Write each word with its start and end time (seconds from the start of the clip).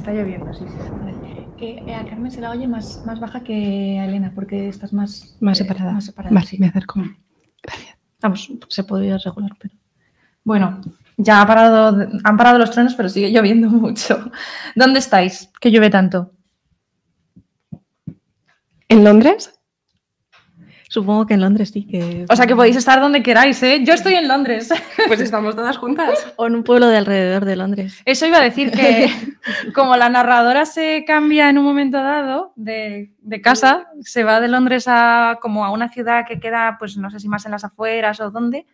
Está 0.00 0.12
lloviendo, 0.14 0.50
sí, 0.54 0.64
sí. 0.66 1.46
Que 1.58 1.70
eh, 1.86 1.94
a 1.94 2.06
Carmen 2.06 2.30
se 2.30 2.40
la 2.40 2.50
oye 2.52 2.66
más, 2.66 3.04
más 3.04 3.20
baja 3.20 3.40
que 3.44 3.98
a 4.00 4.06
Elena, 4.06 4.32
porque 4.34 4.66
estás 4.66 4.94
más, 4.94 5.36
Más 5.40 5.60
eh, 5.60 5.64
separada. 5.64 5.92
más 5.92 6.06
separada, 6.06 6.34
Vale, 6.34 6.46
sí. 6.46 6.56
me 6.58 6.68
acerco. 6.68 7.02
Vamos, 8.22 8.50
se 8.68 8.84
podría 8.84 9.18
regular, 9.18 9.50
pero. 9.60 9.74
Bueno, 10.42 10.80
ya 11.18 11.42
ha 11.42 11.46
parado, 11.46 12.08
han 12.24 12.36
parado 12.38 12.58
los 12.58 12.70
truenos, 12.70 12.94
pero 12.94 13.10
sigue 13.10 13.30
lloviendo 13.30 13.68
mucho. 13.68 14.30
¿Dónde 14.74 15.00
estáis? 15.00 15.50
Que 15.60 15.70
llueve 15.70 15.90
tanto. 15.90 16.32
¿En 18.88 19.04
Londres? 19.04 19.59
Supongo 20.90 21.24
que 21.24 21.34
en 21.34 21.40
Londres 21.40 21.70
sí, 21.72 21.86
que. 21.86 22.26
O 22.28 22.34
sea 22.34 22.48
que 22.48 22.56
podéis 22.56 22.74
estar 22.74 23.00
donde 23.00 23.22
queráis, 23.22 23.62
¿eh? 23.62 23.80
Yo 23.84 23.94
estoy 23.94 24.14
en 24.14 24.26
Londres. 24.26 24.70
Pues 25.06 25.20
estamos 25.20 25.54
todas 25.54 25.78
juntas. 25.78 26.26
O 26.36 26.48
en 26.48 26.56
un 26.56 26.64
pueblo 26.64 26.88
de 26.88 26.96
alrededor 26.96 27.44
de 27.44 27.54
Londres. 27.54 28.02
Eso 28.04 28.26
iba 28.26 28.38
a 28.38 28.42
decir 28.42 28.72
que 28.72 29.08
como 29.74 29.96
la 29.96 30.08
narradora 30.08 30.66
se 30.66 31.04
cambia 31.06 31.48
en 31.48 31.58
un 31.58 31.64
momento 31.64 31.98
dado 31.98 32.52
de, 32.56 33.14
de 33.20 33.40
casa, 33.40 33.86
se 34.00 34.24
va 34.24 34.40
de 34.40 34.48
Londres 34.48 34.86
a 34.88 35.38
como 35.40 35.64
a 35.64 35.70
una 35.70 35.88
ciudad 35.90 36.24
que 36.26 36.40
queda, 36.40 36.74
pues 36.76 36.96
no 36.96 37.08
sé 37.08 37.20
si 37.20 37.28
más 37.28 37.46
en 37.46 37.52
las 37.52 37.62
afueras 37.62 38.18
o 38.20 38.32
dónde, 38.32 38.66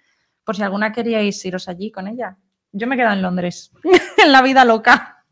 por 0.42 0.56
si 0.56 0.62
alguna 0.62 0.92
queríais 0.92 1.44
iros 1.44 1.68
allí 1.68 1.90
con 1.90 2.08
ella. 2.08 2.38
Yo 2.72 2.86
me 2.86 2.94
he 2.94 2.98
quedado 2.98 3.14
en 3.14 3.22
Londres, 3.22 3.72
en 4.16 4.32
la 4.32 4.40
vida 4.40 4.64
loca. 4.64 5.22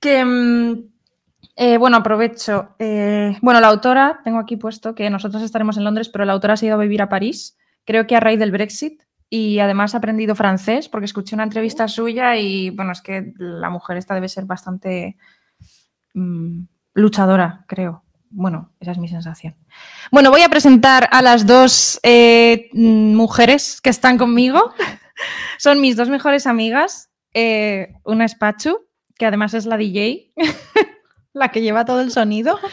que, 0.00 0.24
mm, 0.24 0.95
eh, 1.56 1.78
bueno, 1.78 1.96
aprovecho. 1.96 2.74
eh, 2.78 3.36
bueno, 3.40 3.60
la 3.60 3.68
autora, 3.68 4.20
tengo 4.22 4.38
aquí 4.38 4.56
puesto 4.56 4.94
que 4.94 5.08
nosotros 5.08 5.42
estaremos 5.42 5.78
en 5.78 5.84
Londres, 5.84 6.10
pero 6.10 6.26
la 6.26 6.34
autora 6.34 6.56
se 6.56 6.66
ha 6.66 6.68
ido 6.68 6.76
a 6.76 6.82
vivir 6.82 7.00
a 7.00 7.08
París, 7.08 7.56
creo 7.86 8.06
que 8.06 8.14
a 8.14 8.20
raíz 8.20 8.38
del 8.38 8.52
Brexit, 8.52 9.02
y 9.30 9.58
además 9.58 9.94
ha 9.94 9.98
aprendido 9.98 10.34
francés, 10.34 10.90
porque 10.90 11.06
escuché 11.06 11.34
una 11.34 11.44
entrevista 11.44 11.88
suya 11.88 12.36
y, 12.36 12.68
bueno, 12.70 12.92
es 12.92 13.00
que 13.00 13.32
la 13.38 13.70
mujer 13.70 13.96
esta 13.96 14.14
debe 14.14 14.28
ser 14.28 14.44
bastante 14.44 15.16
mm, 16.12 16.64
luchadora, 16.92 17.64
creo. 17.66 18.04
Bueno, 18.28 18.72
esa 18.78 18.92
es 18.92 18.98
mi 18.98 19.08
sensación. 19.08 19.56
Bueno, 20.12 20.30
voy 20.30 20.42
a 20.42 20.50
presentar 20.50 21.08
a 21.10 21.22
las 21.22 21.46
dos 21.46 21.98
eh, 22.02 22.68
mm, 22.74 23.14
mujeres 23.14 23.80
que 23.80 23.90
están 23.90 24.18
conmigo. 24.18 24.74
Son 25.58 25.80
mis 25.80 25.96
dos 25.96 26.10
mejores 26.10 26.46
amigas. 26.46 27.10
Una 28.04 28.24
es 28.24 28.34
Pachu, 28.34 28.78
que 29.16 29.26
además 29.26 29.54
es 29.54 29.66
la 29.66 29.76
DJ, 29.76 30.32
la 31.36 31.50
que 31.50 31.60
lleva 31.62 31.84
todo 31.84 32.00
el 32.00 32.10
sonido. 32.10 32.58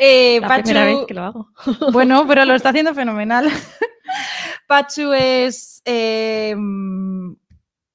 Eh, 0.00 0.40
La 0.40 0.48
Pachu- 0.48 0.62
primera 0.62 0.86
vez 0.86 0.96
que 1.06 1.14
lo 1.14 1.22
hago. 1.22 1.48
bueno, 1.92 2.24
pero 2.26 2.44
lo 2.46 2.54
está 2.54 2.70
haciendo 2.70 2.94
fenomenal. 2.94 3.48
Pachu 4.66 5.12
es. 5.12 5.82
eh, 5.84 6.56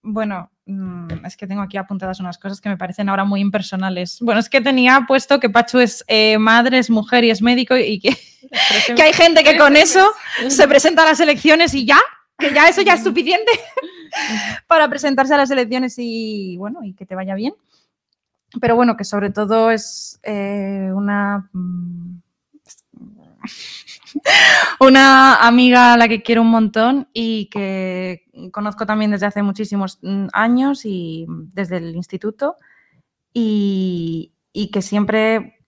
bueno, 0.03 0.51
mm, 0.67 1.25
es 1.25 1.35
que 1.35 1.47
tengo 1.47 1.61
aquí 1.63 1.75
apuntadas 1.75 2.19
unas 2.19 2.37
cosas 2.37 2.61
que 2.61 2.69
me 2.69 2.77
parecen 2.77 3.09
ahora 3.09 3.25
muy 3.25 3.41
impersonales. 3.41 4.19
Bueno, 4.21 4.39
es 4.39 4.47
que 4.47 4.61
tenía 4.61 5.05
puesto 5.07 5.39
que 5.39 5.49
Pachu 5.49 5.79
es 5.79 6.05
eh, 6.07 6.37
madre, 6.37 6.77
es 6.77 6.89
mujer 6.89 7.23
y 7.23 7.31
es 7.31 7.41
médico 7.41 7.75
y 7.75 7.99
que, 7.99 8.15
que 8.95 9.01
hay 9.01 9.11
gente 9.13 9.43
que 9.43 9.57
con 9.57 9.75
eso 9.75 10.07
se 10.47 10.67
presenta 10.67 11.01
a 11.01 11.07
las 11.07 11.19
elecciones 11.19 11.73
y 11.73 11.85
ya, 11.85 11.99
que 12.37 12.53
ya 12.53 12.69
eso 12.69 12.83
ya 12.83 12.93
es 12.93 13.03
suficiente 13.03 13.51
para 14.67 14.87
presentarse 14.87 15.33
a 15.33 15.37
las 15.37 15.51
elecciones 15.51 15.95
y 15.97 16.55
bueno, 16.57 16.83
y 16.83 16.93
que 16.93 17.05
te 17.07 17.15
vaya 17.15 17.33
bien. 17.35 17.53
Pero 18.59 18.75
bueno, 18.75 18.97
que 18.97 19.03
sobre 19.03 19.29
todo 19.29 19.71
es 19.71 20.19
eh, 20.23 20.91
una, 20.93 21.49
mm, 21.53 22.21
una 24.79 25.35
amiga 25.47 25.93
a 25.93 25.97
la 25.97 26.07
que 26.07 26.23
quiero 26.23 26.41
un 26.41 26.49
montón 26.49 27.09
y 27.13 27.49
que 27.49 28.25
conozco 28.51 28.85
también 28.85 29.11
desde 29.11 29.25
hace 29.25 29.43
muchísimos 29.43 29.99
mm, 30.01 30.27
años 30.33 30.85
y 30.85 31.25
desde 31.53 31.77
el 31.77 31.95
instituto 31.95 32.57
y, 33.33 34.33
y 34.53 34.71
que 34.71 34.81
siempre 34.81 35.59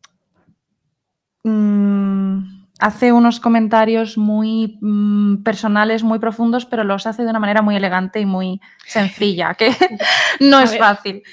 mm, 1.43 2.58
hace 2.79 3.11
unos 3.11 3.41
comentarios 3.41 4.17
muy 4.17 4.77
mm, 4.81 5.43
personales, 5.43 6.01
muy 6.01 6.17
profundos, 6.17 6.65
pero 6.65 6.85
los 6.85 7.05
hace 7.05 7.23
de 7.23 7.29
una 7.29 7.39
manera 7.39 7.61
muy 7.61 7.75
elegante 7.75 8.21
y 8.21 8.25
muy 8.25 8.61
sencilla, 8.87 9.53
que 9.53 9.75
no 10.39 10.61
es 10.61 10.71
ver. 10.71 10.79
fácil. 10.79 11.23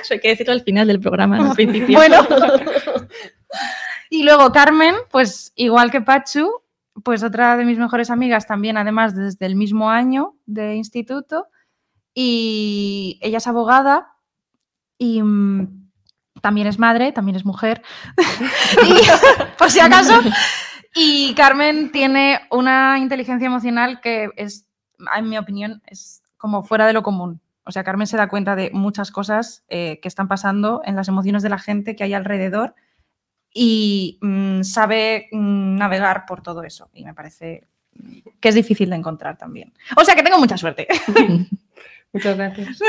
Eso 0.00 0.14
hay 0.14 0.20
que 0.20 0.28
decirlo 0.28 0.52
al 0.52 0.62
final 0.62 0.86
del 0.86 1.00
programa, 1.00 1.36
no 1.36 1.50
al 1.50 1.56
principio. 1.56 1.98
Bueno. 1.98 2.26
Y 4.10 4.22
luego 4.22 4.52
Carmen, 4.52 4.94
pues 5.10 5.52
igual 5.54 5.90
que 5.90 6.00
Pachu, 6.00 6.50
pues 7.04 7.22
otra 7.22 7.58
de 7.58 7.66
mis 7.66 7.76
mejores 7.76 8.08
amigas 8.08 8.46
también, 8.46 8.78
además 8.78 9.14
desde 9.14 9.44
el 9.44 9.54
mismo 9.54 9.90
año 9.90 10.34
de 10.46 10.76
instituto. 10.76 11.48
Y 12.14 13.18
ella 13.20 13.36
es 13.36 13.46
abogada 13.46 14.14
y 14.96 15.22
mm, 15.22 15.90
también 16.40 16.66
es 16.68 16.78
madre, 16.78 17.12
también 17.12 17.36
es 17.36 17.44
mujer. 17.44 17.82
Y, 18.86 18.94
por 19.58 19.70
si 19.70 19.80
acaso. 19.80 20.20
Y 20.94 21.34
Carmen 21.34 21.92
tiene 21.92 22.40
una 22.50 22.98
inteligencia 22.98 23.46
emocional 23.46 24.00
que 24.00 24.30
es, 24.36 24.66
en 25.16 25.28
mi 25.28 25.38
opinión, 25.38 25.82
es 25.86 26.22
como 26.36 26.62
fuera 26.62 26.86
de 26.86 26.92
lo 26.92 27.02
común. 27.02 27.40
O 27.64 27.72
sea, 27.72 27.84
Carmen 27.84 28.06
se 28.06 28.16
da 28.16 28.28
cuenta 28.28 28.56
de 28.56 28.70
muchas 28.72 29.10
cosas 29.10 29.64
eh, 29.68 30.00
que 30.00 30.08
están 30.08 30.28
pasando 30.28 30.80
en 30.84 30.96
las 30.96 31.08
emociones 31.08 31.42
de 31.42 31.50
la 31.50 31.58
gente 31.58 31.96
que 31.96 32.04
hay 32.04 32.14
alrededor 32.14 32.74
y 33.52 34.18
mm, 34.22 34.62
sabe 34.62 35.28
mm, 35.32 35.76
navegar 35.76 36.24
por 36.26 36.42
todo 36.42 36.62
eso. 36.62 36.88
Y 36.94 37.04
me 37.04 37.14
parece 37.14 37.68
que 38.40 38.48
es 38.48 38.54
difícil 38.54 38.90
de 38.90 38.96
encontrar 38.96 39.36
también. 39.36 39.72
O 39.96 40.04
sea, 40.04 40.14
que 40.14 40.22
tengo 40.22 40.38
mucha 40.38 40.56
suerte. 40.56 40.86
Muchas 42.12 42.36
gracias. 42.36 42.78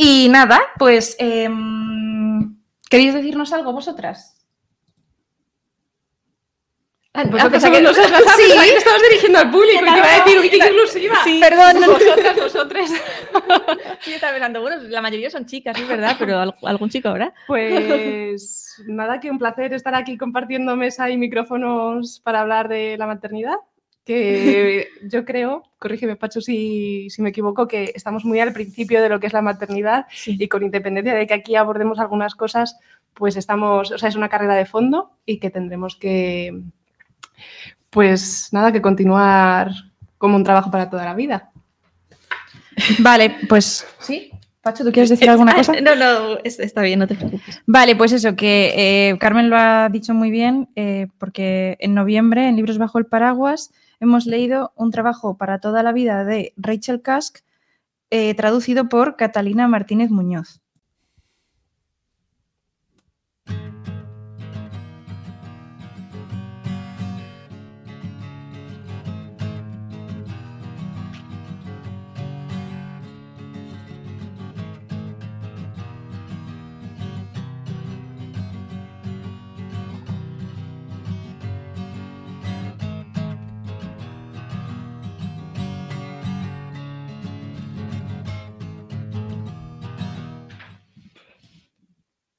Y 0.00 0.28
nada, 0.28 0.60
pues, 0.78 1.16
em, 1.18 2.56
¿queréis 2.88 3.14
decirnos 3.14 3.52
algo 3.52 3.72
vosotras? 3.72 4.37
Vosotros 7.26 7.62
somos 7.62 7.82
nosotras, 7.82 8.22
¿sabes? 8.24 8.56
Ahí 8.58 8.70
te 8.70 8.76
estabas 8.76 9.02
dirigiendo 9.02 9.38
al 9.38 9.50
público 9.50 9.80
y 9.82 9.92
te 9.92 9.98
iba 9.98 10.06
a 10.12 10.24
decir, 10.24 10.50
qué 10.50 10.56
exclusiva. 10.56 11.16
Sí. 11.24 11.40
Perdón, 11.40 11.76
Vosotras, 11.86 12.36
vosotras. 12.36 12.90
Sí, 14.00 14.10
yo 14.10 14.14
estaba 14.16 14.32
pensando, 14.32 14.60
bueno, 14.60 14.76
la 14.88 15.00
mayoría 15.02 15.28
son 15.30 15.44
chicas, 15.46 15.78
es 15.78 15.88
verdad, 15.88 16.16
pero 16.18 16.38
al- 16.38 16.54
algún 16.62 16.88
chico 16.90 17.08
habrá. 17.08 17.32
Pues 17.46 18.76
nada, 18.86 19.20
que 19.20 19.30
un 19.30 19.38
placer 19.38 19.72
estar 19.74 19.94
aquí 19.94 20.16
compartiendo 20.16 20.76
mesa 20.76 21.10
y 21.10 21.16
micrófonos 21.16 22.20
para 22.24 22.40
hablar 22.40 22.68
de 22.68 22.96
la 22.98 23.06
maternidad. 23.06 23.56
Que 24.04 24.88
yo 25.02 25.24
creo, 25.24 25.64
corrígeme 25.78 26.16
Pacho 26.16 26.40
si, 26.40 27.10
si 27.10 27.20
me 27.22 27.30
equivoco, 27.30 27.68
que 27.68 27.92
estamos 27.94 28.24
muy 28.24 28.40
al 28.40 28.52
principio 28.52 29.02
de 29.02 29.08
lo 29.08 29.20
que 29.20 29.26
es 29.26 29.32
la 29.32 29.42
maternidad 29.42 30.06
y 30.26 30.48
con 30.48 30.62
independencia 30.62 31.14
de 31.14 31.26
que 31.26 31.34
aquí 31.34 31.56
abordemos 31.56 31.98
algunas 31.98 32.34
cosas, 32.34 32.78
pues 33.14 33.36
estamos, 33.36 33.90
o 33.92 33.98
sea, 33.98 34.08
es 34.08 34.16
una 34.16 34.28
carrera 34.30 34.54
de 34.54 34.64
fondo 34.64 35.10
y 35.26 35.38
que 35.40 35.50
tendremos 35.50 35.96
que, 35.96 36.58
pues 37.90 38.48
nada, 38.52 38.72
que 38.72 38.82
continuar 38.82 39.70
como 40.18 40.36
un 40.36 40.44
trabajo 40.44 40.70
para 40.70 40.90
toda 40.90 41.04
la 41.04 41.14
vida. 41.14 41.50
Vale, 43.00 43.36
pues 43.48 43.86
sí. 44.00 44.30
Pacho, 44.60 44.84
¿tú 44.84 44.92
quieres 44.92 45.08
decir 45.10 45.30
alguna 45.30 45.54
cosa? 45.54 45.72
No, 45.82 45.94
no, 45.94 46.38
es- 46.44 46.58
está 46.60 46.82
bien, 46.82 46.98
no 46.98 47.06
te 47.06 47.14
preocupes. 47.14 47.62
Vale, 47.66 47.96
pues 47.96 48.12
eso, 48.12 48.34
que 48.36 48.72
eh, 49.10 49.18
Carmen 49.18 49.50
lo 49.50 49.56
ha 49.56 49.88
dicho 49.88 50.14
muy 50.14 50.30
bien, 50.30 50.68
eh, 50.76 51.06
porque 51.18 51.76
en 51.80 51.94
noviembre, 51.94 52.48
en 52.48 52.56
Libros 52.56 52.76
Bajo 52.78 52.98
el 52.98 53.06
Paraguas, 53.06 53.70
hemos 54.00 54.26
leído 54.26 54.72
un 54.76 54.90
trabajo 54.90 55.36
para 55.36 55.58
toda 55.60 55.82
la 55.82 55.92
vida 55.92 56.24
de 56.24 56.52
Rachel 56.56 57.00
Kask, 57.02 57.38
eh, 58.10 58.34
traducido 58.34 58.88
por 58.88 59.16
Catalina 59.16 59.68
Martínez 59.68 60.10
Muñoz. 60.10 60.60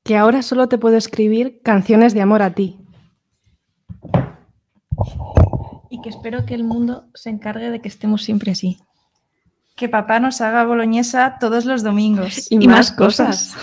Que 0.09 0.17
ahora 0.17 0.41
solo 0.41 0.67
te 0.67 0.79
puedo 0.79 0.97
escribir 0.97 1.61
canciones 1.61 2.15
de 2.15 2.21
amor 2.21 2.41
a 2.41 2.56
ti. 2.56 2.79
Y 5.91 6.01
que 6.01 6.09
espero 6.09 6.47
que 6.47 6.56
el 6.56 6.63
mundo 6.63 7.06
se 7.13 7.29
encargue 7.29 7.69
de 7.69 7.79
que 7.79 7.89
estemos 7.89 8.23
siempre 8.23 8.50
así. 8.50 8.79
Que 9.75 9.88
papá 9.88 10.19
nos 10.19 10.41
haga 10.41 10.65
boloñesa 10.65 11.38
todos 11.39 11.65
los 11.65 11.83
domingos. 11.83 12.51
Y 12.51 12.67
más 12.67 12.91
cosas. 12.91 13.56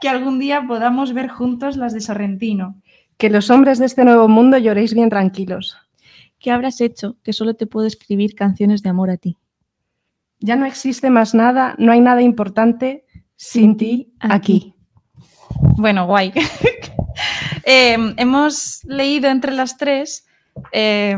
Que 0.00 0.08
algún 0.08 0.38
día 0.38 0.64
podamos 0.66 1.12
ver 1.12 1.28
juntos 1.28 1.76
las 1.76 1.92
de 1.92 2.00
Sorrentino. 2.00 2.80
Que 3.18 3.28
los 3.28 3.50
hombres 3.50 3.78
de 3.78 3.84
este 3.84 4.02
nuevo 4.02 4.26
mundo 4.26 4.56
lloréis 4.56 4.94
bien 4.94 5.10
tranquilos. 5.10 5.76
¿Qué 6.38 6.50
habrás 6.50 6.80
hecho 6.80 7.18
que 7.22 7.34
solo 7.34 7.56
te 7.56 7.66
puedo 7.66 7.86
escribir 7.86 8.34
canciones 8.34 8.82
de 8.82 8.88
amor 8.88 9.10
a 9.10 9.18
ti? 9.18 9.36
Ya 10.38 10.56
no 10.56 10.64
existe 10.64 11.10
más 11.10 11.34
nada, 11.34 11.74
no 11.76 11.92
hay 11.92 12.00
nada 12.00 12.22
importante. 12.22 13.04
sin 13.36 13.76
ti, 13.76 14.14
aquí. 14.18 14.79
Bueno, 15.58 16.06
guay. 16.06 16.32
Eh, 17.66 18.14
hemos 18.16 18.82
leído 18.84 19.28
entre 19.28 19.52
las 19.52 19.76
tres. 19.76 20.26
eh, 20.72 21.16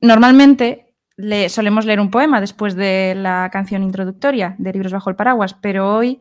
normalmente 0.00 0.94
le- 1.16 1.48
solemos 1.50 1.84
leer 1.84 2.00
un 2.00 2.10
poema 2.10 2.40
después 2.40 2.74
de 2.74 3.14
la 3.14 3.50
canción 3.52 3.82
introductoria 3.82 4.54
de 4.58 4.72
Libros 4.72 4.92
bajo 4.92 5.10
el 5.10 5.16
paraguas, 5.16 5.52
pero 5.54 5.94
hoy 5.94 6.20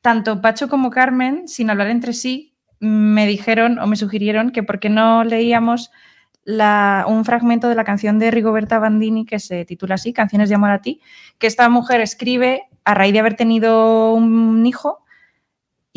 tanto 0.00 0.40
Pacho 0.40 0.68
como 0.68 0.90
Carmen, 0.90 1.46
sin 1.46 1.70
hablar 1.70 1.88
entre 1.88 2.12
sí, 2.12 2.56
me 2.80 3.26
dijeron 3.26 3.78
o 3.78 3.86
me 3.86 3.96
sugirieron 3.96 4.50
que 4.50 4.62
por 4.64 4.80
qué 4.80 4.88
no 4.88 5.22
leíamos 5.22 5.90
un 7.06 7.24
fragmento 7.24 7.68
de 7.68 7.74
la 7.76 7.84
canción 7.84 8.18
de 8.18 8.30
Rigoberta 8.32 8.78
Bandini 8.80 9.24
que 9.24 9.38
se 9.38 9.64
titula 9.64 9.94
así, 9.96 10.12
Canciones 10.12 10.48
de 10.48 10.56
amor 10.56 10.70
a 10.70 10.80
ti, 10.82 11.00
que 11.38 11.46
esta 11.46 11.68
mujer 11.68 12.00
escribe 12.00 12.62
a 12.84 12.94
raíz 12.94 13.12
de 13.12 13.20
haber 13.20 13.34
tenido 13.36 14.12
un 14.14 14.66
hijo 14.66 15.04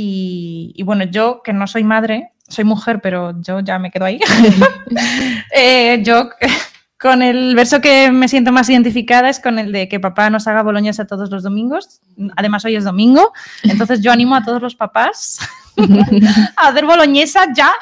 y, 0.01 0.71
y 0.77 0.83
bueno, 0.83 1.03
yo 1.03 1.41
que 1.43 1.51
no 1.51 1.67
soy 1.67 1.83
madre, 1.83 2.31
soy 2.47 2.63
mujer, 2.63 3.01
pero 3.01 3.33
yo 3.41 3.59
ya 3.59 3.79
me 3.79 3.91
quedo 3.91 4.05
ahí. 4.05 4.19
Eh, 5.53 6.01
yo 6.03 6.29
con 6.99 7.21
el 7.21 7.53
verso 7.53 7.81
que 7.81 8.11
me 8.11 8.29
siento 8.29 8.53
más 8.53 8.69
identificada 8.69 9.27
es 9.27 9.39
con 9.41 9.59
el 9.59 9.73
de 9.73 9.89
que 9.89 9.99
papá 9.99 10.29
nos 10.29 10.47
haga 10.47 10.63
boloñesa 10.63 11.05
todos 11.05 11.29
los 11.29 11.43
domingos. 11.43 11.99
Además, 12.37 12.63
hoy 12.63 12.77
es 12.77 12.85
domingo, 12.85 13.33
entonces 13.63 14.01
yo 14.01 14.11
animo 14.11 14.35
a 14.35 14.43
todos 14.43 14.61
los 14.61 14.75
papás 14.75 15.39
a 16.55 16.67
hacer 16.69 16.85
boloñesa 16.85 17.47
ya, 17.53 17.73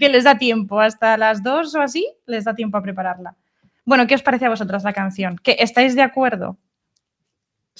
que 0.00 0.08
les 0.08 0.24
da 0.24 0.36
tiempo, 0.36 0.80
hasta 0.80 1.16
las 1.16 1.44
dos 1.44 1.74
o 1.76 1.80
así, 1.80 2.08
les 2.26 2.44
da 2.44 2.54
tiempo 2.54 2.76
a 2.76 2.82
prepararla. 2.82 3.36
Bueno, 3.84 4.06
¿qué 4.08 4.16
os 4.16 4.22
parece 4.22 4.46
a 4.46 4.50
vosotras 4.50 4.82
la 4.82 4.92
canción? 4.92 5.36
¿Que 5.36 5.56
estáis 5.60 5.94
de 5.94 6.02
acuerdo? 6.02 6.56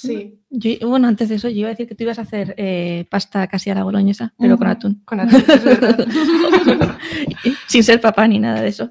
Sí, 0.07 0.39
Yo- 0.49 0.89
bueno, 0.89 1.07
antes 1.07 1.29
de 1.29 1.35
eso, 1.35 1.47
yo 1.49 1.57
iba 1.59 1.67
a 1.67 1.71
decir 1.71 1.87
que 1.87 1.95
tú 1.95 2.03
ibas 2.03 2.19
a 2.19 2.23
hacer 2.23 2.53
eh, 2.57 3.05
pasta 3.09 3.47
casi 3.47 3.69
a 3.69 3.75
la 3.75 3.83
boloñesa, 3.83 4.33
pero 4.39 4.57
con 4.57 4.67
atún. 4.67 5.01
con 5.05 5.19
atún, 5.19 5.43
es 5.47 5.63
verdad. 5.65 6.07
Sin 7.67 7.83
ser 7.83 8.01
papá 8.01 8.27
ni 8.27 8.39
nada 8.39 8.61
de 8.61 8.67
eso. 8.69 8.89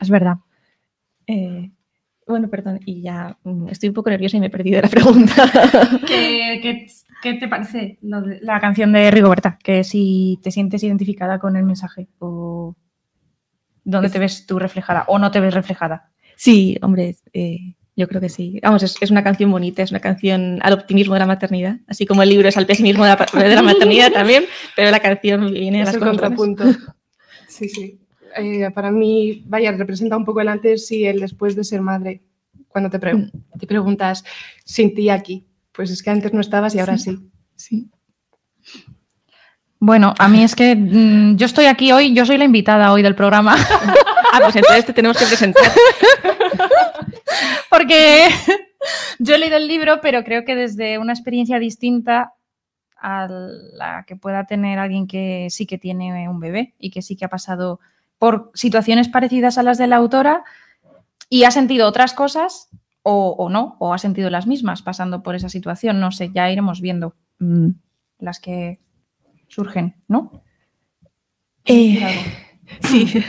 Es 0.00 0.08
verdad. 0.10 0.36
Eh, 1.26 1.70
bueno, 2.26 2.48
perdón, 2.48 2.80
y 2.84 3.02
ya 3.02 3.36
mm, 3.44 3.68
estoy 3.68 3.88
un 3.88 3.94
poco 3.94 4.10
nerviosa 4.10 4.36
y 4.36 4.40
me 4.40 4.46
he 4.46 4.50
perdido 4.50 4.76
de 4.76 4.82
la 4.82 4.88
pregunta. 4.88 5.34
¿Qué, 6.06 6.60
qué- 6.62 6.86
qué 7.22 7.34
te 7.34 7.48
parece 7.48 7.98
lo 8.02 8.20
de- 8.22 8.40
la 8.40 8.60
canción 8.60 8.92
de 8.92 9.10
Rigoberta? 9.10 9.58
Que 9.62 9.82
si 9.84 10.38
te 10.42 10.50
sientes 10.50 10.82
identificada 10.82 11.38
con 11.38 11.56
el 11.56 11.64
mensaje 11.64 12.08
o 12.18 12.76
dónde 13.84 14.06
Es- 14.08 14.12
te 14.12 14.18
ves 14.18 14.46
tú 14.46 14.58
reflejada 14.58 15.04
o 15.08 15.18
no 15.18 15.30
te 15.30 15.40
ves 15.40 15.54
reflejada. 15.54 16.10
Sí, 16.36 16.78
hombre, 16.82 17.16
eh, 17.32 17.74
yo 18.00 18.08
creo 18.08 18.20
que 18.20 18.28
sí. 18.28 18.58
Vamos, 18.62 18.82
es, 18.82 18.96
es 19.00 19.10
una 19.10 19.22
canción 19.22 19.50
bonita, 19.50 19.82
es 19.82 19.90
una 19.92 20.00
canción 20.00 20.58
al 20.62 20.72
optimismo 20.72 21.14
de 21.14 21.20
la 21.20 21.26
maternidad, 21.26 21.76
así 21.86 22.06
como 22.06 22.22
el 22.22 22.28
libro 22.30 22.48
es 22.48 22.56
al 22.56 22.66
pesimismo 22.66 23.04
de 23.04 23.10
la, 23.10 23.16
pa- 23.16 23.38
de 23.38 23.54
la 23.54 23.62
maternidad 23.62 24.10
también, 24.12 24.44
pero 24.74 24.90
la 24.90 24.98
canción 25.00 25.52
viene 25.52 25.80
es 25.80 25.86
las 25.86 25.94
el 25.94 26.00
contrapunto. 26.00 26.64
Sí, 27.46 27.68
sí. 27.68 28.00
Eh, 28.36 28.70
para 28.74 28.90
mí, 28.90 29.44
vaya, 29.46 29.72
representa 29.72 30.16
un 30.16 30.24
poco 30.24 30.40
el 30.40 30.48
antes 30.48 30.90
y 30.92 31.04
el 31.04 31.20
después 31.20 31.54
de 31.56 31.62
ser 31.64 31.80
madre. 31.82 32.22
Cuando 32.68 32.88
te, 32.90 32.98
pre- 32.98 33.30
te 33.58 33.66
preguntas, 33.66 34.24
sin 34.64 34.94
ti 34.94 35.10
aquí, 35.10 35.46
pues 35.72 35.90
es 35.90 36.02
que 36.02 36.10
antes 36.10 36.32
no 36.32 36.40
estabas 36.40 36.74
y 36.74 36.78
ahora 36.78 36.96
sí. 36.98 37.18
Sí. 37.56 37.88
Bueno, 39.80 40.14
a 40.18 40.28
mí 40.28 40.42
es 40.44 40.54
que 40.54 40.76
mm, 40.76 41.36
yo 41.36 41.46
estoy 41.46 41.64
aquí 41.66 41.90
hoy, 41.90 42.14
yo 42.14 42.24
soy 42.26 42.36
la 42.38 42.44
invitada 42.44 42.92
hoy 42.92 43.02
del 43.02 43.14
programa, 43.14 43.56
Ah, 44.32 44.38
pues 44.44 44.54
entonces 44.54 44.86
te 44.86 44.92
tenemos 44.92 45.16
que 45.16 45.24
presentar. 45.26 45.64
porque 47.70 48.28
yo 49.18 49.34
he 49.34 49.38
leído 49.38 49.56
el 49.56 49.68
libro, 49.68 50.00
pero 50.00 50.24
creo 50.24 50.44
que 50.44 50.54
desde 50.56 50.98
una 50.98 51.12
experiencia 51.12 51.58
distinta 51.58 52.34
a 52.96 53.28
la 53.28 54.04
que 54.06 54.16
pueda 54.16 54.46
tener 54.46 54.78
alguien 54.78 55.06
que 55.06 55.48
sí 55.50 55.66
que 55.66 55.78
tiene 55.78 56.28
un 56.28 56.40
bebé 56.40 56.74
y 56.78 56.90
que 56.90 57.02
sí 57.02 57.16
que 57.16 57.24
ha 57.24 57.28
pasado 57.28 57.80
por 58.18 58.50
situaciones 58.54 59.08
parecidas 59.08 59.56
a 59.56 59.62
las 59.62 59.78
de 59.78 59.86
la 59.86 59.96
autora 59.96 60.44
y 61.30 61.44
ha 61.44 61.50
sentido 61.50 61.88
otras 61.88 62.12
cosas 62.12 62.68
o, 63.02 63.30
o 63.38 63.48
no, 63.48 63.76
o 63.78 63.94
ha 63.94 63.98
sentido 63.98 64.28
las 64.28 64.46
mismas 64.46 64.82
pasando 64.82 65.22
por 65.22 65.34
esa 65.34 65.48
situación. 65.48 66.00
No 66.00 66.10
sé, 66.10 66.30
ya 66.34 66.50
iremos 66.50 66.80
viendo 66.80 67.14
mm, 67.38 67.68
las 68.18 68.40
que 68.40 68.80
surgen, 69.48 69.96
¿no? 70.08 70.42
Eh, 71.64 72.00
sí, 72.80 73.24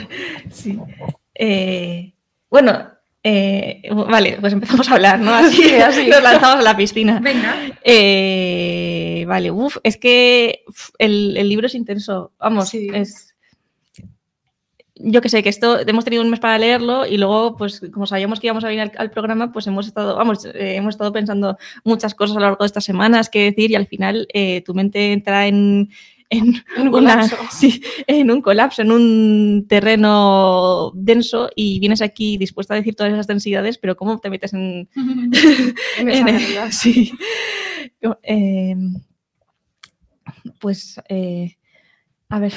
sí. 0.50 0.78
Eh, 1.34 2.14
bueno, 2.50 2.88
eh, 3.24 3.82
vale, 3.92 4.38
pues 4.40 4.52
empezamos 4.52 4.88
a 4.90 4.94
hablar, 4.94 5.20
¿no? 5.20 5.32
Así, 5.34 5.62
Sí, 5.62 5.74
así. 5.76 6.06
nos 6.08 6.22
lanzamos 6.22 6.58
a 6.58 6.62
la 6.62 6.76
piscina. 6.76 7.20
Venga. 7.22 7.54
Eh, 7.84 9.24
vale, 9.28 9.50
uf, 9.50 9.76
es 9.82 9.96
que 9.96 10.64
uf, 10.68 10.90
el, 10.98 11.36
el 11.36 11.48
libro 11.48 11.66
es 11.66 11.74
intenso. 11.74 12.32
Vamos, 12.38 12.68
Sí. 12.70 12.88
es. 12.92 13.28
Yo 15.04 15.20
que 15.20 15.28
sé, 15.28 15.42
que 15.42 15.48
esto 15.48 15.80
hemos 15.80 16.04
tenido 16.04 16.22
un 16.22 16.30
mes 16.30 16.38
para 16.38 16.58
leerlo 16.58 17.06
y 17.06 17.16
luego, 17.16 17.56
pues, 17.56 17.80
como 17.92 18.06
sabíamos 18.06 18.38
que 18.38 18.46
íbamos 18.46 18.62
a 18.62 18.68
venir 18.68 18.82
al, 18.82 18.92
al 18.98 19.10
programa, 19.10 19.50
pues 19.50 19.66
hemos 19.66 19.86
estado, 19.86 20.14
vamos, 20.16 20.44
eh, 20.44 20.76
hemos 20.76 20.94
estado 20.94 21.12
pensando 21.12 21.56
muchas 21.82 22.14
cosas 22.14 22.36
a 22.36 22.40
lo 22.40 22.46
largo 22.46 22.62
de 22.62 22.66
estas 22.66 22.84
semanas 22.84 23.28
que 23.28 23.44
decir 23.44 23.70
y 23.72 23.74
al 23.74 23.86
final 23.86 24.28
tu 24.64 24.74
mente 24.74 25.12
entra 25.12 25.48
en, 25.48 25.90
en 26.32 26.54
En 26.76 26.82
un 26.82 26.88
una- 26.88 26.90
colapso. 26.90 27.36
sí, 27.50 27.82
en 28.06 28.30
un 28.30 28.40
colapso, 28.42 28.82
en 28.82 28.92
un 28.92 29.66
terreno 29.68 30.90
denso 30.94 31.50
y 31.54 31.78
vienes 31.80 32.02
aquí 32.02 32.36
dispuesta 32.38 32.74
a 32.74 32.78
decir 32.78 32.94
todas 32.94 33.12
esas 33.12 33.26
densidades, 33.26 33.78
pero 33.78 33.96
¿cómo 33.96 34.18
te 34.18 34.30
metes 34.30 34.52
en, 34.54 34.88
En 35.98 36.08
esa 36.08 36.20
en 36.20 36.28
el- 36.28 36.38
realidad. 36.40 36.68
sí. 36.70 37.12
Eh, 38.22 38.74
pues, 40.60 41.00
eh, 41.08 41.56
a 42.28 42.38
ver. 42.38 42.52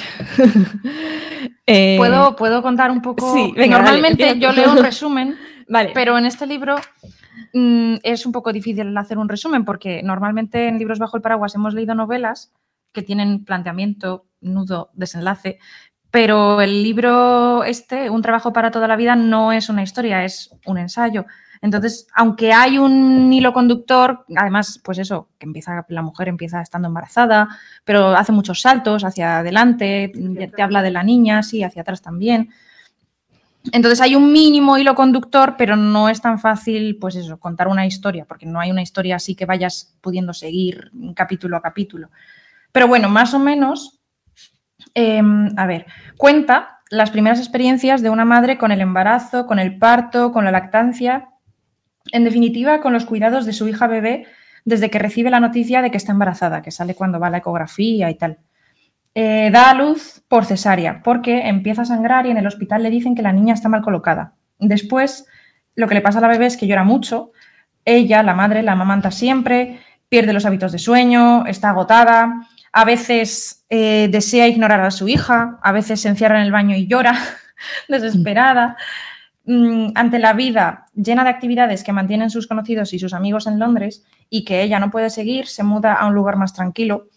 Eh, 1.66 1.96
¿Puedo, 1.98 2.36
puedo 2.36 2.62
contar 2.62 2.90
un 2.90 3.02
poco. 3.02 3.34
sí, 3.34 3.52
venga, 3.56 3.78
Normalmente 3.78 4.38
yo 4.38 4.52
leo 4.52 4.72
un 4.72 4.82
resumen, 4.82 5.36
Vale, 5.68 5.90
pero 5.94 6.16
en 6.16 6.24
este 6.26 6.46
libro 6.46 6.76
mm, 7.52 7.96
es 8.02 8.24
un 8.24 8.32
poco 8.32 8.52
difícil 8.52 8.96
hacer 8.96 9.18
un 9.18 9.28
resumen 9.28 9.64
porque 9.64 10.00
normalmente 10.02 10.68
en 10.68 10.78
libros 10.78 10.98
bajo 11.00 11.16
el 11.16 11.22
paraguas 11.22 11.54
hemos 11.56 11.74
leído 11.74 11.94
novelas 11.94 12.52
que 12.96 13.02
tienen 13.02 13.44
planteamiento, 13.44 14.24
nudo, 14.40 14.90
desenlace, 14.94 15.58
pero 16.10 16.62
el 16.62 16.82
libro 16.82 17.62
este, 17.62 18.08
Un 18.08 18.22
trabajo 18.22 18.50
para 18.50 18.70
toda 18.70 18.88
la 18.88 18.96
vida, 18.96 19.14
no 19.14 19.52
es 19.52 19.68
una 19.68 19.82
historia, 19.82 20.24
es 20.24 20.50
un 20.64 20.78
ensayo. 20.78 21.26
Entonces, 21.60 22.06
aunque 22.14 22.54
hay 22.54 22.78
un 22.78 23.30
hilo 23.30 23.52
conductor, 23.52 24.24
además, 24.34 24.80
pues 24.82 24.98
eso, 24.98 25.28
que 25.38 25.44
empieza, 25.44 25.84
la 25.88 26.00
mujer 26.00 26.28
empieza 26.28 26.62
estando 26.62 26.88
embarazada, 26.88 27.48
pero 27.84 28.16
hace 28.16 28.32
muchos 28.32 28.62
saltos 28.62 29.04
hacia 29.04 29.40
adelante, 29.40 30.10
te 30.54 30.62
habla 30.62 30.80
de 30.80 30.90
la 30.90 31.02
niña, 31.02 31.42
sí, 31.42 31.62
hacia 31.62 31.82
atrás 31.82 32.00
también. 32.00 32.48
Entonces 33.72 34.00
hay 34.00 34.14
un 34.14 34.32
mínimo 34.32 34.78
hilo 34.78 34.94
conductor, 34.94 35.56
pero 35.58 35.76
no 35.76 36.08
es 36.08 36.22
tan 36.22 36.38
fácil, 36.38 36.96
pues 36.98 37.16
eso, 37.16 37.38
contar 37.38 37.68
una 37.68 37.84
historia, 37.84 38.24
porque 38.24 38.46
no 38.46 38.58
hay 38.60 38.70
una 38.70 38.82
historia 38.82 39.16
así 39.16 39.34
que 39.34 39.44
vayas 39.44 39.96
pudiendo 40.00 40.32
seguir 40.32 40.90
capítulo 41.14 41.58
a 41.58 41.62
capítulo. 41.62 42.08
Pero 42.76 42.88
bueno, 42.88 43.08
más 43.08 43.32
o 43.32 43.38
menos, 43.38 44.02
eh, 44.94 45.22
a 45.56 45.64
ver, 45.64 45.86
cuenta 46.18 46.80
las 46.90 47.10
primeras 47.10 47.38
experiencias 47.38 48.02
de 48.02 48.10
una 48.10 48.26
madre 48.26 48.58
con 48.58 48.70
el 48.70 48.82
embarazo, 48.82 49.46
con 49.46 49.58
el 49.58 49.78
parto, 49.78 50.30
con 50.30 50.44
la 50.44 50.50
lactancia, 50.50 51.30
en 52.12 52.24
definitiva, 52.24 52.82
con 52.82 52.92
los 52.92 53.06
cuidados 53.06 53.46
de 53.46 53.54
su 53.54 53.66
hija 53.66 53.86
bebé 53.86 54.26
desde 54.66 54.90
que 54.90 54.98
recibe 54.98 55.30
la 55.30 55.40
noticia 55.40 55.80
de 55.80 55.90
que 55.90 55.96
está 55.96 56.12
embarazada, 56.12 56.60
que 56.60 56.70
sale 56.70 56.94
cuando 56.94 57.18
va 57.18 57.30
la 57.30 57.38
ecografía 57.38 58.10
y 58.10 58.14
tal. 58.16 58.40
Eh, 59.14 59.48
da 59.50 59.70
a 59.70 59.74
luz 59.74 60.22
por 60.28 60.44
cesárea, 60.44 61.00
porque 61.02 61.48
empieza 61.48 61.80
a 61.80 61.86
sangrar 61.86 62.26
y 62.26 62.30
en 62.30 62.36
el 62.36 62.46
hospital 62.46 62.82
le 62.82 62.90
dicen 62.90 63.14
que 63.14 63.22
la 63.22 63.32
niña 63.32 63.54
está 63.54 63.70
mal 63.70 63.80
colocada. 63.80 64.34
Después, 64.58 65.24
lo 65.76 65.88
que 65.88 65.94
le 65.94 66.02
pasa 66.02 66.18
a 66.18 66.20
la 66.20 66.28
bebé 66.28 66.44
es 66.44 66.58
que 66.58 66.66
llora 66.66 66.84
mucho. 66.84 67.32
Ella, 67.86 68.22
la 68.22 68.34
madre, 68.34 68.62
la 68.62 68.72
amamanta 68.72 69.10
siempre, 69.10 69.80
pierde 70.10 70.34
los 70.34 70.44
hábitos 70.44 70.72
de 70.72 70.78
sueño, 70.78 71.46
está 71.46 71.70
agotada, 71.70 72.42
a 72.76 72.84
veces 72.84 73.64
eh, 73.70 74.06
desea 74.12 74.48
ignorar 74.48 74.82
a 74.82 74.90
su 74.90 75.08
hija, 75.08 75.58
a 75.62 75.72
veces 75.72 75.98
se 75.98 76.10
encierra 76.10 76.38
en 76.38 76.44
el 76.44 76.52
baño 76.52 76.76
y 76.76 76.86
llora, 76.86 77.18
desesperada. 77.88 78.76
Mm, 79.46 79.92
ante 79.94 80.18
la 80.18 80.34
vida 80.34 80.84
llena 80.94 81.24
de 81.24 81.30
actividades 81.30 81.82
que 81.82 81.94
mantienen 81.94 82.28
sus 82.28 82.46
conocidos 82.46 82.92
y 82.92 82.98
sus 82.98 83.14
amigos 83.14 83.46
en 83.46 83.58
Londres 83.58 84.04
y 84.28 84.44
que 84.44 84.62
ella 84.62 84.78
no 84.78 84.90
puede 84.90 85.08
seguir, 85.08 85.46
se 85.46 85.62
muda 85.62 85.94
a 85.94 86.06
un 86.06 86.14
lugar 86.14 86.36
más 86.36 86.52
tranquilo, 86.52 87.08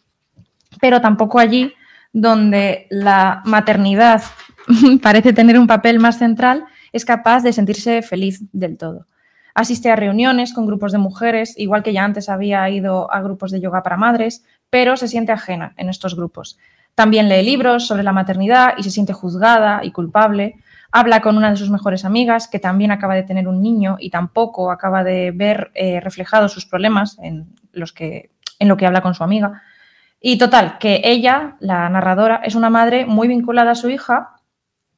pero 0.79 1.01
tampoco 1.01 1.39
allí 1.39 1.73
donde 2.13 2.87
la 2.89 3.41
maternidad 3.43 4.23
parece 5.03 5.33
tener 5.33 5.59
un 5.59 5.67
papel 5.67 5.99
más 5.99 6.19
central, 6.19 6.63
es 6.93 7.03
capaz 7.03 7.43
de 7.43 7.51
sentirse 7.51 8.01
feliz 8.01 8.45
del 8.53 8.77
todo. 8.77 9.07
Asiste 9.53 9.91
a 9.91 9.97
reuniones 9.97 10.53
con 10.53 10.65
grupos 10.65 10.93
de 10.93 10.99
mujeres, 10.99 11.53
igual 11.57 11.83
que 11.83 11.91
ya 11.91 12.05
antes 12.05 12.29
había 12.29 12.69
ido 12.69 13.11
a 13.11 13.21
grupos 13.21 13.51
de 13.51 13.59
yoga 13.59 13.83
para 13.83 13.97
madres, 13.97 14.45
pero 14.69 14.97
se 14.97 15.07
siente 15.07 15.31
ajena 15.31 15.73
en 15.77 15.89
estos 15.89 16.15
grupos. 16.15 16.57
También 16.95 17.29
lee 17.29 17.43
libros 17.43 17.87
sobre 17.87 18.03
la 18.03 18.11
maternidad 18.11 18.73
y 18.77 18.83
se 18.83 18.91
siente 18.91 19.13
juzgada 19.13 19.83
y 19.83 19.91
culpable. 19.91 20.55
Habla 20.91 21.21
con 21.21 21.37
una 21.37 21.49
de 21.51 21.55
sus 21.57 21.69
mejores 21.69 22.03
amigas 22.03 22.47
que 22.47 22.59
también 22.59 22.91
acaba 22.91 23.15
de 23.15 23.23
tener 23.23 23.47
un 23.47 23.61
niño 23.61 23.97
y 23.99 24.09
tampoco 24.09 24.71
acaba 24.71 25.03
de 25.03 25.31
ver 25.31 25.71
eh, 25.75 25.99
reflejados 25.99 26.51
sus 26.51 26.65
problemas 26.65 27.17
en 27.21 27.47
los 27.71 27.93
que 27.93 28.31
lo 28.59 28.75
que 28.75 28.85
habla 28.85 29.01
con 29.01 29.13
su 29.15 29.23
amiga. 29.23 29.61
Y 30.19 30.37
total, 30.37 30.77
que 30.79 30.99
ella, 31.05 31.55
la 31.61 31.87
narradora, 31.89 32.41
es 32.43 32.55
una 32.55 32.69
madre 32.69 33.05
muy 33.05 33.29
vinculada 33.29 33.71
a 33.71 33.75
su 33.75 33.89
hija, 33.89 34.35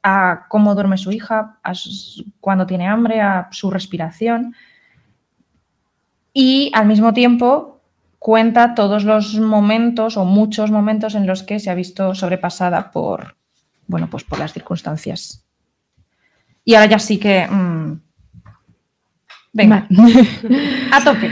a 0.01 0.47
cómo 0.49 0.73
duerme 0.73 0.97
su 0.97 1.11
hija, 1.11 1.59
a 1.61 1.75
su- 1.75 2.25
cuando 2.39 2.65
tiene 2.65 2.87
hambre, 2.87 3.21
a 3.21 3.47
su 3.51 3.69
respiración. 3.69 4.55
Y 6.33 6.71
al 6.73 6.87
mismo 6.87 7.13
tiempo 7.13 7.80
cuenta 8.21 8.75
todos 8.75 9.03
los 9.03 9.39
momentos 9.39 10.15
o 10.15 10.25
muchos 10.25 10.69
momentos 10.69 11.15
en 11.15 11.25
los 11.25 11.41
que 11.41 11.59
se 11.59 11.71
ha 11.71 11.73
visto 11.73 12.13
sobrepasada 12.13 12.91
por, 12.91 13.35
bueno, 13.87 14.07
pues 14.11 14.23
por 14.23 14.37
las 14.37 14.53
circunstancias. 14.53 15.43
Y 16.63 16.75
ahora 16.75 16.85
ya 16.85 16.99
sí 16.99 17.17
que... 17.17 17.47
mm, 17.47 17.99
venga, 19.53 19.87
a 20.91 21.03
tope. 21.03 21.31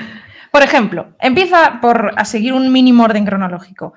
Por 0.51 0.63
ejemplo, 0.63 1.13
empieza 1.19 1.79
por 1.79 2.11
a 2.17 2.25
seguir 2.25 2.53
un 2.53 2.71
mínimo 2.73 3.03
orden 3.03 3.23
cronológico. 3.23 3.93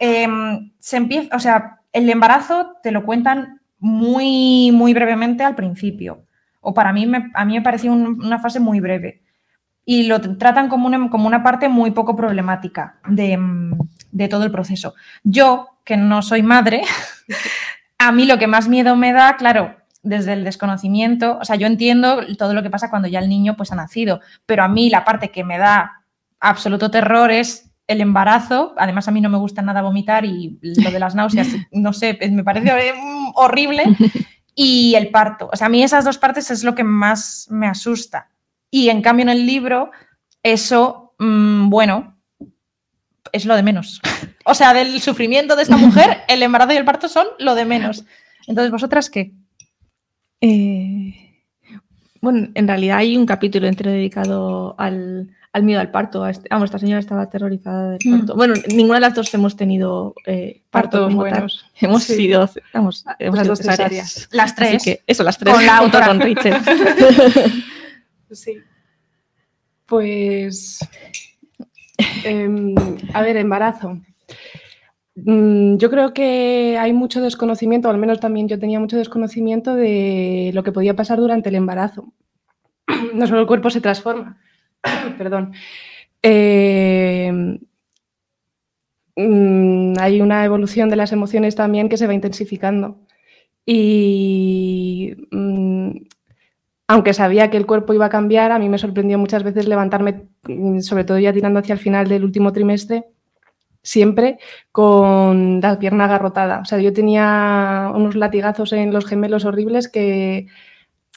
Em, 0.00 0.72
se 0.80 0.96
empieza, 0.96 1.36
o 1.36 1.38
sea, 1.38 1.82
el 1.92 2.10
embarazo 2.10 2.72
te 2.82 2.90
lo 2.90 3.04
cuentan 3.04 3.60
muy, 3.78 4.72
muy 4.72 4.92
brevemente 4.92 5.44
al 5.44 5.54
principio. 5.54 6.24
O 6.62 6.74
para 6.74 6.92
mí, 6.92 7.06
me, 7.06 7.30
a 7.34 7.44
mí 7.44 7.54
me 7.54 7.62
pareció 7.62 7.92
un- 7.92 8.24
una 8.24 8.40
fase 8.40 8.58
muy 8.58 8.80
breve. 8.80 9.22
Y 9.84 10.04
lo 10.04 10.20
tratan 10.20 10.68
como 10.68 10.86
una, 10.86 11.10
como 11.10 11.26
una 11.26 11.42
parte 11.42 11.68
muy 11.68 11.90
poco 11.90 12.14
problemática 12.14 12.96
de, 13.08 13.36
mm, 13.36 13.78
de 14.12 14.28
todo 14.28 14.44
el 14.44 14.52
proceso. 14.52 14.94
Yo, 15.24 15.68
que 15.84 15.96
no 15.96 16.22
soy 16.22 16.42
madre, 16.42 16.82
a 17.98 18.12
mí 18.12 18.26
lo 18.26 18.38
que 18.38 18.46
más 18.46 18.68
miedo 18.68 18.96
me 18.96 19.12
da, 19.12 19.36
claro, 19.36 19.76
desde 20.02 20.32
el 20.32 20.44
desconocimiento, 20.44 21.38
o 21.40 21.44
sea, 21.44 21.56
yo 21.56 21.66
entiendo 21.66 22.20
todo 22.36 22.54
lo 22.54 22.62
que 22.62 22.70
pasa 22.70 22.90
cuando 22.90 23.08
ya 23.08 23.20
el 23.20 23.28
niño 23.28 23.56
pues 23.56 23.72
ha 23.72 23.76
nacido, 23.76 24.20
pero 24.46 24.64
a 24.64 24.68
mí 24.68 24.90
la 24.90 25.04
parte 25.04 25.30
que 25.30 25.44
me 25.44 25.58
da 25.58 26.02
absoluto 26.40 26.90
terror 26.90 27.30
es 27.30 27.72
el 27.86 28.00
embarazo. 28.00 28.74
Además, 28.76 29.08
a 29.08 29.12
mí 29.12 29.20
no 29.20 29.28
me 29.28 29.38
gusta 29.38 29.62
nada 29.62 29.82
vomitar 29.82 30.24
y 30.24 30.58
lo 30.60 30.90
de 30.90 30.98
las 30.98 31.14
náuseas, 31.14 31.48
no 31.72 31.92
sé, 31.92 32.18
me 32.30 32.44
parece 32.44 32.94
horrible. 33.34 33.84
Y 34.54 34.96
el 34.96 35.08
parto. 35.08 35.48
O 35.50 35.56
sea, 35.56 35.68
a 35.68 35.70
mí 35.70 35.82
esas 35.82 36.04
dos 36.04 36.18
partes 36.18 36.50
es 36.50 36.62
lo 36.62 36.74
que 36.74 36.84
más 36.84 37.46
me 37.48 37.66
asusta. 37.66 38.28
Y 38.74 38.88
en 38.88 39.02
cambio 39.02 39.22
en 39.24 39.28
el 39.28 39.46
libro, 39.46 39.92
eso, 40.42 41.14
mm, 41.20 41.68
bueno, 41.68 42.18
es 43.32 43.44
lo 43.46 43.54
de 43.54 43.62
menos. 43.62 44.00
O 44.44 44.54
sea, 44.54 44.74
del 44.74 45.00
sufrimiento 45.00 45.54
de 45.54 45.62
esta 45.62 45.76
mujer, 45.76 46.22
el 46.28 46.42
embarazo 46.42 46.72
y 46.72 46.76
el 46.76 46.84
parto 46.84 47.06
son 47.08 47.28
lo 47.38 47.54
de 47.54 47.64
menos. 47.64 48.04
Entonces, 48.48 48.72
¿vosotras 48.72 49.08
qué? 49.08 49.30
Eh, 50.40 51.44
bueno, 52.20 52.48
en 52.54 52.66
realidad 52.66 52.98
hay 52.98 53.16
un 53.16 53.24
capítulo 53.24 53.68
entero 53.68 53.92
dedicado 53.92 54.74
al, 54.78 55.30
al 55.52 55.62
miedo 55.62 55.80
al 55.80 55.92
parto. 55.92 56.24
a 56.24 56.30
este- 56.30 56.48
vamos, 56.50 56.64
esta 56.66 56.80
señora 56.80 56.98
estaba 56.98 57.22
aterrorizada 57.22 57.90
del 57.90 57.98
Mm. 58.04 58.18
parto. 58.18 58.34
Bueno, 58.34 58.54
ninguna 58.74 58.94
de 58.96 59.00
las 59.02 59.14
dos 59.14 59.32
hemos 59.34 59.56
tenido 59.56 60.12
eh, 60.26 60.62
parto 60.70 61.02
Partos 61.02 61.14
como 61.14 61.24
tal. 61.28 61.52
Hemos 61.80 62.02
Sí. 62.02 62.16
sido, 62.16 62.50
vamos, 62.74 63.04
hemos 63.20 63.36
Las 63.36 63.44
sido 63.44 63.52
dos 63.54 63.58
cesáreas. 63.60 64.28
Las 64.32 64.54
tres. 64.56 64.82
que 64.82 65.02
eso, 65.06 65.22
las 65.22 65.38
tres. 65.38 65.54
Con 65.54 65.64
la 65.64 65.76
autora. 65.78 66.06
con. 66.08 66.18
Sí. 68.32 68.58
Pues, 69.86 70.78
em, 72.24 72.74
a 73.14 73.22
ver, 73.22 73.36
embarazo. 73.36 74.00
Mm, 75.14 75.76
Yo 75.76 75.90
creo 75.90 76.14
que 76.14 76.76
hay 76.78 76.92
mucho 76.92 77.20
desconocimiento, 77.20 77.88
al 77.90 77.98
menos 77.98 78.20
también 78.20 78.48
yo 78.48 78.58
tenía 78.58 78.80
mucho 78.80 78.96
desconocimiento 78.96 79.74
de 79.74 80.50
lo 80.54 80.62
que 80.62 80.72
podía 80.72 80.96
pasar 80.96 81.18
durante 81.18 81.48
el 81.50 81.56
embarazo. 81.56 82.12
No 83.14 83.26
solo 83.26 83.40
el 83.40 83.46
cuerpo 83.46 83.70
se 83.70 83.80
transforma, 83.80 84.38
perdón. 85.18 85.52
Eh, 86.22 87.58
mm, 89.16 89.94
hay 90.00 90.20
una 90.20 90.44
evolución 90.44 90.88
de 90.88 90.96
las 90.96 91.12
emociones 91.12 91.54
también 91.56 91.88
que 91.88 91.96
se 91.96 92.06
va 92.06 92.14
intensificando. 92.14 92.98
Y 93.66 95.14
mm, 95.30 95.71
aunque 96.92 97.14
sabía 97.14 97.48
que 97.48 97.56
el 97.56 97.64
cuerpo 97.64 97.94
iba 97.94 98.04
a 98.04 98.10
cambiar, 98.10 98.52
a 98.52 98.58
mí 98.58 98.68
me 98.68 98.76
sorprendió 98.76 99.18
muchas 99.18 99.42
veces 99.42 99.66
levantarme, 99.66 100.26
mm, 100.46 100.80
sobre 100.80 101.04
todo 101.04 101.18
ya 101.18 101.32
tirando 101.32 101.58
hacia 101.58 101.72
el 101.72 101.78
final 101.78 102.06
del 102.06 102.22
último 102.22 102.52
trimestre, 102.52 103.06
siempre 103.82 104.38
con 104.72 105.58
la 105.62 105.78
pierna 105.78 106.04
agarrotada. 106.04 106.60
O 106.60 106.66
sea, 106.66 106.80
yo 106.80 106.92
tenía 106.92 107.90
unos 107.94 108.14
latigazos 108.14 108.74
en 108.74 108.92
los 108.92 109.06
gemelos 109.06 109.46
horribles 109.46 109.88
que 109.88 110.48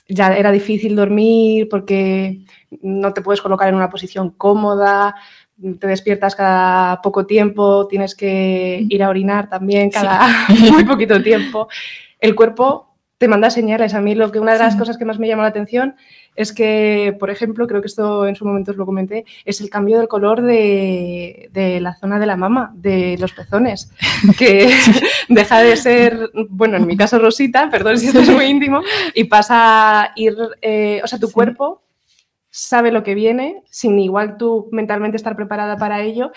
ya 0.08 0.34
era 0.38 0.54
difícil 0.54 0.96
dormir 0.96 1.68
porque 1.70 2.46
no 2.82 3.12
te 3.12 3.22
puedes 3.22 3.42
colocar 3.42 3.68
en 3.68 3.76
una 3.76 3.90
posición 3.90 4.30
cómoda, 4.30 5.16
te 5.80 5.88
despiertas 5.88 6.38
cada 6.38 7.02
poco 7.02 7.26
tiempo, 7.26 7.86
tienes 7.88 8.16
que 8.16 8.86
ir 8.88 9.04
a 9.04 9.10
orinar 9.10 9.50
también 9.50 9.90
cada 9.90 10.26
muy 10.72 10.86
poquito 10.86 11.22
tiempo. 11.22 11.68
El 12.18 12.34
cuerpo 12.34 12.95
te 13.18 13.28
manda 13.28 13.50
señales. 13.50 13.94
A 13.94 14.02
mí 14.02 14.14
lo 14.16 14.32
que 14.32 14.40
una 14.40 14.54
de 14.54 14.60
las 14.60 14.74
Sí. 14.74 14.80
cosas 14.80 14.98
que 14.98 15.06
más 15.06 15.20
me 15.20 15.28
llamó 15.28 15.42
la 15.44 15.48
atención 15.50 15.96
es 16.36 16.52
que, 16.52 17.16
por 17.18 17.30
ejemplo, 17.30 17.66
creo 17.66 17.80
que 17.82 17.88
esto 17.88 18.28
en 18.28 18.36
su 18.36 18.46
momento 18.46 18.72
os 18.72 18.78
lo 18.78 18.86
comenté, 18.86 19.24
es 19.46 19.62
el 19.62 19.70
cambio 19.70 19.98
del 20.00 20.10
color 20.10 20.42
de, 20.42 21.50
de 21.54 21.80
la 21.80 21.96
zona 21.96 22.20
de 22.20 22.26
la 22.26 22.36
mama, 22.36 22.74
de 22.76 23.16
los 23.20 23.32
pezones, 23.32 23.90
que 24.38 24.70
deja 25.30 25.62
de 25.62 25.78
ser, 25.78 26.30
bueno, 26.50 26.76
en 26.76 26.86
mi 26.88 26.98
caso 26.98 27.18
rosita, 27.20 27.70
perdón 27.70 27.98
si 27.98 28.08
esto 28.08 28.20
es 28.20 28.30
muy 28.30 28.46
íntimo, 28.46 28.82
y 29.14 29.24
pasa 29.26 30.02
a 30.04 30.12
ir, 30.18 30.36
eh, 30.62 31.00
o 31.04 31.08
sea, 31.08 31.18
tu 31.20 31.28
Sí. 31.28 31.34
cuerpo 31.34 31.82
sabe 32.50 32.92
lo 32.92 33.04
que 33.04 33.16
viene, 33.16 33.64
sin 33.70 33.98
igual 34.00 34.36
tú 34.38 34.68
mentalmente 34.72 35.16
estar 35.18 35.36
preparada 35.38 35.78
para 35.78 36.02
ello, 36.04 36.32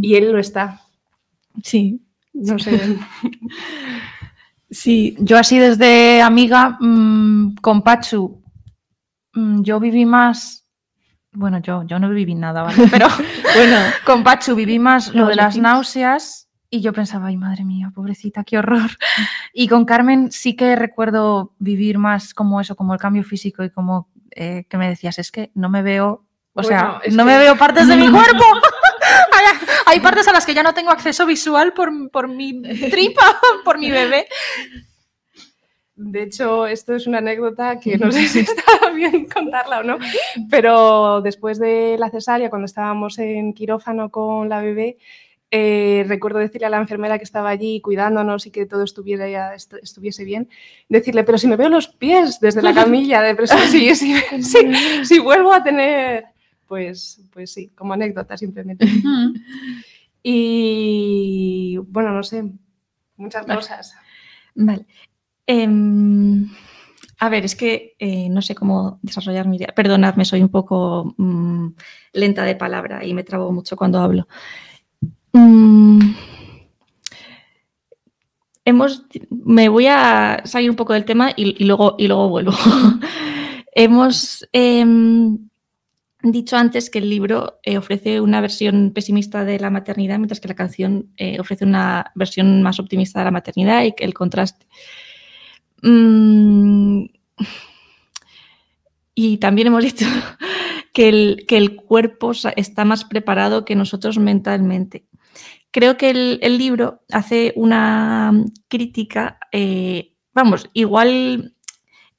y 0.00 0.14
él 0.14 0.30
lo 0.30 0.38
está. 0.38 0.80
Sí, 1.62 2.00
No 2.32 2.56
sé. 2.60 2.70
sí. 4.70 5.16
Yo 5.20 5.38
así 5.38 5.58
desde 5.58 6.22
amiga 6.22 6.76
mm, 6.80 7.56
con 7.56 7.82
Pachu, 7.82 8.42
mm, 9.34 9.62
yo 9.62 9.80
viví 9.80 10.04
más, 10.06 10.66
bueno, 11.32 11.58
yo, 11.58 11.82
yo 11.84 11.98
no 11.98 12.08
viví 12.10 12.34
nada, 12.34 12.62
¿vale? 12.62 12.84
Pero 12.90 13.06
Bueno, 13.56 13.76
con 14.06 14.22
Pachu 14.22 14.54
viví 14.54 14.78
más 14.78 15.12
lo 15.14 15.26
de 15.26 15.34
las 15.36 15.56
náuseas 15.56 16.48
y 16.70 16.80
yo 16.82 16.92
pensaba, 16.92 17.26
ay, 17.28 17.36
madre 17.36 17.64
mía, 17.64 17.90
pobrecita, 17.92 18.44
qué 18.44 18.58
horror. 18.58 18.90
Y 19.52 19.66
con 19.66 19.84
Carmen 19.84 20.30
sí 20.30 20.54
que 20.54 20.76
recuerdo 20.76 21.52
vivir 21.58 21.98
más 21.98 22.32
como 22.32 22.60
eso, 22.60 22.76
como 22.76 22.94
el 22.94 23.00
cambio 23.00 23.24
físico 23.24 23.64
y 23.64 23.70
como 23.70 24.08
eh, 24.30 24.66
que 24.68 24.78
me 24.78 24.88
decías, 24.88 25.18
es 25.18 25.32
que 25.32 25.50
no 25.54 25.68
me 25.68 25.82
veo, 25.82 26.24
o 26.52 26.62
Bueno, 26.62 26.68
sea, 26.68 27.00
no 27.10 27.24
que- 27.24 27.24
me 27.24 27.38
veo 27.38 27.56
partes 27.56 27.88
de 27.88 27.96
mi 27.96 28.08
cuerpo. 28.12 28.44
Hay, 29.86 30.00
partes 30.00 30.26
a 30.28 30.32
las 30.32 30.46
que 30.46 30.54
ya 30.54 30.62
no 30.62 30.74
tengo 30.74 30.90
acceso 30.90 31.26
visual 31.26 31.72
por, 31.72 32.10
por 32.10 32.28
mi 32.28 32.60
tripa, 32.90 33.40
por 33.64 33.78
mi 33.78 33.90
bebé. 33.90 34.26
De 35.96 36.22
hecho, 36.22 36.66
esto 36.66 36.94
es 36.94 37.06
una 37.06 37.18
anécdota 37.18 37.78
que 37.78 37.98
no 37.98 38.10
sé 38.12 38.26
si 38.26 38.40
está 38.40 38.62
bien 38.94 39.26
contarla 39.26 39.80
o 39.80 39.82
no, 39.82 39.98
pero 40.50 41.20
después 41.20 41.58
de 41.58 41.96
la 41.98 42.10
cesárea, 42.10 42.48
cuando 42.48 42.66
estábamos 42.66 43.18
en 43.18 43.52
quirófano 43.52 44.08
con 44.10 44.48
la 44.48 44.62
bebé, 44.62 44.96
eh, 45.50 46.04
recuerdo 46.06 46.38
decirle 46.38 46.68
a 46.68 46.70
la 46.70 46.76
enfermera 46.78 47.18
que 47.18 47.24
estaba 47.24 47.50
allí 47.50 47.80
cuidándonos 47.80 48.46
y 48.46 48.50
que 48.52 48.66
todo 48.66 48.84
estuviera 48.84 49.28
ya 49.28 49.52
estu- 49.54 49.80
estuviese 49.82 50.24
bien, 50.24 50.48
decirle, 50.88 51.24
pero 51.24 51.38
si 51.38 51.48
me 51.48 51.56
veo 51.56 51.68
los 51.68 51.88
pies 51.88 52.38
desde 52.40 52.62
la 52.62 52.72
camilla 52.74 53.20
de 53.20 53.34
presión, 53.34 53.60
sí, 53.68 53.94
sí, 53.96 54.14
sí, 54.42 55.04
si 55.04 55.18
vuelvo 55.18 55.52
a 55.52 55.62
tener, 55.62 56.24
pues, 56.70 57.20
pues 57.32 57.52
sí, 57.52 57.72
como 57.74 57.94
anécdota 57.94 58.36
simplemente. 58.36 58.86
Y 60.22 61.78
bueno, 61.78 62.12
no 62.12 62.22
sé, 62.22 62.44
muchas 63.16 63.44
Vale. 63.44 63.58
cosas. 63.58 63.96
Vale. 64.54 64.86
Em, 65.48 66.48
a 67.18 67.28
ver, 67.28 67.44
es 67.44 67.56
que 67.56 67.96
eh, 67.98 68.28
no 68.28 68.40
sé 68.40 68.54
cómo 68.54 69.00
desarrollar 69.02 69.48
mi 69.48 69.56
idea. 69.56 69.72
Perdonadme, 69.74 70.24
soy 70.24 70.42
un 70.42 70.48
poco 70.50 71.12
mm, 71.16 71.70
lenta 72.12 72.44
de 72.44 72.54
palabra 72.54 73.04
y 73.04 73.14
me 73.14 73.24
trabo 73.24 73.50
mucho 73.50 73.74
cuando 73.74 73.98
hablo. 73.98 74.28
Mm, 75.32 76.12
hemos, 78.64 79.06
me 79.28 79.68
voy 79.68 79.88
a 79.88 80.42
salir 80.44 80.70
un 80.70 80.76
poco 80.76 80.92
del 80.92 81.04
tema 81.04 81.32
y, 81.34 81.60
y 81.60 81.66
luego, 81.66 81.96
y 81.98 82.06
luego 82.06 82.28
vuelvo. 82.28 82.52
hemos 83.74 84.46
em, 84.52 85.49
dicho 86.22 86.56
antes 86.56 86.90
que 86.90 86.98
el 86.98 87.08
libro 87.08 87.60
eh, 87.62 87.78
ofrece 87.78 88.20
una 88.20 88.40
versión 88.40 88.92
pesimista 88.94 89.44
de 89.44 89.58
la 89.58 89.70
maternidad, 89.70 90.18
mientras 90.18 90.40
que 90.40 90.48
la 90.48 90.54
canción 90.54 91.12
eh, 91.16 91.38
ofrece 91.40 91.64
una 91.64 92.12
versión 92.14 92.62
más 92.62 92.78
optimista 92.78 93.18
de 93.18 93.24
la 93.24 93.30
maternidad 93.30 93.84
y 93.84 93.94
el 93.98 94.14
contraste. 94.14 94.66
Mm, 95.82 97.04
y 99.14 99.38
también 99.38 99.68
hemos 99.68 99.84
dicho 99.84 100.06
que 100.92 101.08
el, 101.08 101.44
que 101.48 101.56
el 101.56 101.76
cuerpo 101.76 102.32
está 102.56 102.84
más 102.84 103.04
preparado 103.04 103.64
que 103.64 103.74
nosotros 103.74 104.18
mentalmente. 104.18 105.06
Creo 105.70 105.96
que 105.96 106.10
el, 106.10 106.38
el 106.42 106.58
libro 106.58 107.02
hace 107.12 107.52
una 107.56 108.32
crítica, 108.68 109.38
eh, 109.52 110.14
vamos, 110.34 110.68
igual 110.74 111.54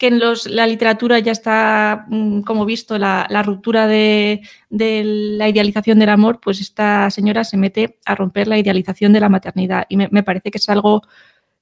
que 0.02 0.08
en 0.08 0.18
los, 0.18 0.48
la 0.48 0.66
literatura 0.66 1.20
ya 1.20 1.32
está 1.32 2.06
mm, 2.10 2.42
como 2.42 2.66
visto 2.66 2.98
la, 2.98 3.28
la 3.30 3.44
ruptura 3.44 3.86
de, 3.86 4.42
de 4.72 5.04
la 5.06 5.48
idealización 5.48 6.00
del 6.00 6.10
amor, 6.10 6.40
pues 6.42 6.60
esta 6.60 7.08
señora 7.12 7.44
se 7.44 7.56
mete 7.56 8.00
a 8.04 8.16
romper 8.16 8.48
la 8.48 8.58
idealización 8.58 9.14
de 9.14 9.20
la 9.20 9.30
maternidad 9.30 9.86
y 9.90 9.98
me, 9.98 10.24
parece 10.24 10.50
que 10.50 10.58
es 10.58 10.68
algo 10.70 11.04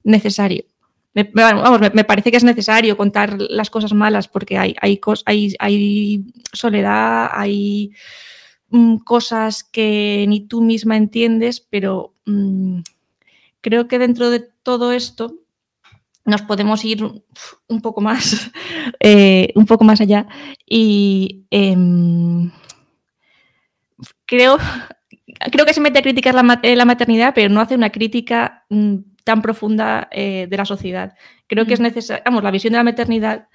necesario. 0.06 0.64
Me, 1.14 1.30
vamos, 1.34 1.82
me, 1.82 1.90
me 1.90 2.06
parece 2.06 2.32
que 2.32 2.38
es 2.38 2.46
necesario 2.46 2.96
contar 2.96 3.36
las 3.42 3.70
cosas 3.70 3.92
malas 3.92 4.30
porque 4.30 4.58
hay, 4.58 4.74
hay, 4.80 4.96
cos- 5.02 5.24
hay, 5.26 5.54
hay 5.60 6.24
soledad, 6.54 7.32
hay 7.34 7.92
mm, 8.70 9.00
cosas 9.00 9.66
que 9.66 10.24
ni 10.30 10.48
tú 10.48 10.62
misma 10.62 10.96
entiendes, 10.96 11.60
pero 11.60 12.14
mm, 12.26 12.80
creo 13.60 13.90
que 13.90 14.00
dentro 14.00 14.30
de 14.30 14.48
todo 14.64 14.94
esto 14.94 15.36
nos 16.30 16.42
podemos 16.44 16.86
ir 16.86 17.04
un 17.04 17.82
poco 17.82 18.02
más, 18.02 18.52
eh, 19.00 19.52
un 19.56 19.66
poco 19.66 19.84
más 19.84 20.00
allá 20.00 20.28
y 20.66 21.46
em, 21.52 22.52
creo, 24.26 24.58
creo 25.52 25.66
que 25.66 25.74
se 25.74 25.82
mete 25.82 26.00
a 26.00 26.02
criticar 26.02 26.36
la, 26.36 26.60
eh, 26.64 26.76
la 26.76 26.86
maternidad, 26.86 27.34
pero 27.36 27.50
no 27.50 27.62
hace 27.62 27.76
una 27.76 27.90
crítica 27.90 28.66
mm, 28.70 28.96
tan 29.24 29.42
profunda 29.42 30.08
eh, 30.12 30.48
de 30.50 30.58
la 30.58 30.66
sociedad. 30.66 31.14
Creo 31.48 31.66
que 31.66 31.74
es 31.74 31.80
necesario, 31.80 32.24
vamos, 32.26 32.44
la 32.44 32.52
visión 32.52 32.74
de 32.74 32.78
la 32.78 32.84
maternidad 32.84 33.48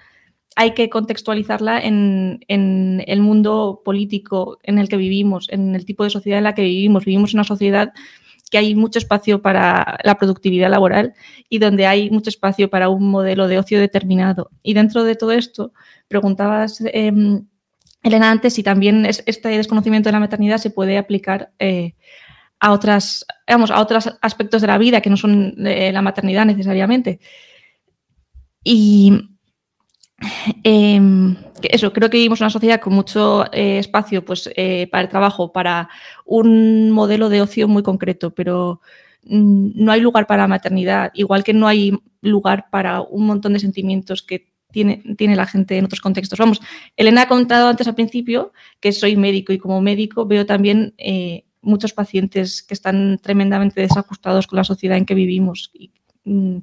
hay 0.57 0.73
que 0.73 0.89
contextualizarla 0.89 1.81
en, 1.81 2.45
en 2.47 3.03
el 3.09 3.21
mundo 3.21 3.83
político 3.85 4.59
en 4.63 4.79
el 4.79 4.89
que 4.89 4.97
vivimos, 4.97 5.49
en 5.51 5.75
el 5.75 5.85
tipo 5.85 6.05
de 6.05 6.11
sociedad 6.11 6.39
en 6.39 6.45
la 6.45 6.55
que 6.55 6.63
vivimos. 6.63 7.05
Vivimos 7.05 7.33
en 7.33 7.39
una 7.39 7.45
sociedad 7.45 7.93
que 8.55 8.59
hay 8.59 8.77
mucho 8.77 9.01
espacio 9.01 9.43
para 9.43 9.99
la 10.05 10.17
productividad 10.17 10.71
laboral 10.71 11.15
y 11.49 11.59
donde 11.59 11.89
hay 11.89 12.09
mucho 12.09 12.31
espacio 12.31 12.71
para 12.71 12.89
un 12.89 13.11
modelo 13.11 13.49
de 13.49 13.59
ocio 13.59 13.81
determinado. 13.81 14.49
Y 14.63 14.75
dentro 14.75 15.03
de 15.03 15.17
todo 15.17 15.33
esto, 15.33 15.73
preguntabas, 16.07 16.81
eh, 16.83 17.13
Elena, 18.05 18.31
antes 18.31 18.53
si 18.55 18.63
también 18.63 19.07
es- 19.07 19.25
este 19.27 19.49
desconocimiento 19.49 20.07
de 20.09 20.13
la 20.13 20.21
maternidad 20.21 20.59
se 20.59 20.71
puede 20.71 20.99
aplicar 20.99 21.51
eh, 21.59 21.97
a, 22.61 22.71
otras, 22.71 23.27
vamos, 23.49 23.73
a 23.73 23.81
otros 23.81 24.09
aspectos 24.23 24.61
de 24.63 24.69
la 24.69 24.79
vida 24.79 25.01
que 25.01 25.11
no 25.11 25.17
son 25.17 25.55
eh, 25.67 25.91
la 25.91 26.01
maternidad 26.01 26.47
necesariamente. 26.47 27.19
Y 28.63 29.34
em, 30.63 31.37
eso, 31.63 31.93
creo 31.93 32.11
que 32.11 32.19
vivimos 32.19 32.41
una 32.41 32.51
sociedad 32.51 32.81
con 32.81 32.95
mucho 32.95 33.45
eh, 33.53 33.79
espacio 33.79 34.25
pues, 34.25 34.51
eh, 34.57 34.89
para 34.91 35.03
el 35.03 35.09
trabajo, 35.09 35.53
para 35.53 35.89
un 36.25 36.91
modelo 36.91 37.29
de 37.29 37.41
ocio 37.41 37.69
muy 37.69 37.83
concreto, 37.83 38.35
pero 38.35 38.81
mm, 39.25 39.71
no 39.75 39.93
hay 39.93 40.01
lugar 40.01 40.27
para 40.27 40.43
la 40.43 40.49
maternidad, 40.49 41.11
igual 41.15 41.45
que 41.45 41.55
no 41.55 41.67
hay 41.67 41.93
lugar 42.21 42.67
para 42.71 43.01
un 43.03 43.27
montón 43.27 43.53
de 43.53 43.61
sentimientos 43.61 44.23
que 44.23 44.53
tiene, 44.71 45.03
tiene 45.17 45.37
la 45.37 45.47
gente 45.47 45.79
en 45.79 45.85
otros 45.85 46.01
contextos. 46.01 46.39
Vamos, 46.39 46.61
Elena 46.97 47.23
ha 47.23 47.29
contado 47.29 47.69
antes 47.69 47.87
al 47.87 47.95
principio 47.95 48.53
que 48.81 48.93
soy 48.93 49.17
médico 49.17 49.53
y 49.53 49.59
como 49.59 49.81
médico 49.81 50.27
veo 50.27 50.47
también 50.47 50.95
eh, 50.99 51.45
muchos 51.63 51.93
pacientes 51.93 52.63
que 52.63 52.75
están 52.75 53.19
tremendamente 53.23 53.81
desajustados 53.81 54.47
con 54.47 54.57
la 54.57 54.65
sociedad 54.65 54.99
en 54.99 55.07
que 55.07 55.15
vivimos. 55.15 55.71
Mm, 56.25 56.59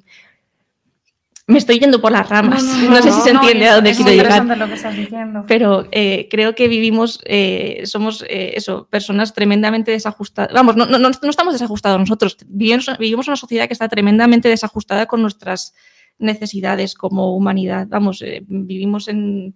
me 1.52 1.58
estoy 1.58 1.78
yendo 1.78 2.00
por 2.00 2.10
las 2.10 2.28
ramas, 2.28 2.64
no, 2.64 3.02
sé 3.02 3.12
si 3.12 3.20
se 3.20 3.30
entiende 3.30 3.68
a 3.68 3.76
dónde 3.76 3.90
es 3.90 3.96
quiero 3.96 4.10
llegar 4.12 4.58
lo 4.58 4.66
que 4.68 4.74
estás 4.74 4.96
diciendo. 4.96 5.44
pero 5.46 5.86
eh, 5.92 6.26
creo 6.30 6.54
que 6.54 6.66
vivimos, 6.68 7.20
eh, 7.24 7.82
somos 7.84 8.22
eh, 8.28 8.54
eso, 8.56 8.88
personas 8.90 9.32
tremendamente 9.34 9.90
desajustadas. 9.90 10.52
Vamos, 10.52 10.74
no, 10.76 10.86
no, 10.86 10.98
no 10.98 11.10
no 11.10 11.30
estamos 11.30 11.54
desajustados 11.54 12.00
nosotros, 12.00 12.36
vivimos, 12.46 12.90
vivimos 12.98 13.28
una 13.28 13.36
sociedad 13.36 13.66
que 13.68 13.74
está 13.74 13.88
tremendamente 13.88 14.48
desajustada 14.48 15.06
con 15.06 15.22
nuestras 15.22 15.74
necesidades 16.18 16.94
como 16.94 17.36
humanidad. 17.36 17.86
Vamos, 17.88 18.22
vivimos 18.48 19.08
en, 19.08 19.54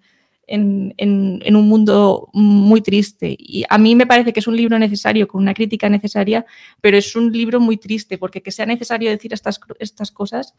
en, 0.48 0.94
en- 0.96 1.40
en 1.44 1.56
un 1.56 1.68
mundo 1.68 2.28
muy 2.32 2.80
triste. 2.80 3.36
Y 3.38 3.64
a 3.68 3.78
mí 3.78 3.94
me 3.94 4.06
parece 4.06 4.32
que 4.32 4.40
es 4.40 4.46
un 4.46 4.56
libro 4.56 4.78
necesario, 4.78 5.28
con 5.28 5.42
una 5.42 5.54
crítica 5.54 5.88
necesaria, 5.88 6.44
pero 6.80 6.96
es 6.96 7.14
un 7.16 7.30
libro 7.32 7.60
muy 7.60 7.76
triste, 7.76 8.16
porque 8.18 8.42
que 8.42 8.50
sea 8.52 8.66
necesario 8.66 9.10
decir 9.10 9.32
estas, 9.32 9.60
estas 9.78 10.10
cosas. 10.10 10.54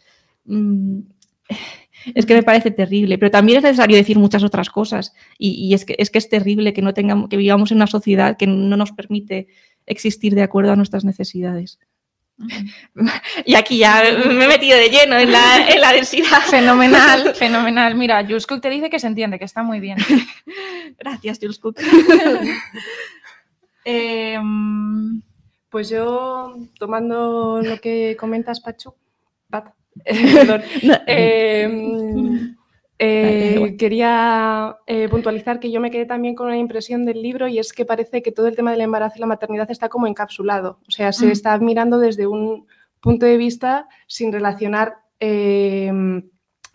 mm, 0.46 1.00
es 2.16 2.26
que 2.26 2.34
me 2.34 2.44
parece 2.44 2.72
terrible, 2.72 3.18
pero 3.18 3.32
también 3.32 3.58
es 3.58 3.64
necesario 3.64 3.98
decir 3.98 4.18
muchas 4.18 4.44
otras 4.44 4.70
cosas. 4.70 5.14
Y, 5.38 5.52
y 5.52 5.74
es, 5.74 5.86
que, 5.86 5.96
es 5.98 6.10
que 6.10 6.18
es 6.18 6.30
terrible 6.30 6.74
que, 6.74 6.82
no 6.82 6.94
tengamos, 6.94 7.30
que 7.30 7.38
vivamos 7.38 7.72
en 7.72 7.78
una 7.78 7.88
sociedad 7.88 8.38
que 8.38 8.48
no 8.48 8.78
nos 8.78 8.92
permite 8.92 9.48
existir 9.86 10.36
de 10.36 10.44
acuerdo 10.44 10.72
a 10.72 10.76
nuestras 10.76 11.04
necesidades. 11.04 11.80
Y 13.46 13.56
aquí 13.56 13.80
ya 13.80 14.04
me 14.28 14.46
he 14.46 14.48
metido 14.48 14.78
de 14.78 14.90
lleno 14.90 15.18
en 15.18 15.32
la, 15.32 15.70
en 15.70 15.82
la 15.82 15.92
densidad. 15.92 16.42
Fenomenal, 16.42 17.34
fenomenal. 17.36 17.96
Mira, 17.96 18.24
Jules 18.24 18.46
Cook 18.46 18.62
te 18.62 18.70
dice 18.70 18.90
que 18.90 19.00
se 19.00 19.08
entiende, 19.08 19.40
que 19.40 19.46
está 19.46 19.64
muy 19.64 19.80
bien. 19.80 19.98
Gracias, 21.00 21.40
Jules 21.40 21.60
Cook. 21.60 21.80
Em, 23.86 25.22
Pues 25.70 25.90
yo, 25.90 26.58
tomando 26.78 27.62
lo 27.62 27.80
que 27.80 28.16
comentas, 28.20 28.60
Pachu, 28.60 28.94
eh, 31.08 32.54
eh, 33.00 33.76
quería 33.78 34.78
eh, 34.88 35.08
puntualizar 35.10 35.60
que 35.60 35.72
yo 35.72 35.80
me 35.80 35.92
quedé 35.92 36.06
también 36.06 36.34
con 36.36 36.48
una 36.48 36.58
impresión 36.58 37.06
del 37.06 37.22
libro 37.22 37.48
y 37.48 37.60
es 37.60 37.72
que 37.74 37.86
parece 37.86 38.22
que 38.24 38.32
todo 38.32 38.48
el 38.48 38.56
tema 38.56 38.72
del 38.72 38.82
embarazo 38.82 39.16
y 39.18 39.20
la 39.22 39.28
maternidad 39.28 39.70
está 39.70 39.88
como 39.90 40.08
encapsulado. 40.08 40.80
O 40.88 40.92
sea, 40.92 41.12
se 41.14 41.28
Mm. 41.28 41.32
está 41.32 41.58
mirando 41.60 42.00
desde 42.00 42.26
un 42.26 42.66
punto 43.00 43.26
de 43.28 43.38
vista 43.38 43.88
sin 44.08 44.32
relacionar, 44.34 44.96
eh, 45.20 45.92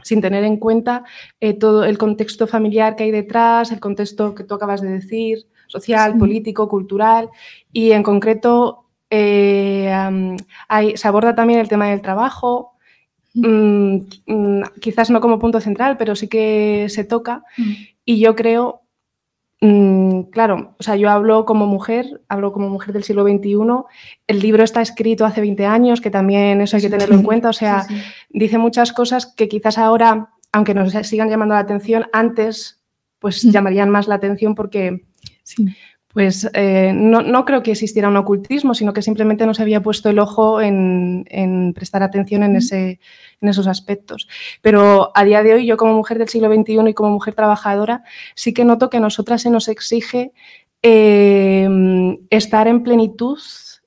sin 0.04 0.20
tener 0.20 0.44
en 0.44 0.56
cuenta 0.58 1.04
eh, 1.40 1.54
todo 1.54 1.84
el 1.84 1.98
contexto 1.98 2.46
familiar 2.46 2.94
que 2.96 3.04
hay 3.04 3.10
detrás, 3.10 3.72
el 3.72 3.80
contexto 3.80 4.34
que 4.34 4.44
tú 4.44 4.54
acabas 4.54 4.80
de 4.80 4.90
decir, 4.90 5.46
social, 5.66 6.12
Sí. 6.12 6.18
político, 6.18 6.68
cultural 6.68 7.30
y 7.72 7.92
en 7.92 8.02
concreto 8.02 8.78
eh, 9.14 9.92
hay- 10.68 10.96
se 10.96 11.06
aborda 11.08 11.34
también 11.34 11.60
el 11.60 11.68
tema 11.68 11.88
del 11.88 12.00
trabajo. 12.00 12.72
Mm, 13.34 13.96
mm, 14.26 14.62
quizás 14.80 15.10
no 15.10 15.20
como 15.20 15.38
punto 15.38 15.60
central, 15.60 15.96
pero 15.96 16.16
sí 16.16 16.28
que 16.28 16.86
se 16.88 17.04
toca. 17.04 17.44
Mm. 17.56 17.72
Y 18.04 18.20
yo 18.20 18.34
creo, 18.34 18.82
claro, 20.32 20.74
o 20.78 20.82
sea, 20.82 20.96
yo 20.96 21.08
hablo 21.08 21.44
como 21.44 21.66
mujer, 21.66 22.20
hablo 22.28 22.52
como 22.52 22.68
mujer 22.68 22.92
del 22.92 23.04
siglo 23.04 23.22
XXI. 23.22 23.56
El 24.26 24.40
libro 24.40 24.64
está 24.64 24.82
escrito 24.82 25.24
hace 25.24 25.40
20 25.40 25.66
años, 25.66 26.00
que 26.00 26.10
también 26.10 26.60
eso 26.60 26.76
hay 26.76 26.82
que 26.82 26.90
tenerlo 26.90 27.14
en 27.14 27.22
cuenta. 27.22 27.48
O 27.48 27.52
sea, 27.52 27.82
sí, 27.82 27.94
sí. 27.94 28.02
dice 28.30 28.58
muchas 28.58 28.92
cosas 28.92 29.26
que 29.26 29.48
quizás 29.48 29.78
ahora, 29.78 30.30
aunque 30.52 30.74
nos 30.74 30.92
sigan 30.92 31.30
llamando 31.30 31.54
la 31.54 31.60
atención, 31.60 32.06
antes 32.12 32.82
pues 33.22 33.40
llamarían 33.42 33.88
más 33.88 34.08
la 34.08 34.16
atención 34.16 34.56
porque 34.56 35.04
pues 36.12 36.48
eh, 36.52 36.92
no, 36.94 37.22
no 37.22 37.44
creo 37.44 37.62
que 37.62 37.72
existiera 37.72 38.08
un 38.08 38.16
ocultismo, 38.16 38.74
sino 38.74 38.92
que 38.92 39.02
simplemente 39.02 39.46
no 39.46 39.54
se 39.54 39.62
había 39.62 39.82
puesto 39.82 40.10
el 40.10 40.18
ojo 40.18 40.60
en, 40.60 41.24
en 41.28 41.72
prestar 41.74 42.02
atención 42.02 42.42
en, 42.42 42.56
ese, 42.56 43.00
en 43.40 43.48
esos 43.48 43.66
aspectos. 43.66 44.28
Pero 44.60 45.10
a 45.14 45.24
día 45.24 45.42
de 45.42 45.54
hoy, 45.54 45.66
yo 45.66 45.76
como 45.76 45.94
mujer 45.94 46.18
del 46.18 46.28
siglo 46.28 46.52
XXI 46.52 46.88
y 46.88 46.94
como 46.94 47.10
mujer 47.10 47.34
trabajadora, 47.34 48.04
sí 48.34 48.52
que 48.52 48.64
noto 48.64 48.90
que 48.90 48.98
a 48.98 49.00
nosotras 49.00 49.42
se 49.42 49.50
nos 49.50 49.68
exige 49.68 50.32
eh, 50.82 51.68
estar 52.30 52.68
en 52.68 52.82
plenitud 52.82 53.38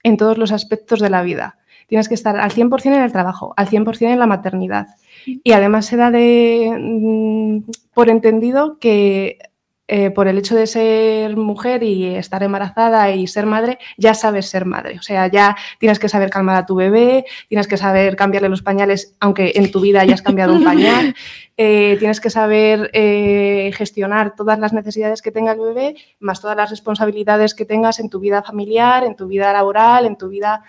en 0.03 0.17
todos 0.17 0.37
los 0.37 0.51
aspectos 0.51 0.99
de 0.99 1.09
la 1.09 1.23
vida. 1.23 1.57
Tienes 1.87 2.07
que 2.07 2.15
estar 2.15 2.37
al 2.37 2.51
100% 2.51 2.85
en 2.85 3.01
el 3.01 3.11
trabajo, 3.11 3.53
al 3.57 3.67
100% 3.67 4.11
en 4.11 4.19
la 4.19 4.25
maternidad. 4.25 4.87
Y 5.25 5.51
además 5.51 5.85
se 5.85 5.97
da 5.97 6.09
de, 6.09 6.75
mm, 6.79 7.71
por 7.93 8.09
entendido 8.09 8.79
que 8.79 9.37
eh, 9.87 10.09
por 10.09 10.27
el 10.27 10.39
hecho 10.39 10.55
de 10.55 10.65
ser 10.65 11.37
mujer 11.37 11.83
y 11.83 12.15
estar 12.15 12.41
embarazada 12.41 13.11
y 13.11 13.27
ser 13.27 13.45
madre, 13.45 13.77
ya 13.97 14.15
sabes 14.15 14.47
ser 14.47 14.65
madre. 14.65 14.97
O 14.97 15.03
sea, 15.03 15.27
ya 15.27 15.55
tienes 15.79 15.99
que 15.99 16.09
saber 16.09 16.31
calmar 16.31 16.55
a 16.55 16.65
tu 16.65 16.73
bebé, 16.73 17.25
tienes 17.49 17.67
que 17.67 17.77
saber 17.77 18.15
cambiarle 18.15 18.49
los 18.49 18.63
pañales, 18.63 19.15
aunque 19.19 19.51
en 19.53 19.69
tu 19.69 19.81
vida 19.81 20.01
hayas 20.01 20.23
cambiado 20.23 20.53
un 20.53 20.63
pañal, 20.63 21.13
eh, 21.57 21.97
tienes 21.99 22.19
que 22.19 22.31
saber 22.31 22.89
eh, 22.93 23.71
gestionar 23.75 24.35
todas 24.35 24.57
las 24.57 24.73
necesidades 24.73 25.21
que 25.21 25.31
tenga 25.31 25.51
el 25.51 25.59
bebé, 25.59 25.95
más 26.19 26.41
todas 26.41 26.57
las 26.57 26.71
responsabilidades 26.71 27.53
que 27.53 27.65
tengas 27.65 27.99
en 27.99 28.09
tu 28.09 28.19
vida 28.19 28.41
familiar, 28.41 29.03
en 29.03 29.15
tu 29.15 29.27
vida 29.27 29.53
laboral, 29.53 30.07
en 30.07 30.17
tu 30.17 30.29
vida... 30.29 30.63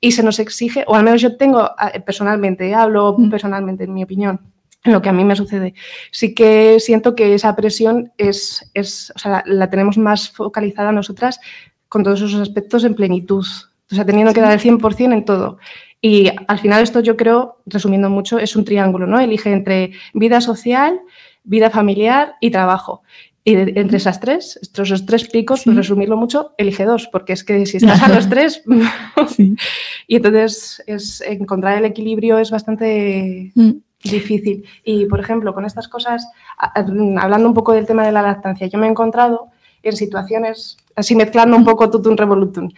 Y 0.00 0.12
se 0.12 0.22
nos 0.22 0.38
exige, 0.38 0.84
o 0.86 0.94
al 0.94 1.02
menos 1.02 1.20
yo 1.20 1.36
tengo 1.36 1.72
personalmente, 2.06 2.72
hablo 2.72 3.16
personalmente, 3.28 3.82
en 3.82 3.94
mi 3.94 4.04
opinión, 4.04 4.40
lo 4.84 5.02
que 5.02 5.08
a 5.08 5.12
mí 5.12 5.24
me 5.24 5.36
sucede. 5.36 5.74
Sí 6.12 6.34
que 6.34 6.78
siento 6.80 7.14
que 7.14 7.34
esa 7.34 7.54
presión 7.56 8.12
es, 8.18 8.70
es 8.74 9.12
o 9.16 9.18
sea, 9.18 9.30
la, 9.30 9.42
la 9.46 9.70
tenemos 9.70 9.98
más 9.98 10.30
focalizada 10.30 10.92
nosotras 10.92 11.40
con 11.88 12.04
todos 12.04 12.20
esos 12.20 12.40
aspectos 12.40 12.84
en 12.84 12.94
plenitud. 12.94 13.44
O 13.90 13.94
sea, 13.94 14.04
teniendo 14.04 14.32
que 14.34 14.40
dar 14.40 14.52
el 14.52 14.60
100% 14.60 15.12
en 15.12 15.24
todo. 15.24 15.58
Y 16.00 16.30
al 16.46 16.58
final 16.58 16.82
esto 16.82 17.00
yo 17.00 17.16
creo, 17.16 17.60
resumiendo 17.66 18.08
mucho, 18.10 18.38
es 18.38 18.54
un 18.54 18.64
triángulo, 18.64 19.06
¿no? 19.06 19.18
Elige 19.18 19.50
entre 19.50 19.92
vida 20.14 20.40
social, 20.40 21.00
vida 21.42 21.70
familiar 21.70 22.34
y 22.40 22.50
trabajo. 22.50 23.02
Y 23.44 23.54
de- 23.54 23.80
entre 23.80 23.96
esas 23.96 24.20
tres, 24.20 24.58
estos 24.62 24.88
esos 24.88 25.06
tres 25.06 25.26
picos, 25.28 25.62
Sí. 25.62 25.70
resumirlo 25.70 26.16
mucho, 26.16 26.52
elige 26.58 26.84
dos, 26.84 27.08
porque 27.10 27.32
es 27.32 27.42
que 27.42 27.64
si 27.66 27.78
estás 27.78 28.02
a 28.02 28.08
los 28.10 28.28
tres... 28.30 28.62
y 30.06 30.16
entonces 30.16 30.82
es, 30.86 31.20
encontrar 31.22 31.78
el 31.78 31.84
equilibrio 31.86 32.38
es 32.38 32.50
bastante 32.50 33.50
Mm. 33.54 33.70
Difícil. 34.02 34.64
Y, 34.84 35.06
por 35.06 35.20
ejemplo, 35.20 35.54
con 35.54 35.64
estas 35.64 35.88
cosas, 35.88 36.26
hablando 36.56 37.48
un 37.48 37.54
poco 37.54 37.72
del 37.72 37.86
tema 37.86 38.04
de 38.04 38.12
la 38.12 38.22
lactancia, 38.22 38.66
yo 38.66 38.78
me 38.78 38.86
he 38.86 38.90
encontrado 38.90 39.48
en 39.82 39.96
situaciones, 39.96 40.76
así 40.96 41.14
mezclando 41.14 41.56
un 41.56 41.64
poco 41.64 41.90
tutum 41.90 42.16
revolutum, 42.16 42.68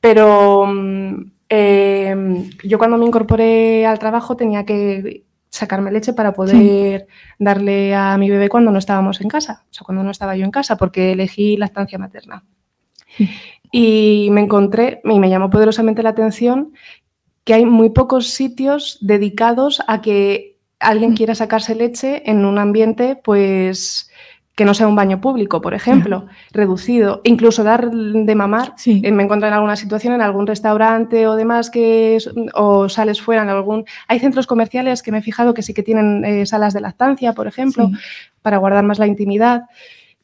pero 0.00 0.66
mm, 0.66 1.32
eh, 1.48 2.50
yo 2.64 2.78
cuando 2.78 2.98
me 2.98 3.06
incorporé 3.06 3.86
al 3.86 3.98
trabajo 3.98 4.36
tenía 4.36 4.64
que 4.64 5.24
sacarme 5.48 5.92
leche 5.92 6.14
para 6.14 6.32
poder 6.32 7.06
darle 7.38 7.94
a 7.94 8.16
mi 8.16 8.30
bebé 8.30 8.48
cuando 8.48 8.70
no 8.70 8.78
estábamos 8.78 9.20
en 9.20 9.28
casa, 9.28 9.64
o 9.70 9.72
sea, 9.74 9.84
cuando 9.84 10.02
no 10.02 10.10
estaba 10.10 10.34
yo 10.34 10.44
en 10.44 10.50
casa, 10.50 10.76
porque 10.76 11.12
elegí 11.12 11.56
lactancia 11.56 11.98
materna. 11.98 12.44
Y 13.70 14.28
me 14.32 14.40
encontré, 14.40 15.00
y 15.04 15.18
me 15.18 15.28
llamó 15.28 15.50
poderosamente 15.50 16.02
la 16.02 16.10
atención, 16.10 16.72
que 17.44 17.54
hay 17.54 17.66
muy 17.66 17.90
pocos 17.90 18.28
sitios 18.28 18.98
dedicados 19.00 19.82
a 19.86 20.00
que 20.00 20.51
alguien 20.82 21.14
quiera 21.14 21.34
sacarse 21.34 21.74
leche 21.74 22.28
en 22.30 22.44
un 22.44 22.58
ambiente, 22.58 23.16
pues, 23.22 24.10
que 24.54 24.66
no 24.66 24.74
sea 24.74 24.86
un 24.86 24.94
baño 24.96 25.18
público, 25.20 25.62
por 25.62 25.72
ejemplo, 25.72 26.26
reducido. 26.52 27.22
Incluso 27.24 27.64
dar 27.64 27.90
de 27.90 28.34
mamar 28.34 28.74
Sí. 28.76 29.00
eh, 29.02 29.10
me 29.10 29.22
encuentro 29.22 29.48
en 29.48 29.54
alguna 29.54 29.76
situación, 29.76 30.12
en 30.12 30.20
algún 30.20 30.46
restaurante 30.46 31.26
o 31.26 31.36
demás, 31.36 31.70
que 31.70 32.16
es- 32.16 32.30
o 32.52 32.88
sales 32.90 33.22
fuera 33.22 33.42
en 33.44 33.48
algún... 33.48 33.86
Hay 34.08 34.18
centros 34.18 34.46
comerciales 34.46 35.02
que 35.02 35.10
me 35.10 35.18
he 35.18 35.22
fijado 35.22 35.54
que 35.54 35.62
sí 35.62 35.72
que 35.72 35.82
tienen 35.82 36.22
eh, 36.26 36.44
salas 36.44 36.74
de 36.74 36.82
lactancia, 36.82 37.32
por 37.32 37.46
ejemplo, 37.46 37.88
Sí. 37.88 37.94
para 38.42 38.58
guardar 38.58 38.84
más 38.84 38.98
la 38.98 39.06
intimidad, 39.06 39.62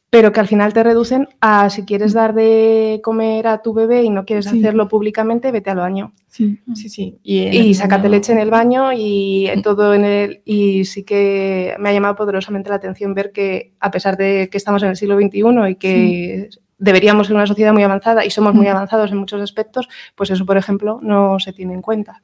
pero 0.09 0.31
que 0.31 0.39
al 0.39 0.47
final 0.47 0.73
te 0.73 0.81
reducen 0.83 1.27
a 1.39 1.69
si 1.69 1.83
quieres 1.85 2.13
dar 2.13 2.33
de 2.33 2.99
comer 3.03 3.45
a 3.47 3.61
tu 3.61 3.73
bebé 3.73 4.03
y 4.03 4.09
no 4.09 4.25
quieres 4.25 4.45
Sí. 4.45 4.57
hacerlo 4.59 4.87
públicamente, 4.87 5.51
vete 5.51 5.69
al 5.69 5.77
baño. 5.77 6.13
Sí, 6.27 6.59
sí, 6.73 6.89
sí. 6.89 7.19
Y, 7.23 7.41
Y 7.47 7.73
sácate 7.75 8.03
baño- 8.03 8.11
leche 8.11 8.31
en 8.31 8.39
el 8.39 8.49
baño 8.49 8.91
y 8.93 9.47
en 9.47 9.61
todo 9.61 9.93
en 9.93 10.05
el... 10.05 10.41
Y 10.45 10.85
sí 10.85 11.03
que 11.03 11.75
me 11.79 11.89
ha 11.89 11.93
llamado 11.93 12.15
poderosamente 12.15 12.69
la 12.69 12.77
atención 12.77 13.13
ver 13.13 13.31
que 13.31 13.73
a 13.79 13.91
pesar 13.91 14.17
de 14.17 14.49
que 14.51 14.57
estamos 14.57 14.81
en 14.83 14.89
el 14.89 14.95
siglo 14.95 15.15
XXI 15.19 15.69
y 15.69 15.75
que 15.75 16.49
deberíamos 16.79 17.27
ser 17.27 17.35
una 17.35 17.45
sociedad 17.45 17.73
muy 17.73 17.83
avanzada 17.83 18.25
y 18.25 18.29
somos 18.31 18.53
muy 18.55 18.65
Mm. 18.67 18.69
avanzados 18.71 19.11
en 19.11 19.17
muchos 19.17 19.41
aspectos, 19.41 19.89
pues 20.15 20.31
eso, 20.31 20.45
por 20.45 20.57
ejemplo, 20.57 20.99
no 21.03 21.39
se 21.39 21.53
tiene 21.53 21.73
en 21.73 21.81
cuenta. 21.81 22.21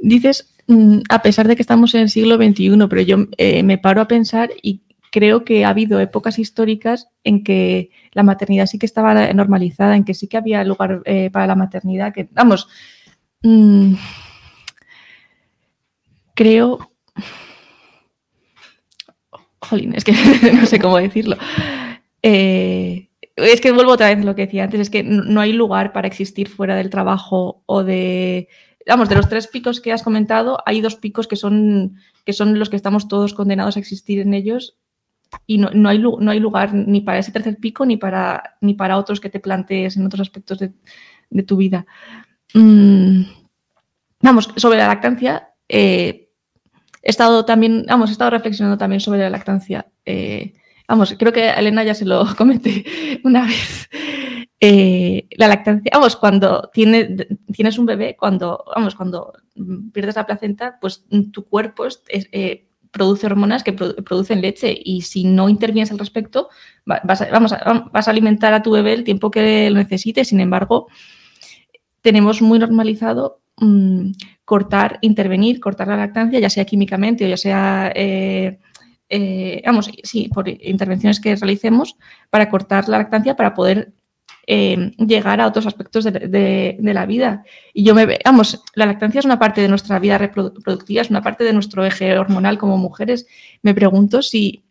Dices, 0.00 0.54
mm, 0.66 1.00
a 1.08 1.22
pesar 1.22 1.48
de 1.48 1.56
que 1.56 1.62
estamos 1.62 1.94
en 1.94 2.02
el 2.02 2.08
siglo 2.08 2.36
XXI, 2.36 2.88
pero 2.88 3.02
yo 3.02 3.16
eh, 3.36 3.62
me 3.62 3.78
paro 3.78 4.00
a 4.00 4.08
pensar 4.08 4.50
y 4.62 4.80
creo 5.12 5.44
que 5.44 5.64
ha 5.64 5.68
habido 5.68 6.00
épocas 6.00 6.38
históricas 6.38 7.08
en 7.22 7.44
que 7.44 7.90
la 8.12 8.24
maternidad 8.24 8.66
sí 8.66 8.78
que 8.78 8.86
estaba 8.86 9.32
normalizada, 9.34 9.94
en 9.94 10.04
que 10.04 10.14
sí 10.14 10.26
que 10.26 10.38
había 10.38 10.64
lugar 10.64 11.02
eh, 11.04 11.30
para 11.30 11.46
la 11.46 11.54
maternidad, 11.54 12.12
que, 12.12 12.28
vamos, 12.32 12.66
mm, 13.42 13.94
creo... 16.34 16.90
Jolín, 19.60 19.94
es 19.94 20.02
que 20.02 20.12
no 20.54 20.66
sé 20.66 20.80
cómo 20.80 20.96
decirlo. 20.96 21.36
Eh, 22.22 23.10
es 23.36 23.60
que 23.60 23.70
vuelvo 23.70 23.92
otra 23.92 24.08
vez 24.08 24.18
a 24.18 24.24
lo 24.24 24.34
que 24.34 24.46
decía 24.46 24.64
antes, 24.64 24.80
es 24.80 24.90
que 24.90 25.02
no 25.02 25.40
hay 25.40 25.52
lugar 25.52 25.92
para 25.92 26.08
existir 26.08 26.48
fuera 26.48 26.74
del 26.74 26.90
trabajo 26.90 27.62
o 27.66 27.84
de, 27.84 28.48
vamos, 28.88 29.10
de 29.10 29.16
los 29.16 29.28
tres 29.28 29.46
picos 29.46 29.80
que 29.80 29.92
has 29.92 30.02
comentado, 30.02 30.58
hay 30.64 30.80
dos 30.80 30.96
picos 30.96 31.28
que 31.28 31.36
son, 31.36 31.96
que 32.24 32.32
son 32.32 32.58
los 32.58 32.70
que 32.70 32.76
estamos 32.76 33.08
todos 33.08 33.34
condenados 33.34 33.76
a 33.76 33.80
existir 33.80 34.18
en 34.20 34.32
ellos 34.32 34.78
y 35.46 35.58
no, 35.58 35.70
no 35.72 35.88
hay, 35.88 35.98
no 35.98 36.30
hay 36.30 36.40
lugar 36.40 36.74
ni 36.74 37.00
para 37.00 37.18
ese 37.18 37.32
tercer 37.32 37.56
pico 37.58 37.84
ni 37.86 37.96
para, 37.96 38.56
ni 38.60 38.74
para 38.74 38.96
otros 38.98 39.20
que 39.20 39.30
te 39.30 39.40
plantees 39.40 39.96
en 39.96 40.06
otros 40.06 40.20
aspectos 40.20 40.58
de, 40.58 40.72
de 41.30 41.42
tu 41.42 41.56
vida. 41.56 41.86
Mm, 42.54 43.22
vamos, 44.20 44.50
sobre 44.56 44.78
la 44.78 44.88
lactancia, 44.88 45.48
eh, 45.68 46.28
he 47.02 47.10
estado 47.10 47.44
también, 47.44 47.84
vamos, 47.88 48.10
he 48.10 48.12
estado 48.12 48.30
reflexionando 48.30 48.78
también 48.78 49.00
sobre 49.00 49.20
la 49.20 49.30
lactancia. 49.30 49.86
eh, 50.04 50.52
vamos, 50.88 51.14
creo 51.18 51.32
que 51.32 51.48
Elena 51.50 51.84
ya 51.84 51.94
se 51.94 52.04
lo 52.04 52.24
comenté 52.36 52.84
una 53.24 53.46
vez. 53.46 53.88
Eh, 54.64 55.26
la 55.38 55.48
lactancia, 55.48 55.90
vamos, 55.94 56.14
cuando 56.16 56.70
tiene- 56.72 57.16
tienes 57.52 57.78
un 57.78 57.86
bebé, 57.86 58.16
cuando, 58.16 58.62
vamos, 58.74 58.94
cuando 58.94 59.32
pierdes 59.92 60.14
la 60.16 60.26
placenta, 60.26 60.78
pues 60.80 61.04
tu 61.32 61.44
cuerpo 61.46 61.86
es- 61.86 62.02
produce 62.92 63.26
hormonas 63.26 63.64
que 63.64 63.74
produ- 63.74 64.04
producen 64.04 64.40
leche 64.40 64.78
y 64.84 65.02
si 65.02 65.24
no 65.24 65.48
intervienes 65.48 65.90
al 65.90 65.98
respecto, 65.98 66.48
va- 66.88 67.00
vas 67.04 67.22
a, 67.22 67.30
vamos 67.30 67.52
vas 67.92 68.06
a 68.06 68.10
alimentar 68.10 68.54
a 68.54 68.62
tu 68.62 68.70
bebé 68.70 68.92
el 68.92 69.02
tiempo 69.04 69.30
que 69.30 69.68
lo 69.70 69.78
necesite. 69.78 70.24
Sin 70.24 70.38
embargo, 70.40 70.86
tenemos 72.02 72.42
muy 72.42 72.58
normalizado 72.58 73.40
mm, 73.58 74.10
cortar, 74.44 74.98
intervenir, 75.02 75.60
cortar 75.60 75.88
la 75.88 75.96
lactancia, 75.96 76.38
ya 76.40 76.50
sea 76.50 76.64
químicamente 76.64 77.24
o 77.24 77.28
ya 77.28 77.36
sea, 77.36 77.92
eh, 77.94 78.58
eh, 79.08 79.62
vamos, 79.64 79.90
sí, 80.02 80.30
por 80.32 80.48
intervenciones 80.48 81.20
que 81.20 81.36
realicemos 81.36 81.96
para 82.30 82.48
cortar 82.48 82.88
la 82.88 82.98
lactancia 82.98 83.36
para 83.36 83.54
poder 83.54 83.92
eh, 84.46 84.92
llegar 84.98 85.40
a 85.40 85.46
otros 85.46 85.66
aspectos 85.66 86.04
de, 86.04 86.76
la 86.80 87.06
vida. 87.06 87.44
Y 87.72 87.84
yo 87.84 87.94
me 87.94 88.18
vamos, 88.24 88.62
la 88.74 88.86
lactancia 88.86 89.20
es 89.20 89.24
una 89.24 89.38
parte 89.38 89.60
de 89.60 89.68
nuestra 89.68 89.98
vida 89.98 90.18
reprodu- 90.18 90.54
reproductiva, 90.54 91.02
es 91.02 91.10
una 91.10 91.22
parte 91.22 91.44
de 91.44 91.52
nuestro 91.52 91.84
eje 91.84 92.18
hormonal 92.18 92.58
como 92.58 92.76
mujeres. 92.76 93.26
Me 93.62 93.74
pregunto 93.74 94.22
si, 94.22 94.64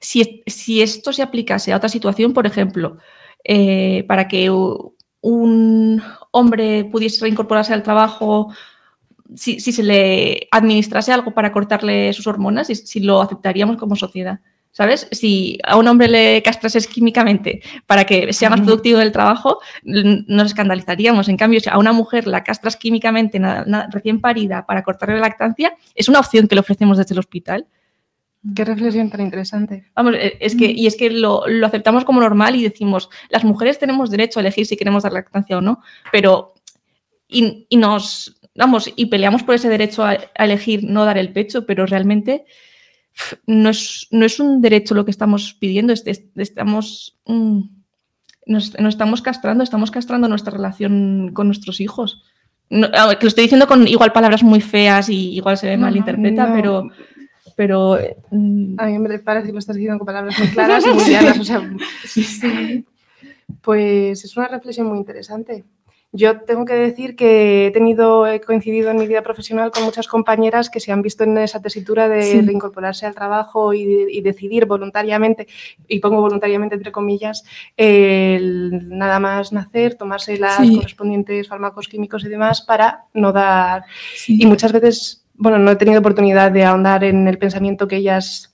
si, 0.00 0.42
si 0.46 0.82
esto 0.82 1.12
se 1.12 1.22
aplicase 1.22 1.72
a 1.72 1.76
otra 1.76 1.88
situación, 1.88 2.32
por 2.34 2.46
ejemplo, 2.46 2.98
eh, 3.44 4.04
para 4.06 4.28
que 4.28 4.50
un 4.50 6.02
hombre 6.30 6.84
pudiese 6.84 7.22
reincorporarse 7.22 7.72
al 7.72 7.82
trabajo, 7.82 8.52
si, 9.34 9.60
si 9.60 9.72
se 9.72 9.82
le 9.82 10.48
administrase 10.50 11.12
algo 11.12 11.32
para 11.32 11.52
cortarle 11.52 12.12
sus 12.12 12.26
hormonas, 12.26 12.66
si, 12.66 12.74
si 12.74 13.00
lo 13.00 13.22
aceptaríamos 13.22 13.76
como 13.76 13.96
sociedad. 13.96 14.40
¿Sabes? 14.72 15.08
Si 15.10 15.58
a 15.64 15.76
un 15.76 15.88
hombre 15.88 16.06
le 16.08 16.42
castrases 16.42 16.86
químicamente 16.86 17.60
para 17.86 18.04
que 18.04 18.32
sea 18.32 18.50
más 18.50 18.60
productivo 18.60 18.98
en 19.00 19.06
el 19.06 19.12
trabajo, 19.12 19.58
nos 19.82 20.46
escandalizaríamos. 20.46 21.28
En 21.28 21.36
cambio, 21.36 21.58
si 21.60 21.68
a 21.68 21.76
una 21.76 21.92
mujer 21.92 22.28
la 22.28 22.44
castras 22.44 22.76
químicamente 22.76 23.40
na- 23.40 23.64
na- 23.66 23.88
recién 23.90 24.20
parida 24.20 24.64
para 24.66 24.84
cortarle 24.84 25.16
la 25.16 25.22
lactancia, 25.22 25.74
es 25.94 26.08
una 26.08 26.20
opción 26.20 26.46
que 26.46 26.54
le 26.54 26.60
ofrecemos 26.60 26.98
desde 26.98 27.14
el 27.14 27.18
hospital. 27.18 27.66
Qué 28.54 28.64
reflexión 28.64 29.10
tan 29.10 29.20
interesante. 29.22 29.86
Vamos, 29.94 30.14
eh, 30.14 30.38
es 30.40 30.54
que, 30.54 30.66
y 30.70 30.86
es 30.86 30.96
que 30.96 31.10
lo, 31.10 31.46
lo 31.48 31.66
aceptamos 31.66 32.04
como 32.04 32.20
normal 32.20 32.54
y 32.54 32.62
decimos, 32.62 33.10
las 33.28 33.44
mujeres 33.44 33.78
tenemos 33.78 34.08
derecho 34.08 34.38
a 34.38 34.42
elegir 34.42 34.66
si 34.66 34.76
queremos 34.76 35.02
dar 35.02 35.12
lactancia 35.12 35.58
o 35.58 35.60
no, 35.60 35.82
pero 36.12 36.54
y, 37.28 37.66
y 37.68 37.76
nos, 37.76 38.40
vamos, 38.54 38.90
y 38.96 39.06
peleamos 39.06 39.42
por 39.42 39.56
ese 39.56 39.68
derecho 39.68 40.04
a, 40.04 40.10
a 40.38 40.44
elegir 40.44 40.84
no 40.84 41.04
dar 41.04 41.18
el 41.18 41.32
pecho, 41.32 41.66
pero 41.66 41.84
realmente 41.86 42.44
no 43.46 43.68
es, 43.70 44.06
no 44.10 44.24
es 44.24 44.40
un 44.40 44.60
derecho 44.60 44.94
lo 44.94 45.04
que 45.04 45.10
estamos 45.10 45.54
pidiendo, 45.54 45.92
es- 45.92 46.06
es- 46.06 46.24
estamos, 46.36 47.18
mm, 47.26 47.60
nos, 48.46 48.78
nos 48.80 48.94
estamos 48.94 49.22
castrando, 49.22 49.62
estamos 49.64 49.90
castrando 49.90 50.28
nuestra 50.28 50.52
relación 50.52 51.30
con 51.34 51.46
nuestros 51.46 51.80
hijos. 51.80 52.22
No, 52.70 52.88
que 52.90 53.18
lo 53.22 53.28
estoy 53.28 53.42
diciendo 53.44 53.66
con 53.66 53.86
igual 53.88 54.12
palabras 54.12 54.42
muy 54.42 54.60
feas 54.60 55.08
y 55.08 55.34
igual 55.34 55.56
se 55.58 55.76
No, 55.76 55.82
malinterpreta, 55.82 56.52
pero, 56.54 56.88
pero 57.56 57.98
mm, 58.30 58.74
A 58.78 58.86
mí 58.86 58.98
me 58.98 59.18
parece 59.18 59.48
que 59.48 59.52
lo 59.52 59.58
estás 59.58 59.74
diciendo 59.76 59.98
con 59.98 60.06
palabras 60.06 60.38
muy 60.38 60.48
claras 60.48 60.84
y 60.86 60.90
muy 60.90 61.04
llanas. 61.10 61.38
O 61.40 61.44
sea, 61.44 61.68
sí. 62.04 62.84
Pues 63.62 64.24
es 64.24 64.36
una 64.36 64.46
reflexión 64.48 64.86
muy 64.86 64.98
interesante. 64.98 65.64
Yo 66.12 66.40
tengo 66.40 66.64
que 66.64 66.74
decir 66.74 67.14
que 67.14 67.68
he 67.68 67.70
tenido, 67.70 68.26
he 68.26 68.40
coincidido 68.40 68.90
en 68.90 68.96
mi 68.98 69.06
vida 69.06 69.22
profesional 69.22 69.70
con 69.70 69.84
muchas 69.84 70.08
compañeras 70.08 70.68
que 70.68 70.80
se 70.80 70.90
han 70.90 71.02
visto 71.02 71.22
en 71.22 71.38
esa 71.38 71.62
tesitura 71.62 72.08
de 72.08 72.22
Sí. 72.22 72.40
reincorporarse 72.40 73.06
al 73.06 73.14
trabajo 73.14 73.72
y, 73.72 74.06
y 74.10 74.20
decidir 74.20 74.66
voluntariamente, 74.66 75.46
y 75.86 76.00
pongo 76.00 76.20
voluntariamente 76.20 76.74
entre 76.74 76.90
comillas, 76.90 77.44
el 77.76 78.88
nada 78.88 79.20
más 79.20 79.52
nacer, 79.52 79.94
tomarse 79.94 80.36
las 80.36 80.66
Sí. 80.66 80.74
correspondientes 80.76 81.46
fármacos 81.46 81.86
químicos 81.86 82.24
y 82.24 82.28
demás 82.28 82.60
para 82.62 83.04
no 83.14 83.32
dar 83.32 83.84
sí. 84.16 84.36
y 84.42 84.46
muchas 84.46 84.72
veces, 84.72 85.24
bueno, 85.34 85.58
no 85.60 85.70
he 85.70 85.76
tenido 85.76 86.00
oportunidad 86.00 86.50
de 86.50 86.64
ahondar 86.64 87.04
en 87.04 87.28
el 87.28 87.38
pensamiento 87.38 87.86
que 87.86 87.96
ellas 87.96 88.52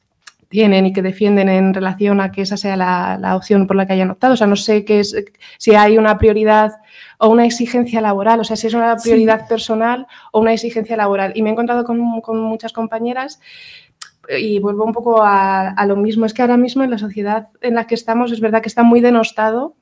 tienen 0.50 0.86
y 0.86 0.92
que 0.92 1.02
defienden 1.02 1.48
en 1.48 1.74
relación 1.74 2.20
a 2.20 2.30
que 2.30 2.42
esa 2.42 2.56
sea 2.56 2.76
la, 2.76 3.18
la 3.20 3.34
opción 3.34 3.66
por 3.66 3.76
la 3.76 3.86
que 3.86 3.94
hayan 3.94 4.10
optado. 4.10 4.34
O 4.34 4.36
sea, 4.36 4.46
no 4.46 4.54
sé 4.56 4.84
qué 4.84 5.00
es, 5.00 5.16
si 5.58 5.74
hay 5.74 5.98
una 5.98 6.18
prioridad 6.18 6.72
o 7.18 7.28
una 7.28 7.44
exigencia 7.46 8.00
laboral, 8.00 8.40
o 8.40 8.44
sea, 8.44 8.56
si 8.56 8.66
es 8.66 8.74
una 8.74 8.98
Sí. 8.98 9.08
prioridad 9.10 9.48
personal 9.48 10.06
o 10.32 10.40
una 10.40 10.52
exigencia 10.52 10.96
laboral. 10.96 11.32
Y 11.34 11.42
me 11.42 11.48
he 11.48 11.52
encontrado 11.52 11.84
con, 11.84 12.20
con 12.20 12.40
muchas 12.40 12.72
compañeras 12.72 13.40
y 14.38 14.58
vuelvo 14.58 14.84
un 14.84 14.92
poco 14.92 15.22
a, 15.22 15.68
a 15.68 15.86
lo 15.86 15.96
mismo. 15.96 16.26
Es 16.26 16.34
que 16.34 16.42
ahora 16.42 16.56
mismo 16.56 16.82
en 16.82 16.90
la 16.90 16.98
sociedad 16.98 17.48
en 17.60 17.74
la 17.74 17.86
que 17.86 17.94
estamos 17.94 18.32
es 18.32 18.40
verdad 18.40 18.60
que 18.62 18.68
está 18.68 18.82
muy 18.82 19.00
denostado. 19.00 19.74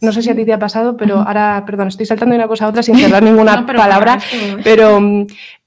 No 0.00 0.12
sé 0.12 0.22
si 0.22 0.30
a 0.30 0.34
ti 0.34 0.44
te 0.46 0.52
ha 0.52 0.58
pasado, 0.58 0.96
pero 0.96 1.16
ahora, 1.18 1.62
perdón, 1.66 1.88
estoy 1.88 2.06
saltando 2.06 2.32
de 2.32 2.38
una 2.38 2.48
cosa 2.48 2.64
a 2.64 2.68
otra 2.68 2.82
sin 2.82 2.96
cerrar 2.96 3.22
ninguna 3.22 3.56
No, 3.60 3.66
pero 3.66 3.78
palabra. 3.78 4.18
Pero 4.64 4.98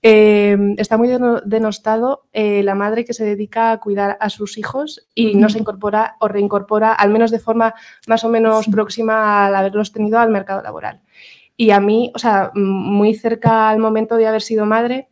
eh, 0.02 0.58
está 0.78 0.98
muy 0.98 1.08
deno- 1.08 1.42
denostado 1.46 2.26
eh, 2.34 2.64
la 2.64 2.76
madre 2.76 3.06
que 3.06 3.14
se 3.14 3.26
dedica 3.26 3.72
a 3.72 3.80
cuidar 3.80 4.18
a 4.20 4.30
sus 4.30 4.58
hijos 4.58 5.08
y 5.14 5.36
no 5.36 5.50
se 5.50 5.60
incorpora 5.60 6.16
o 6.20 6.28
reincorpora, 6.28 6.94
al 6.94 7.10
menos 7.12 7.32
de 7.32 7.40
forma 7.40 7.74
más 8.08 8.24
o 8.24 8.30
menos 8.30 8.66
Sí. 8.66 8.72
próxima 8.72 9.46
al 9.46 9.56
haberlos 9.56 9.92
tenido 9.92 10.20
al 10.20 10.30
mercado 10.30 10.62
laboral. 10.62 11.02
Y 11.56 11.70
a 11.72 11.80
mí, 11.80 12.12
o 12.16 12.20
sea, 12.20 12.52
muy 12.56 13.14
cerca 13.14 13.70
al 13.70 13.78
momento 13.78 14.18
de 14.18 14.26
haber 14.28 14.42
sido 14.42 14.66
madre, 14.66 15.10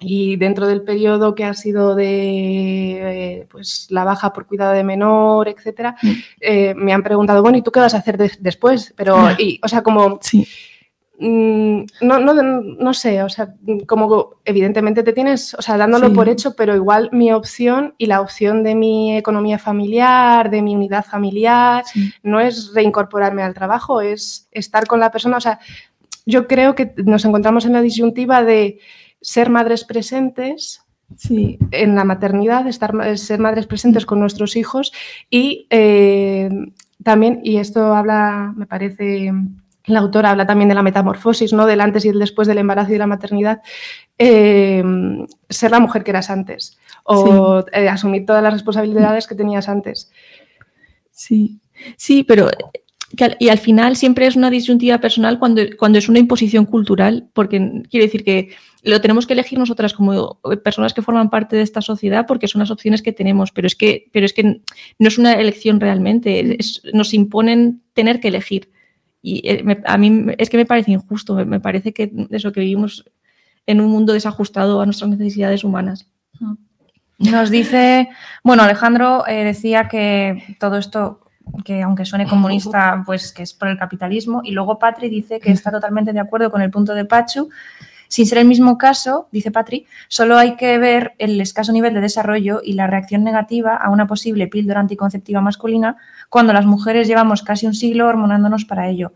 y 0.00 0.36
dentro 0.36 0.66
del 0.66 0.82
periodo 0.82 1.34
que 1.34 1.44
ha 1.44 1.54
sido 1.54 1.94
de 1.94 3.40
eh, 3.40 3.46
pues, 3.50 3.86
la 3.90 4.04
baja 4.04 4.32
por 4.32 4.46
cuidado 4.46 4.72
de 4.72 4.82
menor, 4.84 5.48
etcétera, 5.48 5.94
Mm. 6.02 6.10
eh, 6.40 6.74
me 6.74 6.92
han 6.92 7.02
preguntado, 7.02 7.42
bueno, 7.42 7.58
¿y 7.58 7.62
tú 7.62 7.70
qué 7.70 7.80
vas 7.80 7.94
a 7.94 7.98
hacer 7.98 8.16
de- 8.16 8.32
después? 8.40 8.94
Pero, 8.96 9.16
y, 9.38 9.60
o 9.62 9.68
sea, 9.68 9.82
como 9.82 10.18
Sí. 10.22 10.46
Mm, 11.22 11.84
no, 12.00 12.18
no, 12.18 12.32
no 12.32 12.94
sé, 12.94 13.22
o 13.22 13.28
sea, 13.28 13.52
como 13.86 14.36
evidentemente 14.46 15.02
te 15.02 15.12
tienes, 15.12 15.52
o 15.52 15.60
sea, 15.60 15.76
dándolo 15.76 16.08
Sí. 16.08 16.14
por 16.14 16.30
hecho, 16.30 16.56
pero 16.56 16.74
igual 16.74 17.10
mi 17.12 17.30
opción 17.30 17.94
y 17.98 18.06
la 18.06 18.22
opción 18.22 18.62
de 18.62 18.74
mi 18.74 19.14
economía 19.18 19.58
familiar, 19.58 20.48
de 20.48 20.62
mi 20.62 20.74
unidad 20.74 21.04
familiar, 21.04 21.84
Sí. 21.84 22.10
no 22.22 22.40
es 22.40 22.72
reincorporarme 22.74 23.42
al 23.42 23.52
trabajo, 23.52 24.00
es 24.00 24.48
estar 24.50 24.86
con 24.86 24.98
la 24.98 25.10
persona, 25.10 25.36
o 25.36 25.40
sea, 25.42 25.58
yo 26.24 26.46
creo 26.46 26.74
que 26.74 26.94
nos 27.04 27.22
encontramos 27.26 27.66
en 27.66 27.74
la 27.74 27.82
disyuntiva 27.82 28.42
de 28.42 28.78
ser 29.20 29.50
madres 29.50 29.84
presentes 29.84 30.82
Sí. 31.16 31.58
en 31.72 31.96
la 31.96 32.04
maternidad, 32.04 32.68
estar, 32.68 33.18
ser 33.18 33.40
madres 33.40 33.66
presentes 33.66 34.06
con 34.06 34.20
nuestros 34.20 34.54
hijos 34.54 34.92
y 35.28 35.66
eh, 35.70 36.48
también, 37.02 37.40
y 37.42 37.56
esto 37.56 37.94
habla, 37.94 38.52
me 38.56 38.66
parece, 38.66 39.32
la 39.86 39.98
autora 39.98 40.30
habla 40.30 40.46
también 40.46 40.68
de 40.68 40.74
la 40.74 40.82
metamorfosis, 40.82 41.52
¿no? 41.52 41.66
del 41.66 41.80
antes 41.80 42.04
y 42.04 42.10
el 42.10 42.18
después 42.18 42.46
del 42.46 42.58
embarazo 42.58 42.90
y 42.90 42.92
de 42.92 42.98
la 42.98 43.06
maternidad, 43.06 43.60
eh, 44.18 44.84
ser 45.48 45.70
la 45.72 45.80
mujer 45.80 46.04
que 46.04 46.10
eras 46.12 46.30
antes 46.30 46.78
o 47.04 47.64
eh, 47.72 47.88
asumir 47.88 48.24
todas 48.24 48.42
las 48.42 48.52
responsabilidades 48.52 49.26
que 49.26 49.34
tenías 49.34 49.68
antes. 49.68 50.12
Sí, 51.10 51.58
sí, 51.96 52.22
pero 52.22 52.48
y 53.38 53.48
al 53.48 53.58
final 53.58 53.96
siempre 53.96 54.26
es 54.26 54.36
una 54.36 54.50
disyuntiva 54.50 54.98
personal 54.98 55.38
cuando, 55.38 55.62
cuando 55.76 55.98
es 55.98 56.08
una 56.08 56.20
imposición 56.20 56.64
cultural, 56.64 57.28
porque 57.32 57.82
quiere 57.90 58.06
decir 58.06 58.22
que 58.22 58.50
lo 58.82 59.00
tenemos 59.00 59.26
que 59.26 59.34
elegir 59.34 59.58
nosotras 59.58 59.92
como 59.94 60.40
personas 60.64 60.94
que 60.94 61.02
forman 61.02 61.28
parte 61.30 61.56
de 61.56 61.62
esta 61.62 61.80
sociedad 61.82 62.26
porque 62.26 62.48
son 62.48 62.60
las 62.60 62.70
opciones 62.70 63.02
que 63.02 63.12
tenemos, 63.12 63.52
pero 63.52 63.66
es 63.66 63.74
que, 63.74 64.08
pero 64.12 64.24
es 64.26 64.32
que 64.32 64.42
no 64.98 65.08
es 65.08 65.18
una 65.18 65.34
elección 65.34 65.80
realmente, 65.80 66.56
es- 66.58 66.82
nos 66.94 67.12
imponen 67.14 67.82
tener 67.94 68.20
que 68.20 68.28
elegir. 68.28 68.70
Y 69.22 69.46
eh, 69.48 69.62
me- 69.62 69.82
a 69.84 69.98
mí 69.98 70.26
es 70.38 70.48
que 70.48 70.56
me 70.56 70.64
parece 70.66 70.92
injusto, 70.92 71.34
me, 71.34 71.44
me 71.44 71.60
parece 71.60 71.92
que 71.92 72.10
eso 72.30 72.52
que 72.52 72.60
vivimos 72.60 73.04
en 73.66 73.80
un 73.80 73.90
mundo 73.90 74.12
desajustado 74.14 74.80
a 74.80 74.86
nuestras 74.86 75.10
necesidades 75.10 75.62
humanas. 75.62 76.08
Nos 77.18 77.50
dice, 77.50 78.08
bueno, 78.42 78.62
Alejandro 78.62 79.26
eh, 79.28 79.44
decía 79.44 79.88
que 79.88 80.56
todo 80.58 80.78
esto, 80.78 81.20
que 81.66 81.82
aunque 81.82 82.06
suene 82.06 82.24
comunista, 82.30 83.02
pues 83.04 83.30
que 83.32 83.42
es 83.42 83.52
por 83.52 83.68
el 83.68 83.76
capitalismo. 83.76 84.40
Y 84.42 84.52
luego 84.52 84.78
Patri 84.78 85.10
dice 85.10 85.38
que 85.38 85.50
está 85.52 85.70
totalmente 85.70 86.14
de 86.14 86.20
acuerdo 86.20 86.50
con 86.50 86.62
el 86.62 86.70
punto 86.70 86.94
de 86.94 87.04
Pachu. 87.04 87.50
Sin 88.10 88.26
ser 88.26 88.38
el 88.38 88.44
mismo 88.46 88.76
caso, 88.76 89.28
dice 89.30 89.50
Patri, 89.52 89.86
solo 90.08 90.36
hay 90.36 90.56
que 90.56 90.76
ver 90.78 91.12
el 91.18 91.40
escaso 91.40 91.72
nivel 91.72 91.94
de 91.94 92.00
desarrollo 92.00 92.60
y 92.62 92.72
la 92.72 92.88
reacción 92.88 93.22
negativa 93.22 93.76
a 93.76 93.88
una 93.88 94.06
posible 94.08 94.48
píldora 94.48 94.80
anticonceptiva 94.80 95.40
masculina 95.40 95.96
cuando 96.28 96.52
las 96.52 96.66
mujeres 96.66 97.06
llevamos 97.06 97.42
casi 97.42 97.66
un 97.66 97.74
siglo 97.74 98.08
hormonándonos 98.08 98.64
para 98.64 98.88
ello. 98.88 99.12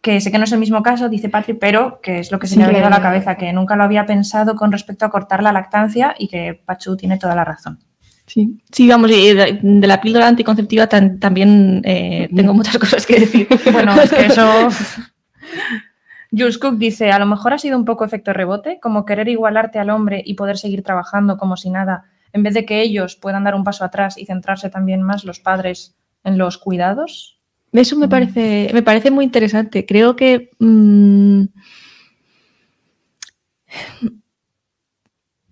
Que 0.00 0.22
sé 0.22 0.32
que 0.32 0.38
no 0.38 0.44
es 0.44 0.52
el 0.52 0.58
mismo 0.58 0.82
caso, 0.82 1.10
dice 1.10 1.28
Patri, 1.28 1.52
pero 1.52 2.00
que 2.02 2.20
es 2.20 2.32
lo 2.32 2.38
que 2.38 2.46
se 2.46 2.54
Sí, 2.54 2.58
me 2.58 2.64
ha 2.64 2.68
venido 2.68 2.86
a 2.86 2.90
la 2.90 3.02
cabeza, 3.02 3.34
que 3.36 3.52
nunca 3.52 3.76
lo 3.76 3.84
había 3.84 4.06
pensado 4.06 4.56
con 4.56 4.72
respecto 4.72 5.04
a 5.04 5.10
cortar 5.10 5.42
la 5.42 5.52
lactancia 5.52 6.14
y 6.18 6.26
que 6.28 6.58
Pachu 6.64 6.96
tiene 6.96 7.18
toda 7.18 7.34
la 7.34 7.44
razón. 7.44 7.78
Sí, 8.24 8.58
sí, 8.72 8.88
vamos, 8.88 9.10
y 9.10 9.34
de, 9.34 9.58
de 9.62 9.86
la 9.86 10.00
píldora 10.00 10.28
anticonceptiva 10.28 10.86
tan- 10.86 11.20
también 11.20 11.82
eh, 11.84 12.30
tengo 12.34 12.54
muchas 12.54 12.78
cosas 12.78 13.04
que 13.04 13.20
decir. 13.20 13.46
Bueno, 13.70 13.92
es 14.00 14.10
que 14.10 14.24
eso. 14.26 14.68
Jules 16.30 16.58
Cook 16.58 16.76
dice: 16.76 17.10
A 17.10 17.18
lo 17.18 17.26
mejor 17.26 17.52
ha 17.52 17.58
sido 17.58 17.76
un 17.76 17.84
poco 17.84 18.04
efecto 18.04 18.32
rebote, 18.32 18.78
como 18.80 19.04
querer 19.04 19.28
igualarte 19.28 19.78
al 19.78 19.90
hombre 19.90 20.22
y 20.24 20.34
poder 20.34 20.58
seguir 20.58 20.82
trabajando 20.82 21.36
como 21.36 21.56
si 21.56 21.70
nada, 21.70 22.04
en 22.32 22.42
vez 22.42 22.54
de 22.54 22.64
que 22.64 22.82
ellos 22.82 23.16
puedan 23.16 23.44
dar 23.44 23.54
un 23.54 23.64
paso 23.64 23.84
atrás 23.84 24.16
y 24.16 24.26
centrarse 24.26 24.70
también 24.70 25.02
más 25.02 25.24
los 25.24 25.40
padres 25.40 25.96
en 26.24 26.38
los 26.38 26.58
cuidados. 26.58 27.38
Eso 27.72 27.96
me 27.96 28.08
parece, 28.08 28.70
me 28.72 28.82
parece 28.82 29.10
muy 29.10 29.24
interesante. 29.24 29.86
Creo 29.86 30.16
que 30.16 30.50
mm, 30.58 31.44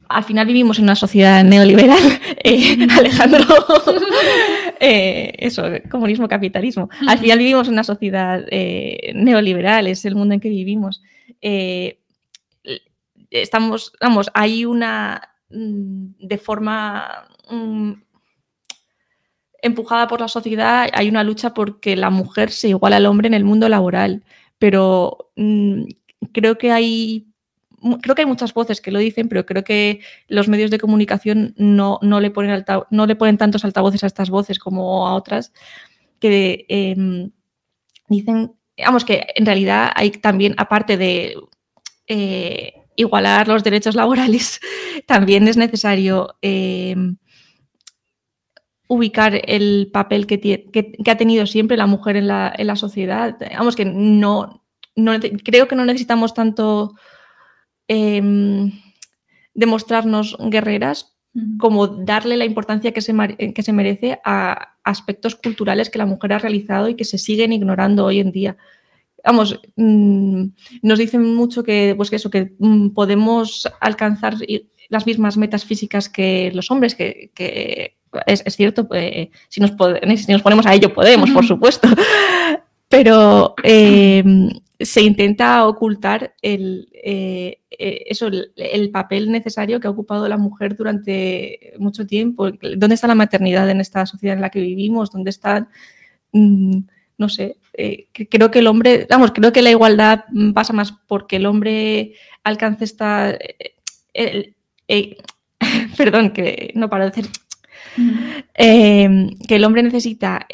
al 0.09 0.25
final 0.25 0.47
vivimos 0.47 0.79
en 0.79 0.85
una 0.85 0.97
sociedad 0.97 1.45
neoliberal. 1.45 1.99
Eh, 2.45 2.87
Alejandro, 2.97 3.45
eh, 4.81 5.35
eso, 5.38 5.64
comunismo, 5.91 6.29
capitalismo. 6.29 6.88
Al 7.07 7.19
final 7.19 7.38
vivimos 7.38 7.69
una 7.69 7.85
sociedad 7.85 8.45
eh, 8.51 9.12
neoliberal, 9.14 9.87
es 9.87 10.05
el 10.05 10.14
mundo 10.14 10.35
en 10.35 10.41
que 10.41 10.49
vivimos. 10.49 11.03
Eh, 11.41 11.99
estamos, 13.31 13.93
vamos, 14.01 14.31
hay 14.35 14.64
una 14.64 15.35
mm, 15.51 16.27
de 16.27 16.38
forma 16.38 17.29
mm, 17.51 17.93
empujada 19.62 20.07
por 20.07 20.21
la 20.21 20.29
sociedad, 20.29 20.88
hay 20.93 21.09
una 21.09 21.25
lucha 21.25 21.55
porque 21.55 21.97
la 21.97 22.11
mujer 22.11 22.51
se 22.51 22.69
iguala 22.69 22.97
al 22.97 23.07
hombre 23.07 23.29
en 23.29 23.35
el 23.35 23.45
mundo 23.45 23.69
laboral, 23.69 24.25
pero 24.59 25.31
mm, 25.37 25.85
creo 26.33 26.59
que 26.59 26.71
hay 26.73 27.28
creo 28.03 28.14
que 28.14 28.23
hay 28.23 28.27
muchas 28.27 28.53
voces 28.55 28.81
que 28.81 28.91
lo 28.91 28.99
dicen, 28.99 29.29
pero 29.29 29.47
creo 29.47 29.64
que 29.64 30.01
los 30.29 30.49
medios 30.49 30.71
de 30.71 30.79
comunicación 30.79 31.55
no, 31.57 31.99
no 32.03 32.21
le, 32.21 32.31
ponen 32.31 32.64
no 32.91 33.07
le 33.07 33.17
ponen 33.17 33.38
tantos 33.38 33.64
altavoces 33.64 34.05
a 34.05 34.07
estas 34.09 34.31
voces 34.31 34.59
como 34.59 35.07
a 35.07 35.14
otras, 35.14 35.53
que 36.21 36.67
em, 36.69 37.31
dicen, 38.09 38.53
vamos, 38.85 39.05
que 39.05 39.27
en 39.35 39.47
realidad 39.47 39.91
hay 39.95 40.11
también, 40.11 40.55
aparte 40.57 40.97
de 40.97 41.37
eh, 42.07 42.73
igualar 42.97 43.47
los 43.49 43.62
derechos 43.64 43.95
laborales, 43.95 44.61
también 45.07 45.47
es 45.49 45.57
necesario 45.57 46.37
em, 46.43 47.17
ubicar 48.88 49.41
el 49.45 49.91
papel 49.93 50.27
que, 50.27 50.41
tie- 50.41 50.71
que- 50.73 50.93
ha 51.11 51.17
tenido 51.17 51.47
siempre 51.47 51.77
la 51.77 51.87
mujer 51.87 52.17
en 52.17 52.27
la, 52.29 52.53
en 52.57 52.67
la 52.67 52.77
sociedad. 52.77 53.37
Vamos, 53.57 53.77
que 53.77 53.85
no, 53.85 54.64
no 54.97 55.12
creo 55.45 55.69
que 55.69 55.77
no 55.77 55.85
necesitamos 55.85 56.33
tanto 56.35 56.95
em, 57.88 58.72
demostrarnos 59.55 60.37
guerreras 60.51 61.14
como 61.59 61.87
darle 61.87 62.37
la 62.37 62.44
importancia 62.44 62.92
que 62.92 63.01
se, 63.01 63.12
mar- 63.12 63.37
que 63.37 63.62
se 63.62 63.72
merece 63.72 64.18
a 64.24 64.74
aspectos 64.83 65.37
culturales 65.37 65.88
que 65.88 65.98
la 65.98 66.07
mujer 66.07 66.33
ha 66.33 66.38
realizado 66.38 66.88
y 66.88 66.94
que 66.96 67.05
se 67.05 67.18
siguen 67.18 67.53
ignorando 67.53 68.05
hoy 68.07 68.18
en 68.18 68.33
día. 68.33 68.57
Vamos, 69.24 69.61
mm, 69.77 70.44
nos 70.83 70.98
dicen 70.98 71.35
mucho 71.35 71.62
que, 71.62 71.94
pues 71.96 72.11
que 72.11 72.16
eso, 72.16 72.31
que 72.31 72.55
mm, 72.59 72.88
podemos 72.88 73.68
alcanzar 73.81 74.35
las 74.88 75.07
mismas 75.07 75.37
metas 75.37 75.64
físicas 75.64 76.09
que 76.09 76.51
los 76.55 76.70
hombres, 76.70 76.94
que, 76.94 77.31
que 77.35 77.98
es, 78.27 78.42
es 78.44 78.57
cierto, 78.57 78.88
pues, 78.88 79.29
si, 79.48 79.61
nos 79.61 79.72
si 80.16 80.33
nos 80.33 80.42
ponemos 80.42 80.66
a 80.66 80.74
ello 80.74 80.92
podemos, 80.92 81.31
por 81.31 81.46
supuesto, 81.46 81.88
pero 82.88 83.55
eh, 83.62 84.24
se 84.81 85.03
intenta 85.03 85.67
ocultar 85.67 86.35
el, 86.41 86.88
eh, 86.93 87.59
eh, 87.71 88.05
eso, 88.07 88.29
el, 88.29 88.53
el 88.57 88.91
papel 88.91 89.31
necesario 89.33 89.81
que 89.81 89.88
ha 89.88 89.91
ocupado 89.91 90.29
la 90.29 90.37
mujer 90.37 90.77
durante 90.77 91.73
mucho 91.79 92.07
tiempo. 92.07 92.51
¿Dónde 92.51 92.95
está 92.95 93.09
la 93.09 93.14
maternidad 93.17 93.69
en 93.71 93.81
esta 93.81 94.07
sociedad 94.07 94.37
en 94.37 94.43
la 94.43 94.51
que 94.51 94.61
vivimos? 94.61 95.11
¿Dónde 95.11 95.31
está, 95.31 95.69
mm, 96.33 96.79
no 97.19 97.29
sé, 97.29 97.57
eh, 97.73 98.07
creo 98.31 98.51
que 98.51 98.61
el 98.61 98.69
hombre, 98.69 99.07
vamos, 99.11 99.33
creo 99.33 99.53
que 99.53 99.62
la 99.62 99.71
igualdad 99.71 100.25
mm, 100.31 100.53
pasa 100.53 100.73
más 100.73 100.93
porque 101.09 101.37
el 101.37 101.47
hombre 101.47 102.12
alcance 102.45 102.85
esta... 102.85 103.31
eh, 103.33 104.55
el- 104.87 105.17
perdón, 105.97 106.31
que 106.31 106.71
no 106.75 106.88
paro 106.88 107.05
de 107.05 107.11
decir... 107.11 107.27
eh, 108.55 109.31
que 109.49 109.57
el 109.57 109.64
hombre 109.64 109.83
necesita... 109.83 110.47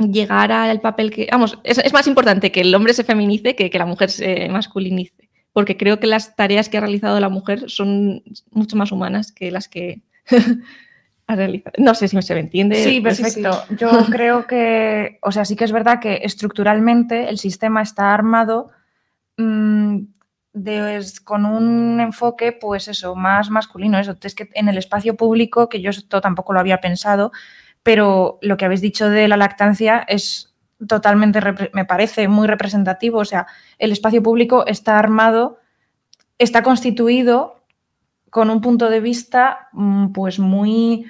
llegar 0.00 0.50
al 0.50 0.80
papel 0.80 1.10
que, 1.10 1.28
vamos, 1.30 1.58
es, 1.64 1.78
es 1.78 1.92
más 1.92 2.06
importante 2.06 2.50
que 2.50 2.62
el 2.62 2.74
hombre 2.74 2.94
se 2.94 3.04
feminice 3.04 3.54
que 3.54 3.68
que 3.70 3.78
la 3.78 3.86
mujer 3.86 4.10
se 4.10 4.48
masculinice, 4.48 5.28
porque 5.52 5.76
creo 5.76 6.00
que 6.00 6.06
las 6.06 6.34
tareas 6.36 6.68
que 6.68 6.78
ha 6.78 6.80
realizado 6.80 7.20
la 7.20 7.28
mujer 7.28 7.64
son 7.68 8.22
mucho 8.50 8.76
más 8.76 8.92
humanas 8.92 9.30
que 9.32 9.50
las 9.50 9.68
que 9.68 10.00
ha 11.26 11.36
realizado. 11.36 11.74
No 11.78 11.94
sé 11.94 12.08
si 12.08 12.20
se 12.22 12.34
me 12.34 12.40
entiende. 12.40 12.76
Sí, 12.82 12.90
sí, 12.94 13.00
perfecto. 13.00 13.62
Yo 13.78 13.90
creo 14.10 14.46
que, 14.46 15.18
o 15.22 15.30
sea, 15.32 15.44
sí 15.44 15.54
que 15.54 15.64
es 15.64 15.72
verdad 15.72 16.00
que 16.00 16.20
estructuralmente 16.24 17.28
el 17.28 17.38
sistema 17.38 17.82
está 17.82 18.12
armado 18.12 18.70
mm, 19.36 19.98
de- 20.52 21.04
con 21.24 21.44
un 21.44 22.00
enfoque, 22.00 22.52
pues 22.52 22.88
eso, 22.88 23.14
más 23.14 23.50
masculino. 23.50 23.98
Eso, 23.98 24.16
es 24.20 24.34
que 24.34 24.48
en 24.54 24.68
el 24.68 24.78
espacio 24.78 25.14
público, 25.16 25.68
que 25.68 25.80
yo 25.80 25.90
esto 25.90 26.20
tampoco 26.20 26.52
lo 26.52 26.60
había 26.60 26.80
pensado, 26.80 27.30
pero 27.82 28.38
lo 28.42 28.56
que 28.56 28.64
habéis 28.64 28.80
dicho 28.80 29.08
de 29.08 29.28
la 29.28 29.36
lactancia 29.36 30.04
es 30.08 30.54
totalmente, 30.86 31.40
me 31.72 31.84
parece 31.84 32.28
muy 32.28 32.46
representativo. 32.46 33.18
O 33.18 33.24
sea, 33.24 33.46
el 33.78 33.92
espacio 33.92 34.22
público 34.22 34.66
está 34.66 34.98
armado, 34.98 35.58
está 36.38 36.62
constituido 36.62 37.62
con 38.30 38.50
un 38.50 38.60
punto 38.60 38.88
de 38.88 39.00
vista, 39.00 39.68
mm, 39.72 40.12
pues 40.12 40.38
muy 40.38 41.06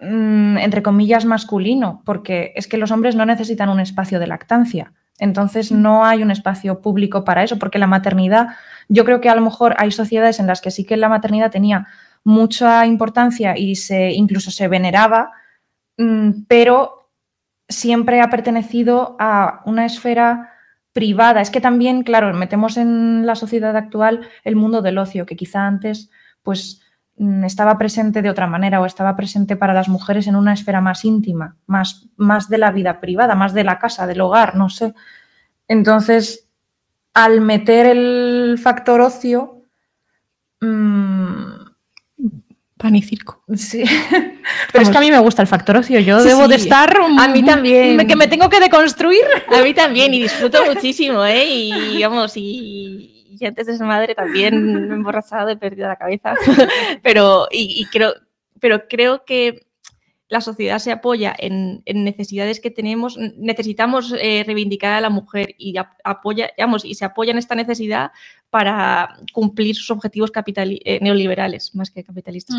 mm, 0.00 0.58
entre 0.58 0.82
comillas, 0.82 1.24
masculino, 1.24 2.02
porque 2.04 2.52
es 2.54 2.68
que 2.68 2.76
los 2.78 2.90
hombres 2.92 3.16
no 3.16 3.26
necesitan 3.26 3.68
un 3.68 3.80
espacio 3.80 4.20
de 4.20 4.28
lactancia. 4.28 4.92
Entonces 5.18 5.72
no 5.72 6.04
hay 6.04 6.22
un 6.22 6.30
espacio 6.30 6.80
público 6.80 7.24
para 7.24 7.42
eso, 7.42 7.58
porque 7.58 7.78
la 7.78 7.88
maternidad, 7.88 8.48
yo 8.88 9.04
creo 9.04 9.20
que 9.20 9.28
a 9.28 9.34
lo 9.34 9.40
mejor 9.40 9.74
hay 9.78 9.90
sociedades 9.90 10.38
en 10.38 10.46
las 10.46 10.60
que 10.60 10.70
sí 10.70 10.84
que 10.84 10.96
la 10.96 11.08
maternidad 11.08 11.50
tenía 11.50 11.88
mucha 12.22 12.86
importancia 12.86 13.56
y 13.58 13.74
se 13.74 14.12
incluso 14.12 14.50
se 14.52 14.68
veneraba, 14.68 15.32
pero 16.46 17.10
siempre 17.68 18.20
ha 18.20 18.30
pertenecido 18.30 19.16
a 19.18 19.62
una 19.66 19.84
esfera 19.84 20.52
privada. 20.92 21.40
Es 21.40 21.50
que 21.50 21.60
también, 21.60 22.02
claro, 22.02 22.32
metemos 22.34 22.76
en 22.76 23.26
la 23.26 23.34
sociedad 23.34 23.76
actual 23.76 24.28
el 24.44 24.56
mundo 24.56 24.82
del 24.82 24.98
ocio, 24.98 25.26
que 25.26 25.36
quizá 25.36 25.66
antes 25.66 26.10
pues 26.42 26.80
mm, 27.16 27.44
estaba 27.44 27.76
presente 27.78 28.22
de 28.22 28.30
otra 28.30 28.46
manera 28.46 28.80
o 28.80 28.86
estaba 28.86 29.14
presente 29.16 29.56
para 29.56 29.74
las 29.74 29.88
mujeres 29.88 30.26
en 30.26 30.36
una 30.36 30.54
esfera 30.54 30.80
más 30.80 31.04
íntima, 31.04 31.56
más, 31.66 32.08
más 32.16 32.48
de 32.48 32.58
la 32.58 32.70
vida 32.70 33.00
privada, 33.00 33.34
más 33.34 33.52
de 33.52 33.64
la 33.64 33.78
casa, 33.78 34.06
del 34.06 34.20
hogar, 34.20 34.56
no 34.56 34.70
sé. 34.70 34.94
Entonces, 35.68 36.48
al 37.14 37.40
meter 37.40 37.86
el 37.86 38.58
factor 38.60 39.00
ocio, 39.00 39.62
mm, 40.60 41.67
Pan 42.78 42.94
y 42.96 43.02
circo. 43.02 43.42
sí. 43.54 43.84
Pero 44.72 44.82
es 44.82 44.88
que 44.88 44.96
a 44.96 45.00
mí 45.00 45.10
me 45.10 45.18
gusta 45.18 45.42
el 45.42 45.48
factor 45.48 45.76
ocio. 45.76 46.00
Yo 46.00 46.20
Sí, 46.20 46.28
debo 46.28 46.48
de 46.48 46.54
estar. 46.56 46.96
A 46.96 47.28
mí 47.28 47.42
mm, 47.42 47.46
también. 47.46 48.06
Que 48.06 48.16
me 48.16 48.28
tengo 48.28 48.48
que 48.48 48.60
deconstruir. 48.60 49.24
A 49.54 49.62
mí 49.62 49.74
también, 49.74 50.14
y 50.14 50.22
disfruto 50.22 50.64
muchísimo, 50.74 51.24
¿eh? 51.24 51.44
Y 51.44 52.02
vamos, 52.02 52.36
y, 52.36 53.26
y 53.38 53.44
antes 53.46 53.66
de 53.66 53.76
ser 53.76 53.86
madre 53.86 54.14
también 54.14 54.88
me 54.88 54.94
he 54.94 54.96
emborrachado, 54.96 55.50
he 55.50 55.56
perdido 55.56 55.88
la 55.88 55.96
cabeza. 55.96 56.34
Pero, 57.02 57.48
y, 57.50 57.82
y 57.82 57.84
creo, 57.86 58.14
pero 58.60 58.88
creo 58.88 59.24
que 59.24 59.67
la 60.28 60.40
sociedad 60.40 60.78
se 60.78 60.92
apoya 60.92 61.34
en, 61.38 61.82
en 61.86 62.04
necesidades 62.04 62.60
que 62.60 62.70
tenemos. 62.70 63.18
Necesitamos 63.36 64.14
eh, 64.20 64.44
reivindicar 64.46 64.92
a 64.92 65.00
la 65.00 65.10
mujer 65.10 65.54
y 65.58 65.76
ap- 65.78 65.98
apoya, 66.04 66.50
digamos, 66.56 66.84
y 66.84 66.94
se 66.94 67.04
apoya 67.04 67.32
en 67.32 67.38
esta 67.38 67.54
necesidad 67.54 68.10
para 68.50 69.16
cumplir 69.32 69.74
sus 69.74 69.90
objetivos 69.90 70.30
eh, 70.34 70.98
neoliberales, 71.00 71.74
más 71.74 71.90
que 71.90 72.04
capitalistas 72.04 72.56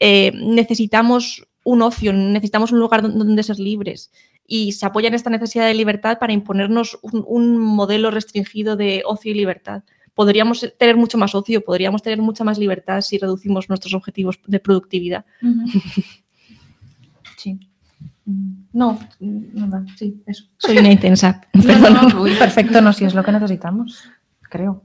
eh, 0.00 0.32
necesitamos 0.34 1.46
un 1.64 1.82
ocio, 1.82 2.12
necesitamos 2.12 2.72
un 2.72 2.80
lugar 2.80 3.02
don- 3.02 3.18
donde 3.18 3.42
ser 3.42 3.58
libres. 3.58 4.10
Y 4.46 4.72
se 4.72 4.84
apoya 4.86 5.08
en 5.08 5.14
esta 5.14 5.30
necesidad 5.30 5.66
de 5.66 5.74
libertad 5.74 6.18
para 6.18 6.32
imponernos 6.32 6.98
un, 7.02 7.24
un 7.26 7.56
modelo 7.58 8.10
restringido 8.10 8.74
de 8.76 9.02
ocio 9.06 9.30
y 9.30 9.34
libertad. 9.34 9.82
Podríamos 10.14 10.68
tener 10.78 10.96
mucho 10.96 11.16
más 11.16 11.34
ocio, 11.34 11.64
podríamos 11.64 12.02
tener 12.02 12.20
mucha 12.20 12.44
más 12.44 12.58
libertad 12.58 13.00
si 13.00 13.18
reducimos 13.18 13.68
nuestros 13.68 13.94
objetivos 13.94 14.38
de 14.46 14.58
productividad. 14.60 15.24
No, 18.24 18.98
nada, 19.20 19.84
sí, 19.96 20.22
eso. 20.26 20.44
Soy 20.56 20.78
una 20.78 20.90
intensa. 20.90 21.40
No, 21.54 21.90
no, 21.90 22.24
perfecto, 22.38 22.80
no, 22.80 22.92
si 22.92 23.04
es 23.04 23.14
lo 23.14 23.24
que 23.24 23.32
necesitamos, 23.32 24.08
creo. 24.42 24.84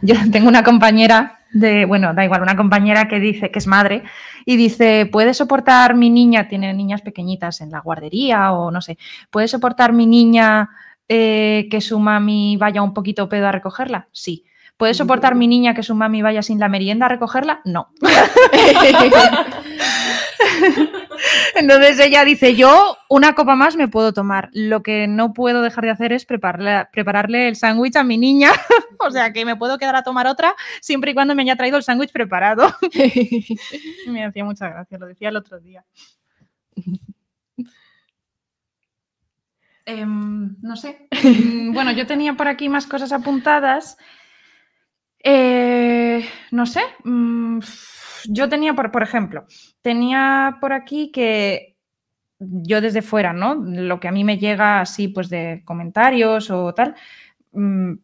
Yo 0.00 0.14
tengo 0.30 0.48
una 0.48 0.62
compañera 0.62 1.40
de, 1.52 1.84
bueno, 1.84 2.14
da 2.14 2.24
igual, 2.24 2.42
una 2.42 2.56
compañera 2.56 3.08
que 3.08 3.20
dice 3.20 3.50
que 3.50 3.58
es 3.58 3.66
madre 3.66 4.02
y 4.44 4.56
dice, 4.56 5.06
¿puede 5.06 5.34
soportar 5.34 5.94
mi 5.94 6.10
niña? 6.10 6.48
Tiene 6.48 6.72
niñas 6.72 7.02
pequeñitas 7.02 7.60
en 7.60 7.70
la 7.70 7.80
guardería 7.80 8.52
o 8.52 8.70
no 8.70 8.80
sé, 8.80 8.98
¿puede 9.30 9.48
soportar 9.48 9.92
mi 9.92 10.06
niña 10.06 10.70
eh, 11.08 11.68
que 11.70 11.80
su 11.80 11.98
mami 11.98 12.56
vaya 12.56 12.82
un 12.82 12.94
poquito 12.94 13.28
pedo 13.28 13.48
a 13.48 13.52
recogerla? 13.52 14.08
Sí. 14.12 14.44
¿Puede 14.76 14.94
soportar 14.94 15.34
mi 15.34 15.46
niña 15.46 15.74
que 15.74 15.82
su 15.82 15.94
mami 15.94 16.22
vaya 16.22 16.42
sin 16.42 16.58
la 16.58 16.68
merienda 16.68 17.06
a 17.06 17.10
recogerla? 17.10 17.60
No. 17.64 17.88
Entonces 21.54 21.98
ella 22.00 22.24
dice, 22.24 22.54
yo 22.54 22.96
una 23.08 23.34
copa 23.34 23.54
más 23.54 23.76
me 23.76 23.88
puedo 23.88 24.12
tomar. 24.12 24.50
Lo 24.52 24.82
que 24.82 25.06
no 25.06 25.32
puedo 25.32 25.62
dejar 25.62 25.84
de 25.84 25.90
hacer 25.90 26.12
es 26.12 26.24
prepararle, 26.24 26.86
prepararle 26.92 27.48
el 27.48 27.56
sándwich 27.56 27.96
a 27.96 28.04
mi 28.04 28.18
niña. 28.18 28.52
o 28.98 29.10
sea 29.10 29.32
que 29.32 29.44
me 29.44 29.56
puedo 29.56 29.78
quedar 29.78 29.96
a 29.96 30.02
tomar 30.02 30.26
otra 30.26 30.54
siempre 30.80 31.12
y 31.12 31.14
cuando 31.14 31.34
me 31.34 31.42
haya 31.42 31.56
traído 31.56 31.76
el 31.76 31.82
sándwich 31.84 32.12
preparado. 32.12 32.74
me 34.08 34.24
hacía 34.24 34.44
mucha 34.44 34.68
gracia, 34.68 34.98
lo 34.98 35.06
decía 35.06 35.28
el 35.28 35.36
otro 35.36 35.60
día. 35.60 35.84
Em, 39.84 40.56
no 40.62 40.76
sé. 40.76 41.08
Mm, 41.22 41.72
Bueno, 41.72 41.92
yo 41.92 42.06
tenía 42.06 42.34
por 42.34 42.48
aquí 42.48 42.68
más 42.68 42.86
cosas 42.86 43.12
apuntadas. 43.12 43.96
Eh, 45.24 46.24
no 46.50 46.66
sé. 46.66 46.80
mm, 47.04 47.60
Yo 48.28 48.48
tenía, 48.48 48.74
por, 48.74 49.02
ejemplo, 49.02 49.46
tenía 49.80 50.58
por 50.60 50.72
aquí 50.72 51.10
que 51.10 51.76
yo 52.38 52.80
desde 52.80 53.02
fuera, 53.02 53.32
¿no? 53.32 53.54
Lo 53.54 54.00
que 54.00 54.08
a 54.08 54.12
mí 54.12 54.24
me 54.24 54.38
llega 54.38 54.80
así, 54.80 55.08
pues 55.08 55.28
de 55.28 55.62
comentarios 55.64 56.50
o 56.50 56.74
tal. 56.74 56.94
mm, 57.52 57.94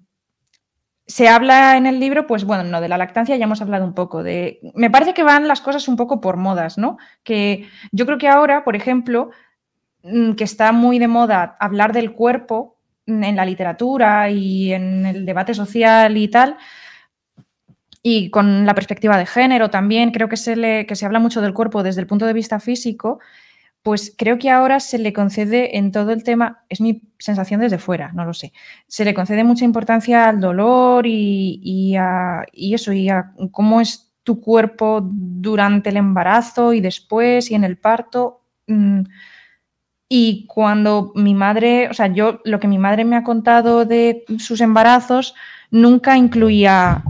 se 1.07 1.27
habla 1.27 1.79
en 1.79 1.87
el 1.87 1.99
libro, 2.01 2.27
pues 2.27 2.45
bueno, 2.45 2.65
no, 2.65 2.83
de 2.83 2.89
la 2.89 2.99
lactancia 2.99 3.35
ya 3.37 3.45
hemos 3.45 3.63
hablado 3.63 3.85
un 3.87 3.95
poco. 3.95 4.23
De, 4.23 4.61
me 4.75 4.91
parece 4.91 5.15
que 5.15 5.23
van 5.23 5.49
las 5.49 5.63
cosas 5.63 5.89
un 5.89 5.97
poco 5.97 6.21
por 6.21 6.37
modas, 6.37 6.77
¿no? 6.77 6.99
Que 7.25 7.67
yo 7.93 8.05
creo 8.05 8.19
que 8.19 8.29
ahora, 8.29 8.63
por 8.63 8.77
ejemplo, 8.77 9.31
mm, 10.03 10.33
que 10.33 10.45
está 10.45 10.71
muy 10.73 10.99
de 10.99 11.09
moda 11.09 11.57
hablar 11.61 11.93
del 11.95 12.13
cuerpo 12.13 12.77
en 13.07 13.37
la 13.37 13.47
literatura 13.47 14.31
y 14.31 14.73
en 14.73 15.07
el 15.07 15.25
debate 15.25 15.55
social 15.55 16.17
y 16.17 16.29
tal, 16.29 16.59
y 18.03 18.31
con 18.31 18.67
la 18.67 18.75
perspectiva 18.75 19.17
de 19.19 19.27
género 19.27 19.71
también, 19.71 20.11
creo 20.13 20.29
que 20.29 20.37
se, 20.37 20.57
le, 20.57 20.87
que 20.87 20.97
se 20.97 21.07
habla 21.07 21.19
mucho 21.19 21.41
del 21.41 21.55
cuerpo 21.55 21.83
desde 21.83 22.01
el 22.01 22.07
punto 22.07 22.27
de 22.27 22.33
vista 22.33 22.61
físico, 22.61 23.19
pues 23.83 24.15
creo 24.17 24.39
que 24.39 24.51
ahora 24.51 24.81
se 24.81 24.99
le 24.99 25.13
concede 25.13 25.79
en 25.79 25.93
todo 25.93 26.11
el 26.13 26.23
tema, 26.25 26.65
es 26.69 26.81
mi 26.81 27.03
sensación 27.19 27.61
desde 27.61 27.79
fuera, 27.79 28.13
no 28.13 28.25
lo 28.25 28.35
sé, 28.35 28.53
se 28.87 29.05
le 29.05 29.15
concede 29.15 29.45
mucha 29.45 29.65
importancia 29.65 30.29
al 30.29 30.41
dolor 30.41 31.07
y, 31.07 31.61
y 31.63 31.97
a, 31.97 32.45
y 32.53 32.75
eso, 32.75 32.93
y 32.93 33.09
a 33.09 33.33
cómo 33.51 33.81
es 33.81 34.13
tu 34.25 34.41
cuerpo 34.41 35.01
durante 35.03 35.91
el 35.91 35.97
embarazo 35.97 36.73
y 36.75 36.81
después 36.81 37.51
y 37.51 37.55
en 37.55 37.65
el 37.65 37.79
parto. 37.79 38.43
mm, 38.67 39.01
Y 40.11 40.47
cuando 40.47 41.13
mi 41.15 41.35
madre, 41.35 41.89
o 41.91 41.95
sea, 41.95 42.07
yo 42.07 42.41
lo 42.45 42.59
que 42.61 42.69
mi 42.69 42.79
madre 42.79 43.05
me 43.05 43.17
ha 43.17 43.25
contado 43.25 43.85
de 43.85 44.25
sus 44.39 44.61
embarazos 44.63 45.35
nunca 45.71 46.17
incluía 46.17 47.05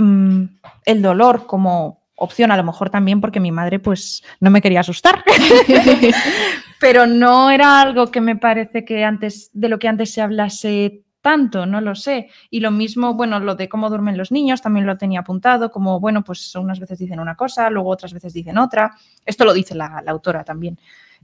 mm, 0.00 0.44
el 0.86 1.02
dolor 1.02 1.46
como 1.46 2.00
opción, 2.16 2.50
a 2.50 2.56
lo 2.56 2.64
mejor 2.64 2.90
también 2.90 3.20
porque 3.20 3.40
mi 3.40 3.50
madre 3.50 3.78
pues 3.78 4.22
no 4.40 4.50
me 4.50 4.60
quería 4.60 4.80
asustar. 4.80 5.24
Pero 6.80 7.06
no 7.06 7.50
era 7.50 7.80
algo 7.80 8.10
que 8.10 8.20
me 8.20 8.36
parece 8.36 8.84
que 8.84 9.04
antes, 9.04 9.50
de 9.52 9.68
lo 9.68 9.78
que 9.78 9.88
antes 9.88 10.12
se 10.12 10.22
hablase 10.22 11.02
tanto, 11.20 11.66
no 11.66 11.80
lo 11.80 11.94
sé. 11.94 12.28
Y 12.48 12.60
lo 12.60 12.70
mismo, 12.70 13.14
bueno, 13.14 13.40
lo 13.40 13.54
de 13.54 13.68
cómo 13.68 13.88
duermen 13.88 14.16
los 14.16 14.32
niños 14.32 14.62
también 14.62 14.86
lo 14.86 14.96
tenía 14.96 15.20
apuntado, 15.20 15.70
como, 15.70 16.00
bueno, 16.00 16.24
pues 16.24 16.54
unas 16.56 16.80
veces 16.80 16.98
dicen 16.98 17.20
una 17.20 17.34
cosa, 17.34 17.68
luego 17.68 17.90
otras 17.90 18.12
veces 18.12 18.32
dicen 18.32 18.58
otra. 18.58 18.94
Esto 19.24 19.44
lo 19.44 19.52
dice 19.52 19.74
la, 19.74 20.02
la 20.04 20.10
autora 20.10 20.44
también. 20.44 20.78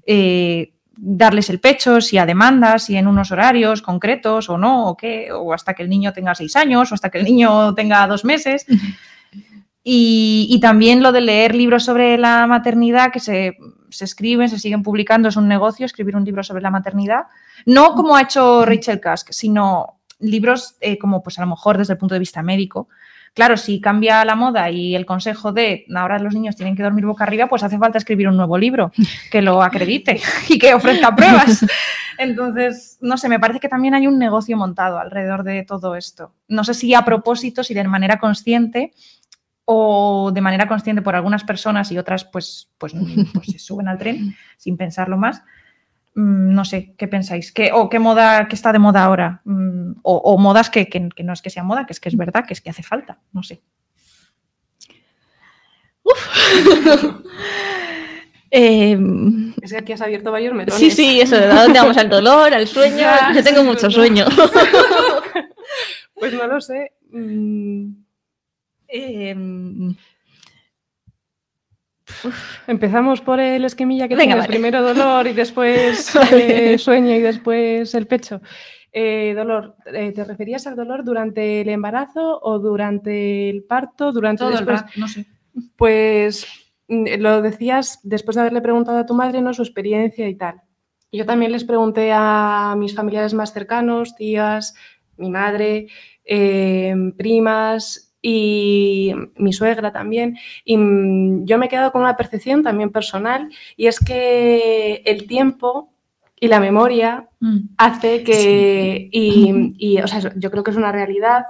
Eh, 0.07 0.76
darles 0.97 1.51
el 1.51 1.61
pecho, 1.61 2.01
si 2.01 2.19
a 2.19 2.27
demanda, 2.27 2.79
si 2.79 2.97
en 2.97 3.07
unos 3.07 3.31
horarios 3.31 3.83
concretos 3.83 4.49
o 4.49 4.59
no, 4.59 4.89
o 4.89 4.97
qué, 4.97 5.31
o 5.33 5.53
hasta 5.53 5.75
que 5.75 5.83
el 5.83 5.89
niño 5.89 6.13
tenga 6.13 6.35
seis 6.35 6.57
años, 6.57 6.91
o 6.91 6.95
hasta 6.95 7.11
que 7.11 7.19
el 7.19 7.25
niño 7.25 7.75
tenga 7.75 8.07
dos 8.07 8.25
meses. 8.25 8.67
Y, 9.89 10.49
y 10.51 10.59
también 10.59 11.01
lo 11.01 11.13
de 11.13 11.21
leer 11.21 11.55
libros 11.55 11.85
sobre 11.85 12.19
la 12.19 12.49
maternidad 12.49 13.13
que 13.13 13.21
se, 13.21 13.57
se 13.89 14.05
escriben, 14.05 14.49
se 14.49 14.59
siguen 14.59 14.83
publicando, 14.83 15.29
es 15.29 15.37
un 15.37 15.47
negocio 15.47 15.87
escribir 15.87 16.17
un 16.17 16.25
libro 16.25 16.43
sobre 16.43 16.63
la 16.63 16.71
maternidad. 16.71 17.27
No 17.67 17.95
como 17.95 18.17
ha 18.17 18.23
hecho 18.23 18.65
Rachel 18.65 18.99
Kask, 18.99 19.31
sino 19.31 20.01
libros 20.19 20.77
eh, 20.81 20.99
como 20.99 21.23
pues 21.23 21.39
a 21.39 21.43
lo 21.43 21.49
mejor 21.49 21.79
desde 21.79 21.95
el 21.95 21.99
punto 21.99 22.15
de 22.15 22.19
vista 22.19 22.43
médico. 22.43 22.89
Claro, 23.37 23.59
si 23.59 23.83
cambia 23.83 24.25
la 24.25 24.35
moda 24.35 24.71
y 24.71 24.95
el 24.95 25.05
consejo 25.05 25.53
de 25.53 25.85
ahora 25.95 26.19
los 26.19 26.33
niños 26.33 26.57
tienen 26.57 26.75
que 26.75 26.83
dormir 26.83 27.05
boca 27.05 27.25
arriba, 27.25 27.49
pues 27.49 27.63
hace 27.63 27.77
falta 27.77 27.99
escribir 27.99 28.29
un 28.29 28.37
nuevo 28.39 28.57
libro 28.57 28.93
que 29.31 29.43
lo 29.43 29.63
acredite 29.63 30.19
y 30.49 30.59
que 30.59 30.73
ofrezca 30.73 31.15
pruebas. 31.15 31.67
Entonces, 32.19 32.97
no 33.03 33.19
sé, 33.19 33.29
me 33.29 33.39
parece 33.39 33.61
que 33.61 33.69
también 33.69 33.93
hay 33.93 34.07
un 34.07 34.19
negocio 34.19 34.57
montado 34.57 34.99
alrededor 34.99 35.43
de 35.43 35.65
todo 35.65 35.97
esto. 35.97 36.33
No 36.49 36.65
sé 36.65 36.73
si 36.73 36.95
a 36.95 37.05
propósito, 37.05 37.63
si 37.63 37.75
de 37.75 37.85
manera 37.85 38.19
consciente 38.19 38.95
o 39.67 40.31
de 40.33 40.41
manera 40.41 40.67
consciente 40.67 41.03
por 41.03 41.15
algunas 41.15 41.45
personas 41.45 41.93
y 41.93 41.99
otras 41.99 42.25
pues, 42.25 42.71
pues, 42.79 42.95
pues 43.35 43.49
se 43.49 43.59
suben 43.59 43.89
al 43.89 43.99
tren 43.99 44.35
sin 44.57 44.79
pensarlo 44.79 45.19
más. 45.19 45.43
Mm, 46.17 46.55
No 46.55 46.65
sé, 46.65 46.95
¿qué 46.99 47.07
pensáis? 47.09 47.53
¿Qué, 47.53 47.71
¿O 47.73 47.89
qué 47.89 47.99
moda, 47.99 48.49
qué 48.49 48.55
está 48.57 48.73
de 48.73 48.79
moda 48.81 49.05
ahora? 49.05 49.41
Mm, 49.45 49.93
O, 50.03 50.17
o 50.17 50.39
modas 50.39 50.69
que, 50.71 50.87
que- 50.89 51.09
que 51.15 51.23
no 51.23 51.33
es 51.33 51.43
que 51.43 51.51
sea 51.51 51.63
moda, 51.63 51.87
que 51.87 51.93
es 51.93 52.01
que 52.01 52.09
es 52.09 52.17
verdad, 52.17 52.45
que 52.47 52.55
es 52.55 52.61
que 52.61 52.71
hace 52.71 52.83
falta, 52.83 53.19
no 53.33 53.43
sé. 53.43 53.63
Eh, 58.53 58.97
Es 59.61 59.73
que 59.73 59.79
aquí 59.79 59.93
has 59.93 60.01
abierto 60.01 60.31
varios 60.31 60.55
melones. 60.55 60.79
sí, 60.79 60.91
sí, 60.91 61.21
eso, 61.21 61.37
¿de 61.37 61.49
dónde 61.49 61.81
vamos 61.81 61.97
al 61.97 62.09
dolor, 62.09 62.55
al 62.55 62.67
sueño? 62.69 62.97
Ya, 62.99 63.33
Yo 63.35 63.43
tengo 63.43 63.61
sí, 63.63 63.67
mucho 63.67 63.91
sueño. 63.91 64.25
Pues 66.15 66.33
no 66.33 66.47
lo 66.47 66.61
sé. 66.63 66.93
Mm, 67.11 67.89
Eh, 68.89 69.35
Empezamos 72.67 73.21
por 73.21 73.41
el 73.41 73.65
esquemilla 73.65 74.09
que 74.09 74.17
Venga, 74.17 74.35
tienes. 74.35 74.47
vale. 74.47 74.49
Primero 74.49 74.83
dolor 74.83 75.27
y 75.27 75.33
después 75.33 76.15
eh, 76.33 76.79
sueño 76.79 77.15
y 77.15 77.21
después 77.21 77.95
el 77.95 78.07
pecho. 78.07 78.41
eh, 78.93 79.35
dolor, 79.37 79.77
eh, 79.93 80.13
¿te 80.13 80.25
referías 80.25 80.67
al 80.67 80.77
dolor 80.77 81.05
durante 81.05 81.61
el 81.61 81.69
embarazo 81.69 82.41
o 82.43 82.59
durante 82.59 83.51
el 83.51 83.65
parto? 83.65 84.13
Durante 84.13 84.41
Todo 84.41 84.51
el 84.51 84.57
después? 84.57 84.81
rato, 84.83 84.93
no 84.97 85.09
sé. 85.09 85.27
Pues 85.77 86.47
mm, 86.89 87.05
lo 87.19 87.43
decías 87.43 88.01
después 88.03 88.35
de 88.35 88.41
haberle 88.43 88.61
preguntado 88.61 88.99
a 88.99 89.07
tu 89.07 89.15
madre 89.15 89.41
¿no? 89.43 89.53
su 89.55 89.63
experiencia 89.63 90.29
y 90.29 90.35
tal. 90.37 90.63
Yo 91.13 91.25
también 91.25 91.53
les 91.53 91.65
pregunté 91.65 92.11
a 92.13 92.75
mis 92.77 92.95
familiares 92.95 93.33
más 93.33 93.53
cercanos, 93.53 94.17
tías, 94.17 94.75
mi 95.17 95.31
madre, 95.31 95.87
eh, 96.25 96.95
primas 97.17 98.06
y 98.29 99.15
mi 99.37 99.53
suegra 99.53 99.93
también. 99.93 100.37
Y 100.65 100.77
mm, 100.77 101.45
yo 101.45 101.59
me 101.59 101.67
he 101.67 101.69
quedado 101.69 101.93
con 101.93 102.03
una 102.03 102.17
percepción 102.17 102.63
también 102.63 102.91
personal 102.91 103.49
y 103.77 103.87
es 103.87 104.01
que 104.01 105.03
el 105.05 105.27
tiempo 105.27 105.93
y 106.41 106.49
la 106.49 106.61
memoria 106.61 107.29
Mm. 107.41 107.59
hace 107.77 108.25
que, 108.25 109.09
y, 109.13 109.75
y, 109.79 109.99
o 110.01 110.07
sea, 110.07 110.33
yo 110.35 110.51
creo 110.51 110.65
que 110.65 110.71
es 110.71 110.77
una 110.77 110.91
realidad 110.91 111.45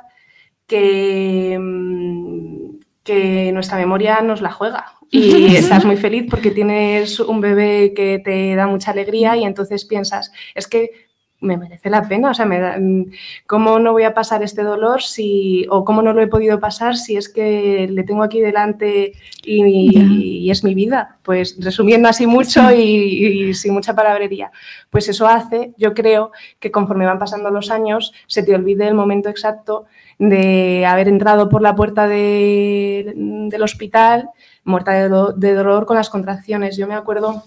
que, 0.67 1.57
mm, 1.59 2.79
que 3.05 3.53
nuestra 3.53 3.79
memoria 3.79 4.21
nos 4.21 4.43
la 4.43 4.51
juega. 4.51 4.87
Y 5.11 5.55
estás 5.57 5.85
muy 5.85 5.97
feliz 5.97 6.27
porque 6.29 6.51
tienes 6.51 7.21
un 7.21 7.41
bebé 7.41 7.95
que 7.95 8.19
te 8.19 8.55
da 8.57 8.67
mucha 8.67 8.91
alegría 8.91 9.37
y 9.37 9.45
entonces 9.45 9.85
piensas, 9.85 10.33
es 10.55 10.67
que 10.67 11.06
me 11.41 11.57
merece 11.59 11.91
la 11.91 12.09
pena, 12.09 12.31
o 12.31 12.35
sea, 12.35 12.47
me 12.47 12.59
da- 12.59 12.79
mm, 12.81 13.11
¿cómo 13.47 13.79
no 13.79 13.93
voy 13.93 14.05
a 14.05 14.15
pasar 14.15 14.43
este 14.43 14.63
dolor 14.63 15.03
si, 15.03 15.67
o 15.69 15.85
cómo 15.85 16.01
no 16.03 16.13
lo 16.15 16.23
he 16.23 16.27
podido 16.29 16.59
pasar 16.61 16.97
si 16.97 17.17
es 17.17 17.29
que 17.29 17.87
le 17.91 18.03
tengo 18.05 18.23
aquí 18.23 18.41
delante 18.41 19.13
y, 19.45 20.51
es 20.51 20.65
mi 20.65 20.75
vida? 20.75 21.19
Pues 21.23 21.57
resumiendo 21.63 22.09
así 22.09 22.27
mucho 22.27 22.73
y, 22.73 22.81
y 23.51 23.55
sin 23.55 23.75
mucha 23.75 23.95
palabrería, 23.95 24.51
pues 24.91 25.09
eso 25.09 25.27
hace, 25.29 25.73
yo 25.77 25.93
creo, 25.95 26.33
que 26.59 26.71
conforme 26.71 27.05
van 27.07 27.19
pasando 27.19 27.51
los 27.51 27.71
años 27.71 28.13
se 28.27 28.43
te 28.43 28.55
olvide 28.55 28.89
el 28.89 28.95
momento 28.95 29.29
exacto 29.29 29.85
de 30.19 30.87
haber 30.87 31.09
entrado 31.09 31.49
por 31.51 31.61
la 31.61 31.75
puerta 31.77 32.09
de- 32.09 33.13
del 33.15 33.63
hospital 33.63 34.31
muerta 34.65 34.93
de, 34.93 35.09
do- 35.09 35.33
de 35.33 35.55
dolor 35.55 35.85
con 35.87 35.97
las 35.97 36.09
contracciones. 36.11 36.77
Yo 36.77 36.87
me 36.89 36.95
acuerdo 36.95 37.45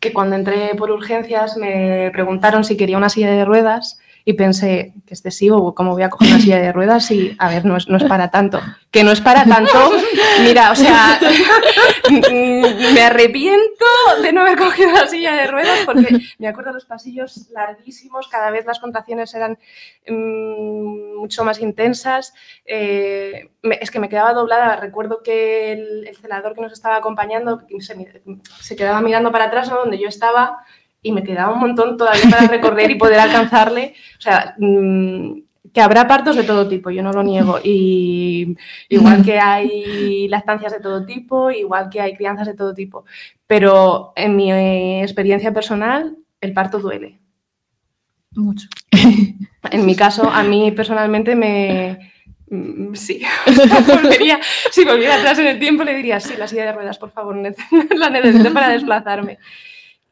que 0.00 0.12
cuando 0.12 0.36
entré 0.36 0.74
por 0.76 0.90
urgencias 0.90 1.56
me 1.56 2.10
preguntaron 2.12 2.64
si 2.64 2.76
quería 2.76 2.98
una 2.98 3.08
silla 3.08 3.30
de 3.30 3.44
ruedas 3.44 3.98
y 4.24 4.34
pensé, 4.34 4.92
que 5.06 5.14
excesivo, 5.14 5.74
¿cómo 5.74 5.92
voy 5.92 6.02
a 6.02 6.10
coger 6.10 6.28
una 6.28 6.40
silla 6.40 6.58
de 6.58 6.72
ruedas? 6.72 7.10
Y, 7.10 7.34
a 7.38 7.48
ver, 7.48 7.64
no 7.64 7.76
es, 7.76 7.88
no 7.88 7.96
es 7.96 8.04
para 8.04 8.30
tanto. 8.30 8.60
Que 8.90 9.04
no 9.04 9.10
es 9.10 9.20
para 9.20 9.44
tanto, 9.44 9.90
mira, 10.42 10.70
o 10.72 10.74
sea, 10.74 11.18
me 12.30 13.02
arrepiento 13.02 13.84
de 14.22 14.32
no 14.32 14.42
haber 14.42 14.58
cogido 14.58 14.92
la 14.92 15.06
silla 15.06 15.34
de 15.34 15.46
ruedas 15.46 15.80
porque 15.84 16.18
me 16.38 16.48
acuerdo 16.48 16.70
de 16.70 16.74
los 16.74 16.86
pasillos 16.86 17.48
larguísimos, 17.50 18.28
cada 18.28 18.50
vez 18.50 18.64
las 18.66 18.78
contracciones 18.78 19.34
eran 19.34 19.58
mm, 20.06 21.16
mucho 21.18 21.44
más 21.44 21.60
intensas. 21.60 22.32
eh, 22.64 23.48
es 23.62 23.90
que 23.90 23.98
me 23.98 24.08
quedaba 24.08 24.32
doblada. 24.32 24.76
Recuerdo 24.76 25.22
que 25.22 25.72
el, 25.72 26.06
el 26.06 26.16
celador 26.16 26.54
que 26.54 26.60
nos 26.60 26.72
estaba 26.72 26.96
acompañando 26.96 27.62
se, 27.80 28.22
se 28.60 28.76
quedaba 28.76 29.00
mirando 29.00 29.32
para 29.32 29.44
atrás, 29.44 29.68
¿no? 29.68 29.76
donde 29.78 29.98
yo 29.98 30.08
estaba, 30.08 30.64
y 31.02 31.12
me 31.12 31.22
quedaba 31.22 31.52
un 31.54 31.60
montón 31.60 31.96
todavía 31.96 32.28
para 32.30 32.46
recorrer 32.48 32.90
y 32.90 32.96
poder 32.96 33.20
alcanzarle. 33.20 33.94
O 34.18 34.20
sea, 34.20 34.54
mm, 34.58 35.40
que 35.72 35.80
habrá 35.80 36.08
partos 36.08 36.36
de 36.36 36.44
todo 36.44 36.68
tipo, 36.68 36.90
yo 36.90 37.02
no 37.02 37.12
lo 37.12 37.22
niego. 37.22 37.58
Y 37.62 38.56
igual 38.88 39.24
que 39.24 39.38
hay 39.38 40.28
lactancias 40.28 40.72
de 40.72 40.80
todo 40.80 41.04
tipo, 41.04 41.50
igual 41.50 41.88
que 41.90 42.00
hay 42.00 42.14
crianzas 42.14 42.46
de 42.46 42.54
todo 42.54 42.74
tipo. 42.74 43.04
Pero 43.46 44.12
en 44.16 44.36
mi 44.36 44.52
eh, 44.52 45.02
experiencia 45.02 45.52
personal, 45.52 46.16
el 46.40 46.52
parto 46.52 46.78
duele. 46.78 47.18
Mucho. 48.32 48.68
En 49.70 49.84
mi 49.84 49.96
caso, 49.96 50.30
a 50.30 50.44
mí 50.44 50.70
personalmente 50.70 51.34
me... 51.34 52.12
mm, 52.48 52.94
Sí, 52.94 53.20
volvería, 53.86 54.38
si 54.70 54.84
volviera 54.84 55.16
atrás 55.16 55.38
en 55.40 55.46
el 55.48 55.58
tiempo 55.58 55.84
le 55.84 55.94
diría, 55.94 56.20
sí, 56.20 56.34
la 56.38 56.46
silla 56.46 56.64
de 56.64 56.72
ruedas, 56.72 56.96
por 56.96 57.10
favor, 57.10 57.36
la 57.96 58.08
necesito 58.08 58.52
para 58.54 58.70
desplazarme. 58.70 59.38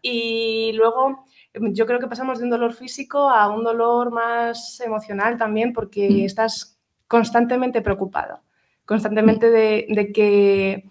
Y 0.08 0.72
luego 0.74 1.24
mm, 1.58 1.72
yo 1.72 1.84
creo 1.86 1.98
que 1.98 2.06
pasamos 2.06 2.38
de 2.38 2.44
un 2.44 2.50
dolor 2.50 2.72
físico 2.74 3.28
a 3.28 3.48
un 3.48 3.64
dolor 3.64 4.10
más 4.12 4.80
emocional 4.80 5.36
también 5.36 5.72
porque 5.72 6.08
Mm. 6.08 6.24
estás 6.26 6.78
constantemente 7.08 7.80
preocupado, 7.82 8.40
constantemente 8.84 9.50
de, 9.50 9.86
de 9.88 10.12
que... 10.12 10.90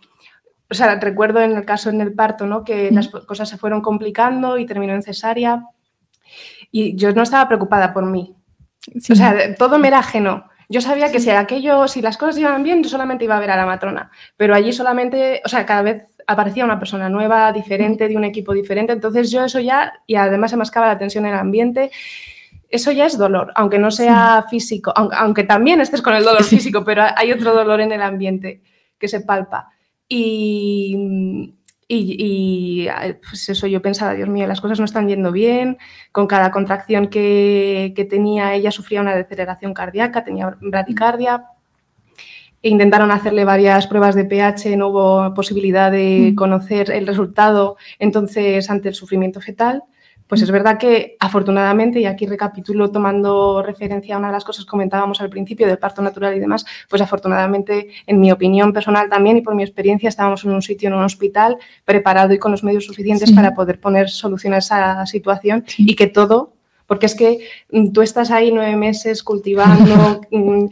O 0.70 0.74
sea, 0.74 1.00
recuerdo 1.00 1.40
en 1.42 1.52
el 1.56 1.64
caso 1.64 1.90
en 1.92 2.02
el 2.02 2.14
parto, 2.14 2.46
¿no? 2.48 2.64
Que 2.64 2.90
Mm. 2.92 2.96
las 2.96 3.08
cosas 3.10 3.48
se 3.48 3.58
fueron 3.58 3.82
complicando 3.82 4.58
y 4.58 4.66
terminó 4.66 4.94
en 4.94 5.04
cesárea. 5.04 5.64
Y 6.72 6.96
yo 6.96 7.12
no 7.14 7.22
estaba 7.22 7.48
preocupada 7.48 7.94
por 7.94 8.06
mí, 8.06 8.36
o 9.12 9.16
sea, 9.16 9.56
todo 9.56 9.78
me 9.78 9.88
era 9.90 10.00
ajeno. 10.00 10.50
Yo 10.70 10.82
sabía 10.82 11.12
que 11.12 11.20
si 11.20 11.30
aquello, 11.30 11.88
si 11.88 12.02
las 12.02 12.18
cosas 12.18 12.38
iban 12.38 12.64
bien, 12.64 12.84
yo 12.84 12.90
solamente 12.90 13.26
iba 13.26 13.38
a 13.38 13.40
ver 13.40 13.52
a 13.52 13.56
la 13.56 13.66
matrona. 13.66 14.12
Pero 14.38 14.56
allí 14.56 14.74
solamente, 14.74 15.42
o 15.46 15.50
sea, 15.50 15.66
cada 15.66 15.82
vez 15.82 16.08
aparecía 16.28 16.66
una 16.66 16.80
persona 16.80 17.10
nueva, 17.10 17.52
diferente, 17.52 18.08
de 18.08 18.18
un 18.18 18.24
equipo 18.24 18.54
diferente. 18.54 18.94
Entonces 18.94 19.32
yo 19.32 19.44
eso 19.44 19.60
ya, 19.60 19.94
y 20.08 20.16
además 20.16 20.52
se 20.52 20.58
mascaba 20.58 20.88
la 20.88 20.98
tensión 20.98 21.26
en 21.26 21.34
el 21.34 21.40
ambiente. 21.40 21.92
Eso 22.70 22.92
ya 22.92 23.06
es 23.06 23.18
dolor, 23.18 23.52
aunque 23.56 23.80
no 23.80 23.92
sea 23.92 24.46
físico, 24.50 24.92
aunque, 24.96 25.16
aunque 25.18 25.44
también 25.44 25.82
estés 25.82 26.02
con 26.02 26.16
el 26.16 26.24
dolor 26.24 26.44
físico, 26.44 26.84
pero 26.84 27.04
hay 27.16 27.32
otro 27.32 27.54
dolor 27.54 27.80
en 27.80 27.92
el 27.92 28.02
ambiente 28.02 28.62
que 28.98 29.08
se 29.08 29.22
palpa. 29.22 29.70
Y, 30.08 31.54
y, 31.88 32.86
y, 32.88 32.88
pues 33.28 33.48
eso 33.50 33.68
yo 33.68 33.82
pensaba, 33.82 34.14
Dios 34.14 34.30
mío, 34.30 34.48
las 34.48 34.62
cosas 34.62 34.80
no 34.80 34.86
están 34.86 35.08
yendo 35.08 35.32
bien, 35.32 35.78
con 36.12 36.26
cada 36.26 36.52
contracción 36.52 37.08
que, 37.08 37.94
que 37.96 38.06
tenía 38.06 38.56
ella 38.56 38.72
sufría 38.72 39.02
una 39.02 39.16
deceleración 39.16 39.74
cardíaca, 39.74 40.24
tenía 40.24 40.58
bradicardia. 40.62 41.46
E 42.64 42.70
intentaron 42.70 43.12
hacerle 43.12 43.46
varias 43.46 43.86
pruebas 43.86 44.16
de 44.16 44.26
pH, 44.26 44.76
no 44.76 44.88
hubo 44.88 45.34
posibilidad 45.36 45.92
de 45.92 46.34
conocer 46.36 46.90
el 46.90 47.06
resultado. 47.06 47.78
Entonces, 48.00 48.72
ante 48.72 48.90
el 48.90 48.96
sufrimiento 48.96 49.40
fetal, 49.40 49.84
pues 50.28 50.42
es 50.42 50.50
verdad 50.52 50.78
que 50.78 51.16
afortunadamente, 51.20 52.00
y 52.00 52.06
aquí 52.06 52.26
recapitulo 52.26 52.90
tomando 52.90 53.62
referencia 53.62 54.16
a 54.16 54.18
una 54.18 54.28
de 54.28 54.34
las 54.34 54.44
cosas 54.44 54.66
que 54.66 54.70
comentábamos 54.70 55.22
al 55.22 55.30
principio 55.30 55.68
del 55.68 55.78
parto 55.78 56.02
natural 56.02 56.36
y 56.36 56.40
demás, 56.40 56.66
pues 56.90 57.02
afortunadamente, 57.02 57.90
en 58.08 58.20
mi 58.20 58.32
opinión 58.32 58.74
personal 58.74 59.10
también 59.10 59.38
y 59.38 59.42
por 59.42 59.56
mi 59.56 59.64
experiencia, 59.64 60.10
estábamos 60.10 60.44
en 60.44 60.52
un 60.52 60.62
sitio, 60.62 60.90
en 60.90 60.96
un 60.96 61.04
hospital, 61.04 61.58
preparado 61.84 62.34
y 62.34 62.40
con 62.40 62.52
los 62.52 62.64
medios 62.64 62.86
suficientes 62.86 63.30
Sí. 63.30 63.36
para 63.36 63.54
poder 63.54 63.80
poner 63.80 64.10
solución 64.10 64.54
a 64.54 64.58
esa 64.58 65.06
situación 65.06 65.64
Sí. 65.68 65.86
y 65.88 65.96
que 65.96 66.08
todo 66.08 66.54
porque 66.88 67.08
es 67.08 67.16
que 67.16 67.40
mm, 67.72 67.92
tú 67.94 68.02
estás 68.04 68.30
ahí 68.30 68.52
nueve 68.52 68.76
meses 68.76 69.24
cultivando 69.24 70.22
mm, 70.32 70.66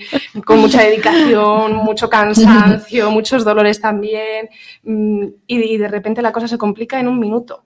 con 0.46 0.60
mucha 0.60 0.84
dedicación, 0.84 1.76
mucho 1.78 2.10
cansancio, 2.10 3.10
muchos 3.12 3.44
dolores 3.44 3.82
también, 3.82 4.50
mm, 4.84 5.26
y 5.48 5.78
de 5.78 5.88
repente 5.88 6.22
la 6.22 6.32
cosa 6.32 6.48
se 6.48 6.58
complica 6.58 7.00
en 7.00 7.08
un 7.08 7.20
minuto. 7.20 7.64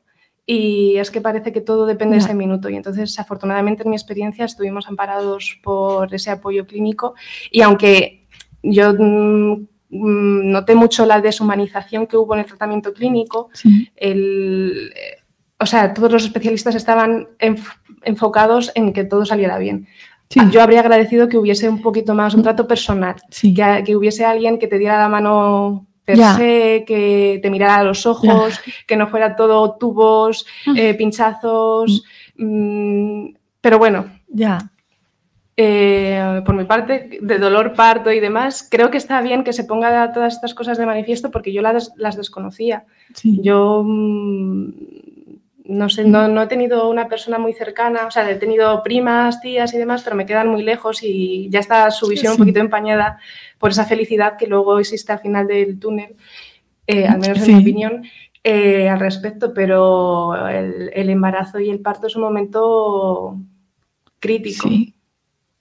Y 0.50 0.96
es 0.98 1.12
que 1.12 1.20
parece 1.20 1.52
que 1.52 1.60
todo 1.60 1.86
depende 1.86 2.16
de 2.16 2.22
ese 2.22 2.34
minuto. 2.34 2.70
Y 2.70 2.78
entonces, 2.78 3.20
afortunadamente, 3.20 3.84
en 3.84 3.90
mi 3.90 3.98
experiencia, 3.98 4.46
estuvimos 4.46 4.88
amparados 4.88 5.60
por 5.62 6.14
ese 6.16 6.32
apoyo 6.32 6.66
clínico. 6.66 7.16
Y 7.52 7.62
aunque 7.62 8.26
yo 8.64 8.94
mm, 8.98 9.68
mm, 9.90 10.50
noté 10.52 10.74
mucho 10.74 11.06
la 11.06 11.20
deshumanización 11.20 12.08
que 12.08 12.16
hubo 12.16 12.34
en 12.34 12.40
el 12.40 12.46
tratamiento 12.46 12.94
clínico, 12.94 13.50
Sí. 13.54 13.92
el, 13.98 14.94
o 15.60 15.66
sea, 15.66 15.94
todos 15.94 16.12
los 16.14 16.24
especialistas 16.24 16.76
estaban 16.76 17.28
enf- 17.40 17.76
enfocados 18.04 18.72
en 18.76 18.94
que 18.94 19.04
todo 19.04 19.26
saliera 19.26 19.58
bien. 19.58 19.88
Sí. 20.30 20.40
Yo 20.52 20.62
habría 20.62 20.80
agradecido 20.82 21.28
que 21.28 21.38
hubiese 21.38 21.68
un 21.68 21.82
poquito 21.82 22.14
más 22.14 22.34
un 22.36 22.44
trato 22.44 22.68
personal, 22.68 23.16
Sí. 23.32 23.54
que, 23.54 23.84
que 23.86 23.96
hubiese 23.98 24.24
alguien 24.24 24.60
que 24.60 24.68
te 24.68 24.78
diera 24.78 24.98
la 25.00 25.10
mano 25.10 25.87
per 26.08 26.18
se, 26.38 26.86
que 26.88 27.40
te 27.42 27.50
mirara 27.50 27.76
a 27.76 27.84
los 27.84 28.06
ojos, 28.06 28.60
que 28.88 28.96
no 28.96 29.08
fuera 29.08 29.36
todo 29.36 29.76
tubos, 29.78 30.46
eh, 30.76 30.94
pinchazos. 30.94 32.04
mm, 32.38 33.26
pero 33.60 33.78
bueno, 33.78 34.06
Ya. 34.30 34.58
eh, 35.58 36.42
por 36.46 36.56
mi 36.56 36.64
parte, 36.64 37.20
de 37.22 37.38
dolor, 37.40 37.74
parto 37.74 38.12
y 38.12 38.20
demás, 38.22 38.66
creo 38.72 38.90
que 38.90 38.98
está 38.98 39.20
bien 39.22 39.44
que 39.44 39.52
se 39.54 39.66
ponga 39.66 40.14
todas 40.14 40.36
estas 40.36 40.54
cosas 40.54 40.78
de 40.78 40.86
manifiesto 40.86 41.30
porque 41.30 41.52
yo 41.52 41.62
las, 41.62 41.92
las 41.98 42.16
desconocía. 42.16 42.86
Sí. 43.14 43.40
Yo 43.42 43.84
mm, 43.86 44.70
no 45.70 45.90
sé, 45.90 46.06
no, 46.06 46.28
no 46.28 46.42
he 46.44 46.48
tenido 46.48 46.90
una 46.90 47.08
persona 47.08 47.38
muy 47.38 47.54
cercana, 47.54 48.06
o 48.08 48.12
sea, 48.12 48.30
he 48.30 48.36
tenido 48.36 48.82
primas, 48.84 49.42
tías 49.42 49.74
y 49.74 49.78
demás, 49.78 50.02
pero 50.04 50.16
me 50.16 50.26
quedan 50.26 50.48
muy 50.48 50.64
lejos 50.64 51.04
y 51.04 51.50
ya 51.50 51.60
está 51.60 51.90
su 51.92 52.08
visión 52.08 52.32
un 52.32 52.36
Sí. 52.38 52.42
poquito 52.42 52.60
empañada 52.60 53.20
por 53.60 53.72
esa 53.72 53.86
felicidad 53.86 54.38
que 54.38 54.48
luego 54.48 54.80
existe 54.80 55.12
al 55.12 55.20
final 55.20 55.48
del 55.48 55.80
túnel, 55.80 56.16
eh, 56.88 57.06
al 57.08 57.20
menos 57.20 57.40
en 57.40 57.46
Sí. 57.46 57.54
mi 57.54 57.62
opinión, 57.62 58.04
eh, 58.44 58.88
al 58.88 59.00
respecto, 59.00 59.54
pero 59.54 60.36
el, 60.48 60.90
el 60.94 61.10
embarazo 61.10 61.60
y 61.60 61.70
el 61.70 61.80
parto 61.82 62.08
es 62.08 62.16
un 62.16 62.22
momento 62.24 63.38
crítico. 64.20 64.68
Sí. 64.70 64.94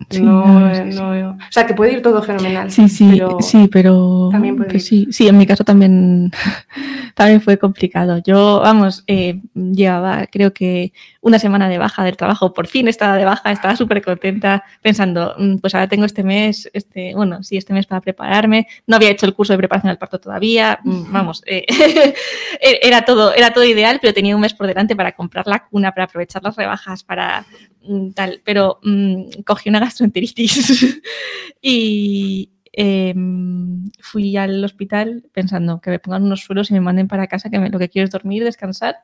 Sí, 0.09 0.21
no, 0.23 0.47
no- 0.85 1.31
o 1.31 1.37
sea, 1.51 1.67
que 1.67 1.75
puede 1.75 1.95
ir 1.95 2.03
todo 2.03 2.23
fenomenal. 2.23 2.71
Sí, 2.71 2.89
sí, 2.89 3.09
pero 3.13 3.39
sí, 3.41 3.69
pero 3.73 4.29
también 4.31 4.57
puede 4.57 4.71
pues 4.71 4.87
sí, 4.87 5.09
sí, 5.11 5.27
en 5.27 5.37
mi 5.37 5.47
caso 5.47 5.65
también, 5.65 6.31
también 7.15 7.41
fue 7.41 7.59
complicado. 7.59 8.19
Yo, 8.25 8.61
vamos, 8.63 9.03
eh, 9.07 9.41
llevaba 9.55 10.27
creo 10.31 10.53
que 10.53 10.93
una 11.27 11.41
semana 11.41 11.69
de 11.69 11.77
baja 11.77 12.05
del 12.05 12.17
trabajo, 12.17 12.53
por 12.53 12.69
fin 12.69 12.87
estaba 12.87 13.17
de 13.17 13.25
baja, 13.25 13.51
estaba 13.51 13.75
súper 13.75 14.01
contenta, 14.01 14.63
pensando, 14.81 15.35
"Mm, 15.37 15.57
pues 15.57 15.75
ahora 15.75 15.89
tengo 15.89 16.05
este 16.07 16.23
mes, 16.23 16.71
este, 16.73 17.15
bueno, 17.17 17.43
sí, 17.43 17.57
este 17.57 17.73
mes 17.73 17.87
para 17.87 18.01
prepararme, 18.01 18.69
no 18.87 18.95
había 18.95 19.11
hecho 19.11 19.27
el 19.27 19.35
curso 19.35 19.53
de 19.53 19.59
preparación 19.59 19.91
al 19.91 19.99
parto 19.99 20.21
todavía, 20.21 20.79
mm, 20.85 21.13
vamos, 21.13 21.43
eh, 21.47 21.67
era, 22.61 23.05
todo, 23.05 23.35
era 23.35 23.51
todo 23.53 23.65
ideal, 23.65 23.99
pero 24.01 24.15
tenía 24.15 24.37
un 24.37 24.41
mes 24.41 24.55
por 24.55 24.69
delante 24.69 24.95
para 24.95 25.13
comprar 25.13 25.49
la 25.49 25.67
cuna, 25.67 25.91
para 25.93 26.05
aprovechar 26.05 26.45
las 26.45 26.55
rebajas, 26.55 27.03
para 27.03 27.45
mm, 27.83 28.11
tal, 28.13 28.41
pero 28.45 28.79
mm, 28.85 29.43
cogí 29.45 29.69
una 29.69 29.81
gastroenteritis 29.81 31.01
y 31.61 32.51
em, 32.73 33.91
fui 34.01 34.37
al 34.37 34.63
hospital 34.65 35.25
pensando 35.33 35.81
que 35.81 35.91
me 35.91 35.99
pongan 35.99 36.23
unos 36.25 36.41
suelos 36.43 36.71
y 36.71 36.75
me 36.75 36.81
manden 36.81 37.09
para 37.09 37.27
casa, 37.27 37.51
que 37.51 37.59
me- 37.59 37.71
lo 37.71 37.79
que 37.79 37.89
quiero 37.89 38.05
es 38.05 38.11
dormir, 38.13 38.45
descansar. 38.45 38.97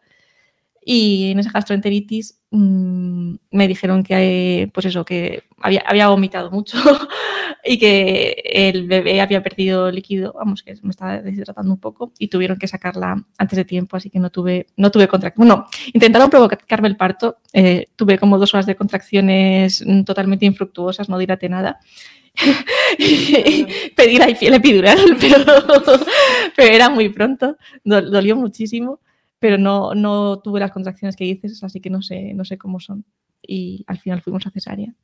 Y 0.84 1.30
en 1.30 1.38
esa 1.38 1.52
gastroenteritis 1.52 2.40
mm, 2.50 3.34
me 3.52 3.68
dijeron 3.68 4.02
que, 4.02 4.68
pues 4.74 4.86
eso, 4.86 5.04
que 5.04 5.44
había, 5.60 5.80
había 5.86 6.08
vomitado 6.08 6.50
mucho 6.50 6.76
y 7.64 7.78
que 7.78 8.42
el 8.44 8.88
bebé 8.88 9.20
había 9.20 9.44
perdido 9.44 9.92
líquido, 9.92 10.32
vamos, 10.36 10.64
que 10.64 10.74
me 10.82 10.90
estaba 10.90 11.22
deshidratando 11.22 11.72
un 11.72 11.78
poco 11.78 12.12
y 12.18 12.26
tuvieron 12.28 12.58
que 12.58 12.66
sacarla 12.66 13.24
antes 13.38 13.56
de 13.56 13.64
tiempo, 13.64 13.96
así 13.96 14.10
que 14.10 14.18
no 14.18 14.30
tuve, 14.30 14.66
no 14.76 14.90
tuve 14.90 15.06
contracciones. 15.06 15.48
Bueno, 15.48 15.66
intentaron 15.92 16.28
provocarme 16.30 16.88
el 16.88 16.96
parto, 16.96 17.36
eh, 17.52 17.86
tuve 17.94 18.18
como 18.18 18.36
dos 18.38 18.52
horas 18.52 18.66
de 18.66 18.74
contracciones 18.74 19.84
mm, 19.86 20.02
totalmente 20.02 20.46
infructuosas, 20.46 21.08
no 21.08 21.16
dilaté 21.16 21.48
nada. 21.48 21.78
pedí 23.96 24.18
la 24.18 24.26
epidural, 24.56 24.98
pero, 25.20 25.44
pero 26.56 26.74
era 26.74 26.88
muy 26.90 27.08
pronto, 27.08 27.56
dol- 27.84 28.10
dolió 28.10 28.36
muchísimo 28.36 29.00
pero 29.42 29.58
no, 29.58 29.92
no 29.94 30.38
tuve 30.38 30.60
las 30.60 30.70
contracciones 30.70 31.16
que 31.16 31.24
dices, 31.24 31.62
así 31.64 31.80
que 31.80 31.90
no 31.90 32.00
sé, 32.00 32.32
no 32.32 32.44
sé 32.44 32.56
cómo 32.56 32.78
son. 32.78 33.04
Y 33.42 33.84
al 33.88 33.98
final 33.98 34.22
fuimos 34.22 34.46
a 34.46 34.50
cesárea. 34.50 34.94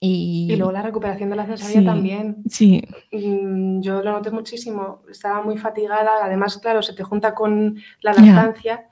Y, 0.00 0.48
Y 0.50 0.56
luego 0.56 0.72
la 0.72 0.80
recuperación 0.82 1.28
de 1.30 1.36
la 1.36 1.44
cesárea 1.46 1.80
Sí. 1.80 1.84
también. 1.84 2.36
sí, 2.48 2.82
Mm, 3.12 3.82
Yo 3.82 4.02
lo 4.02 4.12
noté 4.12 4.30
muchísimo. 4.30 5.02
Estaba 5.10 5.42
muy 5.42 5.58
fatigada. 5.58 6.24
Además, 6.24 6.56
claro, 6.58 6.80
se 6.82 6.94
te 6.94 7.04
junta 7.04 7.34
con 7.34 7.76
la 8.00 8.12
lactancia 8.14 8.88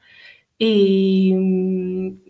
y, 0.58 1.34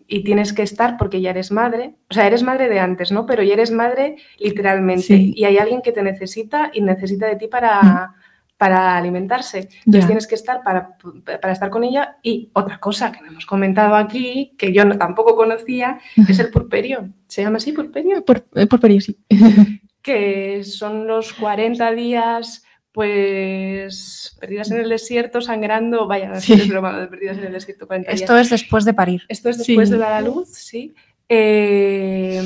y 0.07 0.23
tienes 0.25 0.53
que 0.53 0.63
estar 0.63 0.97
porque 0.97 1.21
ya 1.21 1.31
eres 1.31 1.51
madre. 1.51 1.97
O 2.09 2.15
sea, 2.15 2.27
eres 2.29 2.43
madre 2.45 2.69
de 2.69 2.79
antes, 2.79 3.11
¿no? 3.13 3.27
Pero 3.27 3.43
ya 3.43 3.55
eres 3.55 3.73
madre 3.73 4.17
literalmente. 4.39 5.03
Sí. 5.03 5.35
Y 5.37 5.45
hay 5.45 5.59
alguien 5.59 5.83
que 5.83 5.93
te 5.93 6.03
necesita 6.05 6.71
y 6.73 6.81
necesita 6.83 7.27
de 7.27 7.37
ti 7.37 7.49
para, 7.49 8.15
para 8.61 8.95
alimentarse. 8.99 9.71
Entonces 9.87 10.05
tienes 10.07 10.27
que 10.27 10.35
estar 10.35 10.63
para, 10.63 10.99
para 11.41 11.53
estar 11.55 11.71
con 11.71 11.83
ella. 11.83 12.19
Y 12.23 12.51
otra 12.53 12.79
cosa 12.79 13.11
que 13.11 13.23
no 13.23 13.29
hemos 13.29 13.47
comentado 13.47 13.95
aquí, 13.95 14.53
que 14.59 14.71
yo 14.71 14.85
no- 14.85 14.99
tampoco 14.99 15.35
conocía, 15.35 15.99
es 16.29 16.39
el 16.41 16.51
purperio. 16.51 17.09
¿Se 17.27 17.43
llama 17.43 17.57
así, 17.57 17.73
purperio? 17.73 18.23
por, 18.23 18.45
eh, 18.55 18.67
por 18.67 18.79
periodo, 18.79 19.01
sí. 19.01 19.17
que 20.03 20.63
son 20.65 21.07
los 21.07 21.33
40 21.33 21.91
días 21.93 22.63
pues 22.93 24.37
perdidas 24.39 24.71
en 24.73 24.81
el 24.81 24.91
desierto, 24.91 25.41
sangrando, 25.41 26.07
vaya, 26.07 26.29
no 26.29 26.41
Sí. 26.41 26.53
es 26.53 26.69
broma 26.69 26.99
de 27.01 27.07
perdidas 27.07 27.39
en 27.39 27.45
el 27.45 27.53
desierto 27.55 27.87
40 27.87 28.11
días. 28.11 28.21
Esto 28.21 28.37
es 28.37 28.51
después 28.51 28.85
de 28.85 28.93
parir. 28.93 29.23
Esto 29.29 29.49
es 29.49 29.57
después 29.57 29.89
Sí. 29.89 29.95
de 29.95 29.99
dar 30.01 30.13
a 30.13 30.21
luz, 30.21 30.51
sí. 30.51 30.95
Eh, 31.33 32.43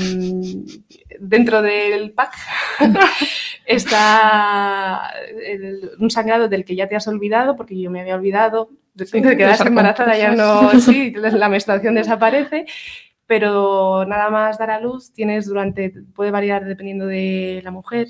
dentro 1.19 1.63
del 1.63 2.13
pack 2.13 2.35
está 3.67 5.11
el- 5.47 5.91
un 5.99 6.11
sangrado 6.11 6.49
del 6.49 6.65
que 6.65 6.77
ya 6.77 6.89
te 6.89 6.97
has 6.97 7.07
olvidado, 7.09 7.57
porque 7.57 7.79
yo 7.81 7.91
me 7.91 8.01
había 8.01 8.15
olvidado. 8.15 8.71
De 8.95 9.07
Sí, 9.07 9.21
de 9.21 9.37
quedarse 9.37 9.65
exacto. 9.65 9.69
embarazada 9.71 10.17
ya 10.17 10.33
no, 10.33 10.71
sí, 10.81 11.13
la 11.17 11.49
menstruación 11.49 11.95
desaparece, 11.97 12.65
pero 13.27 14.05
nada 14.07 14.31
más 14.31 14.57
dar 14.59 14.71
a 14.71 14.81
luz 14.81 15.13
tienes 15.13 15.47
durante, 15.47 15.91
puede 16.15 16.31
variar 16.31 16.65
dependiendo 16.65 17.07
de 17.07 17.61
la 17.65 17.71
mujer. 17.73 18.09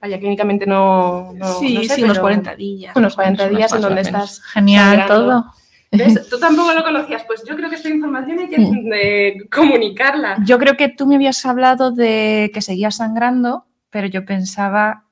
Vaya, 0.00 0.18
clínicamente 0.20 0.64
no, 0.66 1.32
no, 1.34 1.54
sí, 1.54 1.74
no 1.74 1.82
sé, 1.82 1.94
sí, 1.96 2.02
unos 2.04 2.18
pero 2.18 2.22
40 2.22 2.54
días. 2.56 2.94
Unos 2.94 3.16
más 3.16 3.26
o 3.26 3.30
menos, 3.30 3.38
40 3.40 3.56
días 3.58 3.72
en 3.72 3.80
donde 3.80 4.02
menos. 4.04 4.30
estás 4.30 4.42
Genial 4.52 4.84
sangrando. 4.98 5.14
todo. 5.24 5.44
¿Ves? 5.90 6.28
Tú 6.30 6.38
tampoco 6.38 6.72
lo 6.74 6.84
conocías, 6.84 7.24
pues 7.24 7.42
yo 7.48 7.56
creo 7.56 7.68
que 7.70 7.76
esta 7.76 7.88
información 7.88 8.38
hay 8.38 8.48
que 8.48 8.58
Mm. 8.60 8.90
eh, 8.94 9.36
comunicarla. 9.50 10.36
Yo 10.44 10.58
creo 10.58 10.76
que 10.76 10.88
tú 10.90 11.06
me 11.06 11.14
habías 11.16 11.44
hablado 11.46 11.90
de 11.90 12.50
que 12.52 12.60
seguías 12.60 12.96
sangrando, 12.96 13.64
pero 13.90 14.06
yo 14.06 14.24
pensaba, 14.24 15.04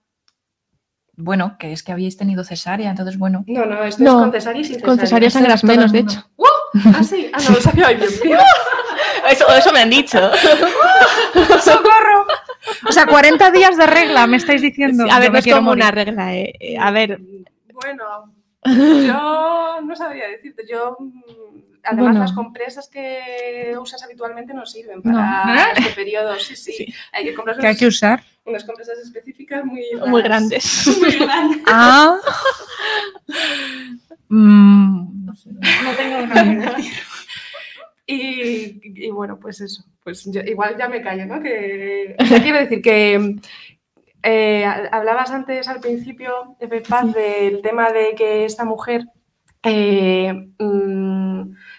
bueno, 1.16 1.56
que 1.58 1.72
es 1.72 1.82
que 1.82 1.92
habíais 1.92 2.16
tenido 2.16 2.44
cesárea, 2.44 2.90
entonces 2.90 3.18
bueno. 3.18 3.44
No, 3.46 3.64
no, 3.66 3.82
esto 3.84 4.02
No, 4.04 4.10
es 4.18 4.22
con 4.22 4.32
cesárea 4.32 4.60
y 4.60 4.64
sin 4.64 4.80
Con 4.80 4.98
cesárea 4.98 5.30
sangras 5.30 5.64
menos, 5.64 5.92
de 5.92 6.00
hecho. 6.00 6.28
Ah, 6.94 7.02
sí, 7.02 7.30
ah, 7.32 7.38
no 7.48 7.54
lo 7.56 7.60
sabía. 7.60 7.90
Eso, 9.30 9.44
eso 9.56 9.72
me 9.72 9.80
han 9.80 9.90
dicho. 9.90 10.18
¡Socorro! 11.60 12.26
O 12.88 12.92
sea, 12.92 13.06
40 13.06 13.50
días 13.50 13.76
de 13.76 13.86
regla, 13.86 14.26
me 14.26 14.36
estáis 14.36 14.62
diciendo. 14.62 15.04
a 15.10 15.18
ver, 15.18 15.32
no 15.32 15.38
es 15.38 15.44
como 15.46 15.62
morir. 15.62 15.82
una 15.82 15.90
regla. 15.90 16.34
eh. 16.36 16.52
Eh, 16.60 16.78
A 16.78 16.90
ver, 16.92 17.18
Bueno, 17.72 18.32
yo 18.64 19.80
no 19.82 19.96
sabría 19.96 20.28
decirte. 20.28 20.64
Yo, 20.70 20.96
además, 21.86 22.04
Bueno. 22.12 22.20
las 22.20 22.32
compresas 22.32 22.88
que 22.88 23.74
usas 23.80 24.02
habitualmente 24.02 24.52
no 24.54 24.66
sirven 24.66 25.00
para 25.02 25.72
este 25.76 25.90
periodo. 25.94 26.38
Sí, 26.38 26.56
sí. 26.56 26.72
Sí. 26.72 26.94
Hay 27.12 27.24
que 27.24 27.34
comprar 27.34 27.64
hay 27.64 27.76
que 27.76 27.86
usar. 27.86 28.22
unas 28.44 28.64
compresas 28.64 28.98
específicas 28.98 29.64
muy, 29.64 29.82
grandes. 30.22 30.86
Muy 31.00 31.16
grandes. 31.16 31.62
Ah. 31.66 32.18
Mm, 34.28 35.24
no 35.26 35.34
sé. 35.36 35.50
No 35.52 35.92
tengo 35.96 36.26
nada 36.26 36.44
que 36.44 36.56
decir. 36.76 36.92
Y, 38.08 39.06
y 39.06 39.10
bueno, 39.10 39.38
pues 39.38 39.60
eso, 39.60 39.84
pues 40.04 40.24
yo- 40.26 40.40
igual 40.42 40.76
ya 40.78 40.88
me 40.88 41.02
callo, 41.02 41.26
¿no? 41.26 41.42
Que, 41.42 42.14
o 42.18 42.24
sea, 42.24 42.40
quiero 42.40 42.58
decir 42.58 42.80
que 42.80 43.36
eh, 44.22 44.64
ha- 44.64 44.88
hablabas 44.92 45.30
antes 45.32 45.66
al 45.66 45.80
principio, 45.80 46.56
de 46.60 46.80
Paz, 46.82 47.12
del 47.12 47.62
tema 47.62 47.90
de 47.90 48.14
que 48.16 48.44
esta 48.44 48.64
mujer 48.64 49.06
eh, 49.64 50.32
mm, 50.58 51.25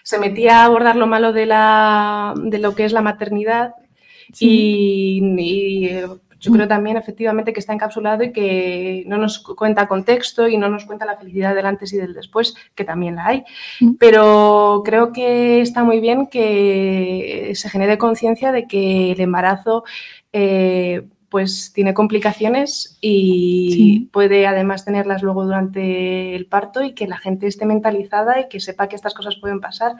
se 0.08 0.18
metía 0.18 0.62
a 0.62 0.64
abordar 0.64 0.96
lo 0.96 1.06
malo 1.06 1.34
de, 1.34 1.44
la, 1.44 2.32
de 2.34 2.58
lo 2.58 2.74
que 2.74 2.86
es 2.86 2.92
la 2.94 3.02
maternidad 3.02 3.74
y, 4.40 5.20
y, 5.22 5.84
eh, 5.84 6.06
yo 6.40 6.52
creo 6.52 6.66
también 6.66 6.96
efectivamente 6.96 7.52
que 7.52 7.60
está 7.60 7.74
encapsulado 7.74 8.22
y 8.24 8.32
que 8.32 9.04
no 9.06 9.18
nos 9.18 9.38
cu- 9.40 9.54
cuenta 9.54 9.86
contexto 9.86 10.48
y 10.48 10.56
no 10.56 10.70
nos 10.70 10.86
cuenta 10.86 11.04
la 11.04 11.18
felicidad 11.18 11.54
del 11.54 11.66
antes 11.66 11.92
y 11.92 11.98
del 11.98 12.14
después, 12.14 12.54
que 12.74 12.84
también 12.84 13.16
la 13.16 13.26
hay. 13.26 13.44
Mm. 13.80 13.96
Pero 13.98 14.82
creo 14.82 15.12
que 15.12 15.60
está 15.60 15.84
muy 15.84 16.00
bien 16.00 16.28
que 16.28 17.52
se 17.54 17.68
genere 17.68 17.98
conciencia 17.98 18.50
de 18.50 18.66
que 18.66 19.12
el 19.12 19.20
embarazo 19.20 19.84
eh, 20.32 21.02
pues 21.28 21.72
tiene 21.74 21.92
complicaciones 21.94 22.96
y 23.00 23.70
Sí. 23.72 24.08
puede 24.12 24.46
además 24.46 24.84
tenerlas 24.84 25.22
luego 25.22 25.44
durante 25.44 26.34
el 26.34 26.46
parto 26.46 26.82
y 26.82 26.92
que 26.94 27.06
la 27.06 27.18
gente 27.18 27.46
esté 27.46 27.66
mentalizada 27.66 28.40
y 28.40 28.48
que 28.48 28.60
sepa 28.60 28.88
que 28.88 28.96
estas 28.96 29.14
cosas 29.14 29.36
pueden 29.36 29.60
pasar. 29.60 29.92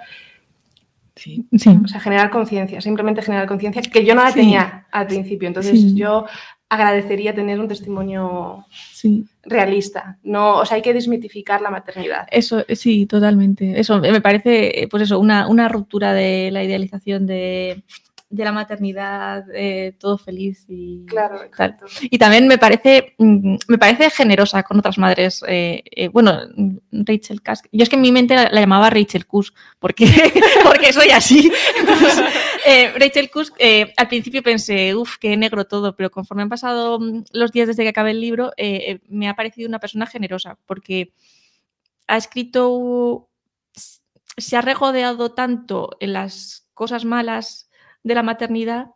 Sí, 1.16 1.44
sí. 1.56 1.76
O 1.84 1.88
sea, 1.88 2.00
generar 2.00 2.30
conciencia, 2.30 2.80
simplemente 2.80 3.22
generar 3.22 3.46
conciencia, 3.48 3.82
que 3.82 4.04
yo 4.04 4.14
no 4.14 4.22
la 4.22 4.30
Sí. 4.30 4.40
tenía 4.40 4.86
al 4.92 5.06
principio. 5.08 5.48
Entonces 5.48 5.94
yo 5.94 6.26
agradecería 6.70 7.34
tener 7.34 7.58
un 7.58 7.66
testimonio 7.66 8.64
sí. 8.92 9.24
realista. 9.42 10.18
No, 10.22 10.58
o 10.58 10.64
sea, 10.66 10.76
hay 10.76 10.82
que 10.82 10.94
desmitificar 10.94 11.60
la 11.60 11.70
maternidad. 11.70 12.26
Eso, 12.30 12.64
sí, 12.74 13.06
totalmente. 13.06 13.80
Eso 13.80 13.98
me 13.98 14.20
parece, 14.20 14.86
pues 14.90 15.02
eso, 15.04 15.18
una, 15.18 15.48
una 15.48 15.68
ruptura 15.68 16.12
de 16.12 16.50
la 16.52 16.62
idealización 16.62 17.26
de, 17.26 17.82
de 18.30 18.44
la 18.44 18.52
maternidad, 18.52 19.44
eh, 19.54 19.94
todo 19.98 20.18
feliz 20.18 20.66
y 20.68 21.06
Claro, 21.06 21.40
tal. 21.56 21.78
Y 22.02 22.18
también 22.18 22.46
me 22.46 22.58
parece, 22.58 23.14
mm, 23.16 23.56
me 23.68 23.78
parece 23.78 24.10
generosa 24.10 24.62
con 24.62 24.78
otras 24.78 24.98
madres. 24.98 25.42
eh, 25.48 25.82
eh, 25.90 26.08
bueno, 26.08 26.38
Rachel 26.92 27.42
Cusk. 27.42 27.66
Yo 27.72 27.82
es 27.82 27.88
que 27.88 27.96
en 27.96 28.02
mi 28.02 28.12
mente 28.12 28.34
la, 28.34 28.50
la 28.50 28.60
llamaba 28.60 28.90
Rachel 28.90 29.26
Cusk, 29.26 29.54
porque, 29.78 30.06
porque 30.64 30.92
soy 30.92 31.08
así. 31.10 31.50
Entonces, 31.78 32.22
Rachel 32.98 33.30
Cusk, 33.30 33.54
al 33.96 34.08
principio 34.08 34.42
pensé, 34.42 34.94
uff, 34.94 35.16
qué 35.18 35.34
negro 35.36 35.64
todo, 35.64 35.96
pero 35.96 36.10
conforme 36.10 36.42
han 36.42 36.50
pasado 36.50 37.00
mm, 37.00 37.24
los 37.32 37.50
días 37.50 37.68
desde 37.68 37.82
que 37.82 37.88
acabé 37.88 38.10
el 38.10 38.20
libro, 38.20 38.52
me 39.08 39.28
ha 39.28 39.36
parecido 39.36 39.68
una 39.68 39.78
persona 39.78 40.06
generosa, 40.06 40.58
porque 40.66 41.14
ha 42.06 42.18
escrito, 42.18 43.30
se 44.36 44.56
ha 44.56 44.60
regodeado 44.60 45.32
tanto 45.32 45.96
en 46.00 46.12
las 46.12 46.68
cosas 46.74 47.06
malas 47.06 47.67
de 48.08 48.14
la 48.14 48.22
maternidad 48.22 48.90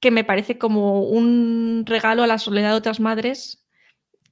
que 0.00 0.10
me 0.10 0.24
parece 0.24 0.58
como 0.58 1.02
un 1.02 1.84
regalo 1.86 2.22
a 2.22 2.26
la 2.26 2.38
soledad 2.38 2.70
de 2.70 2.76
otras 2.76 3.00
madres 3.00 3.66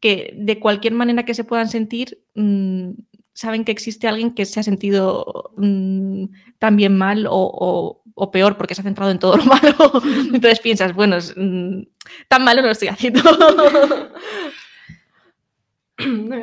que 0.01 0.35
de 0.37 0.59
cualquier 0.59 0.95
manera 0.95 1.25
que 1.25 1.35
se 1.35 1.45
puedan 1.45 1.69
sentir, 1.69 2.25
mmm, 2.35 2.93
saben 3.35 3.65
que 3.65 3.73
existe 3.73 4.09
alguien 4.09 4.35
que 4.35 4.47
se 4.47 4.61
ha 4.61 4.63
sentido 4.63 5.53
mmm, 5.57 6.25
también 6.59 6.97
mal 6.97 7.27
o, 7.29 8.03
peor 8.33 8.57
porque 8.57 8.75
se 8.75 8.81
ha 8.81 8.85
centrado 8.85 9.11
en 9.11 9.19
todo 9.19 9.37
lo 9.37 9.45
malo. 9.57 10.03
Entonces 10.33 10.61
piensas, 10.61 10.95
bueno, 10.95 11.19
mmm, 11.37 11.83
tan 12.29 12.45
malo 12.45 12.63
no 12.63 12.69
lo 12.69 12.73
estoy 12.73 12.89
haciendo. 12.89 13.21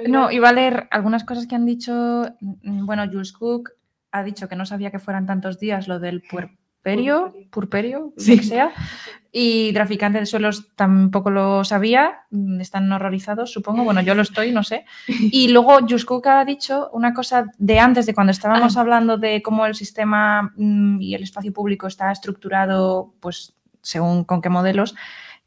No, 0.10 0.32
iba 0.32 0.50
a 0.50 0.54
leer 0.54 0.90
algunas 0.92 1.24
cosas 1.24 1.48
que 1.48 1.56
han 1.56 1.66
dicho, 1.66 2.26
bueno, 2.42 3.06
Jules 3.10 3.32
Cook 3.32 3.72
ha 4.12 4.22
dicho 4.22 4.50
que 4.50 4.58
no 4.58 4.66
sabía 4.66 4.92
que 4.92 5.00
fueran 5.00 5.26
tantos 5.26 5.60
días 5.60 5.88
lo 5.88 6.00
del 6.00 6.22
puerperio, 6.22 6.65
Purperio. 6.94 7.34
purperio, 7.52 8.14
Sí. 8.18 8.32
lo 8.36 8.38
que 8.42 8.48
sea. 8.48 8.72
Y 9.32 9.74
traficante 9.74 10.20
de 10.20 10.26
suelos 10.26 10.70
tampoco 10.76 11.30
lo 11.30 11.64
sabía, 11.66 12.20
mm, 12.32 12.62
están 12.62 12.92
horrorizados, 12.92 13.52
supongo. 13.52 13.84
Bueno, 13.84 14.02
yo 14.02 14.14
lo 14.16 14.22
estoy, 14.22 14.52
no 14.52 14.64
sé. 14.64 14.86
Y 15.34 15.50
luego 15.50 15.86
Yuskuk 15.86 16.26
ha 16.28 16.46
dicho 16.46 16.90
una 16.94 17.14
cosa 17.14 17.52
de 17.58 17.80
antes, 17.80 18.06
de 18.06 18.14
cuando 18.14 18.32
estábamos 18.32 18.78
Ah. 18.78 18.82
hablando 18.82 19.18
de 19.18 19.42
cómo 19.42 19.66
el 19.66 19.76
sistema 19.76 20.54
mm, 20.56 21.02
y 21.02 21.16
el 21.16 21.24
espacio 21.24 21.52
público 21.52 21.88
está 21.88 22.12
estructurado, 22.12 23.14
pues 23.20 23.54
según 23.82 24.24
con 24.24 24.42
qué 24.42 24.50
modelos, 24.50 24.96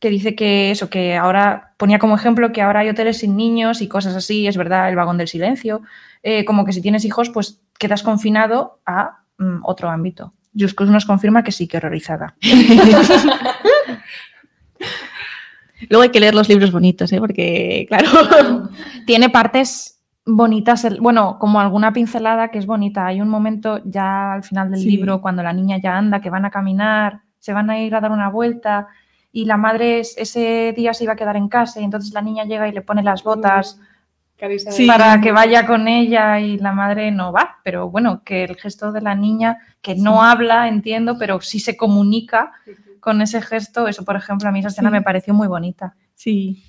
que 0.01 0.11
dice 0.11 0.35
que 0.37 0.71
eso, 0.71 0.91
que 0.91 1.17
ahora 1.17 1.75
ponía 1.77 1.99
como 1.99 2.15
ejemplo 2.15 2.53
que 2.53 2.63
ahora 2.63 2.81
hay 2.81 2.89
hoteles 2.91 3.19
sin 3.19 3.37
niños 3.37 3.81
y 3.83 3.89
cosas 3.89 4.15
así, 4.15 4.47
es 4.47 4.57
verdad, 4.57 4.89
el 4.89 4.97
vagón 4.97 5.19
del 5.19 5.27
silencio, 5.29 5.83
eh, 6.23 6.45
como 6.45 6.65
que 6.65 6.73
si 6.73 6.81
tienes 6.83 7.05
hijos, 7.05 7.31
pues 7.31 7.63
quedas 7.79 8.03
confinado 8.05 8.81
a 8.87 9.23
mm, 9.39 9.61
otro 9.65 9.89
ámbito. 9.89 10.35
Yuskuk 10.59 10.89
nos 10.89 11.07
confirma 11.07 11.43
que 11.45 11.53
sí, 11.53 11.67
que 11.69 11.77
horrorizada. 11.77 12.35
Luego 15.89 16.03
hay 16.03 16.09
que 16.11 16.19
leer 16.21 16.35
los 16.35 16.49
libros 16.49 16.73
bonitos, 16.73 17.13
¿eh? 17.13 17.21
porque, 17.21 17.87
claro, 17.89 18.69
Tiene 19.07 19.31
partes 19.31 20.01
bonitas, 20.27 20.85
el- 20.85 21.01
bueno, 21.01 21.39
como 21.39 21.61
alguna 21.61 21.93
pincelada 21.93 22.49
que 22.51 22.59
es 22.59 22.67
bonita. 22.67 23.07
Hay 23.07 23.21
un 23.21 23.29
momento 23.29 23.81
ya 23.85 24.33
al 24.35 24.43
final 24.43 24.71
del 24.71 24.81
Sí. 24.81 24.91
libro, 24.91 25.21
cuando 25.23 25.43
la 25.43 25.53
niña 25.53 25.79
ya 25.81 25.97
anda, 25.97 26.21
que 26.21 26.31
van 26.31 26.45
a 26.45 26.51
caminar, 26.51 27.21
se 27.39 27.53
van 27.53 27.71
a 27.71 27.79
ir 27.81 27.95
a 27.95 28.01
dar 28.01 28.11
una 28.11 28.29
vuelta 28.29 28.89
y 29.33 29.45
la 29.45 29.57
madre 29.57 30.01
es- 30.01 30.17
ese 30.19 30.75
día 30.77 30.93
se 30.93 31.05
iba 31.05 31.13
a 31.13 31.17
quedar 31.17 31.37
en 31.37 31.49
casa 31.49 31.81
y 31.81 31.85
entonces 31.85 32.13
la 32.13 32.23
niña 32.23 32.45
llega 32.45 32.69
y 32.69 32.73
le 32.73 32.83
pone 32.83 33.03
las 33.05 33.23
botas 33.23 33.81
Carisa 34.39 34.71
de- 34.71 34.77
Sí. 34.77 34.87
para 34.87 35.21
que 35.21 35.33
vaya 35.33 35.67
con 35.67 35.89
ella 35.89 36.39
y 36.41 36.59
la 36.59 36.73
madre 36.73 37.11
no 37.11 37.33
va. 37.33 37.57
Pero 37.65 37.91
bueno, 37.91 38.23
que 38.25 38.45
el 38.45 38.57
gesto 38.57 38.93
de 38.93 39.01
la 39.01 39.15
niña, 39.15 39.59
que 39.83 39.95
no 39.97 40.23
habla, 40.23 40.69
entiendo, 40.69 41.17
pero 41.19 41.41
sí 41.41 41.59
se 41.61 41.77
comunica 41.77 42.53
con 43.01 43.21
ese 43.23 43.41
gesto, 43.43 43.89
eso 43.89 44.05
por 44.05 44.17
ejemplo 44.17 44.49
a 44.49 44.53
mí 44.53 44.61
esa 44.61 44.69
escena 44.69 44.91
Sí. 44.91 44.93
me 44.93 45.03
pareció 45.03 45.35
muy 45.35 45.49
bonita. 45.49 45.95
sí, 46.15 46.63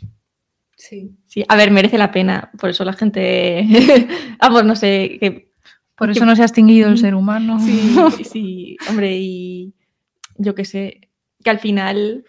Sí. 0.76 1.12
sí. 1.26 1.44
A 1.50 1.56
ver, 1.58 1.72
merece 1.72 1.98
la 1.98 2.10
pena. 2.12 2.52
Por 2.58 2.70
eso 2.70 2.86
la 2.86 2.94
gente, 2.94 3.66
vamos, 4.40 4.64
no 4.66 4.76
sé, 4.76 5.18
que 5.20 5.50
Por 5.96 6.08
Que- 6.08 6.14
eso 6.14 6.26
no 6.26 6.34
se 6.38 6.42
ha 6.44 6.46
extinguido 6.46 6.88
el 6.88 6.98
ser 6.98 7.14
humano. 7.14 7.60
Sí, 7.60 7.94
sí, 8.18 8.24
sí, 8.24 8.78
hombre, 8.90 9.18
y 9.18 9.74
yo 10.38 10.56
qué 10.56 10.64
sé, 10.64 11.10
que 11.44 11.50
al 11.50 11.60
final, 11.60 12.24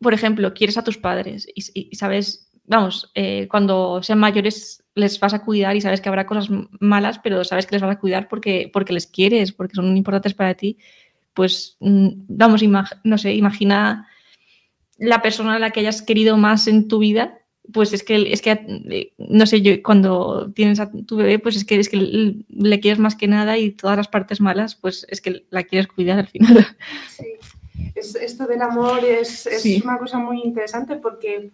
por 0.00 0.14
ejemplo, 0.14 0.54
quieres 0.54 0.78
a 0.78 0.84
tus 0.84 0.96
padres 0.96 1.46
y, 1.54 1.90
y 1.90 1.94
sabes, 1.96 2.43
vamos, 2.66 3.10
eh, 3.14 3.46
cuando 3.50 4.02
sean 4.02 4.18
mayores 4.18 4.82
les 4.94 5.18
vas 5.20 5.34
a 5.34 5.42
cuidar 5.44 5.76
y 5.76 5.80
sabes 5.80 6.00
que 6.00 6.08
habrá 6.08 6.24
cosas 6.26 6.48
malas, 6.80 7.18
pero 7.18 7.44
sabes 7.44 7.66
que 7.66 7.74
les 7.74 7.82
vas 7.82 7.96
a 7.96 7.98
cuidar 8.00 8.28
porque, 8.28 8.70
porque 8.72 8.92
les 8.92 9.06
quieres, 9.06 9.52
porque 9.52 9.74
son 9.74 9.96
importantes 9.96 10.34
para 10.34 10.54
ti, 10.54 10.78
pues, 11.34 11.76
mm, 11.80 12.08
vamos, 12.28 12.62
no 13.02 13.18
sé, 13.18 13.34
imagina 13.34 14.06
la 14.98 15.20
persona 15.20 15.56
a 15.56 15.58
la 15.58 15.70
que 15.70 15.80
hayas 15.80 16.02
querido 16.02 16.36
más 16.36 16.66
en 16.68 16.86
tu 16.88 16.98
vida. 16.98 17.38
Pues 17.72 17.92
es 17.94 18.02
que, 18.04 18.30
es 18.30 18.42
que, 18.42 18.50
eh, 18.90 19.12
no 19.16 19.46
sé, 19.46 19.62
yo 19.62 19.82
cuando 19.82 20.52
tienes 20.54 20.80
a 20.80 20.92
tu 20.92 21.16
bebé, 21.16 21.38
pues 21.38 21.56
es 21.56 21.64
que, 21.64 21.80
es 21.80 21.88
que 21.88 21.96
le- 21.96 22.44
le 22.48 22.78
quieres 22.80 22.98
más 23.00 23.16
que 23.16 23.26
nada 23.26 23.56
y 23.56 23.70
todas 23.72 23.96
las 23.96 24.06
partes 24.06 24.40
malas, 24.40 24.74
pues 24.76 25.06
es 25.08 25.20
que 25.22 25.46
la 25.50 25.62
quieres 25.64 25.88
cuidar 25.88 26.18
al 26.18 26.28
final. 26.28 26.64
Sí. 27.08 27.24
Es- 27.94 28.14
esto 28.16 28.46
del 28.46 28.60
amor 28.62 29.02
es, 29.04 29.46
es 29.46 29.62
Sí. 29.62 29.80
una 29.82 29.98
cosa 29.98 30.18
muy 30.18 30.42
interesante 30.44 30.96
porque 30.96 31.50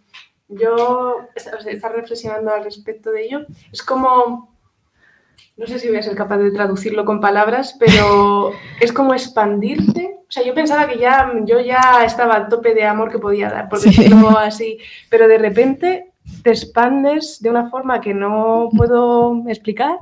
yo 0.51 1.17
o 1.17 1.41
sea, 1.41 1.53
estar 1.71 1.93
reflexionando 1.95 2.53
al 2.53 2.65
respecto 2.65 3.11
de 3.11 3.25
ello. 3.25 3.47
Es 3.73 3.83
como, 3.83 4.55
no 5.57 5.67
sé 5.67 5.79
si 5.79 5.89
voy 5.89 5.99
a 5.99 6.03
ser 6.03 6.17
capaz 6.17 6.39
de 6.39 6.51
traducirlo 6.51 7.05
con 7.05 7.21
palabras, 7.21 7.77
pero 7.79 8.53
es 8.81 8.93
como 8.93 9.15
expandirte. 9.15 10.17
O 10.29 10.33
sea, 10.33 10.45
yo 10.45 10.55
pensaba 10.55 10.87
que 10.89 10.99
ya, 10.99 11.33
yo 11.45 11.61
ya 11.61 12.05
estaba 12.05 12.35
al 12.35 12.49
tope 12.49 12.75
de 12.75 12.85
amor 12.85 13.11
que 13.11 13.19
podía 13.19 13.49
dar, 13.51 13.69
por 13.69 13.79
Sí. 13.81 13.91
así, 14.39 14.79
pero 15.09 15.27
de 15.27 15.39
repente 15.39 16.13
te 16.45 16.51
expandes 16.51 17.41
de 17.43 17.51
una 17.51 17.69
forma 17.71 18.01
que 18.01 18.15
no 18.15 18.69
puedo 18.77 19.43
explicar 19.49 19.99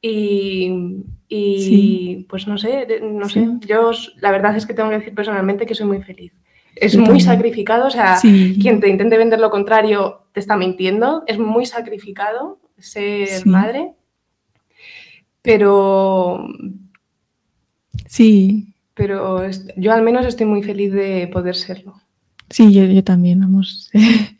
y, 0.00 1.04
y, 1.28 1.62
Sí. 1.62 2.26
pues 2.28 2.48
no 2.48 2.58
sé, 2.58 2.86
no 3.02 3.28
Sí. 3.28 3.44
sé, 3.60 3.66
yo 3.66 3.90
la 4.20 4.30
verdad 4.32 4.56
es 4.56 4.66
que 4.66 4.74
tengo 4.74 4.90
que 4.90 4.98
decir 4.98 5.14
personalmente 5.14 5.66
que 5.66 5.74
soy 5.76 5.86
muy 5.86 6.02
feliz. 6.02 6.32
Es 6.80 6.92
Yo 6.92 7.00
muy 7.00 7.08
también. 7.08 7.26
sacrificado, 7.26 7.86
o 7.86 7.90
sea, 7.90 8.16
Sí. 8.16 8.56
quien 8.60 8.80
te 8.80 8.88
intente 8.88 9.16
vender 9.16 9.40
lo 9.40 9.50
contrario 9.50 10.22
te 10.32 10.40
está 10.40 10.56
mintiendo, 10.56 11.24
es 11.26 11.38
muy 11.38 11.66
sacrificado 11.66 12.58
ser 12.78 13.26
Sí. 13.28 13.48
madre, 13.48 13.92
pero, 15.42 16.46
Sí, 18.06 18.74
pero 18.94 19.42
yo 19.76 19.92
al 19.92 20.02
menos 20.02 20.26
estoy 20.26 20.46
muy 20.46 20.62
feliz 20.62 20.92
de 20.92 21.28
poder 21.32 21.54
serlo. 21.56 22.00
sí, 22.50 22.72
yo, 22.72 22.84
yo 22.84 23.02
también, 23.04 23.40
vamos. 23.40 23.90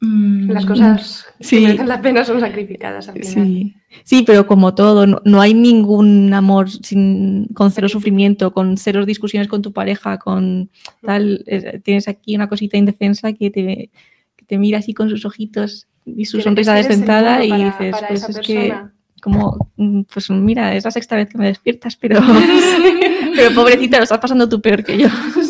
Mm, 0.00 0.50
Las 0.50 0.66
cosas 0.66 1.26
Sí. 1.40 1.56
que 1.56 1.62
merecen 1.62 1.88
la 1.88 2.02
pena 2.02 2.24
son 2.24 2.38
sacrificadas 2.40 3.08
al 3.08 3.14
final. 3.14 3.32
Sí. 3.46 3.74
sí, 4.04 4.22
pero 4.26 4.46
como 4.46 4.74
todo, 4.74 5.06
no, 5.06 5.22
no 5.24 5.40
hay 5.40 5.54
ningún 5.54 6.32
amor 6.34 6.68
sin, 6.70 7.46
con 7.54 7.72
cero 7.72 7.88
sufrimiento, 7.88 8.52
con 8.52 8.76
cero 8.76 9.06
discusiones 9.06 9.48
con 9.48 9.62
tu 9.62 9.72
pareja, 9.72 10.18
con 10.18 10.68
tal. 11.02 11.42
eh, 11.46 11.80
Tienes 11.82 12.08
aquí 12.08 12.36
una 12.36 12.48
cosita 12.48 12.76
indefensa 12.76 13.32
que 13.32 13.50
te, 13.50 13.90
que 14.36 14.44
te 14.46 14.58
mira 14.58 14.78
así 14.80 14.92
con 14.92 15.08
sus 15.08 15.24
ojitos 15.24 15.86
y 16.04 16.26
su 16.26 16.40
sonrisa 16.42 16.74
desdentada 16.74 17.38
mundo 17.40 17.56
y 17.56 17.64
dices, 17.64 17.90
para 17.92 18.08
pues 18.08 18.28
es 18.28 18.38
que, 18.40 18.74
como, 19.22 19.70
mm, 19.76 20.02
pues 20.12 20.28
mira, 20.30 20.76
es 20.76 20.84
la 20.84 20.90
sexta 20.90 21.16
vez 21.16 21.28
que 21.30 21.38
me 21.38 21.46
despiertas, 21.46 21.96
pero, 21.96 22.20
pero 23.34 23.54
pobrecita, 23.54 23.96
lo 23.96 24.02
estás 24.04 24.18
pasando 24.18 24.46
tú 24.48 24.60
peor 24.60 24.84
que 24.84 24.98
yo. 24.98 25.08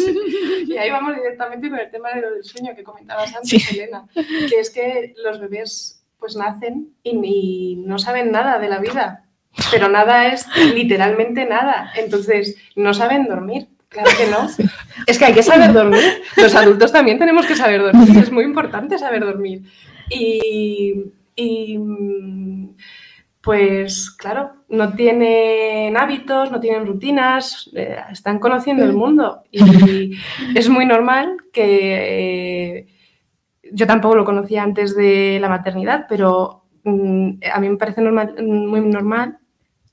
Y 0.77 0.79
ahí 0.79 0.91
vamos 0.91 1.17
directamente 1.17 1.71
con 1.71 1.79
el 1.79 1.91
tema 1.91 2.11
de 2.11 2.21
lo 2.21 2.31
del 2.33 2.45
sueño 2.45 2.77
que 2.77 2.85
comentabas 2.85 3.35
antes, 3.35 3.49
Sí. 3.49 3.79
Elena, 3.79 4.07
que 4.15 4.61
es 4.61 4.69
que 4.69 5.15
los 5.25 5.41
bebés 5.41 6.05
pues 6.19 6.37
nacen 6.37 6.89
y, 7.03 7.83
no 7.87 7.99
saben 7.99 8.31
nada 8.31 8.59
de 8.59 8.69
la 8.69 8.79
vida, 8.79 9.25
pero 9.71 9.89
nada 9.89 10.29
es 10.29 10.47
literalmente 10.75 11.47
nada, 11.47 11.93
entonces 11.97 12.59
no 12.75 12.93
saben 12.93 13.27
dormir. 13.27 13.69
Claro 13.89 14.11
que 14.19 14.27
no. 14.27 14.51
Es 15.07 15.19
que 15.19 15.25
hay 15.25 15.33
que 15.33 15.43
saber 15.43 15.73
dormir. 15.73 16.03
Los 16.37 16.55
adultos 16.55 16.93
también 16.93 17.19
tenemos 17.19 17.47
que 17.47 17.57
saber 17.57 17.81
dormir. 17.81 18.19
Es 18.19 18.31
muy 18.31 18.45
importante 18.45 18.99
saber 18.99 19.25
dormir. 19.25 19.63
Y, 20.11 21.05
y, 21.37 21.79
pues 23.47 24.11
claro, 24.11 24.51
no 24.69 24.93
tienen 24.95 25.97
hábitos, 25.97 26.51
no 26.51 26.59
tienen 26.59 26.85
rutinas, 26.85 27.71
eh, 27.75 27.97
están 28.11 28.41
conociendo 28.41 28.85
el 28.85 28.93
mundo. 28.93 29.43
Y 29.53 30.13
es 30.57 30.69
muy 30.69 30.85
normal 30.85 31.37
que 31.53 31.69
eh, 32.81 32.87
yo 33.73 33.87
tampoco 33.87 34.17
lo 34.17 34.25
conocía 34.25 34.65
antes 34.65 34.97
de 34.97 35.39
la 35.41 35.49
maternidad, 35.49 36.07
pero 36.09 36.65
mm, 36.83 37.31
a 37.55 37.61
mí 37.61 37.69
me 37.71 37.77
parece 37.77 38.03
normal- 38.03 38.35
muy 38.45 38.81
normal 38.81 39.39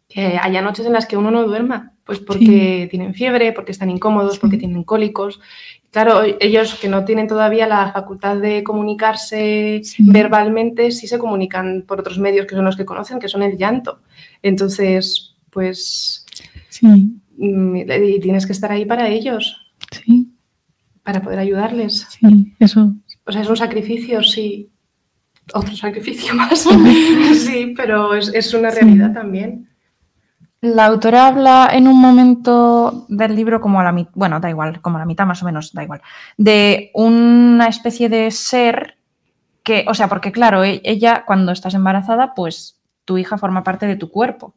que 0.10 0.40
haya 0.42 0.62
noches 0.64 0.86
en 0.88 0.94
las 0.94 1.06
que 1.06 1.16
uno 1.18 1.30
no 1.32 1.44
duerma, 1.48 1.94
pues 2.06 2.20
porque 2.20 2.88
tienen 2.90 3.14
fiebre, 3.14 3.52
porque 3.54 3.72
están 3.72 3.90
incómodos, 3.92 4.34
Sí. 4.34 4.40
porque 4.42 4.58
tienen 4.58 4.84
cólicos. 4.84 5.40
Claro, 5.94 6.24
ellos 6.40 6.74
que 6.82 6.90
no 6.90 7.06
tienen 7.06 7.28
todavía 7.28 7.68
la 7.68 7.92
facultad 7.94 8.38
de 8.38 8.64
comunicarse 8.64 9.82
Sí. 9.84 10.04
verbalmente, 10.08 10.90
sí 10.90 11.06
se 11.08 11.20
comunican 11.20 11.84
por 11.88 12.00
otros 12.00 12.18
medios 12.18 12.48
que 12.48 12.56
son 12.56 12.66
los 12.66 12.76
que 12.76 12.84
conocen, 12.84 13.20
que 13.20 13.28
son 13.30 13.44
el 13.44 13.58
llanto. 13.58 14.00
Entonces, 14.42 15.36
pues, 15.52 16.26
Sí, 16.70 16.88
mm, 17.38 17.76
y 17.78 18.20
tienes 18.20 18.48
que 18.48 18.54
estar 18.54 18.72
ahí 18.72 18.86
para 18.86 19.08
ellos, 19.08 19.56
sí, 19.92 20.34
para 21.04 21.22
poder 21.22 21.38
ayudarles. 21.38 22.08
sí, 22.10 22.54
eso. 22.60 22.92
O 23.26 23.32
sea, 23.32 23.42
es 23.44 23.50
un 23.50 23.58
sacrificio, 23.58 24.24
sí. 24.24 24.70
Otro 25.54 25.76
sacrificio 25.76 26.34
más. 26.36 26.68
sí, 27.36 27.74
pero 27.78 28.16
es, 28.16 28.34
es 28.34 28.52
una 28.56 28.72
Sí. 28.72 28.80
realidad 28.80 29.14
también. 29.14 29.70
La 30.64 30.86
autora 30.86 31.28
habla 31.28 31.70
en 31.74 31.90
un 31.90 32.00
momento 32.00 33.06
del 33.10 33.36
libro 33.36 33.60
como 33.60 33.82
a 33.82 33.84
la 33.84 33.92
mitad, 33.92 34.12
bueno, 34.16 34.40
da 34.40 34.50
igual, 34.50 34.80
como 34.80 34.96
a 34.96 35.00
la 35.00 35.06
mitad 35.06 35.26
más 35.26 35.44
o 35.44 35.46
menos, 35.46 35.74
da 35.74 35.84
igual, 35.84 36.02
de 36.38 36.90
una 36.94 37.68
especie 37.68 38.08
de 38.08 38.32
ser 38.32 38.96
que, 39.62 39.84
o 39.90 39.94
sea, 39.94 40.08
porque 40.08 40.32
claro, 40.32 40.64
e- 40.64 40.80
ella 40.86 41.26
cuando 41.28 41.52
estás 41.52 41.74
embarazada, 41.74 42.34
pues 42.34 42.80
tu 43.04 43.18
hija 43.18 43.38
forma 43.38 43.66
parte 43.66 43.88
de 43.88 43.98
tu 43.98 44.10
cuerpo 44.10 44.54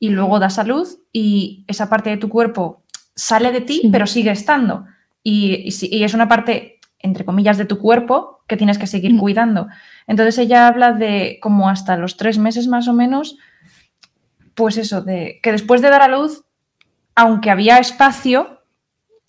y 0.00 0.08
luego 0.08 0.40
da 0.40 0.50
salud 0.50 0.88
y 1.12 1.64
esa 1.68 1.88
parte 1.88 2.10
de 2.10 2.16
tu 2.16 2.28
cuerpo 2.28 2.82
sale 3.14 3.52
de 3.52 3.60
ti, 3.60 3.78
Sí. 3.82 3.90
pero 3.92 4.08
sigue 4.08 4.32
estando. 4.32 4.86
Y, 5.22 5.54
y 5.66 5.70
si- 5.70 5.86
y 5.88 6.02
es 6.02 6.14
una 6.14 6.28
parte, 6.28 6.80
entre 6.98 7.24
comillas, 7.24 7.58
de 7.58 7.64
tu 7.64 7.78
cuerpo 7.78 8.40
que 8.48 8.56
tienes 8.56 8.76
que 8.76 8.88
seguir 8.88 9.16
cuidando. 9.16 9.68
Entonces 10.08 10.36
ella 10.38 10.66
habla 10.66 10.90
de 10.90 11.38
como 11.40 11.68
hasta 11.68 11.96
los 11.96 12.16
tres 12.16 12.38
meses 12.38 12.66
más 12.66 12.88
o 12.88 12.92
menos, 12.92 13.38
pues 14.54 14.76
eso, 14.76 15.02
de 15.02 15.40
que 15.42 15.52
después 15.52 15.80
de 15.82 15.90
dar 15.90 16.02
a 16.02 16.08
luz, 16.08 16.44
aunque 17.14 17.50
había 17.50 17.78
espacio 17.78 18.60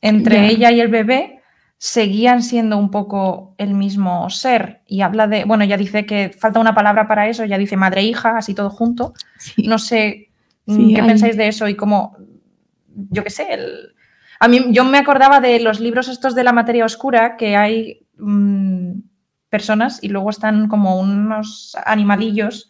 entre 0.02 0.48
ella 0.50 0.72
y 0.72 0.80
el 0.82 0.88
bebé, 0.90 1.42
seguían 1.78 2.42
siendo 2.42 2.78
un 2.78 2.90
poco 2.90 3.54
el 3.58 3.74
mismo 3.74 4.30
ser. 4.30 4.82
Y 4.88 5.02
habla 5.02 5.28
de, 5.28 5.44
bueno, 5.46 5.64
ya 5.66 5.78
dice 5.78 6.06
que 6.06 6.30
falta 6.30 6.60
una 6.60 6.74
palabra 6.76 7.08
para 7.08 7.28
eso, 7.28 7.44
ya 7.46 7.58
dice 7.58 7.76
madre-hija, 7.78 8.38
así 8.38 8.54
todo 8.54 8.70
junto. 8.70 9.14
Sí. 9.38 9.68
No 9.68 9.78
sé 9.80 10.30
Mm, 10.68 10.76
Sí, 10.76 10.94
¿Qué 10.96 11.02
hay- 11.02 11.08
pensáis 11.08 11.38
de 11.38 11.48
eso? 11.48 11.68
Y 11.68 11.76
como, 11.76 12.18
yo 13.12 13.24
qué 13.24 13.30
sé, 13.30 13.54
el- 13.54 13.94
a 14.40 14.48
mí 14.48 14.66
yo 14.72 14.84
me 14.84 14.98
acordaba 14.98 15.40
de 15.40 15.60
los 15.60 15.80
libros 15.80 16.08
estos 16.08 16.34
de 16.34 16.44
la 16.44 16.54
materia 16.54 16.86
oscura, 16.86 17.38
que 17.38 17.56
hay 17.56 18.08
mm, 18.18 18.94
personas 19.50 20.00
y 20.04 20.08
luego 20.10 20.32
están 20.32 20.68
como 20.68 21.00
unos 21.00 21.78
animalillos 21.86 22.68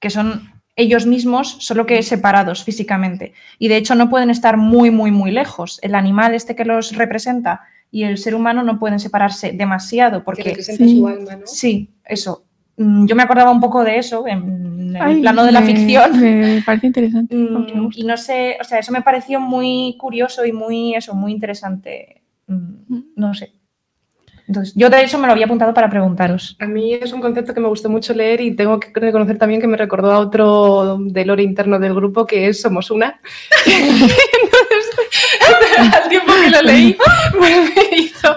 que 0.00 0.10
son 0.10 0.55
ellos 0.76 1.06
mismos, 1.06 1.56
solo 1.60 1.86
que 1.86 2.02
separados 2.02 2.62
físicamente. 2.62 3.32
Y 3.58 3.68
de 3.68 3.76
hecho 3.78 3.94
no 3.94 4.10
pueden 4.10 4.30
estar 4.30 4.56
muy, 4.58 4.90
muy, 4.90 5.10
muy 5.10 5.30
lejos. 5.30 5.78
El 5.82 5.94
animal 5.94 6.34
este 6.34 6.54
que 6.54 6.64
los 6.66 6.94
representa 6.94 7.62
y 7.90 8.02
el 8.04 8.18
ser 8.18 8.34
humano 8.34 8.62
no 8.62 8.78
pueden 8.78 8.98
separarse 9.00 9.52
demasiado 9.52 10.18
Que 10.20 10.24
porque... 10.24 10.42
representa 10.44 10.84
Sí. 10.84 10.98
su 10.98 11.08
alma, 11.08 11.36
¿no? 11.36 11.46
Sí, 11.46 11.90
eso. 12.04 12.44
Mm, 12.76 13.06
Yo 13.06 13.16
me 13.16 13.22
acordaba 13.22 13.50
un 13.50 13.60
poco 13.60 13.82
de 13.84 13.96
eso 13.98 14.26
en 14.26 14.90
el 14.94 14.96
Ay, 15.00 15.20
plano 15.22 15.44
de 15.44 15.52
la 15.52 15.60
me- 15.62 15.66
ficción. 15.66 16.20
Me 16.20 16.62
parece 16.66 16.88
interesante. 16.88 17.34
Mm, 17.34 17.88
y 17.94 18.04
no 18.04 18.16
sé, 18.18 18.58
o 18.60 18.64
sea, 18.64 18.78
eso 18.80 18.92
me 18.92 19.00
pareció 19.00 19.40
muy 19.40 19.96
curioso 19.98 20.44
y 20.44 20.52
muy, 20.52 20.94
eso, 20.94 21.14
muy 21.14 21.32
interesante. 21.32 22.22
Mm, 22.48 22.98
No 23.16 23.32
sé. 23.32 23.52
Entonces, 24.48 24.74
yo 24.76 24.88
de 24.90 25.02
eso 25.02 25.18
me 25.18 25.26
lo 25.26 25.32
había 25.32 25.46
apuntado 25.46 25.74
para 25.74 25.90
preguntaros. 25.90 26.56
A 26.60 26.66
mí 26.66 26.94
es 26.94 27.12
un 27.12 27.20
concepto 27.20 27.52
que 27.52 27.60
me 27.60 27.66
gustó 27.68 27.88
mucho 27.90 28.14
leer 28.14 28.40
y 28.40 28.54
tengo 28.54 28.78
que 28.78 28.90
reconocer 28.94 29.38
también 29.38 29.60
que 29.60 29.66
me 29.66 29.76
recordó 29.76 30.12
a 30.12 30.20
otro 30.20 30.98
del 31.00 31.26
lore 31.26 31.42
interno 31.42 31.80
del 31.80 31.94
grupo 31.94 32.26
que 32.26 32.46
es 32.48 32.60
Somos 32.60 32.90
Una. 32.92 33.18
Entonces, 33.66 34.90
al 35.94 36.08
tiempo 36.08 36.32
que 36.42 36.50
lo 36.50 36.62
leí, 36.62 36.96
pues 37.36 37.74
me 37.74 37.96
hizo 37.96 38.36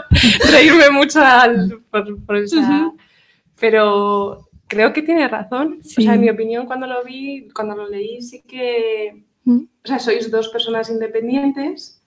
reírme 0.51 0.89
mucho 0.89 1.20
al- 1.22 1.80
por, 1.91 2.26
por 2.26 2.38
esa... 2.38 2.91
Pero 3.60 4.49
creo 4.68 4.93
que 4.93 5.01
tiene 5.01 5.28
razón. 5.28 5.80
O 5.82 6.01
sea, 6.01 6.14
en 6.16 6.22
mi 6.22 6.30
opinión, 6.30 6.66
cuando 6.66 6.88
lo 6.88 7.03
vi, 7.03 7.49
cuando 7.53 7.76
lo 7.76 7.89
leí, 7.89 8.22
sí 8.22 8.41
que... 8.47 9.24
Mm. 9.43 9.62
O 9.84 9.88
sea, 9.88 9.99
sois 9.99 10.30
dos 10.32 10.49
personas 10.49 10.89
independientes, 10.89 12.01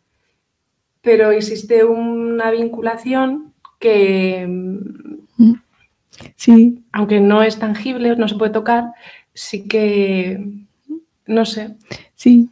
pero 1.00 1.30
existe 1.30 1.84
una 1.84 2.50
vinculación 2.50 3.51
que 3.82 4.48
Mm. 5.42 5.54
Sí, 6.36 6.84
aunque 6.92 7.20
no 7.20 7.42
es 7.42 7.58
tangible, 7.58 8.16
no 8.16 8.28
se 8.28 8.36
puede 8.36 8.52
tocar, 8.52 8.92
sí 9.34 9.66
que, 9.66 10.44
no 11.26 11.44
sé, 11.44 11.76
sí. 12.14 12.48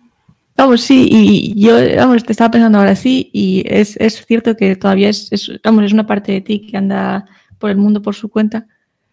Vamos, 0.56 0.82
sí, 0.82 1.08
y 1.10 1.58
yo, 1.58 1.76
vamos, 1.96 2.24
te 2.24 2.32
estaba 2.32 2.50
pensando 2.50 2.78
ahora 2.78 2.94
sí, 2.94 3.30
y 3.32 3.64
es, 3.66 3.96
es 3.96 4.26
cierto 4.26 4.56
que 4.56 4.76
todavía 4.76 5.08
es, 5.08 5.32
es, 5.32 5.50
vamos, 5.64 5.84
es 5.84 5.92
una 5.92 6.06
parte 6.06 6.32
de 6.32 6.40
ti 6.42 6.66
que 6.66 6.76
anda 6.76 7.26
por 7.58 7.70
el 7.70 7.78
mundo 7.78 8.02
por 8.02 8.14
su 8.14 8.28
cuenta. 8.28 8.66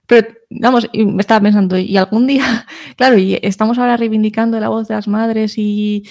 Pero, 0.08 0.28
vamos, 0.50 0.90
y 0.92 1.06
me 1.06 1.22
estaba 1.22 1.42
pensando, 1.42 1.78
y 1.78 1.96
algún 1.96 2.28
día, 2.28 2.66
claro, 2.98 3.18
y 3.18 3.40
estamos 3.42 3.78
ahora 3.78 3.96
reivindicando 3.96 4.60
la 4.60 4.70
voz 4.70 4.88
de 4.90 4.96
las 4.96 5.08
madres 5.08 5.58
y 5.58 6.04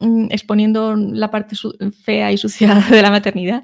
mm, 0.00 0.26
exponiendo 0.30 0.96
la 0.96 1.30
parte 1.30 1.54
fea 2.04 2.32
y 2.32 2.38
sucia 2.38 2.74
de 2.90 3.02
la 3.02 3.10
maternidad. 3.10 3.62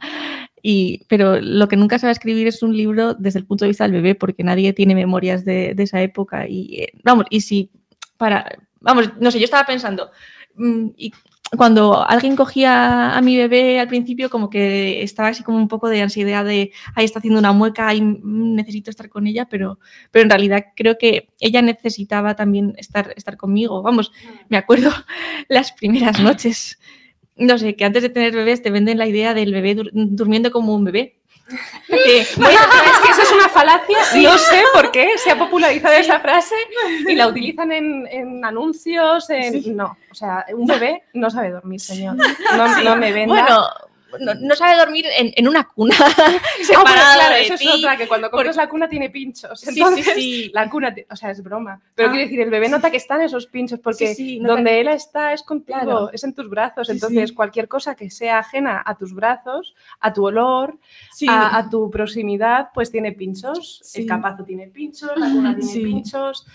Y, 0.71 1.07
pero 1.09 1.41
lo 1.41 1.67
que 1.67 1.77
nunca 1.77 1.99
se 1.99 2.05
va 2.05 2.11
a 2.11 2.13
escribir 2.13 2.47
es 2.47 2.63
un 2.63 2.77
libro 2.77 3.15
desde 3.15 3.39
el 3.39 3.47
punto 3.47 3.65
de 3.65 3.71
vista 3.71 3.85
del 3.85 4.03
bebé, 4.03 4.15
porque 4.15 4.45
nadie 4.45 4.75
tiene 4.75 4.95
memorias 4.95 5.43
de, 5.43 5.73
de 5.75 5.83
esa 5.83 6.03
época. 6.03 6.47
Y 6.47 6.83
eh, 6.83 6.93
vamos, 7.03 7.25
y 7.31 7.41
si 7.41 7.71
para, 8.19 8.47
vamos, 8.79 9.13
no 9.19 9.31
sé, 9.31 9.39
yo 9.39 9.47
estaba 9.47 9.65
pensando, 9.65 10.11
mm, 10.57 10.89
y 10.95 11.15
cuando 11.57 12.07
alguien 12.07 12.37
cogía 12.37 13.17
a 13.17 13.23
mi 13.23 13.39
bebé 13.39 13.81
al 13.81 13.89
principio, 13.89 14.29
como 14.29 14.51
que 14.51 15.03
estaba 15.03 15.29
así 15.29 15.43
como 15.43 15.57
un 15.57 15.69
poco 15.69 15.89
de 15.89 16.03
ansiedad 16.03 16.45
de, 16.45 16.71
ahí 16.95 17.07
está 17.07 17.21
haciendo 17.21 17.41
una 17.41 17.53
mueca, 17.53 17.95
y 17.95 18.03
necesito 18.03 18.91
estar 18.91 19.09
con 19.09 19.27
ella, 19.27 19.49
pero, 19.49 19.79
pero 20.11 20.25
en 20.25 20.29
realidad 20.29 20.67
creo 20.77 20.99
que 20.99 21.31
ella 21.41 21.63
necesitaba 21.63 22.37
también 22.37 22.75
estar, 22.77 23.15
estar 23.17 23.39
conmigo. 23.39 23.81
Vamos, 23.81 24.13
me 24.51 24.59
acuerdo 24.59 24.91
las 25.49 25.73
primeras 25.73 26.21
noches. 26.21 26.79
No 27.39 27.57
sé, 27.59 27.75
que 27.77 27.85
antes 27.85 28.03
de 28.03 28.09
tener 28.11 28.35
bebés 28.35 28.63
te 28.63 28.71
venden 28.71 28.99
la 28.99 29.07
idea 29.07 29.33
del 29.35 29.53
bebé 29.53 29.77
dur- 29.77 29.91
durmiendo 29.93 30.51
como 30.51 30.75
un 30.75 30.85
bebé. 30.85 31.15
Bueno, 31.49 31.57
pero 32.37 32.83
es 32.93 32.99
que 33.07 33.11
eso 33.13 33.23
es 33.23 33.33
una 33.33 33.49
falacia, 33.49 33.97
no 34.23 34.37
sé 34.37 34.63
por 34.75 34.91
qué 34.91 35.09
se 35.17 35.31
ha 35.31 35.39
popularizado 35.39 35.95
esa 35.95 36.21
frase 36.21 36.55
y 37.09 37.15
la 37.15 37.27
utilizan 37.27 37.73
en, 37.73 38.07
en 38.11 38.45
anuncios, 38.45 39.31
en... 39.31 39.75
No, 39.75 39.97
o 40.11 40.15
sea, 40.15 40.45
un 40.53 40.67
bebé 40.67 41.05
no 41.15 41.31
sabe 41.31 41.51
dormir, 41.51 41.81
señor. 41.81 42.17
No, 42.57 42.83
no 42.83 42.97
me 42.97 43.13
venda. 43.13 43.33
Bueno, 43.35 43.67
no, 44.21 44.35
no 44.35 44.57
sabe 44.57 44.77
dormir 44.79 45.05
en, 45.17 45.33
en 45.37 45.49
una 45.49 45.65
cuna 45.69 45.95
Ah, 46.01 46.85
claro, 47.17 47.35
de 47.35 47.43
eso 47.43 47.55
es 47.55 47.67
otra, 47.67 47.97
que 47.97 48.07
cuando 48.09 48.31
compras 48.31 48.55
porque- 48.57 48.65
la 48.67 48.71
cuna 48.71 48.89
tiene 48.89 49.11
pinchos. 49.11 49.61
Sí, 49.61 49.83
sí, 49.97 50.03
sí. 50.03 50.51
la 50.55 50.69
cuna, 50.71 50.95
o 51.11 51.17
sea, 51.17 51.31
es 51.31 51.43
broma. 51.43 51.81
Pero 51.95 52.09
Ah. 52.09 52.13
quiero 52.13 52.25
decir, 52.27 52.41
el 52.41 52.51
bebé 52.51 52.69
nota 52.69 52.91
que 52.91 52.97
están 52.97 53.21
esos 53.23 53.47
pinchos 53.47 53.79
porque 53.81 54.15
donde 54.43 54.81
él 54.81 54.89
está 54.89 55.33
es 55.33 55.43
contigo, 55.43 55.79
Claro. 55.81 56.11
es 56.13 56.25
en 56.25 56.35
tus 56.35 56.49
brazos. 56.49 56.89
Entonces, 56.89 57.33
cualquier 57.33 57.69
cosa 57.69 57.95
que 57.95 58.11
sea 58.11 58.39
ajena 58.39 58.83
a 58.85 58.97
tus 58.97 59.15
brazos, 59.15 59.75
a 60.01 60.13
tu 60.13 60.25
olor, 60.27 60.79
a, 61.29 61.59
a 61.59 61.69
tu 61.71 61.91
proximidad, 61.91 62.69
pues 62.75 62.91
tiene 62.91 63.13
pinchos. 63.13 63.83
El 63.95 64.07
capazo 64.07 64.45
tiene 64.45 64.69
pinchos, 64.69 65.11
la 65.17 65.29
cuna 65.31 65.57
tiene 65.61 65.73
pinchos. 65.85 66.47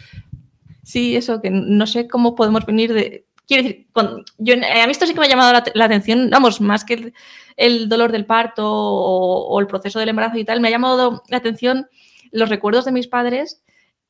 Sí, 0.84 1.16
eso, 1.16 1.42
que 1.42 1.50
no 1.50 1.88
sé 1.88 2.08
cómo 2.08 2.36
podemos 2.36 2.66
venir 2.66 2.94
de... 2.94 3.26
Quiero 3.48 3.64
decir, 3.64 3.88
cuando- 3.94 4.24
yo, 4.38 4.54
eh, 4.56 4.82
a 4.82 4.86
mí 4.86 4.92
esto 4.92 5.06
sí 5.06 5.14
que 5.14 5.20
me 5.20 5.26
ha 5.26 5.30
llamado 5.30 5.54
la, 5.54 5.64
la 5.74 5.86
atención, 5.86 6.30
vamos, 6.30 6.62
más 6.62 6.84
que 6.86 6.94
el, 6.96 7.14
el 7.58 7.90
dolor 7.90 8.12
del 8.12 8.26
parto 8.26 8.64
o, 8.72 9.48
o 9.48 9.60
el 9.60 9.68
proceso 9.68 10.00
del 10.00 10.10
embarazo 10.10 10.38
y 10.38 10.46
tal, 10.46 10.60
me 10.62 10.70
ha 10.70 10.72
llamado 10.72 11.24
la 11.30 11.38
atención 11.38 11.88
los 12.32 12.50
recuerdos 12.50 12.86
de 12.86 12.92
mis 12.92 13.08
padres, 13.08 13.62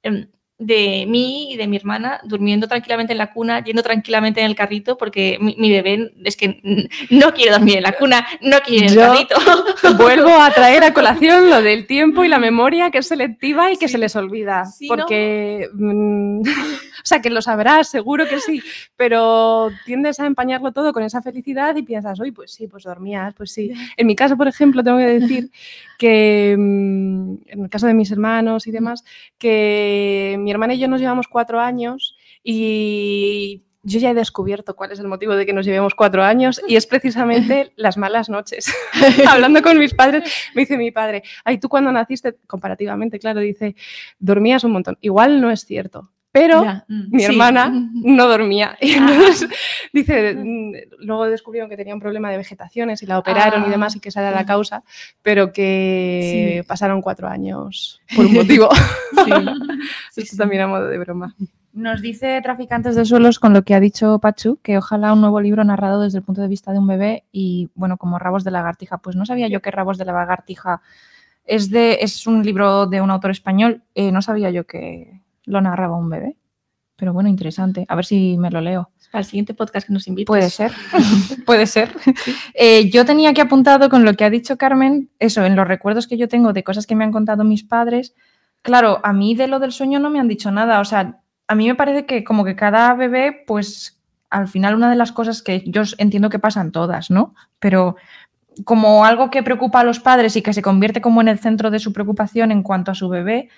em, 0.03 0.27
de 0.59 1.05
mí 1.09 1.51
y 1.51 1.57
de 1.57 1.67
mi 1.67 1.75
hermana 1.75 2.21
durmiendo 2.23 2.67
tranquilamente 2.67 3.11
en 3.11 3.17
la 3.17 3.33
cuna, 3.33 3.61
yendo 3.63 3.81
tranquilamente 3.81 4.39
en 4.39 4.45
el 4.45 4.55
carrito, 4.55 4.97
porque 4.97 5.37
mi, 5.41 5.55
mi 5.57 5.71
bebé 5.71 6.13
es 6.23 6.37
que 6.37 6.61
no 7.09 7.33
quiere 7.33 7.51
dormir 7.51 7.77
en 7.77 7.83
la 7.83 7.91
cuna, 7.93 8.25
no 8.39 8.59
quiere 8.59 8.85
en 8.85 8.91
el 8.93 8.99
carrito. 8.99 9.35
Vuelvo 9.97 10.29
a 10.29 10.51
traer 10.51 10.83
a 10.85 10.93
colación 10.93 11.49
lo 11.49 11.61
del 11.61 11.85
tiempo 11.87 12.23
y 12.23 12.29
la 12.29 12.37
memoria 12.39 12.91
que 12.91 12.99
es 12.99 13.07
selectiva 13.07 13.73
y 13.73 13.77
que 13.77 13.89
se 13.89 13.97
les 13.97 14.15
olvida. 14.15 14.65
Sí, 14.65 14.87
porque, 14.87 15.67
mm, 15.73 16.41
o 17.03 17.05
sea, 17.05 17.21
que 17.21 17.29
lo 17.29 17.41
sabrás, 17.41 17.89
seguro 17.89 18.25
que 18.27 18.39
sí, 18.39 18.61
pero 18.95 19.69
tiendes 19.85 20.21
a 20.21 20.25
empañarlo 20.25 20.71
todo 20.71 20.93
con 20.93 21.03
esa 21.03 21.21
felicidad 21.21 21.75
y 21.75 21.83
piensas, 21.83 22.17
uy, 22.21 22.31
pues 22.31 22.53
sí, 22.53 22.67
pues 22.67 22.83
dormías, 22.85 23.33
pues 23.33 23.51
sí. 23.51 23.73
En 23.97 24.07
mi 24.07 24.15
caso, 24.15 24.37
por 24.37 24.47
ejemplo, 24.47 24.81
tengo 24.83 24.99
que 24.99 25.19
decir 25.19 25.51
que 25.97 26.55
mm, 26.57 27.35
en 27.45 27.63
el 27.63 27.69
caso 27.69 27.87
de 27.87 27.93
mis 27.93 28.09
hermanos 28.09 28.67
y 28.67 28.71
demás, 28.71 29.03
que 29.37 30.37
mi 30.39 30.49
hermana 30.49 30.75
y 30.75 30.79
yo 30.79 30.87
nos 30.87 31.01
llevamos 31.01 31.27
cuatro 31.27 31.59
años 31.59 32.15
y 32.41 33.63
yo 33.83 33.99
ya 33.99 34.11
he 34.11 34.13
descubierto 34.13 34.77
cuál 34.77 34.93
es 34.93 34.99
el 34.99 35.09
motivo 35.09 35.35
de 35.35 35.45
que 35.45 35.51
nos 35.51 35.65
llevemos 35.65 35.93
cuatro 35.93 36.23
años 36.23 36.61
y 36.67 36.77
es 36.77 36.87
precisamente 36.87 37.73
las 37.75 37.97
malas 37.97 38.29
noches. 38.29 38.73
Hablando 39.29 39.61
con 39.61 39.77
mis 39.77 39.93
padres, 39.93 40.23
me 40.55 40.61
dice 40.61 40.77
mi 40.77 40.91
padre, 40.91 41.23
ay, 41.43 41.57
tú 41.57 41.67
cuando 41.67 41.91
naciste, 41.91 42.37
comparativamente, 42.47 43.19
claro, 43.19 43.41
dice, 43.41 43.75
dormías 44.19 44.63
un 44.63 44.71
montón. 44.71 44.97
Igual 45.01 45.41
no 45.41 45.51
es 45.51 45.65
cierto, 45.65 46.12
pero 46.33 46.63
Ya, 46.63 46.83
mm. 46.89 47.03
mi 47.11 47.19
Sí. 47.21 47.25
hermana 47.27 47.71
no 47.93 48.27
dormía. 48.27 48.75
Y 48.81 48.91
entonces, 48.95 49.47
dice, 49.93 50.33
mm, 50.35 50.73
luego 51.05 51.27
descubrieron 51.27 51.69
que 51.69 51.77
tenía 51.77 51.93
un 51.93 52.01
problema 52.01 52.29
de 52.31 52.37
vegetaciones 52.37 53.01
y 53.03 53.05
la 53.05 53.19
operaron 53.19 53.63
Ah. 53.63 53.67
y 53.67 53.69
demás 53.69 53.95
y 53.95 54.01
que 54.01 54.09
esa 54.09 54.19
era 54.19 54.31
la 54.31 54.45
causa, 54.45 54.83
pero 55.21 55.53
que 55.53 56.59
Sí. 56.61 56.67
pasaron 56.67 57.01
cuatro 57.01 57.29
años 57.29 58.01
por 58.13 58.25
un 58.25 58.33
motivo. 58.33 58.67
Sí. 60.13 60.21
Esto 60.21 60.35
también 60.37 60.63
a 60.63 60.67
modo 60.67 60.87
de 60.87 60.97
broma. 60.97 61.33
Nos 61.71 62.01
dice 62.01 62.41
Traficantes 62.41 62.95
de 62.95 63.05
Suelos 63.05 63.39
con 63.39 63.53
lo 63.53 63.61
que 63.63 63.73
ha 63.73 63.79
dicho 63.79 64.19
Pachu, 64.19 64.59
que 64.61 64.77
ojalá 64.77 65.13
un 65.13 65.21
nuevo 65.21 65.39
libro 65.39 65.63
narrado 65.63 66.01
desde 66.01 66.17
el 66.17 66.23
punto 66.23 66.41
de 66.41 66.47
vista 66.47 66.71
de 66.73 66.79
un 66.79 66.87
bebé 66.87 67.23
y, 67.31 67.69
bueno, 67.73 67.97
como 67.97 68.19
Rabos 68.19 68.43
de 68.43 68.51
Lagartija. 68.51 68.97
Pues 68.97 69.15
no 69.15 69.25
sabía 69.25 69.47
yo 69.47 69.61
que 69.61 69.71
Rabos 69.71 69.97
de 69.97 70.05
la 70.05 70.11
Lagartija 70.13 70.81
es, 71.45 71.69
de, 71.71 71.99
es 72.01 72.27
un 72.27 72.43
libro 72.43 72.85
de 72.85 73.01
un 73.01 73.09
autor 73.11 73.31
español. 73.31 73.81
Eh, 73.95 74.11
no 74.11 74.21
sabía 74.21 74.49
yo 74.51 74.65
que 74.67 75.21
lo 75.45 75.61
narraba 75.61 75.97
un 75.97 76.09
bebé. 76.09 76.37
Pero 76.95 77.13
bueno, 77.13 77.29
interesante. 77.29 77.85
A 77.87 77.95
ver 77.95 78.05
si 78.05 78.37
me 78.37 78.51
lo 78.51 78.61
leo. 78.61 78.91
Para 79.11 79.21
el 79.21 79.25
siguiente 79.25 79.53
podcast 79.53 79.87
que 79.87 79.93
nos 79.93 80.07
invites. 80.07 80.27
Puede 80.27 80.49
ser, 80.49 80.71
puede 81.45 81.67
ser. 81.67 81.91
Eh, 82.53 82.89
yo 82.89 83.05
tenía 83.05 83.29
aquí 83.29 83.41
apuntado 83.41 83.89
con 83.89 84.05
lo 84.05 84.13
que 84.15 84.25
ha 84.25 84.29
dicho 84.29 84.57
Carmen, 84.57 85.09
eso, 85.19 85.45
en 85.45 85.55
los 85.55 85.67
recuerdos 85.67 86.07
que 86.07 86.17
yo 86.17 86.27
tengo 86.27 86.53
de 86.53 86.63
cosas 86.63 86.87
que 86.87 86.95
me 86.95 87.03
han 87.03 87.11
contado 87.11 87.43
mis 87.43 87.63
padres. 87.63 88.15
Claro, 88.61 88.99
a 89.03 89.13
mí 89.13 89.35
de 89.35 89.47
lo 89.47 89.59
del 89.59 89.71
sueño 89.71 89.99
no 89.99 90.09
me 90.09 90.19
han 90.19 90.27
dicho 90.27 90.51
nada. 90.51 90.79
O 90.79 90.85
sea, 90.85 91.19
a 91.47 91.55
mí 91.55 91.67
me 91.67 91.75
parece 91.75 92.05
que 92.05 92.23
como 92.23 92.43
que 92.43 92.55
cada 92.55 92.93
bebé, 92.93 93.43
pues 93.45 94.01
al 94.29 94.47
final 94.47 94.73
una 94.73 94.89
de 94.89 94.95
las 94.95 95.11
cosas 95.11 95.43
que 95.43 95.63
yo 95.67 95.83
entiendo 95.97 96.29
que 96.29 96.39
pasan 96.39 96.71
todas, 96.71 97.11
¿no? 97.11 97.35
Pero 97.59 97.95
como 98.65 99.05
algo 99.05 99.29
que 99.29 99.43
preocupa 99.43 99.81
a 99.81 99.83
los 99.83 99.99
padres 99.99 100.35
y 100.35 100.41
que 100.41 100.53
se 100.53 100.61
convierte 100.61 101.01
como 101.01 101.21
en 101.21 101.27
el 101.27 101.39
centro 101.39 101.69
de 101.69 101.79
su 101.79 101.93
preocupación 101.93 102.51
en 102.51 102.63
cuanto 102.63 102.91
a 102.91 102.95
su 102.95 103.09
bebé, 103.09 103.49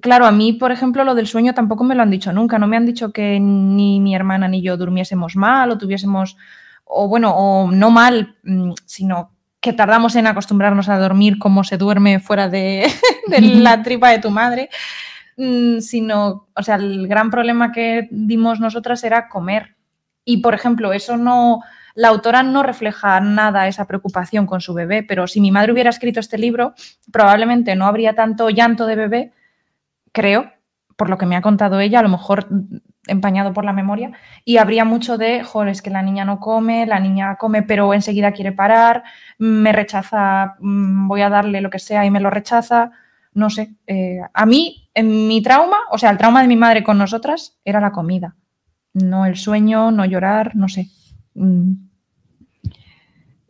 Claro, 0.00 0.24
a 0.24 0.32
mí, 0.32 0.54
por 0.54 0.72
ejemplo, 0.72 1.04
lo 1.04 1.14
del 1.14 1.26
sueño 1.26 1.52
tampoco 1.52 1.84
me 1.84 1.94
lo 1.94 2.02
han 2.02 2.10
dicho 2.10 2.32
nunca. 2.32 2.58
No 2.58 2.66
me 2.66 2.76
han 2.76 2.86
dicho 2.86 3.12
que 3.12 3.38
ni 3.38 4.00
mi 4.00 4.14
hermana 4.14 4.48
ni 4.48 4.62
yo 4.62 4.76
durmiésemos 4.76 5.36
mal 5.36 5.70
o 5.70 5.78
tuviésemos, 5.78 6.36
o 6.84 7.08
bueno, 7.08 7.34
o 7.36 7.70
no 7.70 7.90
mal, 7.90 8.36
mm, 8.42 8.72
sino 8.86 9.32
que 9.60 9.72
tardamos 9.72 10.16
en 10.16 10.26
acostumbrarnos 10.26 10.88
a 10.88 10.98
dormir 10.98 11.38
como 11.38 11.62
se 11.62 11.76
duerme 11.76 12.20
fuera 12.20 12.48
de, 12.48 12.86
de 13.28 13.40
la 13.40 13.82
tripa 13.82 14.10
de 14.10 14.18
tu 14.18 14.30
madre. 14.30 14.70
mm, 15.36 15.80
sino, 15.80 16.48
o 16.54 16.62
sea, 16.62 16.76
el 16.76 17.06
gran 17.08 17.30
problema 17.30 17.72
que 17.72 18.08
dimos 18.10 18.60
nosotras 18.60 19.04
era 19.04 19.28
comer. 19.28 19.76
Y, 20.24 20.38
por 20.38 20.54
ejemplo, 20.54 20.92
eso 20.92 21.16
no, 21.16 21.60
la 21.94 22.08
autora 22.08 22.42
no 22.42 22.62
refleja 22.62 23.20
nada 23.20 23.68
esa 23.68 23.86
preocupación 23.86 24.46
con 24.46 24.60
su 24.60 24.72
bebé, 24.74 25.02
pero 25.02 25.26
si 25.26 25.40
mi 25.40 25.50
madre 25.50 25.72
hubiera 25.72 25.90
escrito 25.90 26.20
este 26.20 26.38
libro, 26.38 26.74
probablemente 27.10 27.74
no 27.76 27.86
habría 27.86 28.14
tanto 28.14 28.48
llanto 28.50 28.86
de 28.86 28.96
bebé, 28.96 29.32
creo, 30.12 30.50
por 30.96 31.10
lo 31.10 31.18
que 31.18 31.26
me 31.26 31.36
ha 31.36 31.42
contado 31.42 31.80
ella, 31.80 32.00
a 32.00 32.02
lo 32.02 32.08
mejor 32.08 32.46
empañado 33.06 33.52
por 33.52 33.64
la 33.64 33.72
memoria, 33.72 34.12
y 34.44 34.58
habría 34.58 34.84
mucho 34.84 35.18
de, 35.18 35.42
joder, 35.42 35.70
es 35.70 35.82
que 35.82 35.90
la 35.90 36.02
niña 36.02 36.24
no 36.24 36.38
come, 36.38 36.86
la 36.86 37.00
niña 37.00 37.36
come 37.36 37.62
pero 37.62 37.92
enseguida 37.94 38.32
quiere 38.32 38.52
parar, 38.52 39.02
me 39.38 39.72
rechaza, 39.72 40.54
mm, 40.60 41.08
voy 41.08 41.22
a 41.22 41.28
darle 41.28 41.60
lo 41.60 41.70
que 41.70 41.78
sea 41.78 42.06
y 42.06 42.10
me 42.10 42.20
lo 42.20 42.30
rechaza, 42.30 42.92
no 43.34 43.50
sé. 43.50 43.74
eh, 43.86 44.20
a 44.32 44.46
mí, 44.46 44.88
en 44.94 45.26
mi 45.26 45.42
trauma, 45.42 45.78
o 45.90 45.98
sea, 45.98 46.10
el 46.10 46.18
trauma 46.18 46.42
de 46.42 46.48
mi 46.48 46.56
madre 46.56 46.84
con 46.84 46.98
nosotras 46.98 47.58
era 47.64 47.80
la 47.80 47.92
comida, 47.92 48.36
no 48.92 49.26
el 49.26 49.36
sueño, 49.36 49.90
no 49.90 50.04
llorar, 50.04 50.54
no 50.54 50.68
sé. 50.68 50.88
Mm, 51.34 51.72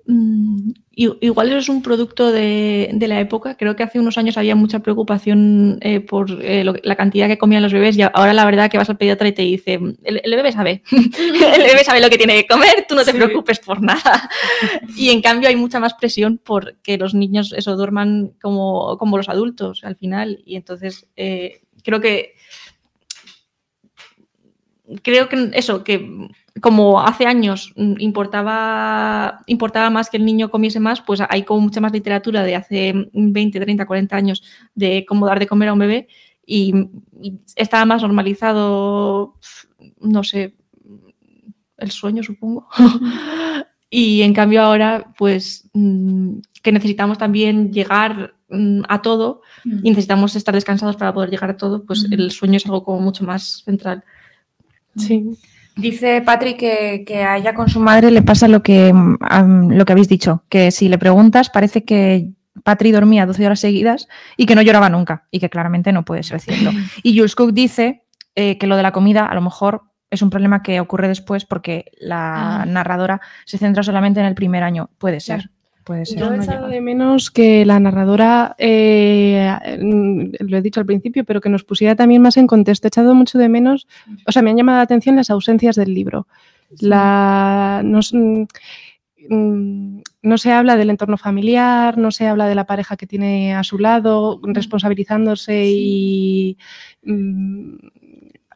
Mm, 0.06 0.72
Igual 0.94 1.48
eso 1.48 1.56
es 1.56 1.68
un 1.70 1.82
producto 1.82 2.30
de, 2.32 2.90
de 2.92 3.08
la 3.08 3.18
época. 3.18 3.56
Creo 3.56 3.74
que 3.76 3.82
hace 3.82 3.98
unos 3.98 4.18
años 4.18 4.36
había 4.36 4.54
mucha 4.54 4.80
preocupación 4.80 5.78
eh, 5.80 6.00
por 6.00 6.30
eh, 6.44 6.64
lo- 6.64 6.74
la 6.82 6.96
cantidad 6.96 7.28
que 7.28 7.38
comían 7.38 7.62
los 7.62 7.72
bebés 7.72 7.96
y 7.96 8.02
ahora 8.02 8.34
la 8.34 8.44
verdad 8.44 8.70
que 8.70 8.76
vas 8.76 8.90
al 8.90 8.98
pediatra 8.98 9.26
y 9.28 9.32
te 9.32 9.40
dice, 9.42 9.74
el, 9.74 10.20
el 10.22 10.36
bebé 10.36 10.52
sabe, 10.52 10.82
el 10.92 11.62
bebé 11.62 11.82
sabe 11.84 12.00
lo 12.02 12.10
que 12.10 12.18
tiene 12.18 12.34
que 12.42 12.46
comer, 12.46 12.84
tú 12.86 12.94
no 12.94 13.04
te 13.04 13.12
Sí. 13.12 13.16
preocupes 13.16 13.58
por 13.60 13.80
nada. 13.82 14.28
Y 14.96 15.08
en 15.10 15.22
cambio 15.22 15.48
hay 15.48 15.56
mucha 15.56 15.80
más 15.80 15.94
presión 15.94 16.38
por 16.38 16.76
que 16.82 16.98
los 16.98 17.14
niños 17.14 17.54
eso 17.56 17.74
duerman 17.76 18.32
como, 18.42 18.98
como 18.98 19.16
los 19.16 19.28
adultos 19.30 19.84
al 19.84 19.96
final. 19.96 20.42
Y 20.44 20.56
entonces 20.56 21.06
eh, 21.16 21.62
creo 21.82 22.00
que 22.00 22.34
creo 25.02 25.28
que 25.28 25.50
eso, 25.54 25.84
que 25.84 26.28
como 26.60 27.00
hace 27.00 27.26
años 27.26 27.72
mm, 27.76 27.94
importaba, 27.98 29.40
importaba 29.46 29.90
más 29.90 30.10
que 30.10 30.16
el 30.16 30.24
niño 30.24 30.50
comiese 30.50 30.80
más, 30.80 31.00
pues 31.00 31.20
hay 31.28 31.44
como 31.44 31.60
mucha 31.60 31.80
más 31.80 31.92
literatura 31.92 32.42
de 32.42 32.56
hace 32.56 33.08
20, 33.12 33.60
30, 33.60 33.86
40 33.86 34.16
años 34.16 34.42
de 34.74 35.04
cómo 35.06 35.26
dar 35.26 35.38
de 35.38 35.46
comer 35.46 35.68
a 35.68 35.72
un 35.72 35.78
bebé 35.78 36.08
y, 36.44 36.74
y 37.20 37.40
estaba 37.56 37.84
más 37.84 38.02
normalizado, 38.02 39.36
no 40.00 40.24
sé, 40.24 40.54
el 41.78 41.90
sueño 41.90 42.22
supongo. 42.22 42.68
y 43.90 44.22
en 44.22 44.32
cambio 44.32 44.62
ahora, 44.62 45.12
pues 45.18 45.68
mm, 45.72 46.38
que 46.62 46.72
necesitamos 46.72 47.18
también 47.18 47.72
llegar 47.72 48.34
mm, 48.48 48.82
a 48.88 49.02
todo 49.02 49.42
y 49.64 49.90
necesitamos 49.90 50.36
estar 50.36 50.54
descansados 50.54 50.96
para 50.96 51.12
poder 51.12 51.30
llegar 51.30 51.50
a 51.50 51.56
todo, 51.56 51.84
pues 51.84 52.06
el 52.10 52.30
sueño 52.30 52.56
es 52.56 52.66
algo 52.66 52.84
como 52.84 53.00
mucho 53.00 53.24
más 53.24 53.62
central. 53.64 54.04
Sí. 54.96 55.24
Dice 55.76 56.20
Patrick 56.20 56.58
que, 56.58 57.04
que 57.06 57.22
a 57.24 57.38
ella 57.38 57.54
con 57.54 57.68
su 57.68 57.80
madre 57.80 58.10
le 58.10 58.20
pasa 58.22 58.46
lo 58.46 58.62
que, 58.62 58.92
mm, 58.92 59.70
lo 59.72 59.84
que 59.84 59.92
habéis 59.92 60.08
dicho, 60.08 60.44
que 60.48 60.70
si 60.70 60.88
le 60.88 60.98
preguntas 60.98 61.48
parece 61.48 61.84
que 61.84 62.28
Patrick 62.62 62.92
dormía 62.92 63.24
12 63.24 63.46
horas 63.46 63.60
seguidas 63.60 64.06
y 64.36 64.44
que 64.44 64.54
no 64.54 64.60
lloraba 64.62 64.90
nunca 64.90 65.26
y 65.30 65.40
que 65.40 65.48
claramente 65.48 65.90
no 65.92 66.04
puede 66.04 66.22
ser 66.22 66.40
cierto. 66.40 66.70
Y 67.02 67.16
Jules 67.16 67.34
Cook 67.34 67.52
dice 67.54 68.02
eh, 68.34 68.58
que 68.58 68.66
lo 68.66 68.76
de 68.76 68.82
la 68.82 68.92
comida 68.92 69.24
a 69.24 69.34
lo 69.34 69.40
mejor 69.40 69.82
es 70.10 70.20
un 70.20 70.28
problema 70.28 70.62
que 70.62 70.78
ocurre 70.78 71.08
después 71.08 71.46
porque 71.46 71.86
la 71.98 72.60
Ah. 72.62 72.66
narradora 72.66 73.22
se 73.46 73.56
centra 73.56 73.82
solamente 73.82 74.20
en 74.20 74.26
el 74.26 74.34
primer 74.34 74.62
año. 74.62 74.90
Puede 74.98 75.20
ser, 75.20 75.48
puede 75.84 76.06
ser. 76.06 76.18
Yo 76.18 76.32
he 76.32 76.36
echado 76.36 76.68
de 76.68 76.80
menos 76.80 77.30
que 77.30 77.64
la 77.66 77.78
narradora, 77.80 78.54
eh, 78.58 79.56
lo 79.78 80.56
he 80.56 80.62
dicho 80.62 80.80
al 80.80 80.86
principio, 80.86 81.24
pero 81.24 81.40
que 81.40 81.48
nos 81.48 81.64
pusiera 81.64 81.94
también 81.96 82.22
más 82.22 82.36
en 82.36 82.46
contexto. 82.46 82.86
He 82.86 82.90
echado 82.90 83.14
mucho 83.14 83.38
de 83.38 83.48
menos, 83.48 83.86
o 84.26 84.32
sea, 84.32 84.42
me 84.42 84.50
han 84.50 84.56
llamado 84.56 84.78
la 84.78 84.82
atención 84.84 85.16
las 85.16 85.30
ausencias 85.30 85.76
del 85.76 85.94
libro. 85.94 86.26
La, 86.80 87.82
no, 87.84 87.98
s- 88.00 88.16
mm, 88.16 88.46
mm, 89.28 90.02
no 90.22 90.38
se 90.38 90.52
habla 90.52 90.76
del 90.76 90.90
entorno 90.90 91.16
familiar, 91.18 91.98
no 91.98 92.10
se 92.10 92.26
habla 92.26 92.46
de 92.46 92.54
la 92.54 92.66
pareja 92.66 92.96
que 92.96 93.06
tiene 93.06 93.54
a 93.54 93.62
su 93.62 93.78
lado, 93.78 94.40
responsabilizándose 94.42 95.64
y, 95.66 96.56
mm, 97.04 97.74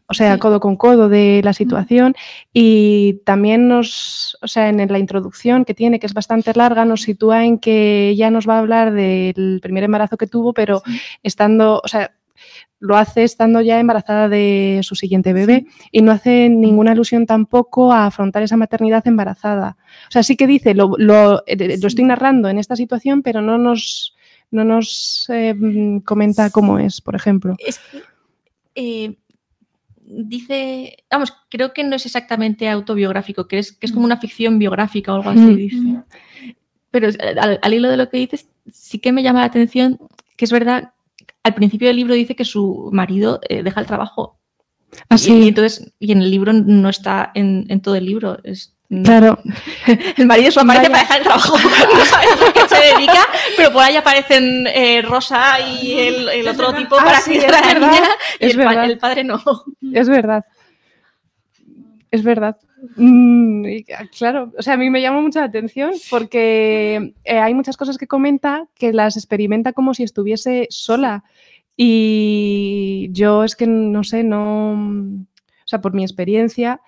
o 0.08 0.14
sea, 0.14 0.34
Sí. 0.34 0.40
codo 0.40 0.60
con 0.60 0.76
codo 0.76 1.08
de 1.08 1.40
la 1.44 1.52
situación. 1.52 2.14
Y 2.52 3.20
también 3.24 3.68
nos, 3.68 4.36
o 4.42 4.48
sea, 4.48 4.68
en 4.68 4.90
la 4.90 4.98
introducción 4.98 5.64
que 5.64 5.74
tiene, 5.74 5.98
que 5.98 6.06
es 6.06 6.14
bastante 6.14 6.52
larga, 6.54 6.84
nos 6.84 7.02
sitúa 7.02 7.44
en 7.44 7.58
que 7.58 8.10
ella 8.10 8.30
nos 8.30 8.48
va 8.48 8.56
a 8.56 8.58
hablar 8.60 8.92
del 8.92 9.60
primer 9.62 9.84
embarazo 9.84 10.16
que 10.16 10.26
tuvo, 10.26 10.52
pero 10.52 10.82
estando, 11.22 11.80
o 11.82 11.88
sea, 11.88 12.12
lo 12.78 12.96
hace 12.96 13.24
estando 13.24 13.62
ya 13.62 13.80
embarazada 13.80 14.28
de 14.28 14.80
su 14.82 14.94
siguiente 14.94 15.32
bebé 15.32 15.66
y 15.90 16.02
no 16.02 16.12
hace 16.12 16.50
ninguna 16.50 16.92
alusión 16.92 17.24
tampoco 17.24 17.90
a 17.92 18.06
afrontar 18.06 18.42
esa 18.42 18.58
maternidad 18.58 19.06
embarazada. 19.06 19.78
O 20.08 20.10
sea, 20.10 20.22
sí 20.22 20.36
que 20.36 20.46
dice, 20.46 20.74
lo, 20.74 20.92
lo, 20.98 21.42
eh, 21.46 21.78
lo 21.80 21.88
estoy 21.88 22.04
narrando 22.04 22.48
en 22.48 22.58
esta 22.58 22.76
situación, 22.76 23.22
pero 23.22 23.40
no 23.40 23.56
nos, 23.56 24.14
no 24.50 24.64
nos 24.64 25.26
eh, 25.32 25.54
mm, 25.54 26.00
comenta 26.00 26.50
cómo 26.50 26.78
es, 26.78 27.00
por 27.00 27.14
ejemplo. 27.14 27.56
Es 27.58 27.78
que 27.78 28.02
eh, 28.74 29.16
dice, 30.08 31.04
vamos, 31.10 31.32
creo 31.50 31.72
que 31.72 31.84
no 31.84 31.96
es 31.96 32.06
exactamente 32.06 32.68
autobiográfico, 32.68 33.48
que 33.48 33.58
es, 33.58 33.72
que 33.72 33.86
es 33.86 33.92
como 33.92 34.04
una 34.06 34.18
ficción 34.18 34.58
biográfica 34.58 35.12
o 35.12 35.16
algo 35.16 35.30
así, 35.30 35.54
dice. 35.56 35.76
Pero 36.90 37.08
al, 37.40 37.58
al 37.60 37.74
hilo 37.74 37.88
de 37.90 37.96
lo 37.96 38.08
que 38.08 38.18
dices, 38.18 38.48
sí 38.72 38.98
que 39.00 39.12
me 39.12 39.22
llama 39.22 39.40
la 39.40 39.46
atención 39.46 39.98
que 40.36 40.44
es 40.44 40.52
verdad, 40.52 40.92
al 41.42 41.54
principio 41.54 41.88
del 41.88 41.96
libro 41.96 42.14
dice 42.14 42.36
que 42.36 42.44
su 42.44 42.90
marido 42.92 43.40
eh, 43.48 43.62
deja 43.62 43.80
el 43.80 43.86
trabajo. 43.86 44.38
Y- 44.92 44.96
Así, 45.08 45.32
Y, 45.34 45.48
entonces, 45.48 45.92
y 45.98 46.12
en 46.12 46.22
el 46.22 46.30
libro 46.30 46.52
no 46.52 46.88
está 46.88 47.32
en, 47.34 47.64
en 47.68 47.80
todo 47.80 47.96
el 47.96 48.04
libro. 48.06 48.38
Es, 48.44 48.75
claro. 49.02 49.38
El 50.16 50.26
marido 50.26 50.50
solo 50.50 50.70
aparece 50.72 50.90
Vaya. 50.90 51.06
para 51.08 51.18
dejar 51.18 51.18
el 51.18 51.24
trabajo. 51.24 51.56
No 52.46 52.48
a 52.48 52.52
qué 52.52 52.68
se 52.74 52.94
dedica, 52.94 53.26
pero 53.56 53.72
por 53.72 53.82
ahí 53.82 53.96
aparecen 53.96 54.66
eh, 54.68 55.02
Rosa 55.02 55.60
y 55.60 55.92
el, 55.98 56.28
el 56.28 56.48
otro 56.48 56.72
tipo 56.74 56.96
Ah, 56.98 57.04
para 57.04 57.20
sí, 57.20 57.32
cuidar 57.34 57.50
es 57.50 57.56
a 57.56 57.60
la 57.60 57.66
verdad, 57.74 57.90
niña 57.92 58.08
y 58.40 58.44
es 58.46 58.52
el, 58.52 58.58
pa- 58.62 58.68
verdad. 58.70 58.84
el 58.84 58.98
padre 58.98 59.24
no. 59.24 59.40
Es 59.92 60.08
verdad. 60.18 60.44
Es 62.10 62.22
verdad. 62.22 62.56
Mm, 62.96 63.64
y, 63.66 63.84
ah, 63.98 64.04
claro, 64.16 64.52
o 64.56 64.62
sea, 64.62 64.74
a 64.74 64.76
mí 64.76 64.90
me 64.90 65.00
llama 65.02 65.20
mucha 65.20 65.40
la 65.40 65.46
atención 65.46 65.92
porque 66.10 67.14
eh, 67.24 67.38
hay 67.38 67.52
muchas 67.54 67.76
cosas 67.76 67.98
que 67.98 68.06
comenta 68.06 68.66
que 68.76 68.92
las 68.92 69.16
experimenta 69.16 69.72
como 69.72 69.92
si 69.94 70.02
estuviese 70.04 70.66
sola. 70.70 71.24
Y 71.76 73.08
yo 73.12 73.44
es 73.44 73.54
que 73.56 73.66
no 73.66 74.02
sé, 74.04 74.22
no. 74.24 74.72
O 74.72 75.68
sea, 75.68 75.80
por 75.80 75.92
mi 75.94 76.02
experiencia, 76.04 76.80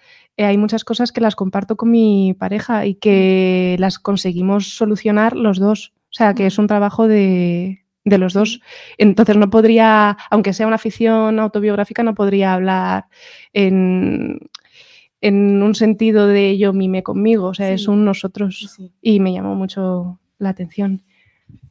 hay 0.44 0.56
muchas 0.58 0.84
cosas 0.84 1.12
que 1.12 1.20
las 1.20 1.36
comparto 1.36 1.76
con 1.76 1.90
mi 1.90 2.34
pareja 2.38 2.86
y 2.86 2.94
que 2.94 3.76
las 3.78 3.98
conseguimos 3.98 4.76
solucionar 4.76 5.36
los 5.36 5.58
dos. 5.58 5.92
O 6.10 6.12
sea, 6.12 6.34
que 6.34 6.46
es 6.46 6.58
un 6.58 6.66
trabajo 6.66 7.06
de, 7.06 7.84
de 8.04 8.18
los 8.18 8.32
dos. 8.32 8.60
Entonces 8.96 9.36
no 9.36 9.50
podría, 9.50 10.16
aunque 10.30 10.52
sea 10.52 10.66
una 10.66 10.78
ficción 10.78 11.38
autobiográfica, 11.38 12.02
no 12.02 12.14
podría 12.14 12.54
hablar 12.54 13.06
en, 13.52 14.38
en 15.20 15.62
un 15.62 15.74
sentido 15.74 16.26
de 16.26 16.58
yo 16.58 16.72
mime 16.72 17.02
conmigo, 17.02 17.48
o 17.48 17.54
sea, 17.54 17.70
es 17.70 17.88
un 17.88 18.04
nosotros. 18.04 18.78
Y 19.02 19.20
me 19.20 19.32
llamó 19.32 19.54
mucho 19.54 20.20
la 20.38 20.50
atención. 20.50 21.02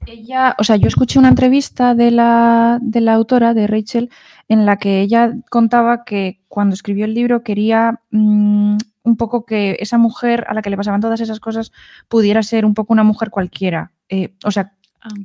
Ella, 0.06 0.56
o 0.58 0.64
sea, 0.64 0.78
yo 0.78 0.88
escuché 0.88 1.20
una 1.20 1.30
entrevista 1.30 1.94
de 1.94 2.12
la, 2.12 2.80
de 2.82 3.02
la 3.02 3.14
autora, 3.14 3.54
de 3.54 3.68
Rachel, 3.68 4.10
en 4.48 4.66
la 4.66 4.78
que 4.78 5.02
ella 5.02 5.34
contaba 5.50 6.04
que 6.04 6.42
cuando 6.48 6.74
escribió 6.74 7.06
el 7.06 7.14
libro 7.14 7.44
quería 7.44 8.02
mm, 8.12 8.78
un 9.04 9.18
poco 9.18 9.46
que 9.46 9.78
esa 9.80 9.98
mujer 9.98 10.46
a 10.48 10.54
la 10.54 10.62
que 10.62 10.70
le 10.70 10.78
pasaban 10.78 11.02
todas 11.02 11.22
esas 11.22 11.40
cosas 11.40 11.72
pudiera 12.08 12.44
ser 12.44 12.66
un 12.66 12.74
poco 12.74 12.94
una 12.94 13.04
mujer 13.04 13.30
cualquiera. 13.30 13.92
Eh, 14.10 14.34
o 14.44 14.52
sea, 14.52 14.74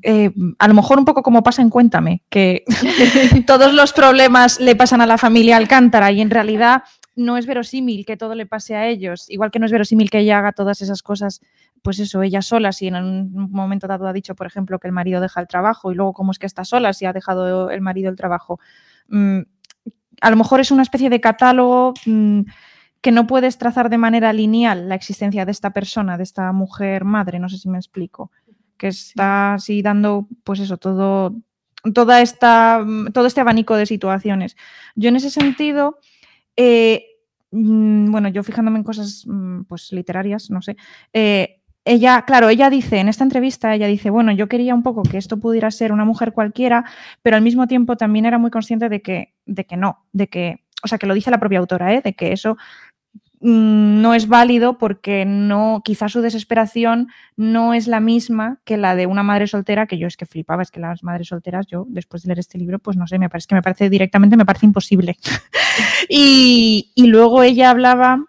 eh, 0.03 0.31
a 0.59 0.68
lo 0.68 0.75
mejor 0.75 0.99
un 0.99 1.05
poco 1.05 1.23
como 1.23 1.43
pasa 1.43 1.62
en 1.62 1.70
Cuéntame, 1.70 2.23
que 2.29 2.64
todos 3.47 3.73
los 3.73 3.93
problemas 3.93 4.61
le 4.61 4.77
pasan 4.77 5.01
a 5.01 5.07
la 5.07 5.18
familia 5.18 5.57
Alcántara 5.57 6.11
y 6.12 6.20
en 6.20 6.31
realidad 6.31 6.83
no 7.14 7.37
es 7.37 7.47
verosímil 7.47 8.07
que 8.07 8.16
todo 8.16 8.35
le 8.35 8.47
pase 8.47 8.75
a 8.75 8.89
ellos, 8.89 9.29
igual 9.29 9.51
que 9.51 9.59
no 9.59 9.66
es 9.66 9.73
verosímil 9.73 10.11
que 10.11 10.20
ella 10.20 10.39
haga 10.39 10.53
todas 10.53 10.81
esas 10.81 11.03
cosas, 11.03 11.41
pues 11.83 11.99
eso, 11.99 12.23
ella 12.23 12.43
sola, 12.43 12.73
si 12.73 12.87
en 12.87 12.97
un 12.97 13.51
momento 13.51 13.87
dado 13.87 14.07
ha 14.07 14.12
dicho, 14.12 14.35
por 14.35 14.47
ejemplo, 14.47 14.79
que 14.79 14.89
el 14.89 14.93
marido 14.93 15.20
deja 15.20 15.41
el 15.41 15.49
trabajo 15.49 15.93
y 15.93 15.95
luego 15.95 16.12
cómo 16.12 16.33
es 16.33 16.39
que 16.39 16.47
está 16.47 16.64
sola 16.64 16.93
si 16.93 17.05
ha 17.05 17.12
dejado 17.12 17.70
el 17.70 17.81
marido 17.81 18.09
el 18.09 18.16
trabajo. 18.16 18.61
Mm, 19.13 19.41
a 20.23 20.31
lo 20.31 20.37
mejor 20.37 20.61
es 20.61 20.71
una 20.71 20.83
especie 20.83 21.11
de 21.11 21.21
catálogo 21.21 21.93
mm, 22.07 22.41
que 23.03 23.13
no 23.13 23.27
puedes 23.27 23.59
trazar 23.59 23.91
de 23.91 23.99
manera 23.99 24.33
lineal 24.33 24.89
la 24.89 24.95
existencia 24.95 25.45
de 25.45 25.53
esta 25.53 25.71
persona, 25.71 26.17
de 26.17 26.23
esta 26.23 26.51
mujer 26.53 27.05
madre, 27.05 27.39
no 27.39 27.49
sé 27.49 27.59
si 27.59 27.69
me 27.69 27.79
explico, 27.79 28.31
que 28.79 28.89
está 28.89 29.55
así 29.55 29.83
dando, 29.83 30.29
pues 30.45 30.61
eso, 30.61 30.79
todo, 30.79 31.35
toda 31.95 32.23
esta, 32.23 32.83
mm, 32.85 33.13
todo 33.13 33.27
este 33.27 33.43
abanico 33.43 33.77
de 33.77 33.87
situaciones. 33.87 34.57
Yo 34.95 35.11
en 35.11 35.17
ese 35.17 35.31
sentido, 35.31 35.99
eh, 36.57 37.05
bueno, 37.51 38.29
yo 38.29 38.43
fijándome 38.43 38.79
en 38.79 38.85
cosas 38.85 39.27
pues 39.69 39.93
literarias, 39.93 40.51
no 40.51 40.63
sé, 40.63 40.77
eh, 41.13 41.62
ella, 41.85 42.22
claro, 42.22 42.49
ella 42.49 42.70
dice, 42.70 42.99
en 42.99 43.09
esta 43.09 43.24
entrevista, 43.24 43.74
ella 43.74 43.87
dice, 43.89 44.11
bueno, 44.11 44.33
yo 44.33 44.49
quería 44.49 44.74
un 44.74 44.83
poco 44.83 45.03
que 45.03 45.18
esto 45.18 45.39
pudiera 45.39 45.70
ser 45.70 45.93
una 45.93 46.05
mujer 46.05 46.33
cualquiera, 46.33 46.85
pero 47.22 47.37
al 47.37 47.43
mismo 47.43 47.66
tiempo 47.66 47.97
también 47.97 48.24
era 48.24 48.39
muy 48.39 48.51
consciente 48.51 48.89
de 48.89 49.03
que, 49.03 49.35
de 49.47 49.64
que 49.64 49.76
no, 49.76 50.05
de 50.12 50.28
que, 50.28 50.64
o 50.85 50.89
sea, 50.89 50.99
que 50.99 51.07
lo 51.07 51.14
dice 51.14 51.30
la 51.30 51.41
propia 51.41 51.59
autora, 51.59 51.93
¿eh? 51.93 52.01
de 52.01 52.14
que 52.14 52.33
eso 52.33 52.57
mm, 53.41 54.01
no 54.01 54.14
es 54.14 54.28
válido 54.28 54.78
porque 54.78 55.24
no, 55.24 55.83
quizás 55.85 56.12
su 56.12 56.20
desesperación 56.20 57.09
no 57.37 57.74
es 57.74 57.89
la 57.89 57.99
misma 57.99 58.61
que 58.64 58.76
la 58.76 58.95
de 58.95 59.07
una 59.07 59.24
madre 59.24 59.49
soltera, 59.49 59.89
que 59.89 59.99
yo 59.99 60.07
es 60.07 60.16
que 60.16 60.26
flipaba, 60.26 60.62
es 60.62 60.70
que 60.70 60.78
las 60.78 61.03
madres 61.03 61.28
solteras, 61.28 61.66
yo 61.66 61.85
después 61.89 62.22
de 62.22 62.28
leer 62.28 62.39
este 62.39 62.59
libro, 62.59 62.78
pues 62.78 62.97
no 62.97 63.09
sé, 63.09 63.18
me 63.18 63.28
parece 63.28 63.49
que 63.49 63.57
me 63.57 63.62
parece 63.62 63.91
directamente, 63.91 64.37
me 64.37 64.47
parece 64.47 64.66
imposible. 64.66 65.16
y, 66.09 66.93
y 66.95 67.07
luego 67.09 67.43
ella 67.43 67.70
hablaba, 67.70 68.24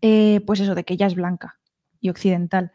eh, 0.00 0.40
pues 0.46 0.60
eso, 0.60 0.76
de 0.76 0.84
que 0.84 0.94
ella 0.94 1.08
es 1.08 1.16
blanca 1.16 1.58
y 2.02 2.10
occidental. 2.10 2.72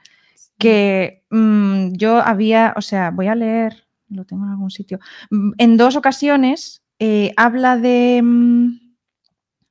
Que 0.57 1.23
mm, 1.29 1.91
yo 1.93 2.17
había, 2.19 2.73
o 2.75 2.81
sea, 2.81 3.11
voy 3.11 3.27
a 3.27 3.35
leer, 3.35 3.85
lo 4.09 4.25
tengo 4.25 4.45
en 4.45 4.51
algún 4.51 4.71
sitio. 4.71 4.99
Mm, 5.29 5.51
En 5.59 5.77
dos 5.77 5.95
ocasiones 5.95 6.83
eh, 6.97 7.33
habla 7.37 7.77
de 7.77 8.21
mm, 8.23 8.79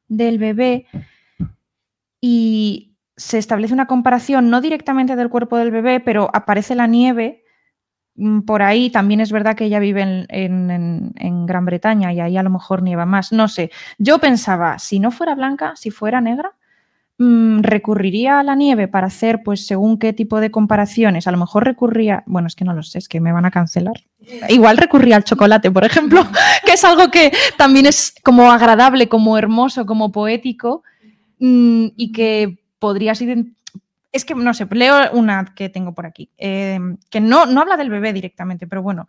del 0.09 0.39
bebé 0.39 0.87
y 2.21 2.97
se 3.17 3.39
establece 3.39 3.73
una 3.75 3.87
comparación, 3.87 4.51
no 4.51 4.61
directamente 4.61 5.17
del 5.17 5.31
cuerpo 5.31 5.57
del 5.57 5.71
bebé, 5.71 6.01
pero 6.01 6.29
aparece 6.35 6.75
la 6.75 6.87
nieve 6.87 7.43
por 8.47 8.63
ahí. 8.63 8.91
También 8.91 9.21
es 9.21 9.33
verdad 9.33 9.57
que 9.57 9.65
ella 9.67 9.79
vive 9.79 10.03
en, 10.03 10.27
en- 10.29 11.13
en- 11.17 11.47
Gran 11.47 11.65
Bretaña 11.65 12.13
y 12.13 12.21
ahí 12.21 12.37
a 12.37 12.43
lo 12.43 12.51
mejor 12.51 12.83
nieva 12.83 13.07
más. 13.07 13.33
No 13.33 13.49
sé. 13.49 13.71
Yo 13.99 14.19
pensaba, 14.19 14.79
si 14.79 15.01
no 15.01 15.11
fuera 15.11 15.35
blanca, 15.35 15.77
si 15.77 15.91
fuera 15.91 16.21
negra, 16.21 16.55
recurriría 17.19 18.41
a 18.41 18.43
la 18.43 18.55
nieve 18.55 18.89
para 18.89 19.07
hacer, 19.07 19.43
pues, 19.43 19.67
según 19.67 19.99
qué 19.99 20.13
tipo 20.13 20.41
de 20.41 20.51
comparaciones. 20.51 21.27
A 21.27 21.31
lo 21.31 21.39
mejor 21.39 21.65
recurría, 21.65 22.23
bueno, 22.27 22.47
es 22.47 22.55
que 22.55 22.65
no 22.65 22.75
lo 22.75 22.83
sé, 22.83 22.99
es 22.99 23.09
que 23.09 23.21
me 23.21 23.33
van 23.33 23.47
a 23.47 23.51
cancelar. 23.51 24.05
Igual 24.49 24.77
recurría 24.77 25.17
al 25.17 25.25
chocolate, 25.25 25.71
por 25.71 25.85
ejemplo, 25.85 26.27
que 26.67 26.73
es 26.73 26.85
algo 26.85 27.11
que 27.11 27.33
también 27.57 27.87
es 27.87 28.15
como 28.23 28.53
agradable, 28.53 29.09
como 29.09 29.39
hermoso, 29.39 29.87
como 29.87 30.13
poético 30.13 30.83
mm, 31.39 31.87
y 31.97 32.13
que 32.13 32.59
podrías 32.79 33.23
Es 34.13 34.25
que, 34.25 34.35
no 34.35 34.53
sé, 34.53 34.67
leo 34.71 35.13
una 35.13 35.55
que 35.55 35.71
tengo 35.71 35.95
por 35.95 36.05
aquí, 36.05 36.29
eh, 36.37 36.79
que 37.09 37.21
no, 37.21 37.47
no 37.47 37.63
habla 37.63 37.79
del 37.79 37.89
bebé 37.89 38.13
directamente, 38.13 38.67
pero 38.67 38.83
bueno, 38.83 39.09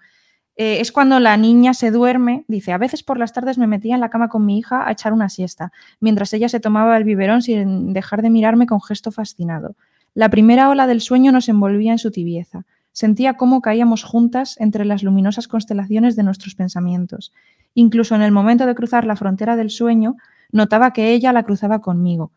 eh, 0.59 0.81
es 0.81 0.91
cuando 0.91 1.19
la 1.19 1.37
niña 1.37 1.75
se 1.75 1.91
duerme, 1.91 2.43
dice, 2.47 2.73
a 2.73 2.79
veces 2.79 3.03
por 3.03 3.19
las 3.19 3.31
tardes 3.31 3.59
me 3.59 3.67
metía 3.67 3.93
en 3.93 4.01
la 4.01 4.09
cama 4.09 4.27
con 4.27 4.43
mi 4.43 4.57
hija 4.57 4.87
a 4.87 4.91
echar 4.91 5.13
una 5.13 5.29
siesta, 5.29 5.71
mientras 5.99 6.33
ella 6.33 6.49
se 6.49 6.59
tomaba 6.59 6.97
el 6.97 7.03
biberón 7.03 7.43
sin 7.43 7.93
dejar 7.93 8.23
de 8.23 8.31
mirarme 8.31 8.65
con 8.65 8.81
gesto 8.81 9.11
fascinado. 9.11 9.75
La 10.15 10.29
primera 10.29 10.69
ola 10.69 10.87
del 10.87 10.99
sueño 10.99 11.31
nos 11.31 11.47
envolvía 11.47 11.91
en 11.91 11.99
su 11.99 12.09
tibieza. 12.09 12.65
Sentía 12.91 13.35
cómo 13.35 13.61
caíamos 13.61 14.03
juntas 14.03 14.59
entre 14.59 14.83
las 14.83 15.03
luminosas 15.03 15.47
constelaciones 15.47 16.15
de 16.15 16.23
nuestros 16.23 16.55
pensamientos. 16.55 17.31
Incluso 17.75 18.15
en 18.15 18.23
el 18.23 18.31
momento 18.31 18.65
de 18.65 18.73
cruzar 18.73 19.05
la 19.05 19.15
frontera 19.15 19.55
del 19.55 19.69
sueño, 19.69 20.15
notaba 20.51 20.91
que 20.91 21.11
ella 21.13 21.33
la 21.33 21.43
cruzaba 21.43 21.81
conmigo. 21.81 22.31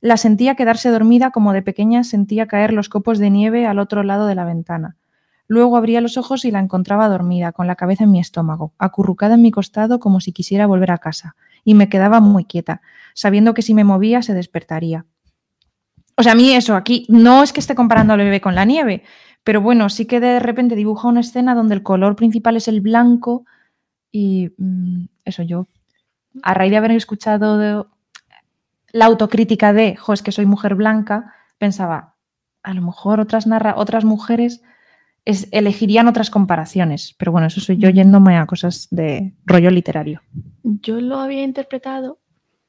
La 0.00 0.16
sentía 0.16 0.56
quedarse 0.56 0.88
dormida 0.88 1.30
como 1.30 1.52
de 1.52 1.62
pequeña 1.62 2.02
sentía 2.02 2.48
caer 2.48 2.72
los 2.72 2.88
copos 2.88 3.20
de 3.20 3.30
nieve 3.30 3.66
al 3.66 3.78
otro 3.78 4.02
lado 4.02 4.26
de 4.26 4.34
la 4.34 4.44
ventana. 4.44 4.96
Luego 5.48 5.76
abría 5.76 6.00
los 6.00 6.16
ojos 6.16 6.44
y 6.44 6.50
la 6.50 6.58
encontraba 6.58 7.08
dormida, 7.08 7.52
con 7.52 7.66
la 7.66 7.76
cabeza 7.76 8.04
en 8.04 8.10
mi 8.10 8.20
estómago, 8.20 8.72
acurrucada 8.78 9.34
en 9.34 9.42
mi 9.42 9.50
costado 9.50 10.00
como 10.00 10.20
si 10.20 10.32
quisiera 10.32 10.66
volver 10.66 10.90
a 10.90 10.98
casa, 10.98 11.36
y 11.64 11.74
me 11.74 11.88
quedaba 11.88 12.20
muy 12.20 12.44
quieta, 12.44 12.80
sabiendo 13.14 13.54
que 13.54 13.62
si 13.62 13.74
me 13.74 13.84
movía 13.84 14.22
se 14.22 14.34
despertaría. 14.34 15.04
O 16.16 16.22
sea, 16.22 16.32
a 16.32 16.34
mí 16.34 16.52
eso 16.52 16.74
aquí 16.74 17.06
no 17.08 17.42
es 17.42 17.52
que 17.52 17.60
esté 17.60 17.74
comparando 17.74 18.14
al 18.14 18.20
bebé 18.20 18.40
con 18.40 18.54
la 18.54 18.64
nieve, 18.64 19.02
pero 19.44 19.60
bueno, 19.60 19.88
sí 19.88 20.06
que 20.06 20.18
de 20.18 20.40
repente 20.40 20.74
dibuja 20.74 21.08
una 21.08 21.20
escena 21.20 21.54
donde 21.54 21.74
el 21.74 21.82
color 21.82 22.16
principal 22.16 22.56
es 22.56 22.68
el 22.68 22.80
blanco 22.80 23.44
y 24.10 24.50
mm, 24.58 25.04
eso 25.24 25.42
yo, 25.42 25.68
a 26.42 26.54
raíz 26.54 26.70
de 26.70 26.78
haber 26.78 26.90
escuchado 26.92 27.58
de- 27.58 27.84
la 28.92 29.04
autocrítica 29.06 29.72
de, 29.72 29.94
jo, 29.96 30.12
es 30.12 30.22
que 30.22 30.32
soy 30.32 30.46
mujer 30.46 30.74
blanca, 30.74 31.34
pensaba, 31.58 32.14
a 32.62 32.74
lo 32.74 32.82
mejor 32.82 33.20
otras, 33.20 33.46
narra 33.46 33.74
otras 33.76 34.04
mujeres 34.04 34.62
es- 35.26 35.48
elegirían 35.50 36.08
otras 36.08 36.30
comparaciones, 36.30 37.14
pero 37.18 37.32
bueno, 37.32 37.48
eso 37.48 37.60
soy 37.60 37.76
yo 37.76 37.90
yéndome 37.90 38.38
a 38.38 38.46
cosas 38.46 38.88
de 38.90 39.34
rollo 39.44 39.70
literario. 39.70 40.22
Yo 40.62 40.98
lo 41.00 41.18
había 41.18 41.42
interpretado 41.42 42.18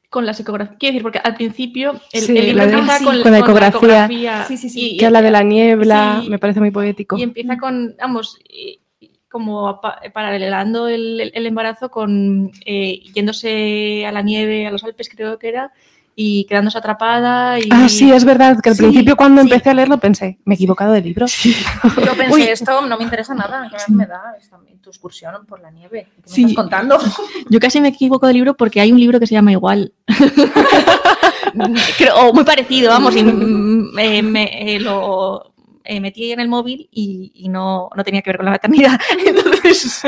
con 0.09 0.25
la 0.25 0.33
psicografía. 0.33 0.75
Quiero 0.77 0.91
decir, 0.93 1.03
porque 1.03 1.19
al 1.23 1.35
principio 1.35 1.93
el, 2.11 2.21
Sí, 2.21 2.37
el 2.37 2.45
libro 2.47 2.65
de- 2.65 2.73
empieza 2.73 2.97
sí, 2.99 3.05
con, 3.05 3.21
con 3.21 3.31
la 3.31 3.39
ecografía. 3.39 4.45
Sí, 4.45 4.57
y- 4.75 4.97
que 4.97 5.05
habla 5.05 5.21
de 5.21 5.31
la 5.31 5.43
niebla, 5.43 6.23
me 6.27 6.39
parece 6.39 6.59
muy 6.59 6.71
poético. 6.71 7.17
Y 7.17 7.23
empieza 7.23 7.57
con, 7.57 7.95
vamos, 7.99 8.37
como 9.29 9.79
pa- 9.81 9.99
paralelando 10.13 10.87
el, 10.87 11.19
el- 11.19 11.31
el 11.33 11.45
embarazo 11.45 11.89
con 11.91 12.51
eh, 12.65 13.01
yéndose 13.13 14.05
a 14.05 14.11
la 14.11 14.21
nieve, 14.21 14.65
a 14.65 14.71
los 14.71 14.83
Alpes 14.83 15.09
creo 15.09 15.37
que 15.37 15.49
era, 15.49 15.71
y 16.19 16.45
quedándose 16.45 16.79
atrapada. 16.79 17.59
Y, 17.59 17.69
Ah, 17.69 17.87
sí, 17.87 18.11
es 18.11 18.25
verdad, 18.25 18.57
que 18.59 18.69
al 18.69 18.75
Sí, 18.75 18.81
principio 18.81 19.15
cuando 19.15 19.43
sí. 19.43 19.47
empecé 19.47 19.69
a 19.69 19.75
leerlo 19.75 19.99
pensé, 19.99 20.39
me 20.45 20.55
he 20.55 20.57
equivocado 20.57 20.91
de 20.91 21.01
libro. 21.01 21.27
Yo 22.05 22.15
pensé, 22.17 22.33
Uy. 22.33 22.41
esto 22.41 22.81
no 22.87 22.97
me 22.97 23.03
interesa 23.03 23.35
nada, 23.35 23.69
¿qué 23.69 23.93
me 23.93 24.07
da 24.07 24.33
esta- 24.39 24.57
tu 24.81 24.89
excursión 24.89 25.45
por 25.45 25.59
la 25.61 25.69
nieve? 25.69 26.07
¿Qué 26.15 26.21
me 26.23 26.27
Sí. 26.35 26.41
estás 26.41 26.55
contando? 26.55 26.97
Yo 27.51 27.59
casi 27.59 27.79
me 27.81 27.89
equivoco 27.89 28.25
de 28.25 28.33
libro 28.33 28.55
porque 28.55 28.81
hay 28.81 28.91
un 28.91 28.99
libro 28.99 29.19
que 29.19 29.27
se 29.27 29.35
llama 29.35 29.51
igual. 29.51 29.93
Creo- 31.97 32.15
o 32.15 32.33
muy 32.33 32.43
parecido, 32.43 32.89
vamos, 32.89 33.15
y 33.15 33.23
mm, 33.23 33.99
eh, 33.99 34.21
me, 34.23 34.75
eh, 34.75 34.79
lo 34.79 35.53
eh, 35.83 35.99
metí 35.99 36.31
en 36.31 36.39
el 36.39 36.47
móvil 36.47 36.87
y, 36.91 37.31
y 37.35 37.49
no, 37.49 37.89
no 37.95 38.03
tenía 38.03 38.21
que 38.21 38.31
ver 38.31 38.37
con 38.37 38.45
la 38.45 38.51
maternidad. 38.51 38.99
Entonces, 39.25 40.01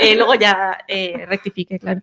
eh, 0.00 0.14
luego 0.16 0.34
ya 0.34 0.78
eh, 0.88 1.24
rectifiqué, 1.28 1.78
claro. 1.78 2.00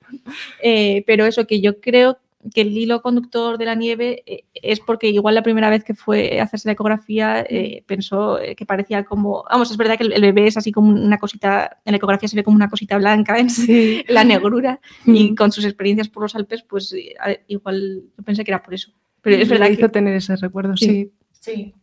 Pero 0.61 1.26
eso, 1.26 1.45
que 1.47 1.61
yo 1.61 1.80
creo 1.80 2.18
que 2.54 2.62
el 2.62 2.78
hilo 2.78 3.02
conductor 3.02 3.58
de 3.58 3.66
la 3.66 3.76
nieve 3.76 4.24
eh, 4.26 4.46
es 4.54 4.80
porque 4.80 5.08
igual 5.10 5.36
la 5.36 5.44
primera 5.44 5.70
vez 5.70 5.84
que 5.84 5.94
fue 5.94 6.39
a 6.39 6.44
hacerse 6.44 6.68
la 6.68 6.74
ecografía 6.74 7.46
eh, 7.48 7.84
pensó 7.86 8.39
eh, 8.39 8.56
que 8.56 8.66
parecía 8.66 9.04
como, 9.06 9.44
vamos, 9.50 9.72
es 9.72 9.78
verdad 9.78 9.98
que 9.98 10.04
el, 10.04 10.14
el 10.14 10.22
bebé 10.22 10.48
es 10.48 10.58
así 10.58 10.72
como 10.72 10.89
una 10.89 11.18
cosita, 11.18 11.78
en 11.86 11.91
la 11.94 11.98
ecografía 11.98 12.28
se 12.28 12.36
ve 12.36 12.44
como 12.44 12.56
una 12.56 12.70
cosita 12.70 12.98
blanca 12.98 13.38
en 13.38 13.50
Sí. 13.50 14.04
la 14.10 14.24
negrura 14.24 14.80
y 15.06 15.32
Mm. 15.32 15.36
con 15.36 15.52
sus 15.52 15.66
experiencias 15.66 16.10
por 16.10 16.24
los 16.24 16.36
Alpes, 16.36 16.64
pues 16.64 16.91
eh, 16.94 17.44
igual 17.48 18.04
yo 18.18 18.24
pensé 18.24 18.44
que 18.44 18.52
era 18.52 18.62
por 18.64 18.74
eso. 18.74 18.91
Pero 19.22 19.38
es 19.38 19.48
Me 19.48 19.54
verdad 19.58 19.72
hizo 19.72 19.82
que 19.84 19.89
tener 19.89 20.16
ese 20.16 20.36
recuerdo, 20.36 20.76
Sí. 20.76 21.12
sí. 21.32 21.74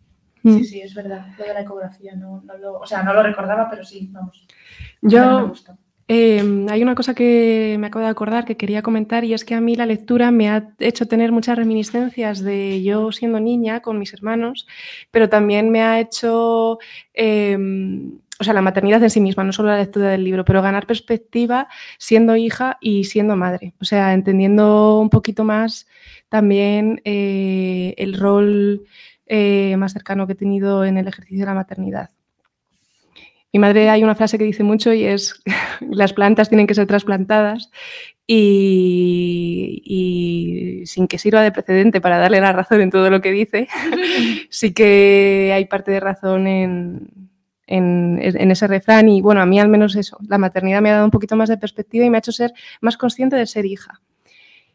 Sí, 0.42 0.48
Mm. 0.48 0.56
sí, 0.58 0.64
sí, 0.64 0.80
es 0.80 0.94
verdad. 0.94 1.26
Lo 1.38 1.44
de 1.44 1.52
la 1.52 1.60
ecografía, 1.60 2.14
no, 2.16 2.40
no 2.46 2.56
lo, 2.56 2.78
o 2.80 2.86
sea, 2.86 3.02
no 3.02 3.12
lo 3.12 3.22
recordaba, 3.22 3.68
pero 3.68 3.84
sí, 3.84 4.08
vamos. 4.10 4.46
Yo, 5.02 5.52
eh, 6.12 6.66
hay 6.68 6.82
una 6.82 6.96
cosa 6.96 7.14
que 7.14 7.76
me 7.78 7.86
acabo 7.86 8.04
de 8.04 8.10
acordar 8.10 8.44
que 8.44 8.56
quería 8.56 8.82
comentar 8.82 9.22
y 9.22 9.32
es 9.32 9.44
que 9.44 9.54
a 9.54 9.60
mí 9.60 9.76
la 9.76 9.86
lectura 9.86 10.32
me 10.32 10.50
ha 10.50 10.74
hecho 10.80 11.06
tener 11.06 11.30
muchas 11.30 11.56
reminiscencias 11.56 12.40
de 12.42 12.82
yo 12.82 13.12
siendo 13.12 13.38
niña 13.38 13.80
con 13.80 13.96
mis 13.96 14.12
hermanos, 14.12 14.66
pero 15.12 15.28
también 15.28 15.70
me 15.70 15.82
ha 15.82 16.00
hecho, 16.00 16.80
eh, 17.14 17.56
o 18.40 18.42
sea, 18.42 18.52
la 18.54 18.60
maternidad 18.60 19.00
en 19.04 19.10
sí 19.10 19.20
misma, 19.20 19.44
no 19.44 19.52
solo 19.52 19.68
la 19.68 19.78
lectura 19.78 20.08
del 20.08 20.24
libro, 20.24 20.44
pero 20.44 20.62
ganar 20.62 20.84
perspectiva 20.88 21.68
siendo 21.96 22.34
hija 22.34 22.78
y 22.80 23.04
siendo 23.04 23.36
madre, 23.36 23.74
o 23.80 23.84
sea, 23.84 24.12
entendiendo 24.12 24.98
un 24.98 25.10
poquito 25.10 25.44
más 25.44 25.86
también 26.28 27.00
eh, 27.04 27.94
el 27.98 28.18
rol 28.18 28.84
eh, 29.26 29.76
más 29.76 29.92
cercano 29.92 30.26
que 30.26 30.32
he 30.32 30.36
tenido 30.36 30.84
en 30.84 30.98
el 30.98 31.06
ejercicio 31.06 31.38
de 31.38 31.46
la 31.46 31.54
maternidad. 31.54 32.10
Mi 33.52 33.58
madre 33.58 33.90
hay 33.90 34.04
una 34.04 34.14
frase 34.14 34.38
que 34.38 34.44
dice 34.44 34.62
mucho 34.62 34.92
y 34.92 35.04
es, 35.04 35.42
las 35.80 36.12
plantas 36.12 36.48
tienen 36.48 36.66
que 36.66 36.74
ser 36.74 36.86
trasplantadas 36.86 37.70
y, 38.26 39.82
y 39.84 40.86
sin 40.86 41.08
que 41.08 41.18
sirva 41.18 41.42
de 41.42 41.50
precedente 41.50 42.00
para 42.00 42.18
darle 42.18 42.40
la 42.40 42.52
razón 42.52 42.80
en 42.80 42.90
todo 42.90 43.10
lo 43.10 43.20
que 43.20 43.32
dice, 43.32 43.68
sí 44.50 44.72
que 44.72 45.50
hay 45.52 45.64
parte 45.64 45.90
de 45.90 46.00
razón 46.00 46.46
en, 46.46 47.30
en, 47.66 48.20
en 48.22 48.50
ese 48.50 48.68
refrán 48.68 49.08
y 49.08 49.20
bueno, 49.20 49.40
a 49.40 49.46
mí 49.46 49.58
al 49.58 49.68
menos 49.68 49.96
eso, 49.96 50.18
la 50.28 50.38
maternidad 50.38 50.80
me 50.80 50.90
ha 50.90 50.94
dado 50.94 51.06
un 51.06 51.10
poquito 51.10 51.34
más 51.36 51.48
de 51.48 51.56
perspectiva 51.56 52.04
y 52.04 52.10
me 52.10 52.18
ha 52.18 52.20
hecho 52.20 52.32
ser 52.32 52.52
más 52.80 52.96
consciente 52.96 53.36
de 53.36 53.46
ser 53.46 53.66
hija. 53.66 54.00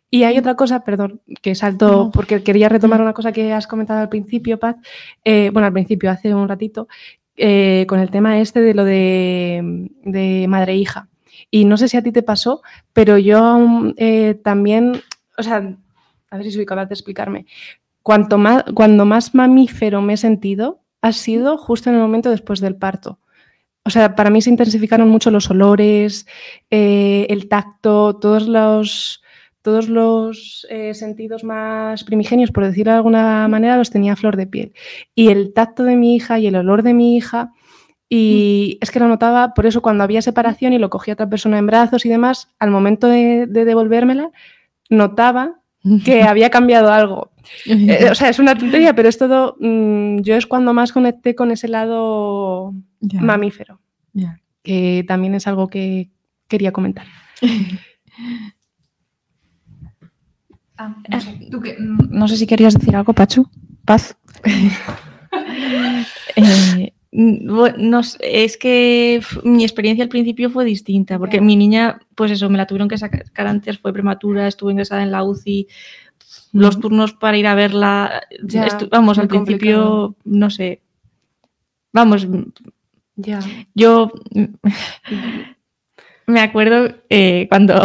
Y 0.09 0.23
hay 0.23 0.38
otra 0.38 0.55
cosa, 0.55 0.84
perdón, 0.84 1.21
que 1.41 1.55
salto 1.55 2.09
porque 2.13 2.41
quería 2.43 2.69
retomar 2.69 3.01
una 3.01 3.13
cosa 3.13 3.32
que 3.32 3.51
has 3.51 3.67
comentado 3.67 3.99
al 3.99 4.09
principio, 4.09 4.59
Paz, 4.59 4.78
eh, 5.23 5.49
bueno, 5.51 5.65
al 5.65 5.73
principio, 5.73 6.09
hace 6.09 6.34
un 6.34 6.47
ratito, 6.47 6.88
eh, 7.38 7.86
con 7.88 8.00
el 8.00 8.12
tema 8.12 8.40
este 8.40 8.62
de 8.62 8.74
lo 8.74 8.84
de, 8.86 10.46
madre-hija. 10.48 11.10
Y 11.52 11.66
no 11.66 11.78
sé 11.78 11.88
si 11.88 11.98
a 11.98 12.04
ti 12.04 12.12
te 12.12 12.24
pasó, 12.24 12.62
pero 12.94 13.18
yo 13.18 13.94
eh, 13.98 14.40
también, 14.44 15.02
o 15.38 15.44
sea, 15.44 15.76
a 16.30 16.38
ver 16.38 16.46
si 16.46 16.52
soy 16.52 16.66
capaz 16.66 16.86
de 16.86 16.94
explicarme. 16.94 17.46
Cuanto 18.02 18.38
más, 18.38 18.64
cuando 18.74 19.06
más 19.06 19.34
mamífero 19.34 20.02
me 20.02 20.14
he 20.14 20.18
sentido, 20.18 20.82
ha 21.02 21.12
sido 21.12 21.58
justo 21.58 21.90
en 21.90 21.96
el 21.96 22.02
momento 22.02 22.30
después 22.30 22.60
del 22.60 22.76
parto. 22.76 23.20
O 23.84 23.92
sea, 23.92 24.16
para 24.16 24.32
mí 24.32 24.42
se 24.42 24.50
intensificaron 24.50 25.10
mucho 25.10 25.30
los 25.30 25.50
olores, 25.52 26.26
eh, 26.72 27.28
el 27.30 27.48
tacto, 27.48 28.16
todos 28.16 28.48
los, 28.48 29.22
todos 29.66 29.89
los 29.89 30.68
eh, 30.70 30.93
sentidos 30.93 31.43
más 31.43 32.03
primigenios, 32.03 32.51
por 32.51 32.63
decirlo 32.63 32.91
de 32.91 32.97
alguna 32.97 33.47
manera, 33.47 33.78
los 33.78 33.89
tenía 33.89 34.13
a 34.13 34.16
flor 34.16 34.38
de 34.38 34.45
piel. 34.45 34.74
Y 35.16 35.30
el 35.30 35.53
tacto 35.53 35.84
de 35.84 35.95
mi 35.95 36.16
hija 36.16 36.38
y 36.38 36.45
el 36.45 36.55
olor 36.55 36.84
de 36.84 36.93
mi 36.93 37.18
hija, 37.18 37.51
y 38.07 38.78
es 38.80 38.91
que 38.91 38.99
lo 38.99 39.07
notaba, 39.07 39.55
por 39.55 39.66
eso 39.66 39.82
cuando 39.82 40.03
había 40.03 40.22
separación 40.22 40.74
y 40.74 40.78
lo 40.78 40.91
cogía 40.91 41.16
otra 41.16 41.28
persona 41.28 41.57
en 41.57 41.66
brazos 41.66 42.05
y 42.05 42.09
demás, 42.09 42.47
al 42.59 42.70
momento 42.70 43.07
de, 43.07 43.47
de 43.47 43.66
devolvérmela, 43.66 44.30
notaba 44.91 45.55
que 46.03 46.22
había 46.22 46.51
cambiado 46.51 46.91
algo. 46.91 47.32
Eh, 47.66 48.07
o 48.11 48.13
sea, 48.13 48.30
es 48.30 48.38
una 48.38 48.55
tontería, 48.55 48.93
pero 48.93 49.09
es 49.09 49.18
todo. 49.18 49.57
mm, 49.59 50.20
yo 50.20 50.36
es 50.36 50.45
cuando 50.45 50.76
más 50.76 50.93
conecté 50.93 51.34
con 51.34 51.49
ese 51.49 51.68
lado 51.70 52.76
mamífero, 53.01 53.80
que 54.61 55.03
también 55.07 55.34
es 55.34 55.47
algo 55.47 55.70
que 55.70 56.11
quería 56.47 56.72
comentar. 56.72 57.07
Ah, 60.78 60.95
no, 61.09 61.21
sé, 61.21 61.47
tú 61.51 61.61
que- 61.61 61.78
mm, 61.80 62.09
no 62.09 62.28
sé 62.28 62.38
si 62.38 62.45
querías 62.47 62.73
decir 62.73 62.95
algo, 62.95 63.13
Pachu. 63.13 63.47
Paz. 63.86 64.17
Eh, 66.38 66.93
mm, 67.11 67.45
no 67.78 68.01
es 68.19 68.57
que 68.57 69.21
mi 69.43 69.63
experiencia 69.63 70.03
al 70.03 70.09
principio 70.09 70.49
fue 70.49 70.65
distinta, 70.65 71.17
porque 71.17 71.39
mi 71.41 71.55
niña, 71.55 71.99
pues 72.15 72.32
eso, 72.32 72.49
me 72.49 72.57
la 72.57 72.65
tuvieron 72.67 72.89
que 72.89 72.97
sacar 72.97 73.47
antes, 73.47 73.80
fue 73.80 73.93
prematura, 73.93 74.47
estuve 74.47 74.71
ingresada 74.73 75.03
en 75.03 75.11
la 75.11 75.23
UCI, 75.23 75.67
los 76.53 76.80
turnos 76.80 77.13
para 77.13 77.38
ir 77.38 77.47
a 77.47 77.55
verla, 77.55 78.21
Ya, 78.43 78.67
vamos, 78.91 79.17
al 79.19 79.28
principio, 79.28 80.15
no 80.26 80.49
sé, 80.49 80.82
vamos, 81.93 82.28
Ya. 83.15 83.39
yo 83.73 84.11
me 86.28 86.41
acuerdo 86.41 86.95
eh, 87.09 87.45
cuando, 87.49 87.76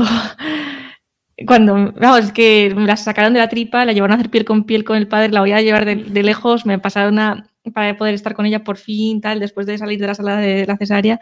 cuando, 1.47 1.93
vamos, 1.99 2.21
es 2.27 2.33
que 2.33 2.73
me 2.77 2.87
la 2.87 2.97
sacaron 2.97 3.33
de 3.33 3.39
la 3.41 3.49
tripa, 3.49 3.85
la 3.85 3.93
llevaron 3.93 4.13
a 4.13 4.19
hacer 4.19 4.31
piel 4.31 4.45
con 4.45 4.65
piel 4.65 4.85
con 4.85 4.97
el 4.97 5.09
padre, 5.09 5.31
la 5.33 5.41
voy 5.41 5.53
a 5.53 5.63
llevar 5.63 5.85
de, 5.85 5.97
de 5.97 6.23
lejos, 6.23 6.67
me 6.67 6.79
pasaron 6.79 7.19
a, 7.19 7.47
para 7.73 7.97
poder 7.97 8.15
estar 8.15 8.35
con 8.35 8.47
ella 8.47 8.63
por 8.65 8.77
fin, 8.77 9.21
tal, 9.21 9.41
después 9.41 9.67
de 9.67 9.79
salir 9.79 9.99
de 10.01 10.07
la 10.07 10.15
sala 10.15 10.37
de 10.39 10.67
la 10.67 10.77
cesárea, 10.77 11.19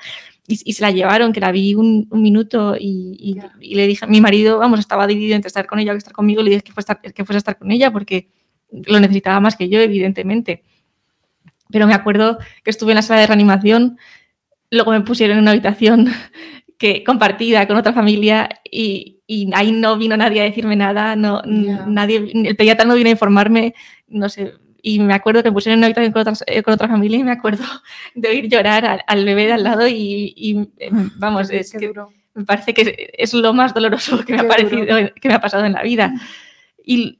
y, 0.46 0.58
y 0.64 0.72
se 0.72 0.82
la 0.82 0.90
llevaron, 0.90 1.32
que 1.32 1.40
la 1.40 1.52
vi 1.52 1.74
un, 1.74 2.08
un 2.10 2.22
minuto 2.22 2.76
y, 2.78 3.16
y- 3.60 3.70
y 3.70 3.74
le 3.76 3.86
dije, 3.86 4.06
mi 4.06 4.20
marido, 4.20 4.58
vamos, 4.58 4.80
estaba 4.80 5.06
dividido 5.06 5.36
entre 5.36 5.48
estar 5.48 5.66
con 5.66 5.78
ella 5.78 5.92
o 5.92 5.96
estar 5.96 6.12
conmigo, 6.12 6.42
le 6.42 6.50
dije 6.50 6.62
que, 6.62 6.72
fue 6.72 6.80
estar, 6.80 7.00
que 7.00 7.24
fuese 7.24 7.36
a 7.36 7.38
estar 7.38 7.58
con 7.58 7.70
ella 7.70 7.92
porque 7.92 8.28
lo 8.70 8.98
necesitaba 9.00 9.40
más 9.40 9.56
que 9.56 9.68
yo, 9.68 9.80
evidentemente. 9.80 10.62
Pero 11.70 11.86
me 11.86 11.94
acuerdo 11.94 12.38
que 12.64 12.70
estuve 12.70 12.92
en 12.92 12.96
la 12.96 13.02
sala 13.02 13.20
de 13.20 13.26
reanimación, 13.26 13.98
luego 14.70 14.90
me 14.92 15.00
pusieron 15.02 15.36
en 15.38 15.42
una 15.42 15.52
habitación 15.52 16.08
que 16.78 17.04
compartida 17.04 17.66
con 17.66 17.76
otra 17.76 17.92
familia 17.92 18.48
y, 18.70 19.17
y 19.30 19.50
ahí 19.54 19.70
no 19.72 19.96
vino 19.98 20.16
nadie 20.16 20.40
a 20.40 20.44
decirme 20.44 20.74
nada, 20.74 21.14
no, 21.14 21.42
Ya. 21.44 21.84
nadie, 21.86 22.30
el 22.34 22.56
pediatra 22.56 22.86
no 22.86 22.94
vino 22.96 23.08
a 23.08 23.12
informarme, 23.12 23.74
no 24.08 24.28
sé. 24.28 24.54
Y 24.82 25.00
me 25.00 25.12
acuerdo 25.12 25.42
que 25.42 25.50
me 25.50 25.52
pusieron 25.52 25.74
en 25.74 25.78
una 25.80 25.86
habitación 25.88 26.12
con, 26.12 26.22
otras- 26.22 26.44
eh, 26.46 26.62
con 26.62 26.72
otra 26.72 26.88
familia 26.88 27.18
y 27.18 27.24
me 27.24 27.32
acuerdo 27.32 27.62
de 28.14 28.28
oír 28.28 28.48
llorar 28.48 28.86
al, 28.86 29.00
al 29.06 29.24
bebé 29.26 29.44
de 29.46 29.52
al 29.52 29.62
lado 29.64 29.86
y, 29.86 30.32
y, 30.34 30.68
vamos, 31.16 31.50
es 31.50 31.72
que 31.72 31.88
duro. 31.88 32.10
me 32.34 32.44
parece 32.46 32.72
que 32.72 33.10
es, 33.18 33.34
lo 33.34 33.52
más 33.52 33.74
doloroso 33.74 34.24
que 34.24 34.32
me, 34.32 34.40
ha 34.40 34.48
parecido, 34.48 34.86
duro. 34.86 35.12
que 35.20 35.28
me 35.28 35.34
ha 35.34 35.40
pasado 35.40 35.64
en 35.66 35.72
la 35.74 35.82
vida. 35.82 36.14
Y 36.82 37.18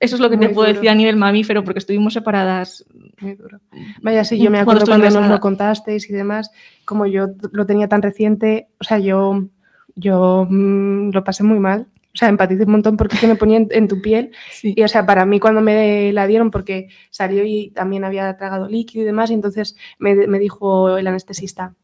eso 0.00 0.16
es 0.16 0.20
lo 0.20 0.28
que 0.28 0.36
te 0.36 0.46
Muy 0.46 0.54
puedo 0.54 0.66
duro. 0.68 0.74
decir 0.80 0.90
a 0.90 0.94
nivel 0.94 1.16
mamífero, 1.16 1.64
porque 1.64 1.78
estuvimos 1.78 2.12
separadas. 2.12 2.84
Muy 3.20 3.34
duro. 3.34 3.60
Vaya, 4.02 4.24
sí, 4.24 4.36
yo 4.38 4.50
me 4.50 4.58
Cuando 4.58 4.82
acuerdo 4.82 4.92
estuve 4.92 5.10
cuando 5.10 5.20
nos 5.22 5.30
lo 5.30 5.40
contasteis 5.40 6.08
y 6.10 6.12
demás, 6.12 6.50
como 6.84 7.06
yo 7.06 7.28
lo 7.52 7.64
tenía 7.66 7.88
tan 7.88 8.02
reciente, 8.02 8.68
o 8.78 8.84
sea, 8.84 8.98
yo, 8.98 9.48
yo 9.98 10.46
mm, 10.48 11.10
lo 11.12 11.24
pasé 11.24 11.42
muy 11.42 11.58
mal. 11.58 11.86
O 12.14 12.16
sea, 12.18 12.28
empaticé 12.28 12.64
un 12.64 12.72
montón 12.72 12.96
porque 12.96 13.16
que 13.18 13.26
me 13.26 13.36
ponía 13.36 13.58
en, 13.58 13.68
en 13.70 13.86
tu 13.88 14.00
piel. 14.02 14.32
Sí. 14.50 14.74
Y, 14.76 14.82
o 14.82 14.88
sea, 14.88 15.04
para 15.06 15.24
mí 15.26 15.38
cuando 15.40 15.60
me 15.60 16.12
la 16.12 16.26
dieron, 16.26 16.50
porque 16.50 16.88
salió 17.10 17.44
y 17.44 17.70
también 17.70 18.04
había 18.04 18.36
tragado 18.36 18.68
líquido 18.68 19.02
y 19.02 19.06
demás, 19.06 19.30
y 19.30 19.34
entonces 19.34 19.76
me, 19.98 20.14
me 20.26 20.38
dijo 20.38 20.96
el 20.98 21.06
anestesista, 21.06 21.74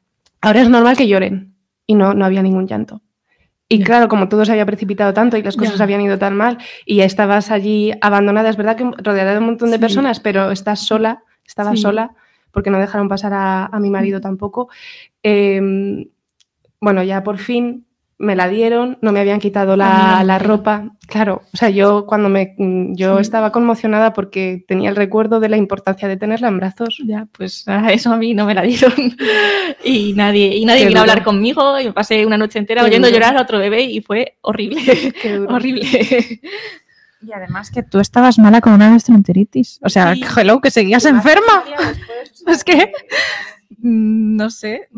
ahora 0.40 0.62
es 0.62 0.68
normal 0.70 0.96
que 0.96 1.06
lloren. 1.06 1.54
Y 1.86 1.94
no, 1.94 2.14
no 2.14 2.24
había 2.24 2.42
ningún 2.42 2.66
llanto. 2.66 3.02
Y 3.68 3.82
claro, 3.84 4.08
como 4.08 4.28
todo 4.28 4.44
se 4.44 4.52
había 4.52 4.66
precipitado 4.66 5.12
tanto 5.14 5.36
y 5.36 5.42
las 5.42 5.56
cosas 5.56 5.80
habían 5.80 6.00
ido 6.00 6.18
tan 6.18 6.36
mal, 6.36 6.58
y 6.86 6.96
ya 6.96 7.04
estabas 7.04 7.50
allí 7.50 7.92
abandonada, 8.00 8.48
es 8.50 8.56
verdad 8.56 8.76
que 8.76 8.90
rodeada 9.02 9.32
de 9.32 9.38
un 9.38 9.46
montón 9.46 9.70
de 9.70 9.76
Sí. 9.76 9.80
personas, 9.80 10.20
pero 10.20 10.50
estás 10.50 10.80
sola, 10.80 11.22
estaba 11.46 11.72
Sí. 11.72 11.78
sola, 11.78 12.14
porque 12.52 12.70
no 12.70 12.78
dejaron 12.78 13.08
pasar 13.08 13.32
a, 13.34 13.66
a 13.66 13.80
mi 13.80 13.90
marido 13.90 14.20
tampoco. 14.20 14.68
Eh, 15.22 16.06
bueno, 16.80 17.02
ya 17.02 17.22
por 17.22 17.38
fin 17.38 17.83
me 18.16 18.36
la 18.36 18.48
dieron, 18.48 18.96
no 19.02 19.10
me 19.12 19.20
habían 19.20 19.40
quitado 19.40 19.76
la, 19.76 20.18
Ay, 20.20 20.26
la 20.26 20.38
ropa. 20.38 20.92
Claro, 21.08 21.42
o 21.52 21.56
sea, 21.56 21.68
yo 21.70 22.06
cuando 22.06 22.28
me 22.28 22.54
mm, 22.56 22.94
yo 22.94 23.16
Sí. 23.16 23.22
estaba 23.22 23.50
conmocionada 23.52 24.12
porque 24.12 24.64
tenía 24.68 24.88
el 24.90 24.96
recuerdo 24.96 25.40
de 25.40 25.48
la 25.48 25.56
importancia 25.56 26.06
de 26.08 26.16
tenerla 26.16 26.48
en 26.48 26.56
brazos. 26.58 27.02
Ya, 27.04 27.26
pues 27.32 27.66
a 27.66 27.92
eso 27.92 28.12
a 28.12 28.16
mí 28.16 28.32
no 28.34 28.46
me 28.46 28.54
la 28.54 28.62
dieron. 28.62 28.92
y 29.84 30.12
nadie, 30.14 30.56
y 30.56 30.64
nadie 30.64 30.82
Qué 30.82 30.88
vino 30.88 31.00
a 31.00 31.02
hablar 31.02 31.24
conmigo 31.24 31.78
y 31.80 31.86
me 31.86 31.92
pasé 31.92 32.24
una 32.24 32.38
noche 32.38 32.58
entera 32.58 32.82
Qué 32.82 32.86
oyendo 32.88 33.08
duro. 33.08 33.18
llorar 33.18 33.36
a 33.36 33.42
otro 33.42 33.58
bebé 33.58 33.82
y 33.82 34.00
fue 34.00 34.36
horrible. 34.42 34.80
Qué 35.22 35.36
duro. 35.36 35.54
horrible. 35.54 35.82
Y 37.26 37.32
además 37.32 37.70
que 37.70 37.82
tú 37.82 38.00
estabas 38.00 38.38
mala 38.38 38.60
con 38.60 38.74
una 38.74 38.90
gastroenteritis. 38.90 39.80
O 39.82 39.88
sea, 39.88 40.14
Sí. 40.14 40.22
hello, 40.38 40.60
que 40.60 40.70
seguías 40.70 41.04
enferma. 41.06 41.62
un 41.62 41.66
día 41.66 41.76
después, 41.88 42.30
o 42.32 42.34
sea, 42.44 42.54
Es 42.54 42.64
que- 42.64 42.92
Mm, 43.78 44.36
No 44.36 44.50
sé. 44.50 44.88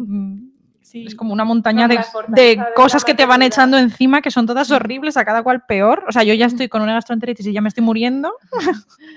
Mm, 0.87 0.91
Sí. 0.91 1.05
Es 1.07 1.15
como 1.15 1.33
una 1.33 1.45
montaña 1.45 1.89
No, 1.89 1.95
de, 1.95 2.01
de 2.29 2.65
cosas 2.75 3.05
que 3.05 3.15
te 3.15 3.27
van 3.27 3.43
echando 3.43 3.77
encima 3.77 4.23
que 4.23 4.31
son 4.31 4.47
todas 4.47 4.71
horribles, 4.71 5.17
a 5.17 5.25
cada 5.25 5.43
cual 5.43 5.65
peor. 5.67 6.05
O 6.09 6.13
sea, 6.13 6.23
yo 6.23 6.33
ya 6.35 6.47
estoy 6.47 6.69
con 6.69 6.81
una 6.83 6.95
gastroenteritis 6.95 7.47
y 7.47 7.53
ya 7.53 7.61
me 7.61 7.69
estoy 7.69 7.83
muriendo. 7.85 8.33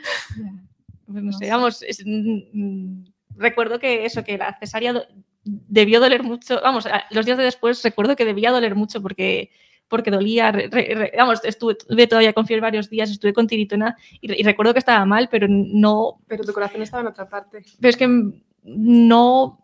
Pues 1.11 1.23
no 1.23 1.31
sé, 1.33 1.49
vamos, 1.49 1.81
es- 1.81 2.03
mm, 2.05 2.37
mm, 2.53 3.05
recuerdo 3.37 3.79
que 3.79 4.05
eso, 4.05 4.23
que 4.23 4.37
la 4.37 4.55
cesárea 4.59 5.07
debió 5.43 5.99
doler 5.99 6.21
mucho, 6.23 6.59
vamos, 6.61 6.85
a- 6.85 7.03
los 7.09 7.25
días 7.25 7.37
de 7.37 7.45
después 7.45 7.81
recuerdo 7.83 8.15
que 8.15 8.25
debía 8.25 8.51
doler 8.51 8.75
mucho 8.75 9.01
porque, 9.01 9.49
porque 9.87 10.11
dolía, 10.11 10.51
re- 10.51 10.69
re- 10.69 11.11
vamos, 11.17 11.39
estuve, 11.43 11.73
estuve 11.79 12.05
todavía 12.05 12.33
con 12.33 12.45
fiebre 12.45 12.61
varios 12.61 12.91
días, 12.91 13.09
estuve 13.09 13.33
con 13.33 13.47
tiritona 13.47 13.97
y, 14.21 14.39
y 14.39 14.43
recuerdo 14.43 14.73
que 14.73 14.79
estaba 14.79 15.03
mal, 15.05 15.29
pero 15.31 15.47
no, 15.49 16.19
Pero 16.27 16.43
tu 16.43 16.53
corazón 16.53 16.83
estaba 16.83 17.01
en 17.01 17.07
otra 17.07 17.27
parte. 17.27 17.63
pero 17.79 17.89
es 17.89 17.97
que 17.97 18.07
mm, 18.07 18.33
no 18.63 19.58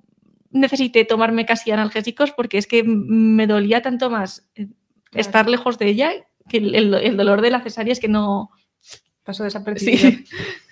necesité 0.55 1.05
tomarme 1.05 1.45
casi 1.45 1.71
analgésicos 1.71 2.31
porque 2.31 2.57
es 2.57 2.65
que 2.67 2.83
me 2.83 3.45
dolía 3.47 3.81
tanto 3.81 4.09
más 4.09 4.49
eh, 4.55 4.67
estar 5.13 5.47
lejos 5.49 5.77
de 5.77 5.87
ella 5.89 6.11
que 6.49 6.57
el, 6.57 6.73
el- 6.75 6.93
el 6.93 7.17
dolor 7.17 7.41
de 7.41 7.51
la 7.51 7.61
cesárea 7.61 7.91
es 7.93 7.99
que 7.99 8.07
no... 8.07 8.49
Pasó 9.23 9.43
desapercibido. 9.43 10.09
Sí. 10.11 10.25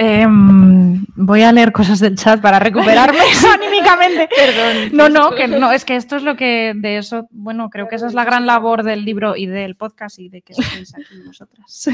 Em, 0.00 1.04
voy 1.16 1.42
a 1.42 1.50
leer 1.50 1.72
cosas 1.72 1.98
del 1.98 2.14
chat 2.14 2.40
para 2.40 2.60
recuperarme 2.60 3.18
anímicamente. 3.52 4.28
Perdón. 4.28 4.90
No, 4.92 5.08
no, 5.08 5.34
que 5.34 5.48
no, 5.48 5.72
es 5.72 5.84
que 5.84 5.96
esto 5.96 6.14
es 6.14 6.22
lo 6.22 6.36
que 6.36 6.72
de 6.76 6.98
eso, 6.98 7.26
bueno, 7.32 7.68
creo 7.68 7.88
que 7.88 7.96
esa 7.96 8.06
es 8.06 8.14
la 8.14 8.24
gran 8.24 8.46
labor 8.46 8.84
del 8.84 9.04
libro 9.04 9.34
y 9.34 9.46
del 9.46 9.74
podcast 9.74 10.20
y 10.20 10.28
de 10.28 10.42
que 10.42 10.52
estéis 10.52 10.94
aquí 10.94 11.20
vosotras. 11.26 11.90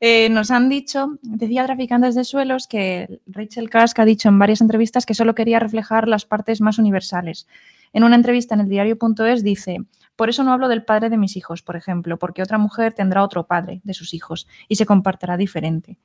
Eh, 0.00 0.28
nos 0.28 0.50
han 0.50 0.68
dicho, 0.68 1.18
decía 1.22 1.64
Traficantes 1.64 2.14
de 2.14 2.22
Suelos, 2.22 2.68
que 2.68 3.20
Rachel 3.26 3.70
Kask 3.70 3.98
ha 3.98 4.04
dicho 4.04 4.28
en 4.28 4.38
varias 4.38 4.60
entrevistas 4.60 5.06
que 5.06 5.14
solo 5.14 5.34
quería 5.34 5.58
reflejar 5.58 6.06
las 6.06 6.26
partes 6.26 6.60
más 6.60 6.78
universales. 6.78 7.48
En 7.92 8.04
una 8.04 8.14
entrevista 8.14 8.54
en 8.54 8.60
el 8.60 8.68
diario.es 8.68 9.42
dice, 9.42 9.78
por 10.14 10.28
eso 10.28 10.44
no 10.44 10.52
hablo 10.52 10.68
del 10.68 10.84
padre 10.84 11.08
de 11.10 11.16
mis 11.16 11.36
hijos, 11.36 11.62
por 11.62 11.74
ejemplo, 11.74 12.18
porque 12.18 12.42
otra 12.42 12.58
mujer 12.58 12.92
tendrá 12.92 13.24
otro 13.24 13.46
padre 13.46 13.80
de 13.82 13.94
sus 13.94 14.14
hijos 14.14 14.46
y 14.68 14.76
se 14.76 14.86
compartirá 14.86 15.36
diferente. 15.36 15.98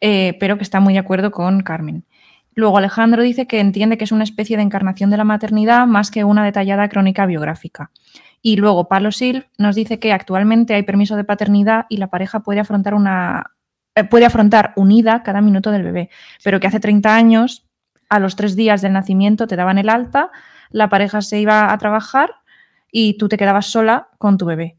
Eh, 0.00 0.36
pero 0.38 0.56
que 0.56 0.62
está 0.62 0.80
muy 0.80 0.94
de 0.94 1.00
acuerdo 1.00 1.30
con 1.30 1.62
Carmen. 1.62 2.04
Luego 2.54 2.78
Alejandro 2.78 3.22
dice 3.22 3.46
que 3.46 3.60
entiende 3.60 3.98
que 3.98 4.04
es 4.04 4.12
una 4.12 4.24
especie 4.24 4.56
de 4.56 4.62
encarnación 4.62 5.10
de 5.10 5.16
la 5.18 5.24
maternidad 5.24 5.86
más 5.86 6.10
que 6.10 6.24
una 6.24 6.44
detallada 6.44 6.88
crónica 6.88 7.26
biográfica. 7.26 7.90
Y 8.42 8.56
luego 8.56 8.88
Palo 8.88 9.12
Sil 9.12 9.48
nos 9.58 9.74
dice 9.74 9.98
que 9.98 10.12
actualmente 10.12 10.74
hay 10.74 10.82
permiso 10.82 11.16
de 11.16 11.24
paternidad 11.24 11.86
y 11.88 11.98
la 11.98 12.08
pareja 12.08 12.40
puede 12.40 12.60
afrontar 12.60 12.94
una 12.94 13.56
eh, 13.94 14.04
puede 14.04 14.26
afrontar 14.26 14.72
unida 14.76 15.22
cada 15.22 15.40
minuto 15.40 15.70
del 15.70 15.82
bebé, 15.82 16.10
pero 16.44 16.60
que 16.60 16.66
hace 16.66 16.80
30 16.80 17.14
años, 17.14 17.66
a 18.10 18.20
los 18.20 18.36
tres 18.36 18.54
días 18.54 18.82
del 18.82 18.92
nacimiento, 18.92 19.46
te 19.46 19.56
daban 19.56 19.78
el 19.78 19.88
alta, 19.88 20.30
la 20.70 20.88
pareja 20.88 21.22
se 21.22 21.40
iba 21.40 21.72
a 21.72 21.78
trabajar 21.78 22.34
y 22.92 23.16
tú 23.16 23.28
te 23.28 23.38
quedabas 23.38 23.66
sola 23.66 24.08
con 24.18 24.36
tu 24.36 24.44
bebé. 24.44 24.76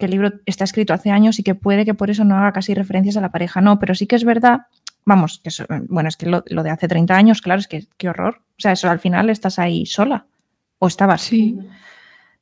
Que 0.00 0.06
el 0.06 0.10
libro 0.10 0.32
está 0.46 0.64
escrito 0.64 0.92
hace 0.92 1.10
años 1.10 1.38
y 1.38 1.44
que 1.44 1.54
puede 1.54 1.84
que 1.84 1.94
por 1.94 2.10
eso 2.10 2.24
no 2.24 2.36
haga 2.36 2.52
casi 2.52 2.74
referencias 2.74 3.16
a 3.16 3.20
la 3.20 3.30
pareja. 3.30 3.60
No, 3.60 3.78
pero 3.78 3.94
sí 3.94 4.08
que 4.08 4.16
es 4.16 4.24
verdad 4.24 4.62
vamos, 5.04 5.40
que 5.42 5.48
eso, 5.48 5.64
bueno, 5.88 6.08
es 6.08 6.16
que 6.16 6.26
lo, 6.26 6.44
lo, 6.46 6.62
de 6.62 6.70
hace 6.70 6.88
30 6.88 7.14
años, 7.16 7.40
claro, 7.42 7.60
es 7.60 7.68
que 7.68 7.86
qué 7.96 8.08
horror. 8.08 8.42
O 8.50 8.60
sea, 8.60 8.72
eso 8.72 8.88
al 8.88 9.00
final 9.00 9.30
estás 9.30 9.58
ahí 9.58 9.86
sola. 9.86 10.26
O 10.78 10.86
estabas. 10.86 11.22
Sí. 11.22 11.58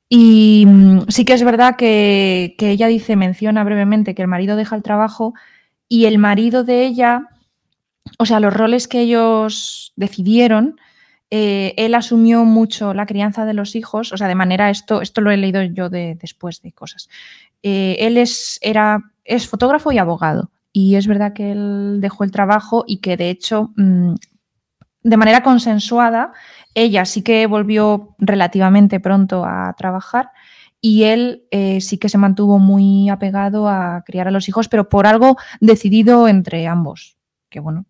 Y 0.09 0.65
mm, 0.67 1.03
sí 1.09 1.25
que 1.25 1.35
es 1.35 1.43
verdad 1.43 1.77
que, 1.77 2.55
que, 2.59 2.71
ella 2.71 2.87
dice, 2.87 3.17
menciona 3.17 3.65
brevemente 3.65 4.15
que 4.15 4.23
el 4.23 4.29
marido 4.29 4.57
deja 4.57 4.77
el 4.77 4.83
trabajo 4.83 5.35
y 5.89 6.07
el 6.07 6.19
marido 6.19 6.65
de 6.65 6.85
ella, 6.85 7.29
o 8.19 8.27
sea, 8.27 8.41
los 8.41 8.55
roles 8.55 8.89
que 8.89 9.01
ellos 9.01 9.93
decidieron, 9.97 10.77
eh, 11.31 11.75
él 11.77 11.95
asumió 11.95 12.45
mucho 12.45 12.95
la 12.95 13.05
crianza 13.05 13.45
de 13.45 13.53
los 13.53 13.77
hijos, 13.77 14.13
o 14.13 14.17
sea, 14.17 14.29
de 14.29 14.35
manera, 14.35 14.71
esto, 14.71 15.03
esto 15.03 15.21
lo 15.21 15.31
he 15.31 15.37
leído 15.37 15.63
yo 15.63 15.91
de, 15.91 16.17
después 16.21 16.63
de 16.63 16.73
cosas. 16.73 17.09
Eh, 17.63 17.97
él 18.01 18.17
es, 18.17 18.59
era, 18.63 19.13
es 19.25 19.49
fotógrafo 19.49 19.93
y 19.93 19.99
abogado. 19.99 20.51
Y 20.73 20.97
es 20.97 21.07
verdad 21.07 21.33
que 21.33 21.53
él 21.53 21.99
dejó 22.01 22.25
el 22.25 22.31
trabajo 22.31 22.85
y 22.87 22.99
que 22.99 23.17
de 23.17 23.31
hecho, 23.31 23.73
mm, 23.77 24.15
de 25.03 25.17
manera 25.17 25.43
consensuada, 25.43 26.33
ella 26.75 27.05
sí 27.05 27.23
que 27.23 27.47
volvió 27.47 28.15
relativamente 28.19 29.01
pronto 29.01 29.45
a 29.45 29.75
trabajar 29.77 30.31
y 30.81 31.05
él 31.05 31.45
eh, 31.51 31.81
sí 31.81 31.99
que 31.99 32.09
se 32.09 32.19
mantuvo 32.19 32.59
muy 32.59 33.09
apegado 33.09 33.69
a 33.69 34.03
criar 34.07 34.29
a 34.29 34.31
los 34.31 34.49
hijos, 34.49 34.69
pero 34.69 34.89
por 34.89 35.07
algo 35.07 35.37
decidido 35.61 36.29
entre 36.29 36.67
ambos. 36.67 37.17
Que 37.51 37.61
bueno, 37.61 37.87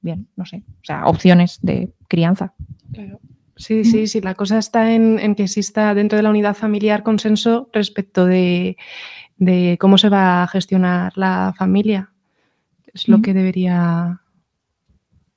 bien, 0.00 0.28
no 0.36 0.44
sé, 0.44 0.64
o 0.82 0.84
sea, 0.84 1.06
opciones 1.06 1.58
de 1.62 1.94
crianza. 2.08 2.52
Claro. 2.92 3.20
Sí, 3.62 3.84
sí, 3.84 4.08
sí. 4.08 4.20
La 4.20 4.34
cosa 4.34 4.58
está 4.58 4.92
en, 4.92 5.20
en 5.20 5.36
que 5.36 5.44
exista 5.44 5.94
dentro 5.94 6.16
de 6.16 6.24
la 6.24 6.30
unidad 6.30 6.56
familiar 6.56 7.04
consenso 7.04 7.68
respecto 7.72 8.26
de, 8.26 8.76
de 9.36 9.76
cómo 9.78 9.98
se 9.98 10.08
va 10.08 10.42
a 10.42 10.48
gestionar 10.48 11.12
la 11.16 11.54
familia. 11.56 12.10
Es 12.92 13.06
lo 13.06 13.22
que 13.22 13.32
debería 13.32 14.20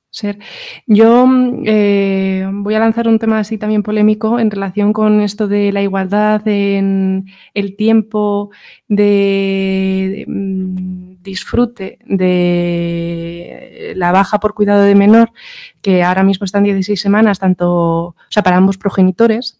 ser. 0.09 0.39
Yo 0.87 1.27
eh, 1.65 2.49
voy 2.51 2.73
a 2.73 2.79
lanzar 2.79 3.07
un 3.07 3.19
tema 3.19 3.39
así 3.39 3.59
también 3.59 3.83
polémico 3.83 4.39
en 4.39 4.49
relación 4.49 4.91
con 4.91 5.21
esto 5.21 5.47
de 5.47 5.71
la 5.71 5.83
igualdad 5.83 6.47
en 6.47 7.27
el 7.53 7.75
tiempo 7.75 8.49
de, 8.87 10.25
mm, 10.27 10.94
disfrute 11.25 11.99
de 12.05 13.93
la 13.97 14.11
baja 14.13 14.39
por 14.39 14.53
cuidado 14.53 14.83
de 14.83 14.95
menor, 14.95 15.31
que 15.81 16.03
ahora 16.03 16.23
mismo 16.23 16.45
están 16.45 16.63
16 16.63 16.99
semanas, 16.99 17.39
tanto, 17.39 17.69
o 17.69 18.15
sea, 18.29 18.43
para 18.43 18.55
ambos 18.57 18.77
progenitores. 18.77 19.59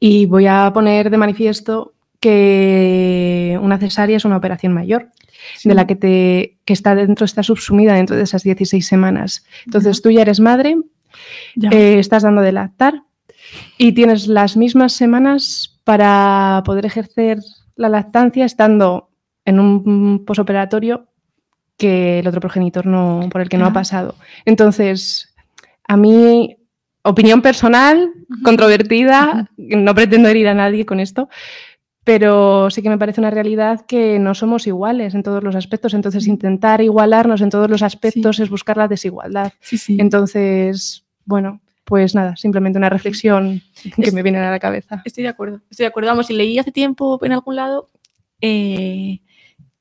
Y 0.00 0.26
voy 0.26 0.46
a 0.46 0.70
poner 0.72 1.10
de 1.10 1.18
manifiesto 1.18 1.92
que 2.20 3.58
una 3.60 3.78
cesárea 3.78 4.16
es 4.16 4.24
una 4.24 4.36
operación 4.38 4.72
mayor, 4.72 5.08
de 5.64 5.74
la 5.74 5.86
que, 5.86 5.94
te, 5.96 6.58
que 6.64 6.72
está 6.72 6.94
dentro, 6.94 7.24
está 7.24 7.42
subsumida 7.42 7.94
dentro 7.94 8.16
de 8.16 8.22
esas 8.22 8.42
16 8.42 8.86
semanas. 8.86 9.44
Entonces 9.66 10.02
tú 10.02 10.10
ya 10.10 10.22
eres 10.22 10.40
madre, 10.40 10.76
Ya. 11.56 11.70
eh, 11.70 11.98
estás 11.98 12.22
dando 12.22 12.42
de 12.42 12.52
lactar 12.52 13.02
y 13.78 13.92
tienes 13.92 14.26
las 14.28 14.56
mismas 14.56 14.92
semanas 14.92 15.78
para 15.84 16.62
poder 16.64 16.86
ejercer 16.86 17.38
la 17.76 17.88
lactancia 17.88 18.44
estando 18.44 19.07
en 19.48 19.58
un 19.60 20.24
posoperatorio 20.24 21.06
que 21.76 22.18
el 22.20 22.26
otro 22.26 22.40
progenitor 22.40 22.86
no, 22.86 23.28
por 23.30 23.40
el 23.40 23.48
que 23.48 23.56
no 23.58 23.66
ha 23.66 23.72
pasado. 23.72 24.14
Entonces, 24.44 25.34
a 25.86 25.96
mí, 25.96 26.56
opinión 27.02 27.40
personal, 27.40 28.10
controvertida, 28.42 29.48
no 29.56 29.94
pretendo 29.94 30.28
herir 30.28 30.48
a 30.48 30.54
nadie 30.54 30.84
con 30.84 30.98
esto, 31.00 31.28
pero 32.04 32.70
sí 32.70 32.82
que 32.82 32.88
me 32.88 32.98
parece 32.98 33.20
una 33.20 33.30
realidad 33.30 33.84
que 33.86 34.18
no 34.18 34.34
somos 34.34 34.66
iguales 34.66 35.14
en 35.14 35.22
todos 35.22 35.42
los 35.44 35.54
aspectos. 35.54 35.94
Entonces, 35.94 36.26
intentar 36.26 36.80
igualarnos 36.80 37.40
en 37.42 37.50
todos 37.50 37.70
los 37.70 37.82
aspectos 37.82 38.40
es 38.40 38.50
buscar 38.50 38.76
la 38.76 38.88
desigualdad. 38.88 39.52
sí, 39.60 39.78
sí. 39.78 39.98
Entonces, 40.00 41.04
bueno, 41.26 41.60
pues 41.84 42.14
nada, 42.14 42.34
simplemente 42.36 42.78
una 42.78 42.88
reflexión 42.90 43.62
que 43.96 44.02
Es- 44.08 44.12
me 44.14 44.22
viene 44.22 44.38
a 44.38 44.50
la 44.50 44.58
cabeza. 44.58 45.02
Estoy 45.04 45.22
de 45.24 45.28
acuerdo, 45.30 45.60
estoy 45.70 45.84
de 45.84 45.88
acuerdo. 45.88 46.08
Vamos, 46.10 46.28
y 46.30 46.34
leí 46.34 46.58
hace 46.58 46.72
tiempo 46.72 47.18
en 47.22 47.32
algún 47.32 47.56
lado 47.56 47.90
eh, 48.40 49.20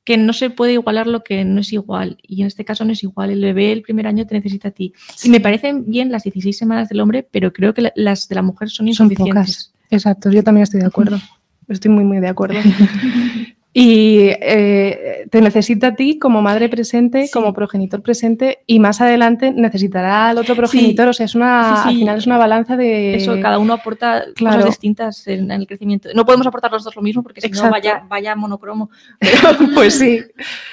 que 0.08 0.16
no 0.16 0.32
se 0.32 0.50
puede 0.50 0.72
igualar 0.72 1.06
lo 1.06 1.22
que 1.22 1.44
no 1.44 1.60
es 1.60 1.74
igual. 1.74 2.18
Y 2.26 2.40
en 2.40 2.48
este 2.48 2.64
caso 2.64 2.86
no 2.86 2.94
es 2.94 3.04
igual. 3.04 3.30
El 3.30 3.42
bebé 3.42 3.74
el 3.74 3.82
primer 3.82 4.08
año 4.08 4.26
te 4.26 4.36
necesita 4.36 4.70
a 4.70 4.72
ti. 4.72 4.94
Y 5.22 5.28
me 5.28 5.42
parecen 5.42 5.84
bien 5.86 6.14
las 6.14 6.24
16 6.24 6.58
semanas 6.58 6.88
del 6.88 7.02
hombre, 7.02 7.28
pero 7.30 7.52
creo 7.52 7.74
que 7.74 7.82
la- 7.82 7.92
las 7.94 8.30
de 8.30 8.36
la 8.36 8.42
mujer 8.42 8.70
son 8.70 8.86
Son 8.94 9.08
insuficientes. 9.08 9.34
pocas. 9.34 9.74
Exacto, 9.92 10.32
yo 10.32 10.42
también 10.46 10.64
estoy 10.64 10.80
de 10.80 10.86
acuerdo. 10.86 11.20
Estoy 11.68 11.92
muy, 11.92 12.06
muy 12.06 12.22
de 12.22 12.30
acuerdo. 12.30 12.58
Y 13.80 14.30
eh, 14.42 15.28
te 15.30 15.40
necesita 15.40 15.90
a 15.90 15.96
ti 15.96 16.18
como 16.18 16.42
madre 16.42 16.68
presente, 16.68 17.28
Sí. 17.28 17.32
como 17.32 17.54
progenitor 17.54 18.02
presente, 18.02 18.64
y 18.66 18.80
más 18.80 19.02
adelante 19.02 19.52
necesitará 19.52 20.30
al 20.30 20.40
otro 20.40 20.56
progenitor. 20.56 21.10
O 21.10 21.14
sea, 21.14 21.28
es 21.28 21.36
una, 21.36 21.84
Sí, 21.84 21.90
al 21.90 21.96
final 21.96 22.18
es 22.18 22.26
una 22.26 22.40
balanza 22.40 22.76
de. 22.76 23.14
Eso, 23.14 23.40
cada 23.40 23.60
uno 23.60 23.74
aporta 23.74 24.24
claro. 24.34 24.58
cosas 24.58 24.72
distintas 24.72 25.28
en, 25.28 25.52
en 25.52 25.62
el 25.62 25.68
crecimiento. 25.68 26.10
No 26.16 26.26
podemos 26.26 26.48
aportar 26.48 26.72
los 26.72 26.84
dos 26.84 26.96
lo 26.96 27.04
mismo 27.04 27.22
porque 27.22 27.40
si 27.40 27.52
no 27.52 27.70
vaya, 27.70 28.04
vaya 28.10 28.36
monocromo. 28.36 28.90
Pues 29.76 30.00
sí. 30.00 30.22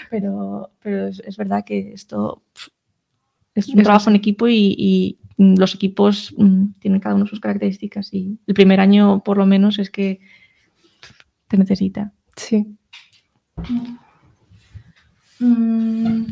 Pero, 0.09 0.71
pero 0.81 1.09
es, 1.09 1.21
es 1.27 1.37
verdad 1.37 1.63
que 1.63 1.93
esto 1.93 2.43
es 3.55 3.69
un 3.69 3.83
trabajo 3.83 4.09
en 4.09 4.17
equipo 4.17 4.49
y, 4.49 4.75
y, 4.79 5.19
los 5.37 5.75
equipos 5.75 6.33
mm, 6.39 6.73
tienen 6.81 7.01
cada 7.01 7.17
uno 7.17 7.27
sus 7.27 7.41
características 7.41 8.15
y 8.15 8.39
el 8.47 8.55
primer 8.55 8.81
año 8.81 9.23
por 9.23 9.37
lo 9.37 9.45
menos 9.45 9.79
es 9.79 9.91
que 9.91 10.21
te 11.49 11.59
necesita. 11.59 12.15
Sí. 12.37 12.67
Mm, 15.41 16.25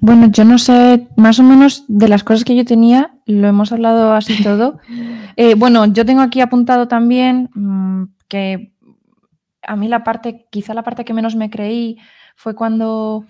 Bueno, 0.00 0.28
yo 0.30 0.44
no 0.44 0.58
sé, 0.58 1.08
más 1.16 1.38
o 1.38 1.42
menos 1.42 1.84
de 1.88 2.08
las 2.08 2.24
cosas 2.24 2.44
que 2.44 2.56
yo 2.56 2.64
tenía, 2.64 3.12
lo 3.26 3.48
hemos 3.48 3.70
hablado 3.72 4.12
así 4.14 4.42
todo. 4.42 4.78
Eh, 5.36 5.54
bueno, 5.54 5.86
yo 5.86 6.04
tengo 6.06 6.22
aquí 6.22 6.40
apuntado 6.40 6.88
también 6.88 7.50
mm, 7.54 8.04
que 8.28 8.72
a 9.62 9.76
mí 9.76 9.88
la 9.88 10.04
parte, 10.04 10.46
quizá 10.50 10.74
la 10.74 10.82
parte 10.82 11.04
que 11.04 11.12
menos 11.14 11.36
me 11.36 11.50
creí 11.50 11.98
fue 12.34 12.54
cuando 12.54 13.26